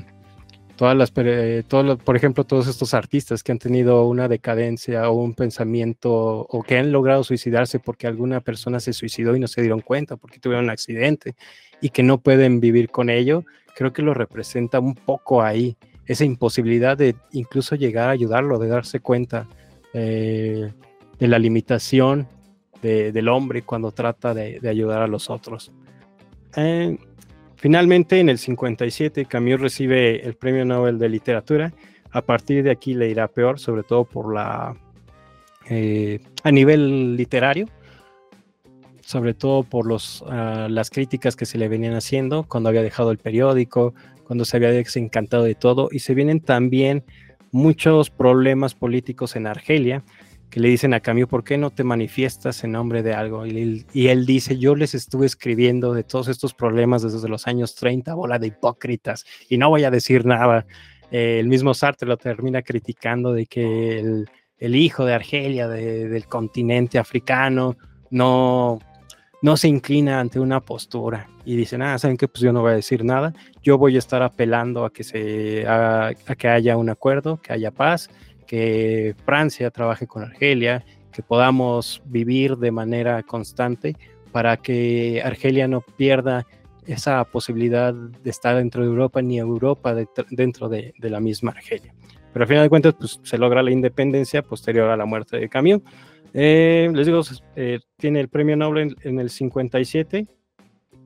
todas 0.75 0.97
las, 0.97 1.11
por 1.11 2.15
ejemplo, 2.15 2.43
todos 2.43 2.67
estos 2.67 2.95
artistas 2.95 3.43
que 3.43 3.51
han 3.51 3.59
tenido 3.59 4.07
una 4.07 4.27
decadencia 4.27 5.09
o 5.09 5.13
un 5.13 5.35
pensamiento 5.35 6.11
o 6.11 6.63
que 6.63 6.79
han 6.79 6.91
logrado 6.91 7.23
suicidarse 7.23 7.79
porque 7.79 8.07
alguna 8.07 8.41
persona 8.41 8.79
se 8.79 8.93
suicidó 8.93 9.35
y 9.35 9.39
no 9.39 9.47
se 9.47 9.61
dieron 9.61 9.81
cuenta 9.81 10.17
porque 10.17 10.39
tuvieron 10.39 10.65
un 10.65 10.71
accidente 10.71 11.35
y 11.81 11.89
que 11.89 12.01
no 12.01 12.17
pueden 12.17 12.59
vivir 12.59 12.89
con 12.89 13.11
ello, 13.11 13.45
creo 13.75 13.93
que 13.93 14.01
lo 14.01 14.15
representa 14.15 14.79
un 14.79 14.95
poco 14.95 15.43
ahí, 15.43 15.77
esa 16.07 16.25
imposibilidad 16.25 16.97
de 16.97 17.15
incluso 17.31 17.75
llegar 17.75 18.09
a 18.09 18.11
ayudarlo, 18.11 18.57
de 18.57 18.67
darse 18.67 18.99
cuenta 18.99 19.47
eh, 19.93 20.73
de 21.19 21.27
la 21.27 21.37
limitación 21.37 22.27
del 22.85 23.27
hombre 23.27 23.63
cuando 23.63 23.91
trata 23.91 24.33
de, 24.33 24.59
ayudar 24.67 25.01
a 25.01 25.07
los 25.07 25.29
otros. 25.29 25.71
Eh, 26.55 26.97
finalmente, 27.55 28.19
en 28.19 28.29
el 28.29 28.37
57, 28.37 29.25
Camus 29.25 29.59
recibe 29.59 30.25
el 30.25 30.35
Premio 30.35 30.65
Nobel 30.65 30.99
de 30.99 31.09
Literatura. 31.09 31.73
A 32.11 32.21
partir 32.21 32.63
de 32.63 32.71
aquí 32.71 32.93
le 32.93 33.09
irá 33.09 33.27
peor, 33.27 33.59
sobre 33.59 33.83
todo 33.83 34.05
por 34.05 34.33
la 34.33 34.75
eh, 35.69 36.19
a 36.43 36.51
nivel 36.51 37.15
literario. 37.17 37.67
sobre 39.01 39.35
todo 39.35 39.61
por 39.61 39.85
los, 39.85 40.23
ah, 40.27 40.67
las 40.67 40.89
críticas 40.89 41.35
que 41.35 41.45
se 41.45 41.59
le 41.59 41.67
venían 41.67 41.93
haciendo 41.93 42.43
cuando 42.43 42.69
había 42.69 42.81
dejado 42.81 43.11
el 43.11 43.19
periódico, 43.19 43.93
cuando 44.23 44.45
se 44.45 44.57
había 44.57 44.71
desencantado 44.71 45.43
de 45.43 45.53
todo, 45.53 45.89
y 45.91 45.99
se 45.99 46.15
vienen 46.15 46.39
también 46.39 47.03
muchos 47.51 48.09
problemas 48.09 48.73
políticos 48.73 49.35
en 49.35 49.45
Argelia, 49.45 50.03
que 50.49 50.59
le 50.59 50.69
dicen 50.69 50.93
a 50.93 50.99
Camus, 50.99 51.27
¿por 51.27 51.43
qué 51.43 51.57
no 51.57 51.69
te 51.69 51.83
manifiestas 51.83 52.63
en 52.63 52.71
nombre 52.71 53.03
de 53.03 53.13
algo? 53.13 53.45
Y 53.45 53.61
él, 53.61 53.85
y 53.93 54.07
él, 54.07 54.25
dice, 54.25 54.57
yo 54.57 54.75
les 54.75 54.95
estuve 54.95 55.25
escribiendo 55.25 55.93
de 55.93 56.03
todos 56.03 56.27
estos 56.27 56.53
problemas 56.53 57.01
desde 57.01 57.27
los 57.27 57.47
años 57.47 57.75
30, 57.75 58.13
bola 58.13 58.39
de 58.39 58.47
hipócritas, 58.47 59.25
y 59.49 59.57
no 59.57 59.69
voy 59.69 59.83
a 59.83 59.91
decir 59.91 60.25
nada. 60.25 60.65
Eh, 61.11 61.39
el 61.39 61.47
mismo 61.47 61.73
Sartre 61.73 62.07
lo 62.07 62.17
termina 62.17 62.61
criticando 62.61 63.33
de 63.33 63.45
que 63.45 63.99
el, 63.99 64.29
el 64.57 64.75
hijo 64.75 65.05
de 65.05 65.13
Argelia, 65.13 65.67
de, 65.67 66.07
del 66.07 66.27
continente 66.27 66.99
africano, 66.99 67.77
no, 68.09 68.79
no 69.41 69.57
se 69.57 69.67
inclina 69.67 70.19
ante 70.19 70.39
una 70.39 70.61
postura 70.61 71.27
y 71.43 71.55
dicen, 71.55 71.81
ah, 71.81 71.99
¿saben 71.99 72.17
qué? 72.17 72.27
Pues 72.27 72.41
yo 72.41 72.53
no 72.53 72.61
voy 72.61 72.71
a 72.71 72.75
decir 72.75 73.03
nada, 73.03 73.33
yo 73.61 73.77
voy 73.77 73.95
a 73.95 73.99
estar 73.99 74.23
apelando 74.23 74.85
a 74.85 74.91
que, 74.91 75.03
se, 75.03 75.67
a, 75.67 76.07
a 76.07 76.35
que 76.35 76.47
haya 76.47 76.77
un 76.77 76.89
acuerdo, 76.89 77.41
que 77.41 77.53
haya 77.53 77.71
paz, 77.71 78.09
que 78.45 79.15
Francia 79.25 79.71
trabaje 79.71 80.07
con 80.07 80.23
Argelia, 80.23 80.83
que 81.11 81.23
podamos 81.23 82.01
vivir 82.05 82.57
de 82.57 82.71
manera 82.71 83.23
constante 83.23 83.95
para 84.31 84.57
que 84.57 85.21
Argelia 85.23 85.67
no 85.67 85.81
pierda 85.81 86.45
esa 86.85 87.23
posibilidad 87.23 87.93
de 87.93 88.29
estar 88.29 88.55
dentro 88.57 88.83
de 88.83 88.89
Europa 88.89 89.21
ni 89.21 89.39
Europa 89.39 89.95
de, 89.95 90.07
dentro 90.29 90.69
de, 90.69 90.93
la 90.99 91.19
misma 91.19 91.51
Argelia. 91.51 91.93
Pero 92.33 92.43
al 92.43 92.47
final 92.47 92.63
de 92.63 92.69
cuentas, 92.69 92.95
pues 92.99 93.19
se 93.23 93.37
logra 93.37 93.63
la 93.63 93.71
independencia 93.71 94.41
posterior 94.41 94.89
a 94.89 94.97
la 94.97 95.05
muerte 95.05 95.37
de 95.37 95.49
Camus. 95.49 95.81
Eh, 96.33 96.91
les 96.93 97.05
digo, 97.05 97.21
eh, 97.55 97.79
tiene 97.97 98.19
el 98.19 98.27
premio 98.27 98.57
Nobel 98.57 98.95
en, 99.01 99.09
en, 99.09 99.19
el 99.19 99.29
57 99.29 100.27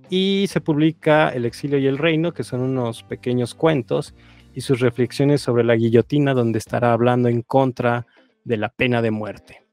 y 0.09 0.45
se 0.49 0.59
publica 0.59 1.29
El 1.29 1.45
exilio 1.45 1.77
y 1.77 1.85
el 1.85 1.99
reino, 1.99 2.33
que 2.33 2.43
son 2.43 2.61
unos 2.61 3.03
pequeños 3.03 3.53
cuentos 3.53 4.15
y 4.53 4.61
sus 4.61 4.79
reflexiones 4.79 5.41
sobre 5.41 5.63
la 5.63 5.75
guillotina, 5.75 6.33
donde 6.33 6.59
estará 6.59 6.93
hablando 6.93 7.29
en 7.29 7.41
contra 7.41 8.07
de 8.43 8.57
la 8.57 8.69
pena 8.69 9.01
de 9.01 9.11
muerte. 9.11 9.63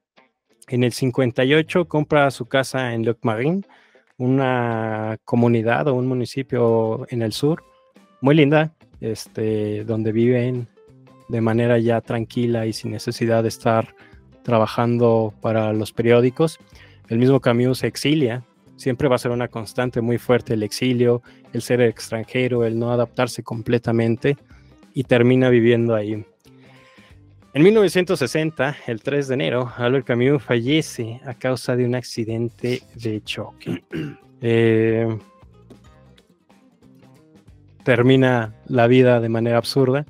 En 0.69 0.83
el 0.85 0.93
58 0.93 1.87
compra 1.87 2.31
su 2.31 2.47
casa 2.47 2.93
en 2.93 3.05
Le 3.05 3.17
Marin, 3.23 3.65
una 4.19 5.17
comunidad 5.25 5.89
o 5.89 5.95
un 5.95 6.07
municipio 6.07 7.07
en 7.11 7.23
el 7.23 7.33
sur, 7.33 7.63
muy 8.21 8.35
linda, 8.35 8.75
este, 9.01 9.85
donde 9.85 10.13
viven 10.13 10.69
de 11.29 11.41
manera 11.41 11.79
ya 11.79 12.01
tranquila 12.01 12.67
y 12.67 12.73
sin 12.73 12.91
necesidad 12.93 13.43
de 13.43 13.49
estar 13.49 13.95
trabajando 14.43 15.35
para 15.41 15.73
los 15.73 15.93
periódicos. 15.93 16.59
El 17.09 17.19
mismo 17.19 17.41
Camus 17.41 17.79
se 17.79 17.87
exilia, 17.87 18.45
siempre 18.77 19.09
va 19.09 19.17
a 19.17 19.19
ser 19.19 19.33
una 19.33 19.49
constante 19.49 20.01
muy 20.01 20.19
fuerte 20.19 20.55
el 20.55 20.63
exilio, 20.63 21.23
el 21.53 21.63
ser 21.63 21.81
extranjero, 21.81 22.65
el 22.65 22.79
no 22.79 22.91
adaptarse 22.91 23.43
completamente 23.43 24.37
y 24.97 25.05
termina 25.05 25.51
viviendo 25.51 25.95
ahí. 25.95 26.25
En 27.53 27.63
1960, 27.63 28.77
el 28.87 29.03
3 29.03 29.29
de 29.29 29.35
enero, 29.35 29.71
Albert 29.77 30.07
Camus 30.07 30.43
fallece 30.43 31.21
a 31.27 31.35
causa 31.35 31.77
de 31.77 31.85
un 31.85 31.95
accidente 31.95 32.83
de 32.95 33.23
choque. 33.23 33.85
Eh, 34.43 35.09
termina 37.83 38.55
la 38.67 38.87
vida 38.87 39.19
de 39.19 39.31
manera 39.31 39.57
absurda. 39.57 40.05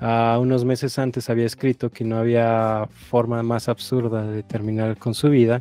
Uh, 0.00 0.38
unos 0.40 0.64
meses 0.64 0.96
antes 0.96 1.28
había 1.28 1.44
escrito 1.44 1.90
que 1.90 2.04
no 2.04 2.18
había 2.18 2.88
forma 2.92 3.42
más 3.42 3.68
absurda 3.68 4.24
de 4.28 4.44
terminar 4.44 4.96
con 4.96 5.12
su 5.12 5.28
vida 5.28 5.60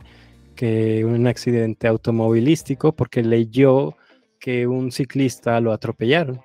que 0.56 1.04
un 1.04 1.26
accidente 1.26 1.88
automovilístico 1.88 2.92
porque 2.96 3.24
leyó 3.24 3.98
que 4.40 4.68
un 4.68 4.92
ciclista 4.92 5.60
lo 5.60 5.74
atropellaron. 5.74 6.40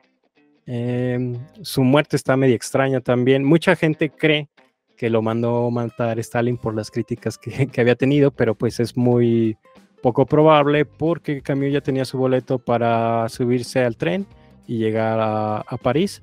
Eh, 0.70 1.34
su 1.62 1.82
muerte 1.82 2.14
está 2.14 2.36
medio 2.36 2.54
extraña 2.54 3.00
también. 3.00 3.42
Mucha 3.42 3.74
gente 3.74 4.10
cree 4.10 4.50
que 4.98 5.08
lo 5.08 5.22
mandó 5.22 5.70
matar 5.70 6.18
Stalin 6.18 6.58
por 6.58 6.74
las 6.74 6.90
críticas 6.90 7.38
que, 7.72 7.80
había 7.80 7.96
tenido, 7.96 8.30
pero 8.30 8.54
pues 8.54 8.78
es 8.78 8.94
muy 8.96 9.56
poco 10.02 10.26
probable 10.26 10.84
porque 10.84 11.40
Camus 11.40 11.72
ya 11.72 11.80
tenía 11.80 12.04
su 12.04 12.18
boleto 12.18 12.58
para 12.58 13.28
subirse 13.30 13.82
al 13.82 13.96
tren 13.96 14.26
y 14.66 14.76
llegar 14.76 15.18
a, 15.20 15.64
París. 15.82 16.22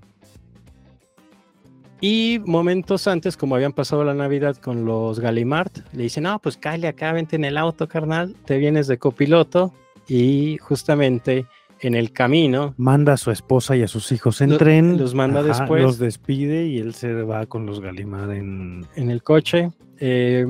Y 1.99 2.39
momentos 2.45 3.07
antes, 3.07 3.35
como 3.35 3.55
habían 3.55 3.73
pasado 3.73 4.03
la 4.03 4.13
Navidad 4.13 4.57
con 4.57 4.85
los 4.85 5.19
Gallimard, 5.19 5.71
le 5.93 6.03
dicen, 6.03 6.23
no, 6.23 6.37
pues 6.37 6.55
cállate 6.55 6.87
acá, 6.87 7.13
vente 7.13 7.35
en 7.35 7.45
el 7.45 7.57
auto, 7.57 7.87
carnal, 7.87 8.35
te 8.45 8.57
vienes 8.57 8.85
de 8.85 8.99
copiloto. 8.99 9.73
Y 10.07 10.57
justamente 10.57 11.47
en 11.79 11.95
el 11.95 12.11
camino. 12.11 12.73
Manda 12.77 13.13
a 13.13 13.17
su 13.17 13.31
esposa 13.31 13.75
y 13.75 13.83
a 13.83 13.87
sus 13.87 14.11
hijos 14.11 14.41
en 14.41 14.51
lo, 14.51 14.57
tren. 14.57 14.97
Los 14.97 15.13
manda 15.13 15.41
ajá, 15.41 15.47
después. 15.47 15.83
Los 15.83 15.99
despide 15.99 16.65
y 16.65 16.79
él 16.79 16.93
se 16.93 17.13
va 17.13 17.45
con 17.45 17.65
los 17.65 17.81
Galimard 17.81 18.31
en... 18.31 18.85
En 18.95 19.11
el 19.11 19.23
coche. 19.23 19.71
Eh, 19.99 20.45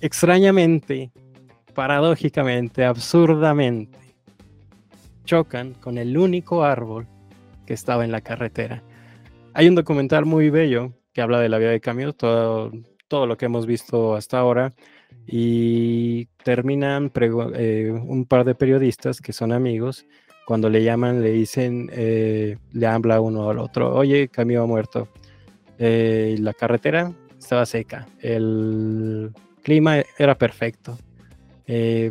extrañamente, 0.00 1.10
paradójicamente, 1.74 2.84
absurdamente, 2.84 3.98
chocan 5.24 5.74
con 5.74 5.98
el 5.98 6.16
único 6.16 6.64
árbol 6.64 7.06
que 7.66 7.74
estaba 7.74 8.04
en 8.04 8.12
la 8.12 8.20
carretera. 8.20 8.82
Hay 9.54 9.68
un 9.68 9.74
documental 9.74 10.26
muy 10.26 10.50
bello 10.50 10.92
que 11.12 11.20
habla 11.22 11.40
de 11.40 11.48
la 11.48 11.58
vida 11.58 11.70
de 11.70 11.80
Camus, 11.80 12.16
todo, 12.16 12.72
todo 13.08 13.26
lo 13.26 13.36
que 13.36 13.46
hemos 13.46 13.66
visto 13.66 14.14
hasta 14.14 14.38
ahora, 14.38 14.72
y 15.26 16.26
terminan 16.44 17.10
eh, 17.54 17.92
un 17.92 18.24
par 18.26 18.44
de 18.44 18.54
periodistas 18.54 19.20
que 19.20 19.32
son 19.32 19.52
amigos 19.52 20.06
cuando 20.50 20.68
le 20.68 20.82
llaman, 20.82 21.22
le 21.22 21.30
dicen, 21.30 21.88
eh, 21.92 22.58
le 22.72 22.86
habla 22.88 23.20
uno 23.20 23.50
al 23.50 23.60
otro, 23.60 23.94
oye, 23.94 24.28
ha 24.36 24.66
muerto. 24.66 25.06
Eh, 25.78 26.34
la 26.40 26.52
carretera 26.52 27.12
estaba 27.38 27.64
seca, 27.64 28.08
el 28.18 29.30
clima 29.62 30.02
era 30.18 30.36
perfecto. 30.36 30.98
Eh, 31.68 32.10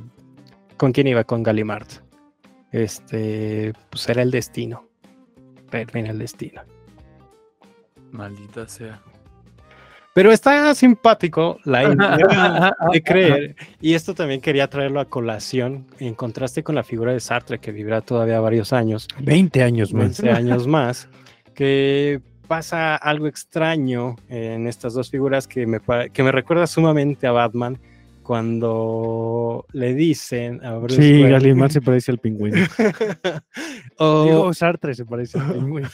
¿Con 0.77 0.93
quién 0.93 1.07
iba? 1.07 1.25
Con 1.25 1.43
Gallimard. 1.43 1.89
Este, 2.71 3.73
pues 3.89 4.07
era 4.07 4.21
el 4.21 4.31
destino. 4.31 4.87
Termina 5.69 6.11
el 6.11 6.19
destino. 6.19 6.61
Maldita 8.13 8.69
sea. 8.69 9.01
Pero 10.19 10.33
está 10.33 10.75
simpático 10.75 11.59
la 11.63 11.83
idea 11.93 12.75
de 12.91 13.01
creer. 13.01 13.55
Y 13.79 13.93
esto 13.93 14.13
también 14.13 14.41
quería 14.41 14.67
traerlo 14.67 14.99
a 14.99 15.05
colación 15.05 15.85
en 15.97 16.13
contraste 16.13 16.61
con 16.61 16.75
la 16.75 16.83
figura 16.83 17.13
de 17.13 17.21
Sartre, 17.21 17.59
que 17.59 17.71
vivirá 17.71 18.01
todavía 18.01 18.41
varios 18.41 18.73
años. 18.73 19.07
20 19.21 19.63
años 19.63 19.93
más. 19.93 20.21
20 20.21 20.29
años 20.31 20.67
más. 20.67 21.07
Que 21.55 22.19
pasa 22.49 22.97
algo 22.97 23.27
extraño 23.27 24.17
en 24.27 24.67
estas 24.67 24.93
dos 24.93 25.09
figuras 25.09 25.47
que 25.47 25.65
me, 25.65 25.79
que 26.11 26.21
me 26.21 26.33
recuerda 26.33 26.67
sumamente 26.67 27.25
a 27.25 27.31
Batman 27.31 27.79
cuando 28.29 29.65
le 29.73 29.95
dicen 29.95 30.63
a 30.63 30.77
Bruce 30.77 31.01
Sí, 31.01 31.23
Gallimard 31.23 31.71
se 31.71 31.81
parece 31.81 32.11
al 32.11 32.19
pingüino. 32.19 32.57
o 33.97 34.23
Digo, 34.23 34.53
Sartre 34.53 34.93
se 34.93 35.03
parece 35.03 35.39
al 35.39 35.53
pingüino. 35.53 35.89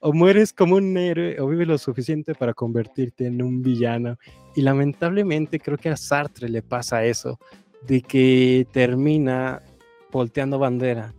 o 0.00 0.12
mueres 0.12 0.52
como 0.52 0.74
un 0.74 0.96
héroe 0.96 1.38
o 1.38 1.46
vives 1.46 1.68
lo 1.68 1.78
suficiente 1.78 2.34
para 2.34 2.54
convertirte 2.54 3.28
en 3.28 3.40
un 3.40 3.62
villano. 3.62 4.16
Y 4.56 4.62
lamentablemente 4.62 5.60
creo 5.60 5.78
que 5.78 5.88
a 5.88 5.96
Sartre 5.96 6.48
le 6.48 6.60
pasa 6.60 7.04
eso, 7.04 7.38
de 7.86 8.02
que 8.02 8.66
termina 8.72 9.62
volteando 10.10 10.58
bandera 10.58 11.14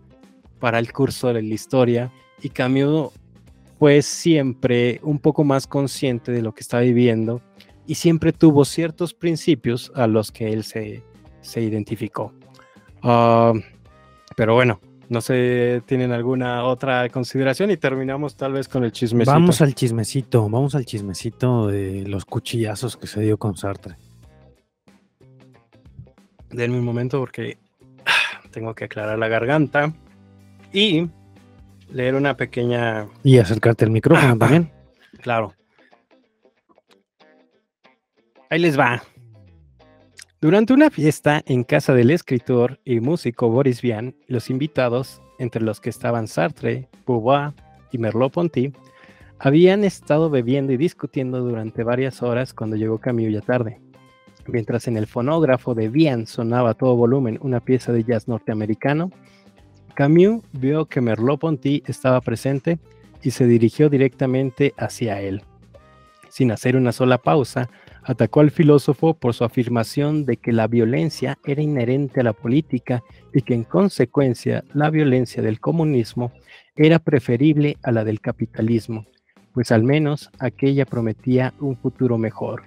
para 0.60 0.80
el 0.80 0.92
curso 0.92 1.32
de 1.32 1.44
la 1.44 1.54
historia 1.54 2.12
y 2.44 2.50
Camus 2.50 3.14
fue 3.80 4.02
siempre 4.02 5.00
un 5.02 5.20
poco 5.20 5.46
más 5.46 5.66
consciente 5.66 6.34
de 6.34 6.42
lo 6.42 6.54
que 6.54 6.60
está 6.60 6.82
viviendo 6.82 7.42
y 7.88 7.96
siempre 7.96 8.34
tuvo 8.34 8.66
ciertos 8.66 9.14
principios 9.14 9.92
a 9.96 10.06
los 10.08 10.32
que 10.32 10.52
él 10.52 10.64
se, 10.64 11.04
se 11.42 11.62
identificó. 11.62 12.34
Uh, 13.02 13.60
pero 14.36 14.54
bueno, 14.54 14.80
no 15.10 15.22
sé, 15.22 15.82
¿tienen 15.86 16.12
alguna 16.12 16.66
otra 16.66 17.08
consideración? 17.10 17.72
Y 17.72 17.78
terminamos 17.78 18.36
tal 18.36 18.54
vez 18.54 18.68
con 18.68 18.84
el 18.84 18.92
chismecito. 18.92 19.32
Vamos 19.32 19.62
al 19.62 19.74
chismecito, 19.74 20.50
vamos 20.50 20.76
al 20.76 20.86
chismecito 20.86 21.68
de 21.68 22.06
los 22.06 22.26
cuchillazos 22.26 22.98
que 22.98 23.08
se 23.08 23.22
dio 23.22 23.38
con 23.38 23.56
Sartre. 23.56 23.96
Denme 26.50 26.78
un 26.78 26.86
momento 26.86 27.20
porque 27.20 27.58
tengo 28.52 28.76
que 28.76 28.86
aclarar 28.86 29.18
la 29.18 29.28
garganta 29.28 29.94
y 30.74 31.08
leer 31.92 32.16
una 32.16 32.36
pequeña... 32.36 33.08
Y 33.24 33.38
acercarte 33.38 33.86
al 33.86 33.92
micrófono 33.92 34.34
ah, 34.34 34.38
también. 34.38 34.72
Claro. 35.22 35.54
Ahí 38.50 38.60
les 38.60 38.80
va. 38.80 39.04
Durante 40.40 40.72
una 40.72 40.90
fiesta 40.90 41.44
en 41.46 41.66
casa 41.66 41.94
del 41.94 42.12
escritor 42.12 42.80
y 42.86 43.02
músico 43.02 43.50
Boris 43.50 43.82
Vian, 43.82 44.16
los 44.28 44.50
invitados, 44.50 45.22
entre 45.38 45.62
los 45.62 45.82
que 45.82 45.90
estaban 45.90 46.28
Sartre, 46.28 46.88
Beauvoir 47.06 47.54
y 47.92 47.98
Merleau-Ponty, 47.98 48.74
habían 49.40 49.84
estado 49.84 50.30
bebiendo 50.30 50.72
y 50.72 50.78
discutiendo 50.78 51.42
durante 51.42 51.84
varias 51.84 52.24
horas 52.24 52.54
cuando 52.54 52.78
llegó 52.78 53.00
Camus 53.00 53.34
ya 53.34 53.42
tarde. 53.42 53.82
Mientras 54.48 54.88
en 54.88 54.96
el 54.96 55.08
fonógrafo 55.08 55.76
de 55.76 55.90
Vian 55.90 56.26
sonaba 56.26 56.70
a 56.70 56.74
todo 56.74 56.96
volumen 56.96 57.38
una 57.42 57.60
pieza 57.60 57.92
de 57.92 58.06
jazz 58.06 58.30
norteamericano, 58.30 59.12
Camus 59.94 60.42
vio 60.54 60.86
que 60.86 61.02
Merleau-Ponty 61.02 61.84
estaba 61.86 62.22
presente 62.22 62.80
y 63.22 63.32
se 63.32 63.46
dirigió 63.46 63.90
directamente 63.90 64.74
hacia 64.78 65.20
él. 65.20 65.42
Sin 66.30 66.52
hacer 66.52 66.78
una 66.78 66.94
sola 66.94 67.18
pausa, 67.18 67.70
atacó 68.08 68.40
al 68.40 68.52
filósofo 68.52 69.16
por 69.16 69.34
su 69.34 69.44
afirmación 69.44 70.26
de 70.26 70.38
que 70.38 70.54
la 70.54 70.68
violencia 70.68 71.38
era 71.46 71.62
inherente 71.62 72.22
a 72.22 72.24
la 72.24 72.32
política 72.32 73.04
y 73.34 73.42
que 73.42 73.54
en 73.54 73.66
consecuencia 73.66 74.64
la 74.74 74.90
violencia 74.90 75.44
del 75.44 75.60
comunismo 75.60 76.32
era 76.78 77.00
preferible 77.00 77.76
a 77.84 77.92
la 77.92 78.06
del 78.06 78.22
capitalismo, 78.22 79.06
pues 79.54 79.74
al 79.74 79.84
menos 79.84 80.30
aquella 80.40 80.86
prometía 80.86 81.54
un 81.60 81.76
futuro 81.76 82.18
mejor. 82.18 82.64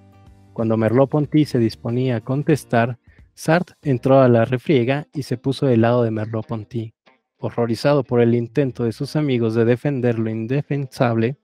Cuando 0.52 0.76
Merleau-Ponty 0.76 1.46
se 1.46 1.58
disponía 1.58 2.16
a 2.16 2.20
contestar, 2.20 2.98
Sartre 3.32 3.76
entró 3.80 4.20
a 4.20 4.28
la 4.28 4.44
refriega 4.44 5.06
y 5.14 5.22
se 5.22 5.38
puso 5.38 5.64
del 5.64 5.80
lado 5.80 6.02
de 6.02 6.10
Merleau-Ponty. 6.10 6.92
Horrorizado 7.38 8.04
por 8.04 8.20
el 8.20 8.34
intento 8.34 8.84
de 8.84 8.92
sus 8.92 9.16
amigos 9.16 9.54
de 9.54 9.64
defender 9.64 10.18
lo 10.18 10.28
indefensable, 10.28 11.38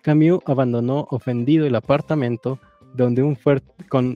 Camus 0.00 0.40
abandonó 0.46 1.06
ofendido 1.10 1.66
el 1.66 1.74
apartamento 1.74 2.58
donde 2.94 3.22
un 3.22 3.36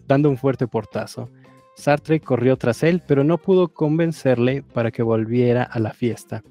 dando 0.06 0.30
un 0.30 0.38
fuerte 0.38 0.66
portazo. 0.66 1.28
Sartre 1.76 2.20
corrió 2.20 2.56
tras 2.56 2.82
él, 2.82 3.02
pero 3.06 3.22
no 3.22 3.38
pudo 3.38 3.68
convencerle 3.68 4.62
para 4.62 4.90
que 4.90 5.02
volviera 5.02 5.62
a 5.62 5.78
la 5.78 5.92
fiesta. 5.92 6.42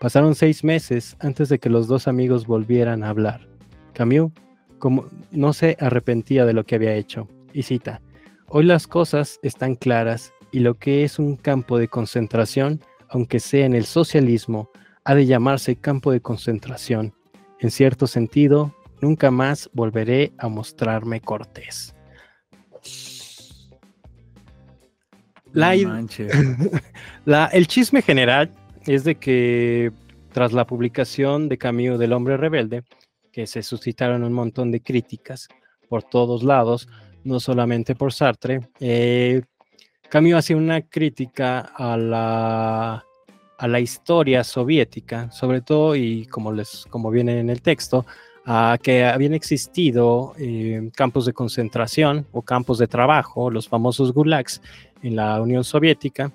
Pasaron 0.00 0.34
seis 0.34 0.64
meses 0.64 1.16
antes 1.20 1.48
de 1.48 1.58
que 1.58 1.70
los 1.70 1.86
dos 1.86 2.08
amigos 2.08 2.46
volvieran 2.46 3.02
a 3.02 3.08
hablar. 3.08 3.48
Camus 3.94 4.32
como 4.78 5.06
no 5.30 5.54
se 5.54 5.78
arrepentía 5.80 6.44
de 6.44 6.52
lo 6.52 6.64
que 6.64 6.74
había 6.74 6.94
hecho. 6.94 7.26
Y 7.54 7.62
cita, 7.62 8.02
hoy 8.48 8.64
las 8.64 8.86
cosas 8.86 9.38
están 9.42 9.76
claras 9.76 10.34
y 10.52 10.58
lo 10.58 10.74
que 10.74 11.04
es 11.04 11.18
un 11.18 11.36
campo 11.36 11.78
de 11.78 11.88
concentración, 11.88 12.82
aunque 13.08 13.40
sea 13.40 13.64
en 13.64 13.74
el 13.74 13.86
socialismo, 13.86 14.68
ha 15.04 15.14
de 15.14 15.24
llamarse 15.24 15.76
campo 15.76 16.12
de 16.12 16.20
concentración. 16.20 17.14
En 17.60 17.70
cierto 17.70 18.06
sentido, 18.06 18.74
nunca 19.04 19.30
más 19.30 19.68
volveré 19.74 20.32
a 20.38 20.48
mostrarme 20.48 21.20
cortés. 21.20 21.94
La, 27.24 27.46
el 27.46 27.66
chisme 27.66 28.02
general 28.02 28.50
es 28.86 29.04
de 29.04 29.14
que 29.16 29.92
tras 30.32 30.52
la 30.52 30.66
publicación 30.66 31.48
de 31.48 31.58
Camilo 31.58 31.96
del 31.96 32.12
Hombre 32.12 32.36
Rebelde, 32.36 32.82
que 33.30 33.46
se 33.46 33.62
suscitaron 33.62 34.24
un 34.24 34.32
montón 34.32 34.72
de 34.72 34.80
críticas 34.80 35.48
por 35.88 36.02
todos 36.02 36.42
lados, 36.42 36.88
no 37.22 37.38
solamente 37.40 37.94
por 37.94 38.12
Sartre, 38.12 38.60
eh, 38.80 39.42
Camus 40.08 40.34
hacía 40.34 40.56
una 40.56 40.82
crítica 40.82 41.60
a 41.60 41.96
la, 41.96 43.04
a 43.58 43.68
la 43.68 43.80
historia 43.80 44.44
soviética, 44.44 45.30
sobre 45.30 45.60
todo, 45.60 45.94
y 45.94 46.26
como, 46.26 46.52
les, 46.52 46.86
como 46.90 47.10
viene 47.10 47.40
en 47.40 47.50
el 47.50 47.62
texto, 47.62 48.04
a 48.46 48.78
que 48.82 49.04
habían 49.04 49.34
existido 49.34 50.34
eh, 50.38 50.90
campos 50.94 51.26
de 51.26 51.32
concentración 51.32 52.26
o 52.32 52.42
campos 52.42 52.78
de 52.78 52.86
trabajo, 52.86 53.50
los 53.50 53.68
famosos 53.68 54.12
gulags 54.12 54.60
en 55.02 55.16
la 55.16 55.40
Unión 55.40 55.64
Soviética. 55.64 56.32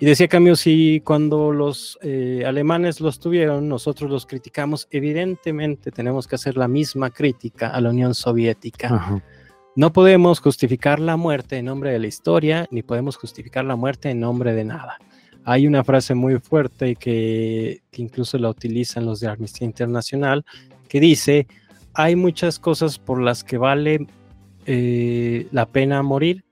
Y 0.00 0.06
decía 0.06 0.26
Camus, 0.26 0.60
si 0.60 1.00
cuando 1.04 1.52
los 1.52 1.96
eh, 2.02 2.42
alemanes 2.44 3.00
los 3.00 3.20
tuvieron, 3.20 3.68
nosotros 3.68 4.10
los 4.10 4.26
criticamos, 4.26 4.88
evidentemente 4.90 5.92
tenemos 5.92 6.26
que 6.26 6.34
hacer 6.34 6.56
la 6.56 6.66
misma 6.66 7.10
crítica 7.10 7.68
a 7.68 7.80
la 7.80 7.90
Unión 7.90 8.12
Soviética. 8.14 9.22
No 9.76 9.92
podemos 9.92 10.40
justificar 10.40 10.98
la 10.98 11.16
muerte 11.16 11.58
en 11.58 11.66
nombre 11.66 11.92
de 11.92 12.00
la 12.00 12.08
historia, 12.08 12.66
ni 12.72 12.82
podemos 12.82 13.16
justificar 13.16 13.64
la 13.64 13.76
muerte 13.76 14.10
en 14.10 14.18
nombre 14.18 14.52
de 14.54 14.64
nada. 14.64 14.98
Hay 15.44 15.66
una 15.66 15.84
frase 15.84 16.14
muy 16.14 16.38
fuerte 16.40 16.96
que, 16.96 17.82
que 17.90 18.02
incluso 18.02 18.38
la 18.38 18.50
utilizan 18.50 19.06
los 19.06 19.20
de 19.20 19.28
Amnistía 19.28 19.66
Internacional, 19.66 20.44
que 20.92 21.00
dice, 21.00 21.46
hay 21.94 22.16
muchas 22.16 22.58
cosas 22.58 22.98
por 22.98 23.18
las 23.18 23.44
que 23.44 23.56
vale 23.56 24.06
eh, 24.66 25.48
la 25.50 25.64
pena 25.64 26.02
morir, 26.02 26.44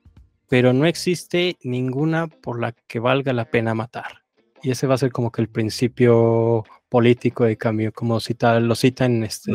pero 0.49 0.73
no 0.73 0.87
existe 0.87 1.59
ninguna 1.63 2.27
por 2.27 2.59
la 2.59 2.73
que 2.73 3.01
valga 3.01 3.35
la 3.35 3.45
pena 3.45 3.75
matar. 3.75 4.23
Y 4.63 4.71
ese 4.71 4.87
va 4.87 4.95
a 4.95 4.99
ser 4.99 5.13
como 5.13 5.31
que 5.31 5.43
el 5.43 5.51
principio 5.51 6.65
político 6.89 7.45
de 7.45 7.59
cambio, 7.59 7.93
como 7.93 8.19
cita, 8.19 8.59
lo 8.61 8.75
cita 8.75 9.05
en, 9.05 9.25
este, 9.25 9.53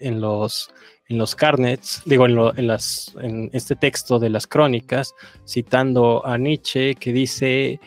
en, 0.00 0.20
los, 0.20 0.68
en 1.06 1.16
los 1.16 1.36
carnets, 1.36 2.02
digo, 2.04 2.26
en, 2.26 2.66
las, 2.66 3.14
en 3.20 3.50
este 3.52 3.76
texto 3.76 4.18
de 4.18 4.30
las 4.30 4.48
crónicas, 4.48 5.14
citando 5.46 6.26
a 6.26 6.36
Nietzsche, 6.38 6.96
que 6.96 7.12
dice, 7.12 7.78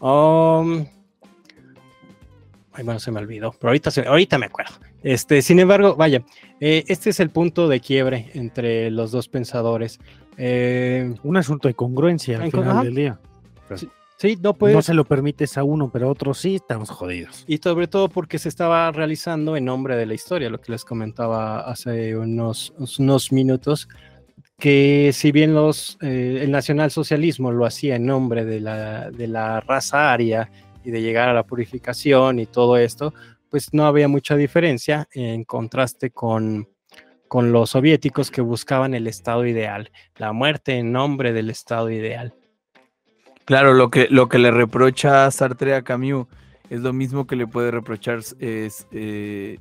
um, 0.00 0.84
ay, 2.72 2.82
bueno, 2.82 2.98
se 2.98 3.12
me 3.12 3.20
olvidó, 3.20 3.52
pero 3.52 3.68
ahorita, 3.68 3.90
ahorita 4.08 4.36
me 4.38 4.46
acuerdo. 4.46 4.74
Este, 5.02 5.42
sin 5.42 5.58
embargo, 5.58 5.96
vaya, 5.96 6.22
eh, 6.60 6.84
este 6.86 7.10
es 7.10 7.20
el 7.20 7.30
punto 7.30 7.68
de 7.68 7.80
quiebre 7.80 8.30
entre 8.34 8.90
los 8.90 9.10
dos 9.10 9.28
pensadores. 9.28 9.98
Eh, 10.36 11.14
un 11.22 11.36
asunto 11.36 11.68
de 11.68 11.74
congruencia 11.74 12.40
al 12.40 12.50
final 12.50 12.84
del 12.84 12.94
día. 12.94 13.20
Sí, 14.18 14.38
no, 14.40 14.56
no 14.60 14.82
se 14.82 14.94
lo 14.94 15.04
permites 15.04 15.58
a 15.58 15.64
uno, 15.64 15.90
pero 15.92 16.06
a 16.06 16.10
otro 16.12 16.32
sí, 16.32 16.54
estamos 16.54 16.90
jodidos. 16.90 17.44
Y 17.48 17.58
sobre 17.58 17.88
todo 17.88 18.08
porque 18.08 18.38
se 18.38 18.48
estaba 18.48 18.92
realizando 18.92 19.56
en 19.56 19.64
nombre 19.64 19.96
de 19.96 20.06
la 20.06 20.14
historia, 20.14 20.48
lo 20.48 20.60
que 20.60 20.70
les 20.70 20.84
comentaba 20.84 21.62
hace 21.62 22.16
unos, 22.16 22.72
unos 23.00 23.32
minutos, 23.32 23.88
que 24.60 25.10
si 25.12 25.32
bien 25.32 25.54
los, 25.54 25.98
eh, 26.02 26.38
el 26.42 26.52
nacionalsocialismo 26.52 27.50
lo 27.50 27.66
hacía 27.66 27.96
en 27.96 28.06
nombre 28.06 28.44
de 28.44 28.60
la, 28.60 29.10
de 29.10 29.26
la 29.26 29.58
raza 29.58 30.12
aria 30.12 30.48
y 30.84 30.92
de 30.92 31.02
llegar 31.02 31.28
a 31.28 31.34
la 31.34 31.42
purificación 31.42 32.38
y 32.38 32.46
todo 32.46 32.76
esto, 32.76 33.12
pues 33.52 33.74
no 33.74 33.84
había 33.84 34.08
mucha 34.08 34.34
diferencia 34.34 35.06
en 35.12 35.44
contraste 35.44 36.10
con, 36.10 36.70
con 37.28 37.52
los 37.52 37.68
soviéticos 37.68 38.30
que 38.30 38.40
buscaban 38.40 38.94
el 38.94 39.06
estado 39.06 39.46
ideal, 39.46 39.92
la 40.16 40.32
muerte 40.32 40.78
en 40.78 40.90
nombre 40.90 41.34
del 41.34 41.50
estado 41.50 41.90
ideal. 41.90 42.34
Claro, 43.44 43.74
lo 43.74 43.90
que, 43.90 44.08
lo 44.08 44.30
que 44.30 44.38
le 44.38 44.50
reprocha 44.50 45.30
Sartre 45.30 45.74
a 45.74 45.82
Camus 45.82 46.28
es 46.70 46.80
lo 46.80 46.94
mismo 46.94 47.26
que 47.26 47.36
le 47.36 47.46
puede 47.46 47.70
reprochar, 47.70 48.20
es, 48.38 48.86
eh, 48.90 49.58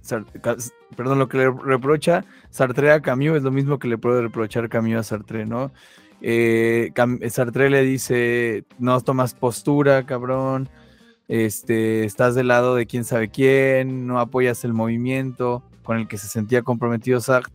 perdón, 0.96 1.20
lo 1.20 1.28
que 1.28 1.40
le 1.40 1.52
reprocha 1.52 2.24
Sartre 2.50 2.94
a 2.94 3.02
Camus 3.02 3.36
es 3.36 3.44
lo 3.44 3.52
mismo 3.52 3.78
que 3.78 3.90
le 3.90 3.98
puede 3.98 4.22
reprochar 4.22 4.70
Camus 4.70 4.96
a 4.96 5.04
Sartre, 5.04 5.46
¿no? 5.46 5.74
Eh, 6.22 6.94
Sartre 7.30 7.70
le 7.70 7.82
dice, 7.82 8.64
no 8.80 9.02
tomas 9.02 9.34
postura, 9.34 10.06
cabrón, 10.06 10.70
este, 11.32 12.04
estás 12.04 12.36
del 12.36 12.50
lado 12.50 12.76
de 12.76 12.86
quién 12.86 13.06
sabe 13.06 13.30
quién, 13.30 14.06
no 14.06 14.20
apoyas 14.20 14.66
el 14.66 14.74
movimiento 14.74 15.64
con 15.82 15.98
el 15.98 16.10
que 16.10 16.18
se 16.18 16.28
sentía 16.28 16.62
comprometido 16.62 17.22
Sartre. 17.22 17.54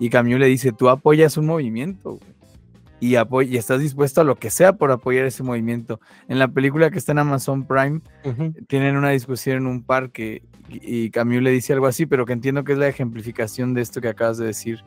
Y 0.00 0.10
Camus 0.10 0.40
le 0.40 0.46
dice, 0.46 0.72
tú 0.72 0.88
apoyas 0.88 1.36
un 1.36 1.46
movimiento 1.46 2.18
y, 2.98 3.14
y 3.14 3.56
estás 3.56 3.78
dispuesto 3.78 4.20
a 4.20 4.24
lo 4.24 4.34
que 4.34 4.50
sea 4.50 4.72
por 4.72 4.90
apoyar 4.90 5.26
ese 5.26 5.44
movimiento. 5.44 6.00
En 6.26 6.40
la 6.40 6.48
película 6.48 6.90
que 6.90 6.98
está 6.98 7.12
en 7.12 7.20
Amazon 7.20 7.64
Prime, 7.64 8.00
tienen 8.66 8.96
una 8.96 9.10
discusión 9.10 9.58
en 9.58 9.66
un 9.68 9.84
parque 9.84 10.42
y, 10.68 11.10
Camus 11.10 11.40
le 11.40 11.52
dice 11.52 11.72
algo 11.72 11.86
así, 11.86 12.06
pero 12.06 12.26
que 12.26 12.32
entiendo 12.32 12.64
que 12.64 12.72
es 12.72 12.78
la 12.78 12.88
ejemplificación 12.88 13.74
de 13.74 13.82
esto 13.82 14.00
que 14.00 14.08
acabas 14.08 14.38
de 14.38 14.46
decir 14.46 14.82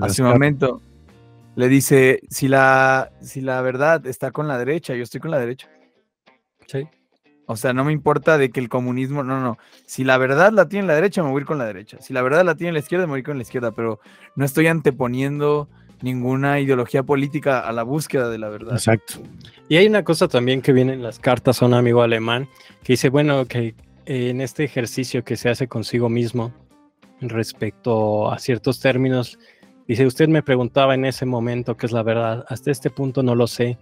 hace 0.00 0.22
un 0.22 0.28
momento. 0.28 0.80
Le 1.56 1.68
dice, 1.68 2.20
si 2.30 2.46
la, 2.46 3.10
si 3.20 3.40
la 3.40 3.60
verdad 3.62 4.06
está 4.06 4.30
con 4.30 4.46
la 4.46 4.58
derecha, 4.58 4.94
yo 4.94 5.02
estoy 5.02 5.20
con 5.20 5.32
la 5.32 5.40
derecha. 5.40 5.68
Sí. 6.68 6.86
O 7.46 7.56
sea, 7.56 7.72
no 7.72 7.84
me 7.84 7.92
importa 7.92 8.38
de 8.38 8.50
que 8.50 8.60
el 8.60 8.68
comunismo, 8.68 9.22
no, 9.22 9.40
no. 9.40 9.58
Si 9.86 10.02
la 10.02 10.16
verdad 10.16 10.52
la 10.52 10.68
tiene 10.68 10.86
la 10.86 10.94
derecha, 10.94 11.22
me 11.22 11.30
voy 11.30 11.40
a 11.40 11.42
ir 11.42 11.46
con 11.46 11.58
la 11.58 11.66
derecha. 11.66 11.98
Si 12.00 12.14
la 12.14 12.22
verdad 12.22 12.44
la 12.44 12.54
tiene 12.54 12.72
la 12.72 12.78
izquierda, 12.78 13.06
me 13.06 13.10
voy 13.10 13.18
a 13.18 13.20
ir 13.20 13.26
con 13.26 13.36
la 13.36 13.42
izquierda. 13.42 13.72
Pero 13.72 14.00
no 14.34 14.44
estoy 14.44 14.66
anteponiendo 14.66 15.68
ninguna 16.00 16.60
ideología 16.60 17.02
política 17.02 17.60
a 17.60 17.72
la 17.72 17.82
búsqueda 17.82 18.28
de 18.30 18.38
la 18.38 18.48
verdad. 18.48 18.74
Exacto. 18.74 19.14
Y 19.68 19.76
hay 19.76 19.86
una 19.86 20.04
cosa 20.04 20.28
también 20.28 20.62
que 20.62 20.72
viene 20.72 20.94
en 20.94 21.02
las 21.02 21.18
cartas 21.18 21.60
a 21.60 21.66
un 21.66 21.74
amigo 21.74 22.02
alemán 22.02 22.48
que 22.82 22.94
dice, 22.94 23.10
bueno, 23.10 23.44
que 23.46 23.74
en 24.06 24.40
este 24.40 24.64
ejercicio 24.64 25.24
que 25.24 25.36
se 25.36 25.48
hace 25.48 25.68
consigo 25.68 26.08
mismo 26.08 26.52
respecto 27.20 28.30
a 28.30 28.38
ciertos 28.38 28.80
términos, 28.80 29.38
dice, 29.86 30.06
usted 30.06 30.28
me 30.28 30.42
preguntaba 30.42 30.94
en 30.94 31.04
ese 31.04 31.26
momento 31.26 31.76
qué 31.76 31.86
es 31.86 31.92
la 31.92 32.02
verdad. 32.02 32.44
Hasta 32.48 32.70
este 32.70 32.90
punto 32.90 33.22
no 33.22 33.34
lo 33.34 33.46
sé, 33.46 33.78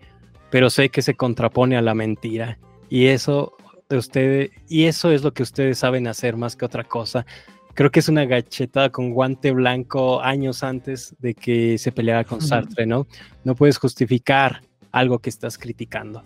pero 0.51 0.69
sé 0.71 0.89
que 0.89 1.03
se 1.03 1.15
contrapone 1.15 1.77
a 1.77 1.83
la 1.83 1.95
mentira 1.95 2.59
y 2.93 3.07
eso 3.07 3.57
de 3.89 3.97
ustedes, 3.97 4.51
y 4.69 4.85
eso 4.85 5.11
es 5.13 5.23
lo 5.23 5.33
que 5.33 5.43
ustedes 5.43 5.79
saben 5.79 6.07
hacer 6.07 6.37
más 6.37 6.57
que 6.57 6.67
otra 6.67 6.85
cosa. 6.85 7.25
Creo 7.73 7.91
que 7.91 8.01
es 8.01 8.09
una 8.11 8.27
gachetada 8.27 8.91
con 8.91 9.13
guante 9.13 9.51
blanco 9.51 10.21
años 10.21 10.63
antes 10.63 11.17
de 11.19 11.33
que 11.33 11.79
se 11.79 11.91
peleara 11.91 12.25
con 12.25 12.43
Sartre, 12.43 12.85
¿no? 12.85 13.07
No 13.45 13.55
puedes 13.55 13.79
justificar 13.79 14.61
algo 14.91 15.21
que 15.21 15.31
estás 15.31 15.57
criticando. 15.57 16.23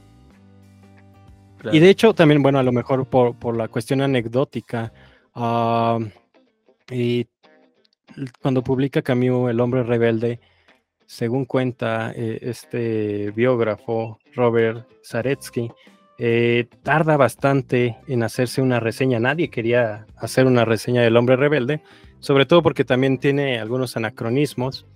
Y 1.70 1.78
de 1.78 1.88
hecho, 1.88 2.14
también, 2.14 2.42
bueno, 2.42 2.58
a 2.58 2.64
lo 2.64 2.72
mejor 2.72 3.06
por, 3.06 3.56
la 3.56 3.68
cuestión 3.68 4.00
anecdótica, 4.00 4.92
ah, 5.36 6.00
y 6.90 7.28
cuando 8.42 8.64
publica 8.64 9.02
Camus 9.02 9.50
El 9.50 9.60
hombre 9.60 9.84
rebelde, 9.84 10.40
según 11.06 11.44
cuenta 11.44 12.10
eh, 12.10 12.40
este 12.42 13.30
biógrafo 13.30 14.18
Robert 14.34 14.84
Zaretsky, 15.04 15.70
eh, 16.18 16.66
tarda 16.82 17.16
bastante 17.16 17.96
en 18.08 18.22
hacerse 18.22 18.62
una 18.62 18.80
reseña. 18.80 19.20
Nadie 19.20 19.50
quería 19.50 20.06
hacer 20.16 20.46
una 20.46 20.64
reseña 20.64 21.02
del 21.02 21.16
hombre 21.16 21.36
rebelde, 21.36 21.82
sobre 22.20 22.46
todo 22.46 22.62
porque 22.62 22.84
también 22.84 23.18
tiene 23.18 23.58
algunos 23.58 23.96
anacronismos. 23.96 24.86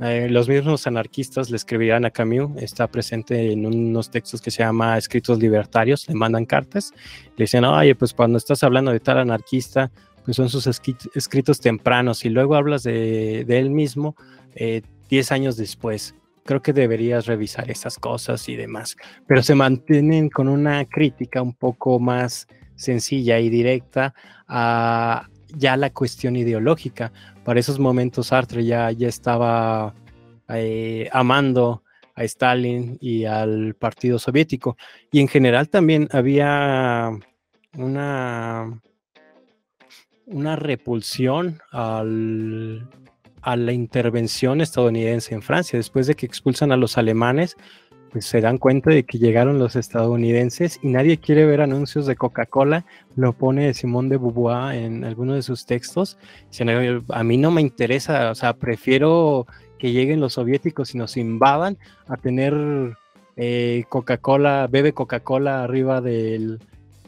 Eh, 0.00 0.28
los 0.30 0.48
mismos 0.48 0.86
anarquistas 0.86 1.50
le 1.50 1.56
escribían 1.56 2.06
a 2.06 2.10
Camus, 2.10 2.56
está 2.62 2.86
presente 2.86 3.52
en 3.52 3.66
unos 3.66 4.10
textos 4.10 4.40
que 4.40 4.50
se 4.50 4.62
llama 4.62 4.96
Escritos 4.96 5.38
Libertarios, 5.38 6.08
le 6.08 6.14
mandan 6.14 6.46
cartas, 6.46 6.94
le 7.36 7.44
dicen, 7.44 7.64
oye, 7.66 7.94
pues 7.94 8.14
cuando 8.14 8.38
estás 8.38 8.62
hablando 8.62 8.92
de 8.92 9.00
tal 9.00 9.18
anarquista, 9.18 9.90
pues 10.24 10.38
son 10.38 10.48
sus 10.48 10.66
escritos 10.66 11.60
tempranos 11.60 12.24
y 12.24 12.30
luego 12.30 12.54
hablas 12.54 12.82
de, 12.82 13.40
él 13.40 13.68
mismo 13.68 14.16
10 14.54 14.84
eh, 15.30 15.34
años 15.34 15.58
después. 15.58 16.14
Creo 16.44 16.62
que 16.62 16.72
deberías 16.72 17.26
revisar 17.26 17.70
esas 17.70 17.98
cosas 17.98 18.48
y 18.48 18.56
demás, 18.56 18.96
pero 19.26 19.42
se 19.42 19.54
mantienen 19.54 20.30
con 20.30 20.48
una 20.48 20.84
crítica 20.86 21.42
un 21.42 21.54
poco 21.54 21.98
más 22.00 22.46
sencilla 22.76 23.38
y 23.38 23.50
directa 23.50 24.14
a 24.48 25.28
ya 25.56 25.76
la 25.76 25.90
cuestión 25.90 26.36
ideológica, 26.36 27.12
para 27.44 27.60
esos 27.60 27.78
momentos 27.78 28.28
Sartre 28.28 28.64
ya, 28.64 28.90
ya 28.92 29.08
estaba 29.08 29.94
eh, 30.48 31.08
amando 31.12 31.82
a 32.14 32.24
Stalin 32.24 32.98
y 33.00 33.24
al 33.24 33.74
Partido 33.74 34.18
Soviético. 34.18 34.76
Y 35.10 35.20
en 35.20 35.28
general 35.28 35.68
también 35.68 36.08
había 36.12 37.10
una, 37.76 38.80
una 40.26 40.56
repulsión 40.56 41.60
al, 41.70 42.88
a 43.42 43.56
la 43.56 43.72
intervención 43.72 44.60
estadounidense 44.60 45.34
en 45.34 45.42
Francia. 45.42 45.78
Después 45.78 46.06
de 46.06 46.14
que 46.14 46.26
expulsan 46.26 46.72
a 46.72 46.76
los 46.76 46.98
alemanes, 46.98 47.56
pues 48.10 48.26
se 48.26 48.40
dan 48.40 48.58
cuenta 48.58 48.90
de 48.90 49.04
que 49.04 49.18
llegaron 49.18 49.58
los 49.58 49.76
estadounidenses 49.76 50.80
y 50.82 50.88
nadie 50.88 51.18
quiere 51.18 51.46
ver 51.46 51.60
anuncios 51.60 52.06
de 52.06 52.16
Coca-Cola, 52.16 52.84
lo 53.16 53.32
pone 53.32 53.72
Simón 53.72 54.08
de 54.08 54.16
Beauvoir 54.16 54.74
en 54.74 55.04
alguno 55.04 55.34
de 55.34 55.42
sus 55.42 55.64
textos. 55.64 56.18
A 57.08 57.22
mí 57.22 57.36
no 57.36 57.50
me 57.50 57.60
interesa, 57.60 58.30
o 58.30 58.34
sea, 58.34 58.54
prefiero 58.54 59.46
que 59.78 59.92
lleguen 59.92 60.20
los 60.20 60.34
soviéticos 60.34 60.94
y 60.94 60.98
nos 60.98 61.16
invadan 61.16 61.78
a 62.08 62.16
tener 62.16 62.54
eh, 63.36 63.84
Coca-Cola, 63.88 64.68
bebe 64.70 64.92
Coca-Cola 64.92 65.62
arriba 65.62 66.00
del, 66.00 66.58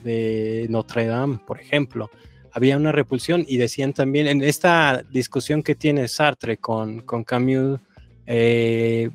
de 0.05 0.67
Notre 0.71 1.07
Dame, 1.07 1.39
por 1.47 1.61
ejemplo. 1.61 2.11
Había 2.53 2.77
una 2.77 2.93
repulsión 2.93 3.45
y 3.49 3.57
decían 3.57 3.93
también 3.93 4.27
en 4.27 4.43
esta 4.43 5.05
discusión 5.11 5.63
que 5.63 5.75
tiene 5.75 6.09
Sartre 6.09 6.59
con, 6.59 7.01
con 7.01 7.25
Camus, 7.25 7.81
eh, 8.27 9.11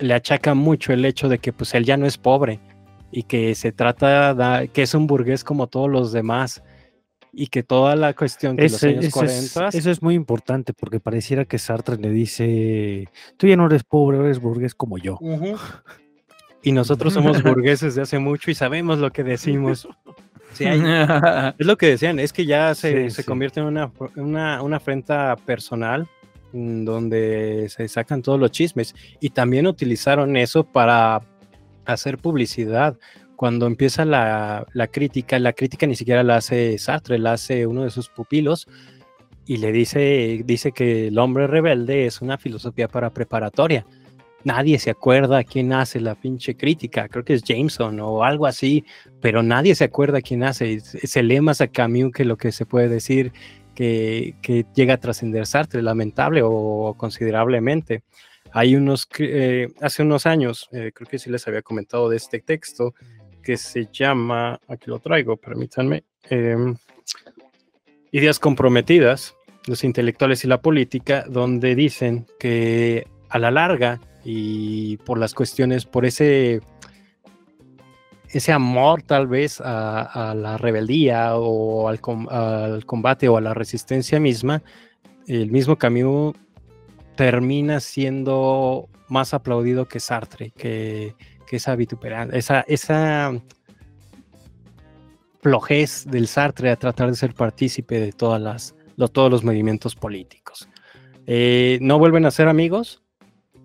le 0.00 0.14
achaca 0.14 0.54
mucho 0.54 0.92
el 0.92 1.04
hecho 1.04 1.28
de 1.28 1.38
que 1.38 1.52
pues 1.52 1.74
él 1.74 1.84
ya 1.84 1.96
no 1.96 2.06
es 2.06 2.18
pobre 2.18 2.60
y 3.10 3.24
que 3.24 3.54
se 3.54 3.72
trata 3.72 4.34
de, 4.34 4.68
que 4.68 4.82
es 4.82 4.94
un 4.94 5.06
burgués 5.06 5.44
como 5.44 5.66
todos 5.66 5.90
los 5.90 6.12
demás 6.12 6.62
y 7.32 7.46
que 7.48 7.62
toda 7.62 7.96
la 7.96 8.14
cuestión 8.14 8.56
que 8.56 8.64
los 8.64 8.82
años 8.82 9.12
40 9.12 9.68
es, 9.68 9.74
eso 9.74 9.90
es 9.90 10.02
muy 10.02 10.14
importante 10.14 10.72
porque 10.72 11.00
pareciera 11.00 11.44
que 11.44 11.58
Sartre 11.58 11.96
le 11.96 12.10
dice 12.10 13.08
tú 13.36 13.46
ya 13.46 13.56
no 13.56 13.66
eres 13.66 13.84
pobre 13.84 14.18
eres 14.18 14.40
burgués 14.40 14.74
como 14.74 14.98
yo 14.98 15.18
y 16.62 16.72
nosotros 16.72 17.14
somos 17.14 17.42
burgueses 17.42 17.94
de 17.94 18.02
hace 18.02 18.18
mucho 18.18 18.50
y 18.50 18.54
sabemos 18.54 18.98
lo 18.98 19.12
que 19.12 19.24
decimos 19.24 19.88
es 20.58 21.66
lo 21.66 21.76
que 21.76 21.86
decían 21.86 22.18
es 22.18 22.32
que 22.32 22.44
ya 22.44 22.74
se, 22.74 23.10
se 23.10 23.24
convierte 23.24 23.60
en 23.60 23.66
una, 23.66 23.90
una, 24.16 24.62
una 24.62 24.76
afrenta 24.76 25.36
personal 25.36 26.08
donde 26.52 27.68
se 27.68 27.88
sacan 27.88 28.22
todos 28.22 28.38
los 28.38 28.50
chismes 28.50 28.94
y 29.20 29.30
también 29.30 29.66
utilizaron 29.66 30.36
eso 30.36 30.64
para 30.64 31.22
hacer 31.86 32.18
publicidad. 32.18 32.98
Cuando 33.36 33.66
empieza 33.66 34.04
la, 34.04 34.66
crítica, 34.90 35.38
la 35.38 35.52
crítica 35.52 35.86
ni 35.86 35.96
siquiera 35.96 36.22
la 36.22 36.36
hace 36.36 36.76
Sartre, 36.78 37.18
la 37.18 37.32
hace 37.32 37.66
uno 37.66 37.84
de 37.84 37.90
sus 37.90 38.08
pupilos 38.08 38.66
y 39.46 39.56
le 39.56 39.72
dice, 39.72 40.42
dice 40.44 40.72
que 40.72 41.08
el 41.08 41.18
hombre 41.18 41.46
rebelde 41.46 42.06
es 42.06 42.20
una 42.20 42.36
filosofía 42.36 42.88
para 42.88 43.10
preparatoria. 43.10 43.86
Nadie 44.44 44.78
se 44.78 44.90
acuerda 44.90 45.44
quién 45.44 45.72
hace 45.72 46.00
la 46.00 46.14
pinche 46.14 46.56
crítica, 46.56 47.08
creo 47.08 47.24
que 47.24 47.34
es 47.34 47.42
Jameson 47.42 48.00
o 48.00 48.24
algo 48.24 48.46
así, 48.46 48.84
pero 49.20 49.42
nadie 49.42 49.74
se 49.74 49.84
acuerda 49.84 50.22
quién 50.22 50.44
hace. 50.44 50.80
Se 50.80 51.22
lee 51.22 51.40
más 51.40 51.60
a 51.60 51.68
Camus 51.68 52.12
que 52.12 52.24
lo 52.24 52.36
que 52.36 52.52
se 52.52 52.64
puede 52.64 52.88
decir 52.88 53.32
que, 53.74 54.34
llega 54.74 54.94
a 54.94 55.00
trascender 55.00 55.46
Sartre, 55.46 55.82
lamentable 55.82 56.40
o 56.42 56.94
considerablemente. 56.96 58.02
Hay 58.52 58.74
unos, 58.74 59.08
eh, 59.18 59.68
hace 59.80 60.02
unos 60.02 60.26
años, 60.26 60.68
eh, 60.72 60.90
creo 60.94 61.08
que 61.08 61.18
sí 61.18 61.30
les 61.30 61.46
había 61.46 61.62
comentado 61.62 62.08
de 62.08 62.16
este 62.16 62.40
texto 62.40 62.94
que 63.42 63.56
se 63.56 63.88
llama, 63.92 64.60
aquí 64.68 64.90
lo 64.90 64.98
traigo, 64.98 65.36
permítanme, 65.36 66.04
em, 66.28 66.76
Ideas 68.12 68.40
comprometidas, 68.40 69.36
los 69.68 69.84
intelectuales 69.84 70.44
y 70.44 70.48
la 70.48 70.60
política, 70.60 71.24
donde 71.28 71.76
dicen 71.76 72.26
que 72.40 73.06
a 73.28 73.38
la 73.38 73.52
larga 73.52 74.00
y 74.24 74.96
por 74.98 75.18
las 75.18 75.34
cuestiones, 75.34 75.86
por 75.86 76.04
ese 76.04 76.60
ese 78.32 78.52
amor 78.52 79.02
tal 79.02 79.26
vez 79.26 79.60
a, 79.64 80.34
la 80.36 80.56
rebeldía 80.56 81.36
o 81.36 81.88
al, 81.88 82.00
combate 82.00 83.28
o 83.28 83.36
a 83.36 83.40
la 83.40 83.54
resistencia 83.54 84.20
misma, 84.20 84.62
el 85.26 85.50
mismo 85.50 85.76
Camus 85.76 86.36
termina 87.16 87.80
siendo 87.80 88.88
más 89.08 89.34
aplaudido 89.34 89.86
que 89.86 90.00
Sartre, 90.00 90.52
que, 90.52 91.14
esa 91.50 91.74
vituperancia, 91.74 92.38
esa, 92.38 92.60
esa 92.68 93.32
flojez 95.40 96.06
del 96.06 96.28
Sartre 96.28 96.70
a 96.70 96.76
tratar 96.76 97.10
de 97.10 97.16
ser 97.16 97.34
partícipe 97.34 97.98
de 97.98 98.12
todas 98.12 98.40
las, 98.40 98.76
todos 99.12 99.32
los 99.32 99.42
movimientos 99.42 99.96
políticos. 99.96 100.68
Eh, 101.26 101.78
no 101.82 101.98
vuelven 101.98 102.24
a 102.24 102.30
ser 102.30 102.46
amigos. 102.46 103.02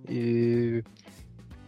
Eh, 0.08 0.84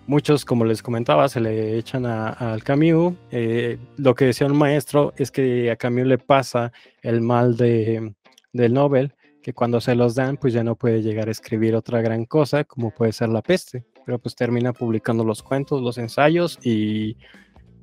Muchos, 0.08 0.46
como 0.46 0.64
les 0.64 0.82
comentaba, 0.82 1.28
se 1.28 1.42
le 1.42 1.78
echan 1.78 2.06
al 2.06 2.64
Camus. 2.64 3.14
Eh, 3.30 3.78
lo 3.98 4.16
que 4.16 4.24
decía 4.24 4.48
un 4.48 4.58
maestro 4.58 5.14
es 5.18 5.32
que 5.32 5.70
a 5.70 5.76
Camus 5.76 6.08
le 6.08 6.18
pasa 6.18 6.72
el 7.02 7.20
mal 7.20 7.58
de, 7.58 8.14
del 8.54 8.74
Nobel, 8.74 9.14
que 9.44 9.52
cuando 9.52 9.82
se 9.82 9.96
los 9.96 10.16
dan, 10.16 10.38
pues 10.38 10.54
ya 10.54 10.64
no 10.64 10.76
puede 10.76 11.02
llegar 11.02 11.28
a 11.28 11.32
escribir 11.32 11.76
otra 11.76 12.02
gran 12.02 12.24
cosa, 12.24 12.64
como 12.64 12.92
puede 12.92 13.12
ser 13.12 13.28
la 13.28 13.42
peste. 13.42 13.84
Pero 14.06 14.18
pues 14.18 14.34
termina 14.34 14.72
publicando 14.72 15.26
los 15.26 15.44
cuentos, 15.44 15.82
los 15.82 15.98
ensayos 15.98 16.58
y, 16.64 17.18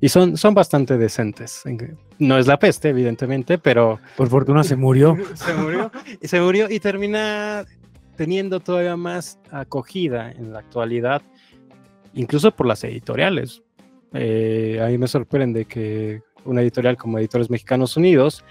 y 0.01 0.09
son, 0.09 0.35
son 0.35 0.55
bastante 0.55 0.97
decentes. 0.97 1.61
No 2.17 2.39
es 2.39 2.47
la 2.47 2.57
peste, 2.57 2.89
evidentemente, 2.89 3.59
pero... 3.59 3.99
Por 4.17 4.29
fortuna 4.29 4.63
se 4.63 4.75
murió. 4.75 5.15
se 5.35 5.53
murió. 5.53 5.91
Y 6.19 6.27
se 6.27 6.41
murió 6.41 6.71
y 6.71 6.79
termina 6.79 7.65
teniendo 8.15 8.59
todavía 8.59 8.97
más 8.97 9.39
acogida 9.51 10.31
en 10.31 10.53
la 10.53 10.59
actualidad 10.59 11.21
incluso 12.15 12.51
por 12.51 12.65
las 12.65 12.83
editoriales. 12.83 13.61
Eh, 14.13 14.79
a 14.81 14.87
mí 14.87 14.97
me 14.97 15.07
sorprende 15.07 15.65
que 15.65 16.21
una 16.45 16.61
editorial 16.61 16.97
como 16.97 17.19
Editores 17.19 17.49
Mexicanos 17.49 17.97
Unidos 17.97 18.43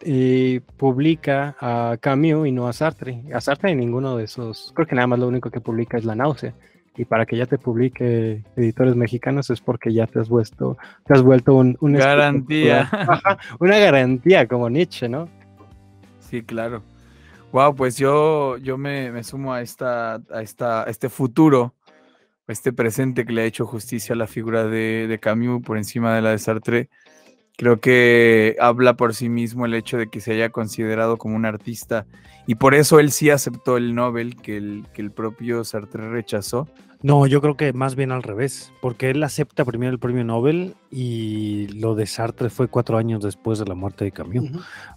eh, 0.00 0.60
publica 0.76 1.56
a 1.60 1.96
Camus 2.00 2.46
y 2.46 2.52
no 2.52 2.68
a 2.68 2.72
Sartre. 2.72 3.22
A 3.32 3.40
Sartre 3.40 3.70
en 3.70 3.78
ninguno 3.78 4.16
de 4.16 4.24
esos, 4.24 4.72
creo 4.74 4.86
que 4.86 4.94
nada 4.94 5.06
más 5.06 5.18
lo 5.18 5.28
único 5.28 5.50
que 5.50 5.60
publica 5.60 5.96
es 5.96 6.04
La 6.04 6.14
Náusea. 6.14 6.54
Y 6.96 7.06
para 7.06 7.26
que 7.26 7.36
ya 7.36 7.46
te 7.46 7.58
publique 7.58 8.44
Editores 8.54 8.94
Mexicanos 8.94 9.50
es 9.50 9.60
porque 9.60 9.92
ya 9.92 10.06
te 10.06 10.20
has 10.20 10.28
vuelto, 10.28 10.76
te 11.04 11.14
has 11.14 11.22
vuelto 11.22 11.54
un, 11.54 11.76
garantía. 11.80 12.88
una 13.58 13.78
garantía 13.78 14.46
como 14.46 14.70
Nietzsche, 14.70 15.08
¿no? 15.08 15.28
Sí, 16.20 16.42
claro. 16.42 16.82
Wow, 17.54 17.76
pues 17.76 17.96
yo, 17.96 18.56
yo 18.56 18.76
me, 18.76 19.12
me 19.12 19.22
sumo 19.22 19.52
a 19.52 19.62
esta, 19.62 20.14
a 20.16 20.42
esta, 20.42 20.82
este 20.88 21.08
futuro 21.08 21.72
este 22.48 22.72
presente 22.72 23.24
que 23.24 23.32
le 23.32 23.42
ha 23.42 23.44
hecho 23.44 23.64
justicia 23.64 24.12
a 24.16 24.18
la 24.18 24.26
figura 24.26 24.66
de, 24.66 25.20
Camus 25.22 25.62
por 25.62 25.76
encima 25.76 26.16
de 26.16 26.20
la 26.20 26.30
de 26.30 26.38
Sartre, 26.38 26.90
creo 27.56 27.78
que 27.78 28.56
habla 28.58 28.96
por 28.96 29.14
sí 29.14 29.28
mismo 29.28 29.66
el 29.66 29.74
hecho 29.74 29.98
de 29.98 30.08
que 30.08 30.18
se 30.18 30.32
haya 30.32 30.50
considerado 30.50 31.16
como 31.16 31.36
un 31.36 31.46
artista 31.46 32.06
y 32.48 32.56
por 32.56 32.74
eso 32.74 32.98
él 32.98 33.12
sí 33.12 33.30
aceptó 33.30 33.76
el 33.76 33.94
Nobel 33.94 34.34
que 34.34 34.56
el, 34.56 34.88
que 34.92 35.02
el 35.02 35.12
propio 35.12 35.62
Sartre 35.62 36.10
rechazó. 36.10 36.66
No, 37.04 37.26
yo 37.26 37.42
creo 37.42 37.54
que 37.54 37.70
más 37.74 37.96
bien 37.96 38.12
al 38.12 38.22
revés, 38.22 38.72
porque 38.80 39.10
él 39.10 39.22
acepta 39.22 39.66
primero 39.66 39.92
el 39.92 39.98
premio 39.98 40.24
Nobel 40.24 40.74
y 40.90 41.66
lo 41.66 41.94
de 41.94 42.06
Sartre 42.06 42.48
fue 42.48 42.66
cuatro 42.66 42.96
años 42.96 43.22
después 43.22 43.58
de 43.58 43.66
la 43.66 43.74
muerte 43.74 44.06
de 44.06 44.10
Camus. 44.10 44.50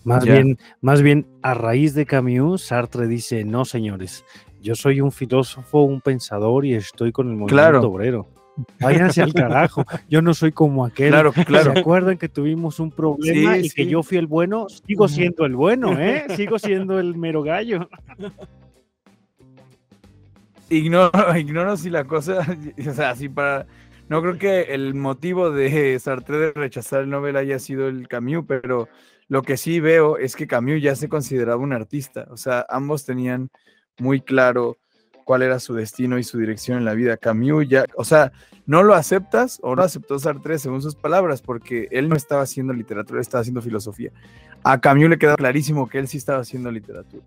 Más 0.06 0.24
bien, 0.24 0.58
más 0.80 1.02
bien 1.02 1.28
a 1.42 1.54
raíz 1.54 1.94
de 1.96 2.06
Camus, 2.06 2.64
Sartre 2.64 3.08
dice, 3.08 3.44
no 3.44 3.66
señores, 3.66 4.24
yo 4.62 4.74
soy 4.74 5.02
un 5.02 5.12
filósofo, 5.12 5.82
un 5.82 6.00
pensador 6.00 6.66
y 6.66 6.76
estoy 6.76 7.12
con 7.12 7.28
el 7.28 7.36
movimiento 7.36 7.92
obrero. 7.92 8.30
Váyanse 8.80 9.22
al 9.22 9.34
carajo. 9.34 9.84
Yo 10.10 10.22
no 10.22 10.34
soy 10.34 10.54
como 10.54 10.86
aquel. 10.86 11.10
Claro, 11.10 11.34
claro. 11.34 11.74
¿Se 11.74 11.80
acuerdan 11.80 12.18
que 12.18 12.30
tuvimos 12.30 12.80
un 12.80 12.90
problema 12.90 13.58
y 13.58 13.70
que 13.70 13.86
yo 13.86 14.02
fui 14.02 14.18
el 14.18 14.28
bueno? 14.28 14.68
Sigo 14.70 15.10
siendo 15.10 15.46
el 15.46 15.58
bueno, 15.58 16.00
¿eh? 16.00 16.26
Sigo 16.38 16.58
siendo 16.58 17.00
el 17.00 17.18
mero 17.18 17.44
gallo. 17.44 17.90
Ignoro, 20.70 21.12
ignoro 21.38 21.78
si 21.78 21.90
la 21.90 22.06
cosa, 22.06 22.46
o 22.88 22.94
sea, 22.94 23.16
si 23.16 23.30
para, 23.30 23.68
no 24.10 24.22
creo 24.22 24.38
que 24.38 24.74
el 24.74 24.94
motivo 24.94 25.52
de 25.52 25.98
Sartre 26.00 26.38
de 26.38 26.52
rechazar 26.52 27.02
el 27.02 27.10
Nobel 27.10 27.38
haya 27.38 27.60
sido 27.60 27.88
el 27.88 28.08
Camus, 28.08 28.46
pero 28.48 28.88
lo 29.28 29.42
que 29.42 29.58
sí 29.58 29.80
veo 29.80 30.18
es 30.18 30.36
que 30.36 30.48
Camus 30.48 30.82
ya 30.82 30.96
se 30.96 31.10
consideraba 31.10 31.62
un 31.62 31.74
artista, 31.74 32.28
o 32.30 32.38
sea, 32.38 32.66
ambos 32.70 33.06
tenían 33.06 33.50
muy 34.00 34.22
claro 34.22 34.78
cuál 35.26 35.42
era 35.42 35.60
su 35.60 35.74
destino 35.74 36.18
y 36.18 36.24
su 36.24 36.38
dirección 36.38 36.78
en 36.78 36.86
la 36.86 36.94
vida. 36.94 37.18
Camus 37.18 37.68
ya, 37.68 37.86
o 37.96 38.06
sea, 38.06 38.32
no 38.66 38.82
lo 38.84 38.94
aceptas 38.94 39.60
o 39.62 39.76
no 39.76 39.82
aceptó 39.82 40.18
Sartre 40.20 40.58
según 40.58 40.82
sus 40.82 40.96
palabras, 40.96 41.42
porque 41.42 41.90
él 41.92 42.08
no 42.08 42.16
estaba 42.16 42.44
haciendo 42.44 42.72
literatura, 42.72 43.20
estaba 43.20 43.42
haciendo 43.42 43.62
filosofía. 43.62 44.12
A 44.64 44.80
Camus 44.80 45.10
le 45.10 45.18
queda 45.18 45.36
clarísimo 45.36 45.90
que 45.90 46.00
él 46.00 46.08
sí 46.08 46.18
estaba 46.18 46.40
haciendo 46.40 46.72
literatura 46.72 47.26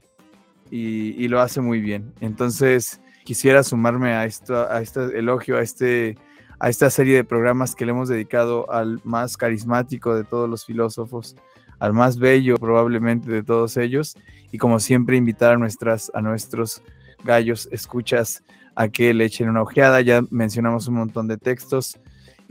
y, 0.70 1.28
lo 1.28 1.40
hace 1.40 1.60
muy 1.60 1.80
bien. 1.80 2.12
Entonces, 2.20 3.00
quisiera 3.30 3.62
sumarme 3.62 4.12
a 4.12 4.24
esto, 4.24 4.68
a 4.68 4.82
este 4.82 5.16
elogio, 5.16 5.56
a 5.56 5.62
este 5.62 6.18
a 6.58 6.68
esta 6.68 6.90
serie 6.90 7.14
de 7.14 7.22
programas 7.22 7.76
que 7.76 7.86
le 7.86 7.92
hemos 7.92 8.08
dedicado 8.08 8.68
al 8.72 9.00
más 9.04 9.36
carismático 9.36 10.16
de 10.16 10.24
todos 10.24 10.50
los 10.50 10.64
filósofos, 10.66 11.36
al 11.78 11.92
más 11.92 12.18
bello 12.18 12.56
probablemente 12.56 13.30
de 13.30 13.44
todos 13.44 13.76
ellos, 13.76 14.16
y 14.50 14.58
como 14.58 14.80
siempre 14.80 15.16
invitar 15.16 15.52
a, 15.52 15.58
nuestras, 15.58 16.10
a 16.12 16.20
nuestros 16.20 16.82
gallos 17.22 17.68
escuchas 17.70 18.42
a 18.74 18.88
que 18.88 19.14
le 19.14 19.26
echen 19.26 19.48
una 19.48 19.62
ojeada, 19.62 20.00
ya 20.00 20.22
mencionamos 20.30 20.88
un 20.88 20.94
montón 20.94 21.28
de 21.28 21.36
textos, 21.36 22.00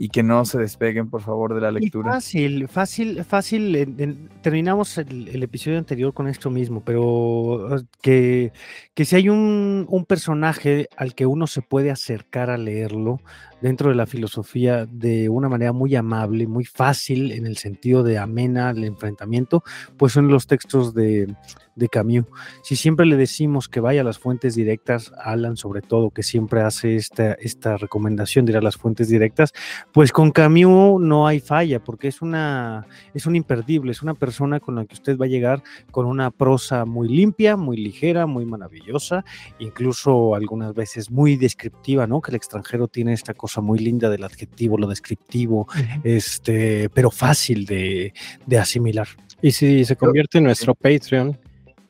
y 0.02 0.08
que 0.08 0.22
no 0.22 0.46
se 0.46 0.58
despeguen, 0.58 1.10
por 1.10 1.20
favor, 1.20 1.54
de 1.54 1.60
la 1.60 1.70
lectura. 1.70 2.12
fácil, 2.12 2.68
fácil, 2.68 3.22
fácil. 3.22 4.30
terminamos 4.40 4.96
el, 4.96 5.42
episodio 5.42 5.76
anterior 5.76 6.14
con 6.14 6.26
esto 6.26 6.48
mismo, 6.48 6.82
pero 6.82 7.76
eh, 7.76 7.82
que, 8.00 8.52
que 8.94 9.04
si 9.04 9.16
hay 9.16 9.28
un, 9.28 9.84
un, 9.90 10.06
personaje 10.06 10.88
al 10.96 11.14
que 11.14 11.26
uno 11.26 11.46
se 11.46 11.60
puede 11.60 11.90
acercar 11.90 12.48
a 12.48 12.56
leerlo 12.56 13.20
dentro 13.60 13.90
de 13.90 13.94
la 13.94 14.06
filosofía 14.06 14.86
de 14.86 15.28
una 15.28 15.48
manera 15.48 15.72
muy 15.72 15.94
amable, 15.94 16.46
muy 16.46 16.64
fácil 16.64 17.32
en 17.32 17.46
el 17.46 17.56
sentido 17.56 18.02
de 18.02 18.18
amena 18.18 18.70
el 18.70 18.84
enfrentamiento, 18.84 19.62
pues 19.96 20.12
son 20.12 20.28
los 20.28 20.46
textos 20.46 20.94
de, 20.94 21.34
de 21.74 21.88
Camus. 21.88 22.26
Si 22.62 22.76
siempre 22.76 23.06
le 23.06 23.16
decimos 23.16 23.68
que 23.68 23.80
vaya 23.80 24.02
a 24.02 24.04
las 24.04 24.18
fuentes 24.18 24.54
directas, 24.54 25.12
Alan 25.22 25.56
sobre 25.56 25.82
todo, 25.82 26.10
que 26.10 26.22
siempre 26.22 26.62
hace 26.62 26.96
esta, 26.96 27.32
esta 27.34 27.76
recomendación 27.76 28.44
de 28.44 28.52
ir 28.52 28.58
a 28.58 28.62
las 28.62 28.76
fuentes 28.76 29.08
directas, 29.08 29.52
pues 29.92 30.12
con 30.12 30.30
Camus 30.30 31.00
no 31.00 31.26
hay 31.26 31.40
falla, 31.40 31.82
porque 31.82 32.08
es 32.08 32.22
una 32.22 32.86
es 33.14 33.26
un 33.26 33.36
imperdible, 33.36 33.92
es 33.92 34.02
una 34.02 34.14
persona 34.14 34.60
con 34.60 34.74
la 34.76 34.84
que 34.84 34.94
usted 34.94 35.18
va 35.18 35.24
a 35.26 35.28
llegar 35.28 35.62
con 35.90 36.06
una 36.06 36.30
prosa 36.30 36.84
muy 36.84 37.08
limpia, 37.08 37.56
muy 37.56 37.76
ligera, 37.76 38.26
muy 38.26 38.44
maravillosa, 38.44 39.24
incluso 39.58 40.34
algunas 40.34 40.74
veces 40.74 41.10
muy 41.10 41.36
descriptiva, 41.36 42.06
¿no? 42.06 42.20
Que 42.20 42.30
el 42.30 42.36
extranjero 42.36 42.88
tiene 42.88 43.12
esta 43.12 43.34
cosa 43.34 43.49
muy 43.58 43.78
linda 43.78 44.08
del 44.08 44.22
adjetivo, 44.24 44.78
lo 44.78 44.86
descriptivo, 44.86 45.66
este, 46.04 46.88
pero 46.90 47.10
fácil 47.10 47.66
de, 47.66 48.12
de 48.46 48.58
asimilar. 48.58 49.08
Y 49.42 49.52
si 49.52 49.84
se 49.84 49.96
convierte 49.96 50.38
en 50.38 50.44
nuestro 50.44 50.74
Patreon, 50.74 51.38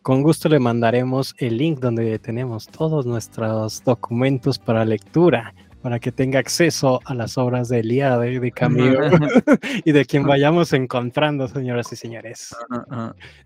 con 0.03 0.23
gusto 0.23 0.49
le 0.49 0.59
mandaremos 0.59 1.35
el 1.39 1.59
link 1.59 1.81
donde 1.81 2.19
tenemos 2.19 2.67
todos 2.67 3.05
nuestros 3.05 3.85
documentos 3.85 4.59
para 4.59 4.85
lectura, 4.85 5.53
para 5.83 5.99
que 5.99 6.13
tenga 6.13 6.39
acceso 6.39 7.01
a 7.05 7.15
las 7.15 7.39
obras 7.39 7.69
de 7.69 7.81
Eliade, 7.81 8.39
de 8.39 8.53
Camilo 8.53 9.01
y 9.85 9.93
de 9.93 10.05
quien 10.05 10.25
vayamos 10.25 10.73
encontrando, 10.73 11.49
señoras 11.49 11.93
y 11.93 11.97
señores. 11.97 12.55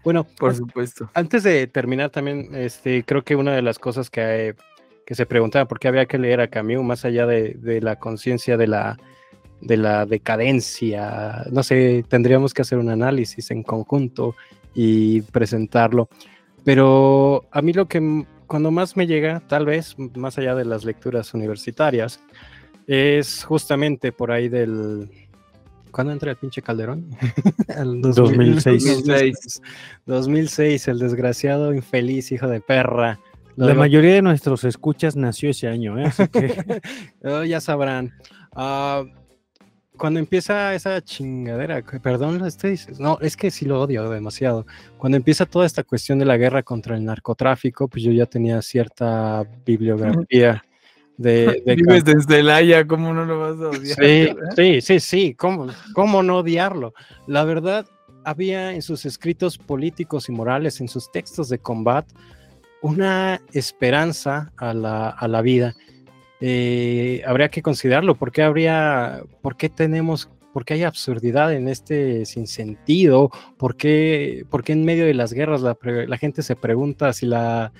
Bueno, 0.03 0.24
por 0.24 0.55
supuesto. 0.55 1.11
Antes 1.15 1.43
de 1.45 1.66
terminar 1.66 2.11
también, 2.11 2.55
este, 2.55 3.05
creo 3.05 3.23
que 3.23 3.36
una 3.36 3.53
de 3.53 3.62
las 3.62 3.78
cosas 3.78 4.11
que, 4.11 4.55
que 5.07 5.15
se 5.15 5.27
preguntaba 5.27 5.67
por 5.67 5.79
qué 5.79 5.89
había 5.89 6.07
que 6.07 6.19
leer 6.19 6.41
a 6.41 6.49
Camus, 6.49 6.83
más 6.85 7.05
allá 7.05 7.27
de, 7.27 7.55
de 7.55 7.81
la 7.81 7.97
conciencia 7.97 8.57
de 8.57 8.67
la, 8.67 8.99
de 9.61 9.77
la 9.77 10.07
decadencia, 10.07 11.45
no 11.51 11.63
sé, 11.63 12.05
tendríamos 12.09 12.53
que 12.53 12.63
hacer 12.63 12.79
un 12.79 12.91
análisis 12.91 13.51
en 13.51 13.63
conjunto 13.63 14.35
y 14.75 15.23
presentarlo. 15.23 16.09
Pero 16.65 17.45
a 17.51 17.63
mí 17.63 17.73
lo 17.73 17.87
que 17.87 18.25
cuando 18.47 18.71
más 18.71 18.97
me 18.97 19.07
llega, 19.07 19.41
tal 19.49 19.67
vez, 19.67 19.97
más 20.15 20.39
allá 20.39 20.55
de 20.55 20.65
las 20.65 20.85
lecturas 20.85 21.33
universitarias, 21.35 22.21
es 22.87 23.45
justamente 23.45 24.13
por 24.13 24.31
ahí 24.31 24.49
del... 24.49 25.11
¿Cuándo 25.91 26.13
entra 26.13 26.33
el 26.33 26.37
pinche 26.37 26.61
Calderón? 26.61 27.11
el 27.69 28.01
2006. 28.03 28.85
2006. 28.85 29.63
2006, 30.07 30.89
el 30.89 30.99
desgraciado 30.99 31.73
infeliz 31.73 32.33
hijo 32.33 32.49
de 32.49 32.61
perra. 32.61 33.21
La 33.57 33.75
mayoría 33.75 34.15
de 34.15 34.23
nuestros 34.23 34.65
escuchas 34.65 35.17
nació 35.17 35.51
ese 35.51 35.69
año, 35.69 35.99
¿eh? 35.99 36.07
Así 36.07 36.29
que... 36.29 36.81
Oh, 37.25 37.45
ya 37.45 37.61
sabrán. 37.61 38.13
Uh, 38.53 39.07
cuando 39.97 40.19
empieza 40.19 40.75
esa 40.75 41.01
chingadera, 41.03 41.83
perdón, 42.03 42.45
este, 42.45 42.77
no, 42.99 43.19
es 43.21 43.37
que 43.37 43.51
sí 43.51 43.65
lo 43.65 43.81
odio 43.81 44.11
demasiado. 44.11 44.67
Cuando 44.99 45.17
empieza 45.17 45.47
toda 45.47 45.67
esta 45.67 45.85
cuestión 45.85 46.19
de 46.19 46.25
la 46.25 46.37
guerra 46.37 46.63
contra 46.63 46.97
el 46.97 47.05
narcotráfico, 47.05 47.87
pues 47.89 48.03
yo 48.03 48.11
ya 48.11 48.27
tenía 48.27 48.61
cierta 48.61 49.47
bibliografía 49.65 50.65
de... 51.17 51.63
de 51.65 51.75
Vives 51.77 52.05
desde 52.05 52.41
el 52.41 52.51
Haya, 52.51 52.87
¿cómo 52.87 53.15
no 53.15 53.25
lo 53.25 53.39
vas 53.39 53.61
a 53.61 53.79
odiar? 53.79 53.97
Sí, 53.97 54.37
sí, 54.57 54.81
sí, 54.81 55.01
sí, 55.01 55.35
¿cómo, 55.35 55.69
¿cómo 55.95 56.23
no 56.23 56.39
odiarlo? 56.39 56.93
La 57.29 57.45
verdad, 57.45 57.87
había 58.25 58.73
en 58.73 58.83
sus 58.83 59.07
escritos 59.07 59.59
políticos 59.59 60.29
y 60.29 60.33
morales, 60.33 60.81
en 60.81 60.89
sus 60.89 61.13
textos 61.13 61.49
de 61.49 61.59
combate, 61.59 62.13
una 62.85 63.40
esperanza 63.55 64.52
a 64.59 64.74
la, 64.74 65.09
a 65.09 65.27
la 65.27 65.40
vida 65.40 65.74
eh, 66.43 67.23
habría 67.27 67.48
que 67.48 67.62
considerarlo. 67.62 68.15
¿Por 68.15 68.31
qué 68.31 68.43
habría, 68.43 69.23
por 69.40 69.56
qué 69.56 69.70
tenemos, 69.70 70.28
por 70.52 70.66
qué 70.66 70.74
hay 70.74 70.82
absurdidad 70.82 71.55
en 71.55 71.69
este 71.69 72.27
sinsentido? 72.27 73.31
¿Por 73.56 73.77
qué, 73.77 74.44
por 74.51 74.62
qué 74.62 74.73
en 74.74 74.85
medio 74.85 75.06
de 75.06 75.15
las 75.15 75.32
guerras 75.32 75.62
la, 75.62 75.78
la, 75.82 76.19
gente 76.19 76.43
se 76.43 76.56
pregunta 76.56 77.15
si 77.15 77.24
la 77.24 77.73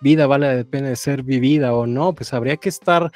vida 0.00 0.28
vale 0.28 0.58
la 0.58 0.62
pena 0.62 0.88
de 0.88 0.94
ser 0.94 1.24
vivida 1.24 1.74
o 1.74 1.88
no? 1.88 2.12
Pues 2.12 2.32
habría 2.32 2.56
que 2.56 2.68
estar 2.68 3.10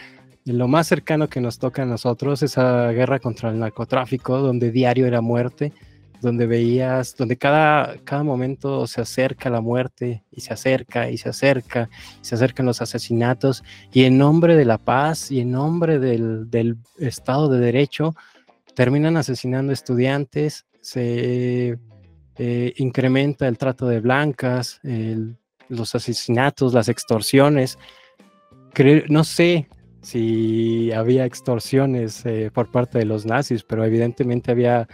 en 0.44 0.58
lo 0.58 0.66
más 0.66 0.88
cercano 0.88 1.28
que 1.28 1.40
nos 1.40 1.60
toca 1.60 1.82
a 1.82 1.86
nosotros, 1.86 2.42
esa 2.42 2.90
guerra 2.90 3.20
contra 3.20 3.50
el 3.50 3.60
narcotráfico, 3.60 4.38
donde 4.38 4.72
diario 4.72 5.06
era 5.06 5.20
muerte 5.20 5.72
donde 6.20 6.46
veías, 6.46 7.16
donde 7.16 7.36
cada, 7.36 7.96
cada 8.04 8.22
momento 8.22 8.86
se 8.86 9.00
acerca 9.00 9.50
la 9.50 9.60
muerte 9.60 10.24
y 10.30 10.40
se 10.40 10.52
acerca 10.52 11.10
y 11.10 11.18
se 11.18 11.28
acerca, 11.28 11.88
y 12.20 12.24
se 12.24 12.34
acercan 12.34 12.66
los 12.66 12.82
asesinatos 12.82 13.62
y 13.92 14.04
en 14.04 14.18
nombre 14.18 14.56
de 14.56 14.64
la 14.64 14.78
paz 14.78 15.30
y 15.30 15.40
en 15.40 15.52
nombre 15.52 15.98
del, 15.98 16.50
del 16.50 16.76
Estado 16.98 17.48
de 17.48 17.60
Derecho 17.60 18.14
terminan 18.74 19.16
asesinando 19.16 19.72
estudiantes, 19.72 20.64
se 20.80 21.78
eh, 22.36 22.72
incrementa 22.76 23.48
el 23.48 23.58
trato 23.58 23.88
de 23.88 23.98
blancas, 23.98 24.80
los 25.68 25.94
asesinatos, 25.96 26.72
las 26.72 26.88
extorsiones. 26.88 27.76
no 29.08 29.24
sé 29.24 29.68
si 30.00 30.92
había 30.92 31.24
extorsiones 31.24 32.24
eh, 32.24 32.50
por 32.54 32.70
parte 32.70 32.98
de 32.98 33.04
los 33.04 33.26
nazis, 33.26 33.64
pero 33.64 33.84
evidentemente 33.84 34.52
había 34.52 34.88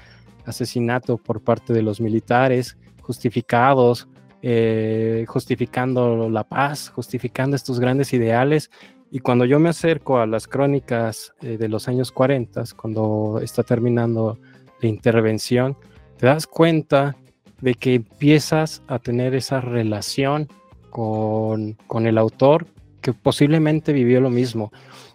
asesinato 0.46 1.16
por 1.16 1.42
parte 1.42 1.72
de 1.72 1.82
los 1.82 2.00
militares, 2.00 2.76
justificados, 3.02 4.08
eh, 4.42 5.24
justificando 5.26 6.28
la 6.28 6.44
paz, 6.44 6.90
justificando 6.94 7.56
estos 7.56 7.80
grandes 7.80 8.12
ideales. 8.12 8.70
Y 9.10 9.20
cuando 9.20 9.44
yo 9.44 9.58
me 9.58 9.68
acerco 9.68 10.18
a 10.18 10.26
las 10.26 10.46
crónicas 10.46 11.32
eh, 11.40 11.56
de 11.56 11.68
los 11.68 11.88
años 11.88 12.12
40, 12.12 12.64
cuando 12.76 13.40
está 13.42 13.62
terminando 13.62 14.38
la 14.80 14.88
intervención, 14.88 15.76
te 16.18 16.26
das 16.26 16.46
cuenta 16.46 17.16
de 17.60 17.74
que 17.74 17.94
empiezas 17.94 18.82
a 18.86 18.98
tener 18.98 19.34
esa 19.34 19.60
relación 19.60 20.48
con, 20.90 21.78
con 21.86 22.06
el 22.06 22.18
autor 22.18 22.66
que 23.00 23.12
posiblemente 23.12 23.92
vivió 23.92 24.20
lo 24.20 24.30
mismo. 24.30 24.72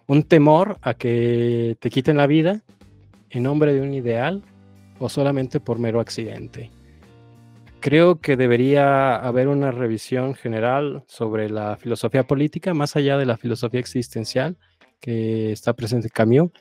Un 0.08 0.24
temor 0.24 0.78
a 0.82 0.96
que 0.96 1.78
te 1.80 1.90
quiten 1.90 2.18
la 2.18 2.28
vida 2.28 2.62
en 3.30 3.44
nombre 3.44 3.74
de 3.74 3.82
un 3.82 3.94
ideal 3.94 4.44
o 5.00 5.10
solamente 5.10 5.60
por 5.60 5.80
mero 5.80 6.00
accidente. 6.00 6.72
Creo 7.80 8.20
que 8.20 8.36
debería 8.36 9.16
haber 9.16 9.48
una 9.48 9.72
revisión 9.72 10.36
general 10.36 11.04
sobre 11.08 11.50
la 11.50 11.78
filosofía 11.78 12.28
política, 12.28 12.74
más 12.74 12.96
allá 12.96 13.18
de 13.18 13.26
la 13.26 13.38
filosofía 13.38 13.80
existencial 13.80 14.58
que 15.00 15.54
está 15.54 15.74
presente 15.74 16.08
en 16.08 16.12
Camus, 16.12 16.52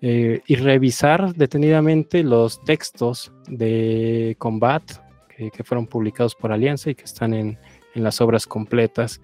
eh, 0.00 0.40
y 0.46 0.56
revisar 0.56 1.34
detenidamente 1.34 2.24
los 2.24 2.62
textos 2.64 3.32
de 3.48 4.34
Combat 4.38 4.82
que, 5.28 5.64
fueron 5.64 5.86
publicados 5.86 6.34
por 6.34 6.52
Alianza 6.52 6.90
y 6.90 6.94
que 6.94 7.04
están 7.04 7.34
en, 7.34 7.58
las 7.94 8.20
obras 8.20 8.46
completas. 8.46 9.20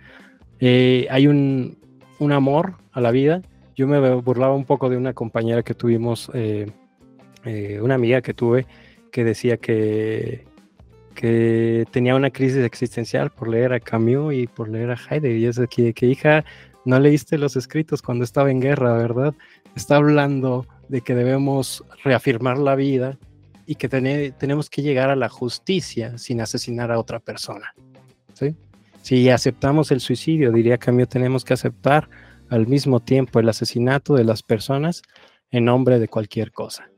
Eh, 0.61 1.09
hay 1.11 1.27
un, 1.27 1.77
amor 2.33 2.77
a 2.93 3.01
la 3.01 3.11
vida. 3.11 3.43
Yo 3.75 3.89
me 3.89 4.15
burlaba 4.15 4.55
un 4.55 4.65
poco 4.65 4.89
de 4.89 4.97
una 4.97 5.13
compañera 5.13 5.63
que 5.63 5.75
tuvimos 5.75 6.31
eh, 6.35 6.71
eh, 7.45 7.81
una 7.81 7.95
amiga 7.95 8.21
que 8.21 8.35
tuve 8.35 8.67
que 9.11 9.25
decía 9.25 9.57
que, 9.57 10.47
que 11.15 11.85
tenía 11.91 12.15
una 12.15 12.31
crisis 12.31 12.65
existencial 12.65 13.31
por 13.31 13.49
leer 13.49 13.73
a 13.73 13.81
Camus 13.81 14.35
y 14.35 14.47
por 14.47 14.69
leer 14.69 14.91
a 14.91 14.97
Heidegger. 14.97 15.37
Y 15.37 15.47
es 15.47 15.61
que, 15.69 15.93
que 15.93 16.07
hija, 16.07 16.45
no 16.85 16.99
leíste 16.99 17.39
los 17.39 17.57
escritos 17.57 18.03
cuando 18.03 18.25
estaba 18.25 18.51
en 18.51 18.61
guerra, 18.61 18.95
¿verdad? 18.95 19.35
Está 19.75 19.97
hablando 19.97 20.67
de 20.89 21.01
que 21.03 21.15
debemos 21.15 21.85
reafirmar 22.05 22.59
la 22.59 22.75
vida 22.75 23.19
y 23.67 23.77
que 23.77 23.89
tenemos 23.89 24.69
que 24.71 24.83
llegar 24.83 25.11
a 25.11 25.17
la 25.17 25.29
justicia 25.29 26.19
sin 26.19 26.41
asesinar 26.41 26.91
a 26.91 26.99
otra 26.99 27.21
persona. 27.21 27.73
¿sí? 28.33 28.57
Si 29.03 29.29
aceptamos 29.29 29.93
el 29.93 30.01
suicidio, 30.01 30.51
diría 30.53 30.79
Camus, 30.79 31.09
tenemos 31.09 31.45
que 31.45 31.55
aceptar 31.55 32.09
al 32.49 32.67
mismo 32.67 33.01
tiempo 33.01 33.39
el 33.39 33.49
asesinato 33.49 34.15
de 34.15 34.25
las 34.25 34.43
personas 34.43 35.03
en 35.51 35.65
nombre 35.65 35.99
de 35.99 36.09
cualquier 36.09 36.51
cosa. 36.51 36.90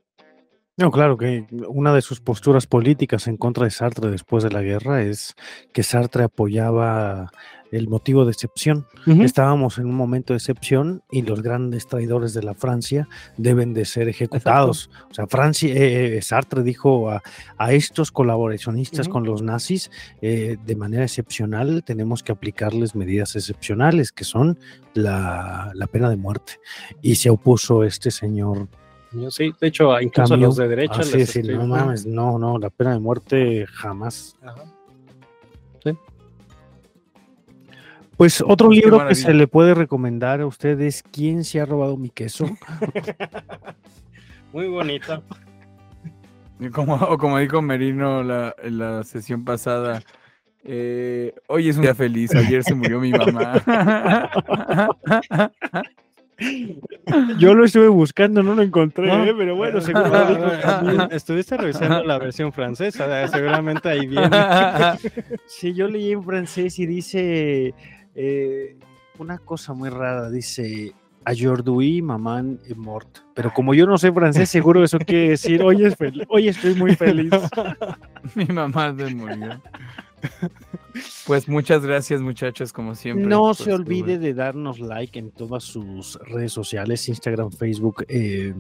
No, 0.79 0.91
claro 0.91 1.19
que 1.19 1.47
una 1.69 1.93
de 1.95 2.01
sus 2.01 2.21
posturas 2.21 2.67
políticas 2.67 3.27
en 3.27 3.37
contra 3.37 3.65
de 3.65 3.71
Sartre 3.71 4.11
después 4.11 4.43
de 4.43 4.51
la 4.51 4.63
guerra 4.63 5.03
es 5.03 5.35
que 5.75 5.83
Sartre 5.83 6.25
apoyaba 6.25 7.31
el 7.71 7.89
motivo 7.89 8.25
de 8.25 8.33
excepción. 8.33 8.87
Estábamos 9.07 9.79
en 9.79 9.87
un 9.87 9.95
momento 9.95 10.33
de 10.33 10.39
excepción 10.39 11.03
y 11.11 11.23
los 11.23 11.43
grandes 11.43 11.87
traidores 11.87 12.33
de 12.33 12.43
la 12.43 12.55
Francia 12.55 13.07
deben 13.37 13.75
de 13.75 13.85
ser 13.85 14.09
ejecutados. 14.09 14.91
O 15.11 15.15
sea, 15.15 15.27
Francia, 15.27 15.75
eh, 15.75 16.17
eh, 16.17 16.23
Sartre 16.23 16.63
dijo 16.63 17.11
a, 17.11 17.23
estos 17.73 18.11
colaboracionistas 18.11 19.09
con 19.09 19.25
los 19.25 19.43
nazis, 19.43 19.91
eh, 20.21 20.57
de 20.65 20.77
manera 20.77 21.05
excepcional 21.05 21.83
tenemos 21.85 22.23
que 22.23 22.33
aplicarles 22.33 22.95
medidas 22.95 23.37
excepcionales, 23.37 24.11
que 24.13 24.25
son 24.25 24.59
la, 24.95 25.71
la 25.75 25.87
pena 25.87 26.09
de 26.09 26.17
muerte. 26.17 26.61
Y 27.01 27.17
se 27.17 27.31
opuso 27.31 27.85
este 27.85 28.11
señor 28.11 28.69
Sí, 29.31 29.53
de 29.61 29.69
hecho, 29.69 30.01
incluso 30.01 30.37
los 30.37 30.57
de 30.57 30.69
derecha. 30.69 31.01
Ah, 31.01 31.03
sí, 31.03 31.27
sí, 31.27 31.43
no 31.43 31.67
mames, 31.67 32.07
no, 32.07 32.39
no, 32.39 32.59
la 32.59 32.71
pena 32.71 32.93
de 32.93 33.01
muerte 33.01 33.67
jamás. 33.67 34.37
Pues 38.17 38.43
otro 38.47 38.71
libro 38.71 39.07
que 39.09 39.15
se 39.15 39.35
le 39.35 39.49
puede 39.49 39.75
recomendar 39.75 40.41
a 40.41 40.47
ustedes, 40.47 41.03
¿Quién 41.03 41.45
se 41.45 41.61
ha 41.61 41.65
robado 41.65 41.97
mi 41.97 42.09
queso? 42.09 42.47
Muy 44.53 44.69
bonito. 44.69 45.23
Como, 46.73 46.95
o 46.95 47.19
como 47.19 47.39
dijo 47.39 47.61
Merino 47.61 48.23
la, 48.23 48.55
en 48.63 48.79
la 48.79 49.03
sesión 49.03 49.45
pasada, 49.45 50.03
eh, 50.63 51.35
hoy 51.49 51.69
es 51.69 51.77
un 51.77 51.83
día 51.83 51.95
feliz, 51.95 52.33
ayer 52.35 52.63
se 52.63 52.75
murió 52.75 53.01
mi 53.01 53.11
mamá. 53.11 53.61
Yo 57.39 57.55
lo 57.55 57.65
estuve 57.65 57.89
buscando, 57.89 58.43
no 58.43 58.55
lo 58.55 58.63
encontré, 58.63 59.09
¿eh? 59.09 59.35
pero 59.37 59.57
bueno, 59.57 59.79
Estuviste 61.11 61.57
revisando 61.57 62.03
la 62.05 62.19
versión 62.19 62.53
francesa, 62.53 63.29
seguramente 63.29 63.89
ahí 63.89 64.07
viene. 64.07 64.29
Sí, 65.47 65.75
yo 65.75 65.89
leí 65.89 66.13
en 66.13 66.25
francés 66.25 66.79
y 66.79 66.87
dice 66.87 67.75
eh, 68.15 68.77
una 69.19 69.39
cosa 69.39 69.73
muy 69.75 69.89
rara, 69.91 70.31
dice 70.31 70.95
Aujourd'hui, 71.25 72.03
maman 72.03 72.59
est 72.67 72.77
morte. 72.77 73.21
Pero 73.35 73.53
como 73.53 73.75
yo 73.75 73.87
no 73.87 73.97
sé 73.97 74.13
francés, 74.13 74.51
seguro 74.51 74.83
eso 74.83 74.99
quiere 74.99 75.31
decir 75.31 75.63
hoy, 75.63 75.85
es 75.85 75.95
hoy 76.29 76.49
estoy 76.49 76.75
muy 76.75 76.97
feliz. 76.97 77.31
Mi 78.35 78.47
mamá 78.47 78.95
se 78.97 79.15
murió. 79.15 79.63
Pues 81.27 81.49
muchas 81.49 81.87
gracias 81.87 82.21
muchachos, 82.21 82.73
como 82.73 82.95
siempre. 82.95 83.27
No 83.27 83.55
se 83.55 83.73
olvide 83.73 84.19
de 84.19 84.35
darnos 84.35 84.79
like 84.79 85.19
en 85.19 85.31
todas 85.31 85.65
sus 85.65 86.19
redes 86.27 86.53
sociales, 86.53 87.09
Instagram, 87.09 87.51
Facebook, 87.51 88.05
eh, 88.09 88.55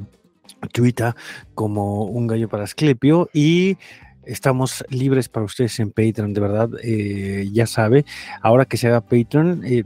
Twitter, 0.72 1.14
como 1.54 2.04
Un 2.04 2.26
Gallo 2.26 2.48
para 2.48 2.64
Asclepio 2.64 3.28
y 3.34 3.76
Estamos 4.24 4.84
libres 4.88 5.28
para 5.28 5.44
ustedes 5.44 5.80
en 5.80 5.90
Patreon, 5.90 6.32
de 6.32 6.40
verdad, 6.40 6.70
eh, 6.82 7.48
ya 7.52 7.66
sabe, 7.66 8.04
ahora 8.40 8.64
que 8.64 8.76
se 8.76 8.86
haga 8.86 9.00
Patreon, 9.00 9.62
eh, 9.64 9.84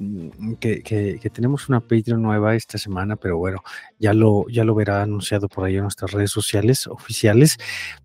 que, 0.60 1.30
tenemos 1.32 1.68
una 1.68 1.80
Patreon 1.80 2.20
nueva 2.20 2.54
esta 2.54 2.76
semana, 2.78 3.16
pero 3.16 3.38
bueno, 3.38 3.62
ya 3.98 4.12
lo, 4.12 4.46
ya 4.48 4.64
lo 4.64 4.74
verá 4.74 5.02
anunciado 5.02 5.48
por 5.48 5.64
ahí 5.64 5.76
en 5.76 5.82
nuestras 5.82 6.12
redes 6.12 6.30
sociales 6.30 6.86
oficiales, 6.86 7.56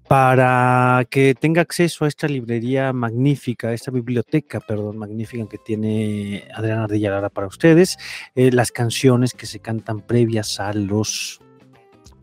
para 0.07 1.05
que 1.09 1.35
tenga 1.35 1.61
acceso 1.61 2.05
a 2.05 2.07
esta 2.07 2.27
librería 2.27 2.91
magnífica, 2.91 3.73
esta 3.73 3.91
biblioteca, 3.91 4.59
perdón, 4.59 4.97
magnífica 4.97 5.47
que 5.47 5.57
tiene 5.57 6.45
Adriana 6.53 6.83
Ardilla 6.83 7.29
para 7.29 7.47
ustedes, 7.47 7.97
eh, 8.35 8.51
las 8.51 8.71
canciones 8.71 9.33
que 9.33 9.45
se 9.45 9.59
cantan 9.59 10.01
previas 10.01 10.59
a 10.59 10.73
los 10.73 11.39
a 11.41 11.50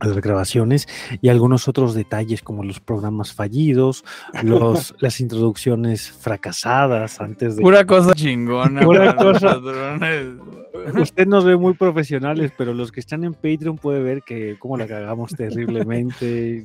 las 0.01 0.21
grabaciones 0.21 0.89
y 1.21 1.29
algunos 1.29 1.69
otros 1.69 1.95
detalles 1.95 2.43
como 2.43 2.65
los 2.65 2.81
programas 2.81 3.33
fallidos, 3.33 4.05
los, 4.43 4.95
las 5.01 5.21
introducciones 5.21 6.11
fracasadas 6.11 7.21
antes 7.21 7.57
de... 7.57 7.63
Pura 7.63 7.85
cosa 7.85 8.15
chingona. 8.15 8.83
Pura 8.83 9.17
cosa. 9.17 9.59
Usted 11.01 11.27
nos 11.27 11.45
ve 11.45 11.57
muy 11.57 11.75
profesionales, 11.75 12.53
pero 12.57 12.73
los 12.73 12.93
que 12.93 13.01
están 13.01 13.25
en 13.25 13.35
Patreon 13.35 13.77
puede 13.77 14.03
ver 14.03 14.23
que 14.23 14.57
cómo 14.59 14.77
la 14.77 14.87
cagamos 14.87 15.33
terriblemente. 15.33 16.65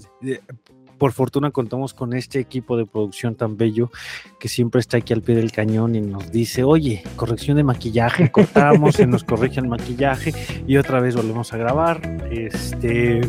Por 0.97 1.11
fortuna 1.11 1.51
contamos 1.51 1.93
con 1.93 2.13
este 2.13 2.39
equipo 2.39 2.77
de 2.77 2.85
producción 2.85 3.35
tan 3.35 3.57
bello 3.57 3.91
que 4.39 4.47
siempre 4.47 4.79
está 4.79 4.97
aquí 4.97 5.13
al 5.13 5.21
pie 5.21 5.35
del 5.35 5.51
cañón 5.51 5.95
y 5.95 6.01
nos 6.01 6.31
dice, 6.31 6.63
oye, 6.63 7.03
corrección 7.15 7.57
de 7.57 7.63
maquillaje, 7.63 8.31
cortamos, 8.31 8.95
se 8.95 9.07
nos 9.07 9.23
corrige 9.23 9.59
el 9.59 9.67
maquillaje 9.67 10.33
y 10.67 10.77
otra 10.77 10.99
vez 10.99 11.15
volvemos 11.15 11.53
a 11.53 11.57
grabar. 11.57 12.01
Este, 12.31 13.21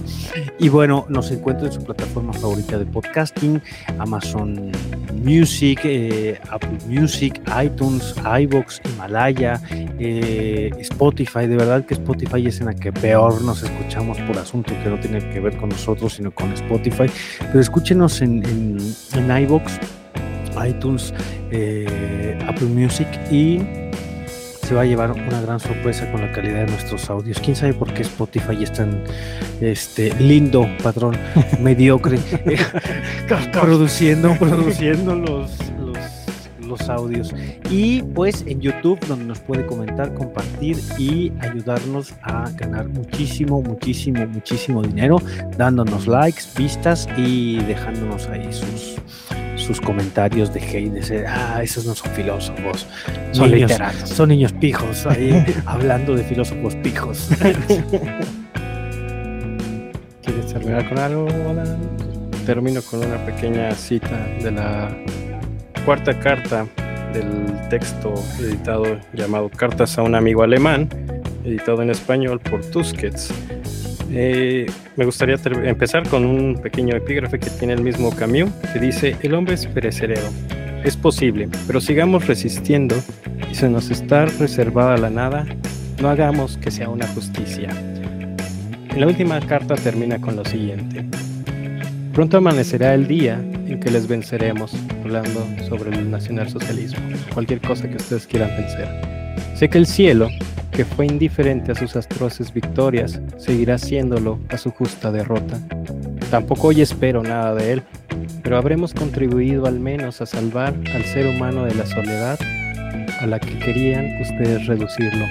y 0.59 0.69
bueno, 0.69 1.07
nos 1.09 1.31
encuentra 1.31 1.67
en 1.67 1.73
su 1.73 1.83
plataforma 1.83 2.33
favorita 2.33 2.79
de 2.79 2.87
podcasting, 2.87 3.61
Amazon 3.99 4.73
Music, 5.23 5.81
eh, 5.85 6.39
Apple 6.51 6.79
Music, 6.89 7.41
iTunes, 7.63 8.15
iBox, 8.41 8.81
Himalaya, 8.85 9.61
eh, 9.99 10.71
Spotify. 10.79 11.47
De 11.47 11.57
verdad 11.57 11.85
que 11.85 11.95
Spotify 11.95 12.47
es 12.47 12.61
en 12.61 12.67
la 12.67 12.75
que 12.75 12.93
peor 12.93 13.43
nos 13.43 13.63
escuchamos 13.63 14.19
por 14.23 14.39
asunto 14.39 14.73
que 14.83 14.91
no 14.91 14.99
tiene 14.99 15.19
que 15.31 15.41
ver 15.41 15.57
con 15.57 15.71
nosotros, 15.71 16.15
sino 16.15 16.31
con 16.31 16.53
Spotify. 16.53 17.07
Pero 17.55 17.63
escúchenos 17.63 18.21
en, 18.21 18.45
en, 18.45 18.79
en 19.13 19.43
iBox, 19.45 19.79
iTunes, 20.67 21.15
eh, 21.53 22.37
Apple 22.49 22.67
Music 22.67 23.07
y 23.31 23.61
se 24.61 24.75
va 24.75 24.81
a 24.81 24.85
llevar 24.85 25.13
una 25.13 25.41
gran 25.41 25.61
sorpresa 25.61 26.11
con 26.11 26.23
la 26.23 26.33
calidad 26.33 26.65
de 26.65 26.73
nuestros 26.73 27.09
audios. 27.11 27.39
Quién 27.39 27.55
sabe 27.55 27.73
por 27.73 27.95
qué 27.95 28.03
Spotify 28.03 28.61
es 28.61 28.73
tan 28.73 29.05
este, 29.61 30.13
lindo, 30.19 30.69
patrón, 30.83 31.17
mediocre, 31.61 32.19
produciendo, 33.53 34.35
produciendo 34.37 35.15
los, 35.15 35.53
los, 36.79 36.89
audios. 36.89 37.35
Y 37.71 38.03
pues 38.03 38.45
en 38.47 38.61
YouTube, 38.61 38.99
donde 39.07 39.25
nos 39.25 39.41
puede 39.41 39.67
comentar, 39.67 40.13
compartir 40.15 40.79
y 40.99 41.33
ayudarnos 41.41 42.13
a 42.23 42.51
ganar 42.51 42.89
muchísimo, 42.89 43.63
muchísimo, 43.63 44.27
muchísimo 44.27 44.83
dinero, 44.83 45.21
dándonos 45.57 46.07
likes, 46.07 46.43
vistas 46.57 47.09
y 47.17 47.57
dejándonos 47.65 48.29
ahí 48.29 48.53
sus 48.53 48.97
sus 49.57 49.81
comentarios 49.81 50.53
de 50.53 50.61
hate, 50.61 50.93
de 50.93 51.27
ah, 51.27 51.63
esos 51.63 51.87
no 51.87 51.95
son 51.95 52.11
filósofos, 52.13 52.87
son 53.33 53.51
niños, 53.51 53.71
literatos. 53.71 54.11
Son 54.11 54.29
niños 54.29 54.53
pijos 54.53 55.07
ahí 55.07 55.43
hablando 55.67 56.15
de 56.15 56.25
filósofos 56.25 56.77
pijos. 56.77 57.31
¿Quieres 60.23 60.47
terminar 60.53 60.89
con 60.89 60.99
algo? 60.99 61.27
Termino 62.47 62.83
con 62.83 63.07
una 63.07 63.17
pequeña 63.25 63.73
cita 63.73 64.27
de 64.43 64.51
la 64.51 64.95
cuarta 65.85 66.19
carta 66.19 66.67
del 67.13 67.69
texto 67.69 68.15
editado 68.41 68.85
llamado 69.13 69.49
Cartas 69.49 69.99
a 69.99 70.03
un 70.03 70.15
amigo 70.15 70.43
alemán, 70.43 70.89
editado 71.45 71.83
en 71.83 71.91
español 71.91 72.41
por 72.41 72.65
Tusquets 72.65 73.33
eh, 74.17 74.67
me 74.95 75.05
gustaría 75.05 75.37
empezar 75.65 76.09
con 76.09 76.25
un 76.25 76.55
pequeño 76.63 76.95
epígrafe 76.95 77.41
que 77.41 77.51
tiene 77.51 77.73
el 77.73 77.83
mismo 77.83 78.15
Camus, 78.15 78.51
que 78.73 78.79
dice, 78.79 79.17
el 79.23 79.35
hombre 79.35 79.55
es 79.55 79.67
perecedero, 79.67 80.29
es 80.85 80.97
posible, 80.97 81.49
pero 81.67 81.81
sigamos 81.81 82.29
resistiendo 82.29 82.95
y 83.51 83.57
se 83.57 83.69
nos 83.69 83.91
está 83.91 84.27
reservada 84.27 84.97
la 84.99 85.11
nada, 85.11 85.47
no 86.01 86.09
hagamos 86.09 86.57
que 86.59 86.71
sea 86.71 86.89
una 86.91 87.09
justicia. 87.09 87.71
En 87.71 89.01
la 89.01 89.09
última 89.09 89.41
carta 89.41 89.75
termina 89.75 90.21
con 90.21 90.37
lo 90.37 90.45
siguiente. 90.45 91.05
Pronto 92.13 92.37
amanecerá 92.37 92.95
el 92.95 93.09
día 93.09 93.41
que 93.85 93.91
les 93.91 94.09
venceremos, 94.09 94.75
hablando 95.05 95.47
sobre 95.69 95.97
el 95.97 96.11
nacionalsocialismo, 96.11 97.01
cualquier 97.35 97.61
cosa 97.61 97.89
que 97.89 97.97
ustedes 97.97 98.27
quieran 98.27 98.51
vencer. 98.57 98.89
Sé 99.55 99.69
que 99.69 99.79
el 99.79 99.87
cielo 99.87 100.29
que 100.75 100.85
fue 100.85 101.07
indiferente 101.07 101.71
a 101.71 101.75
sus 101.77 101.95
atroces 101.95 102.53
victorias, 102.53 103.21
seguirá 103.39 103.79
siéndolo 103.79 104.41
a 104.49 104.59
su 104.59 104.73
justa 104.73 105.13
derrota. 105.13 105.61
Tampoco 106.31 106.69
hoy 106.69 106.81
espero 106.83 107.23
nada 107.23 107.55
de 107.55 107.75
él, 107.75 107.83
pero 108.43 108.57
habremos 108.57 108.93
contribuido 108.93 109.67
al 109.67 109.79
menos 109.79 110.21
a 110.21 110.27
salvar 110.27 110.75
al 110.93 111.05
ser 111.05 111.29
humano 111.29 111.65
de 111.65 111.77
la 111.77 111.87
soledad 111.87 112.39
a 113.21 113.27
la 113.27 113.39
que 113.39 113.57
querían 113.61 114.21
ustedes 114.21 114.67
reducirlo. 114.67 115.27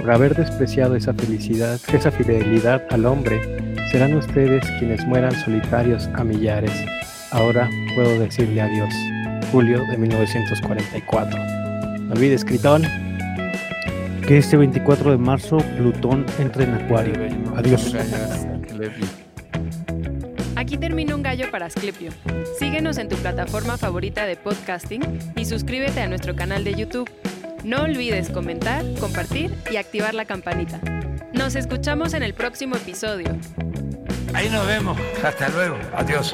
Por 0.00 0.10
haber 0.10 0.34
despreciado 0.34 0.96
esa 0.96 1.14
felicidad, 1.14 1.80
esa 1.92 2.10
fidelidad 2.10 2.82
al 2.90 3.06
hombre, 3.06 3.40
serán 3.92 4.14
ustedes 4.14 4.68
quienes 4.80 5.06
mueran 5.06 5.32
solitarios 5.32 6.10
a 6.14 6.24
millares. 6.24 6.72
Ahora 7.34 7.68
puedo 7.96 8.16
decirle 8.20 8.60
adiós. 8.60 8.94
Julio 9.50 9.84
de 9.90 9.98
1944. 9.98 11.38
No 12.04 12.12
olvides, 12.12 12.44
Critón, 12.44 12.84
que 14.26 14.38
este 14.38 14.56
24 14.56 15.10
de 15.10 15.18
marzo 15.18 15.58
Plutón 15.76 16.24
entre 16.38 16.62
en 16.62 16.74
Acuario. 16.74 17.14
Adiós. 17.56 17.92
Aquí 20.54 20.76
termina 20.78 21.16
un 21.16 21.24
gallo 21.24 21.50
para 21.50 21.66
Asclepio. 21.66 22.12
Síguenos 22.56 22.98
en 22.98 23.08
tu 23.08 23.16
plataforma 23.16 23.78
favorita 23.78 24.26
de 24.26 24.36
podcasting 24.36 25.02
y 25.34 25.44
suscríbete 25.44 26.02
a 26.02 26.08
nuestro 26.08 26.36
canal 26.36 26.62
de 26.62 26.74
YouTube. 26.74 27.10
No 27.64 27.82
olvides 27.82 28.30
comentar, 28.30 28.84
compartir 29.00 29.52
y 29.72 29.76
activar 29.76 30.14
la 30.14 30.24
campanita. 30.24 30.80
Nos 31.32 31.56
escuchamos 31.56 32.14
en 32.14 32.22
el 32.22 32.32
próximo 32.32 32.76
episodio. 32.76 33.36
Ahí 34.32 34.48
nos 34.50 34.64
vemos. 34.68 34.96
Hasta 35.24 35.48
luego. 35.48 35.76
Adiós. 35.96 36.32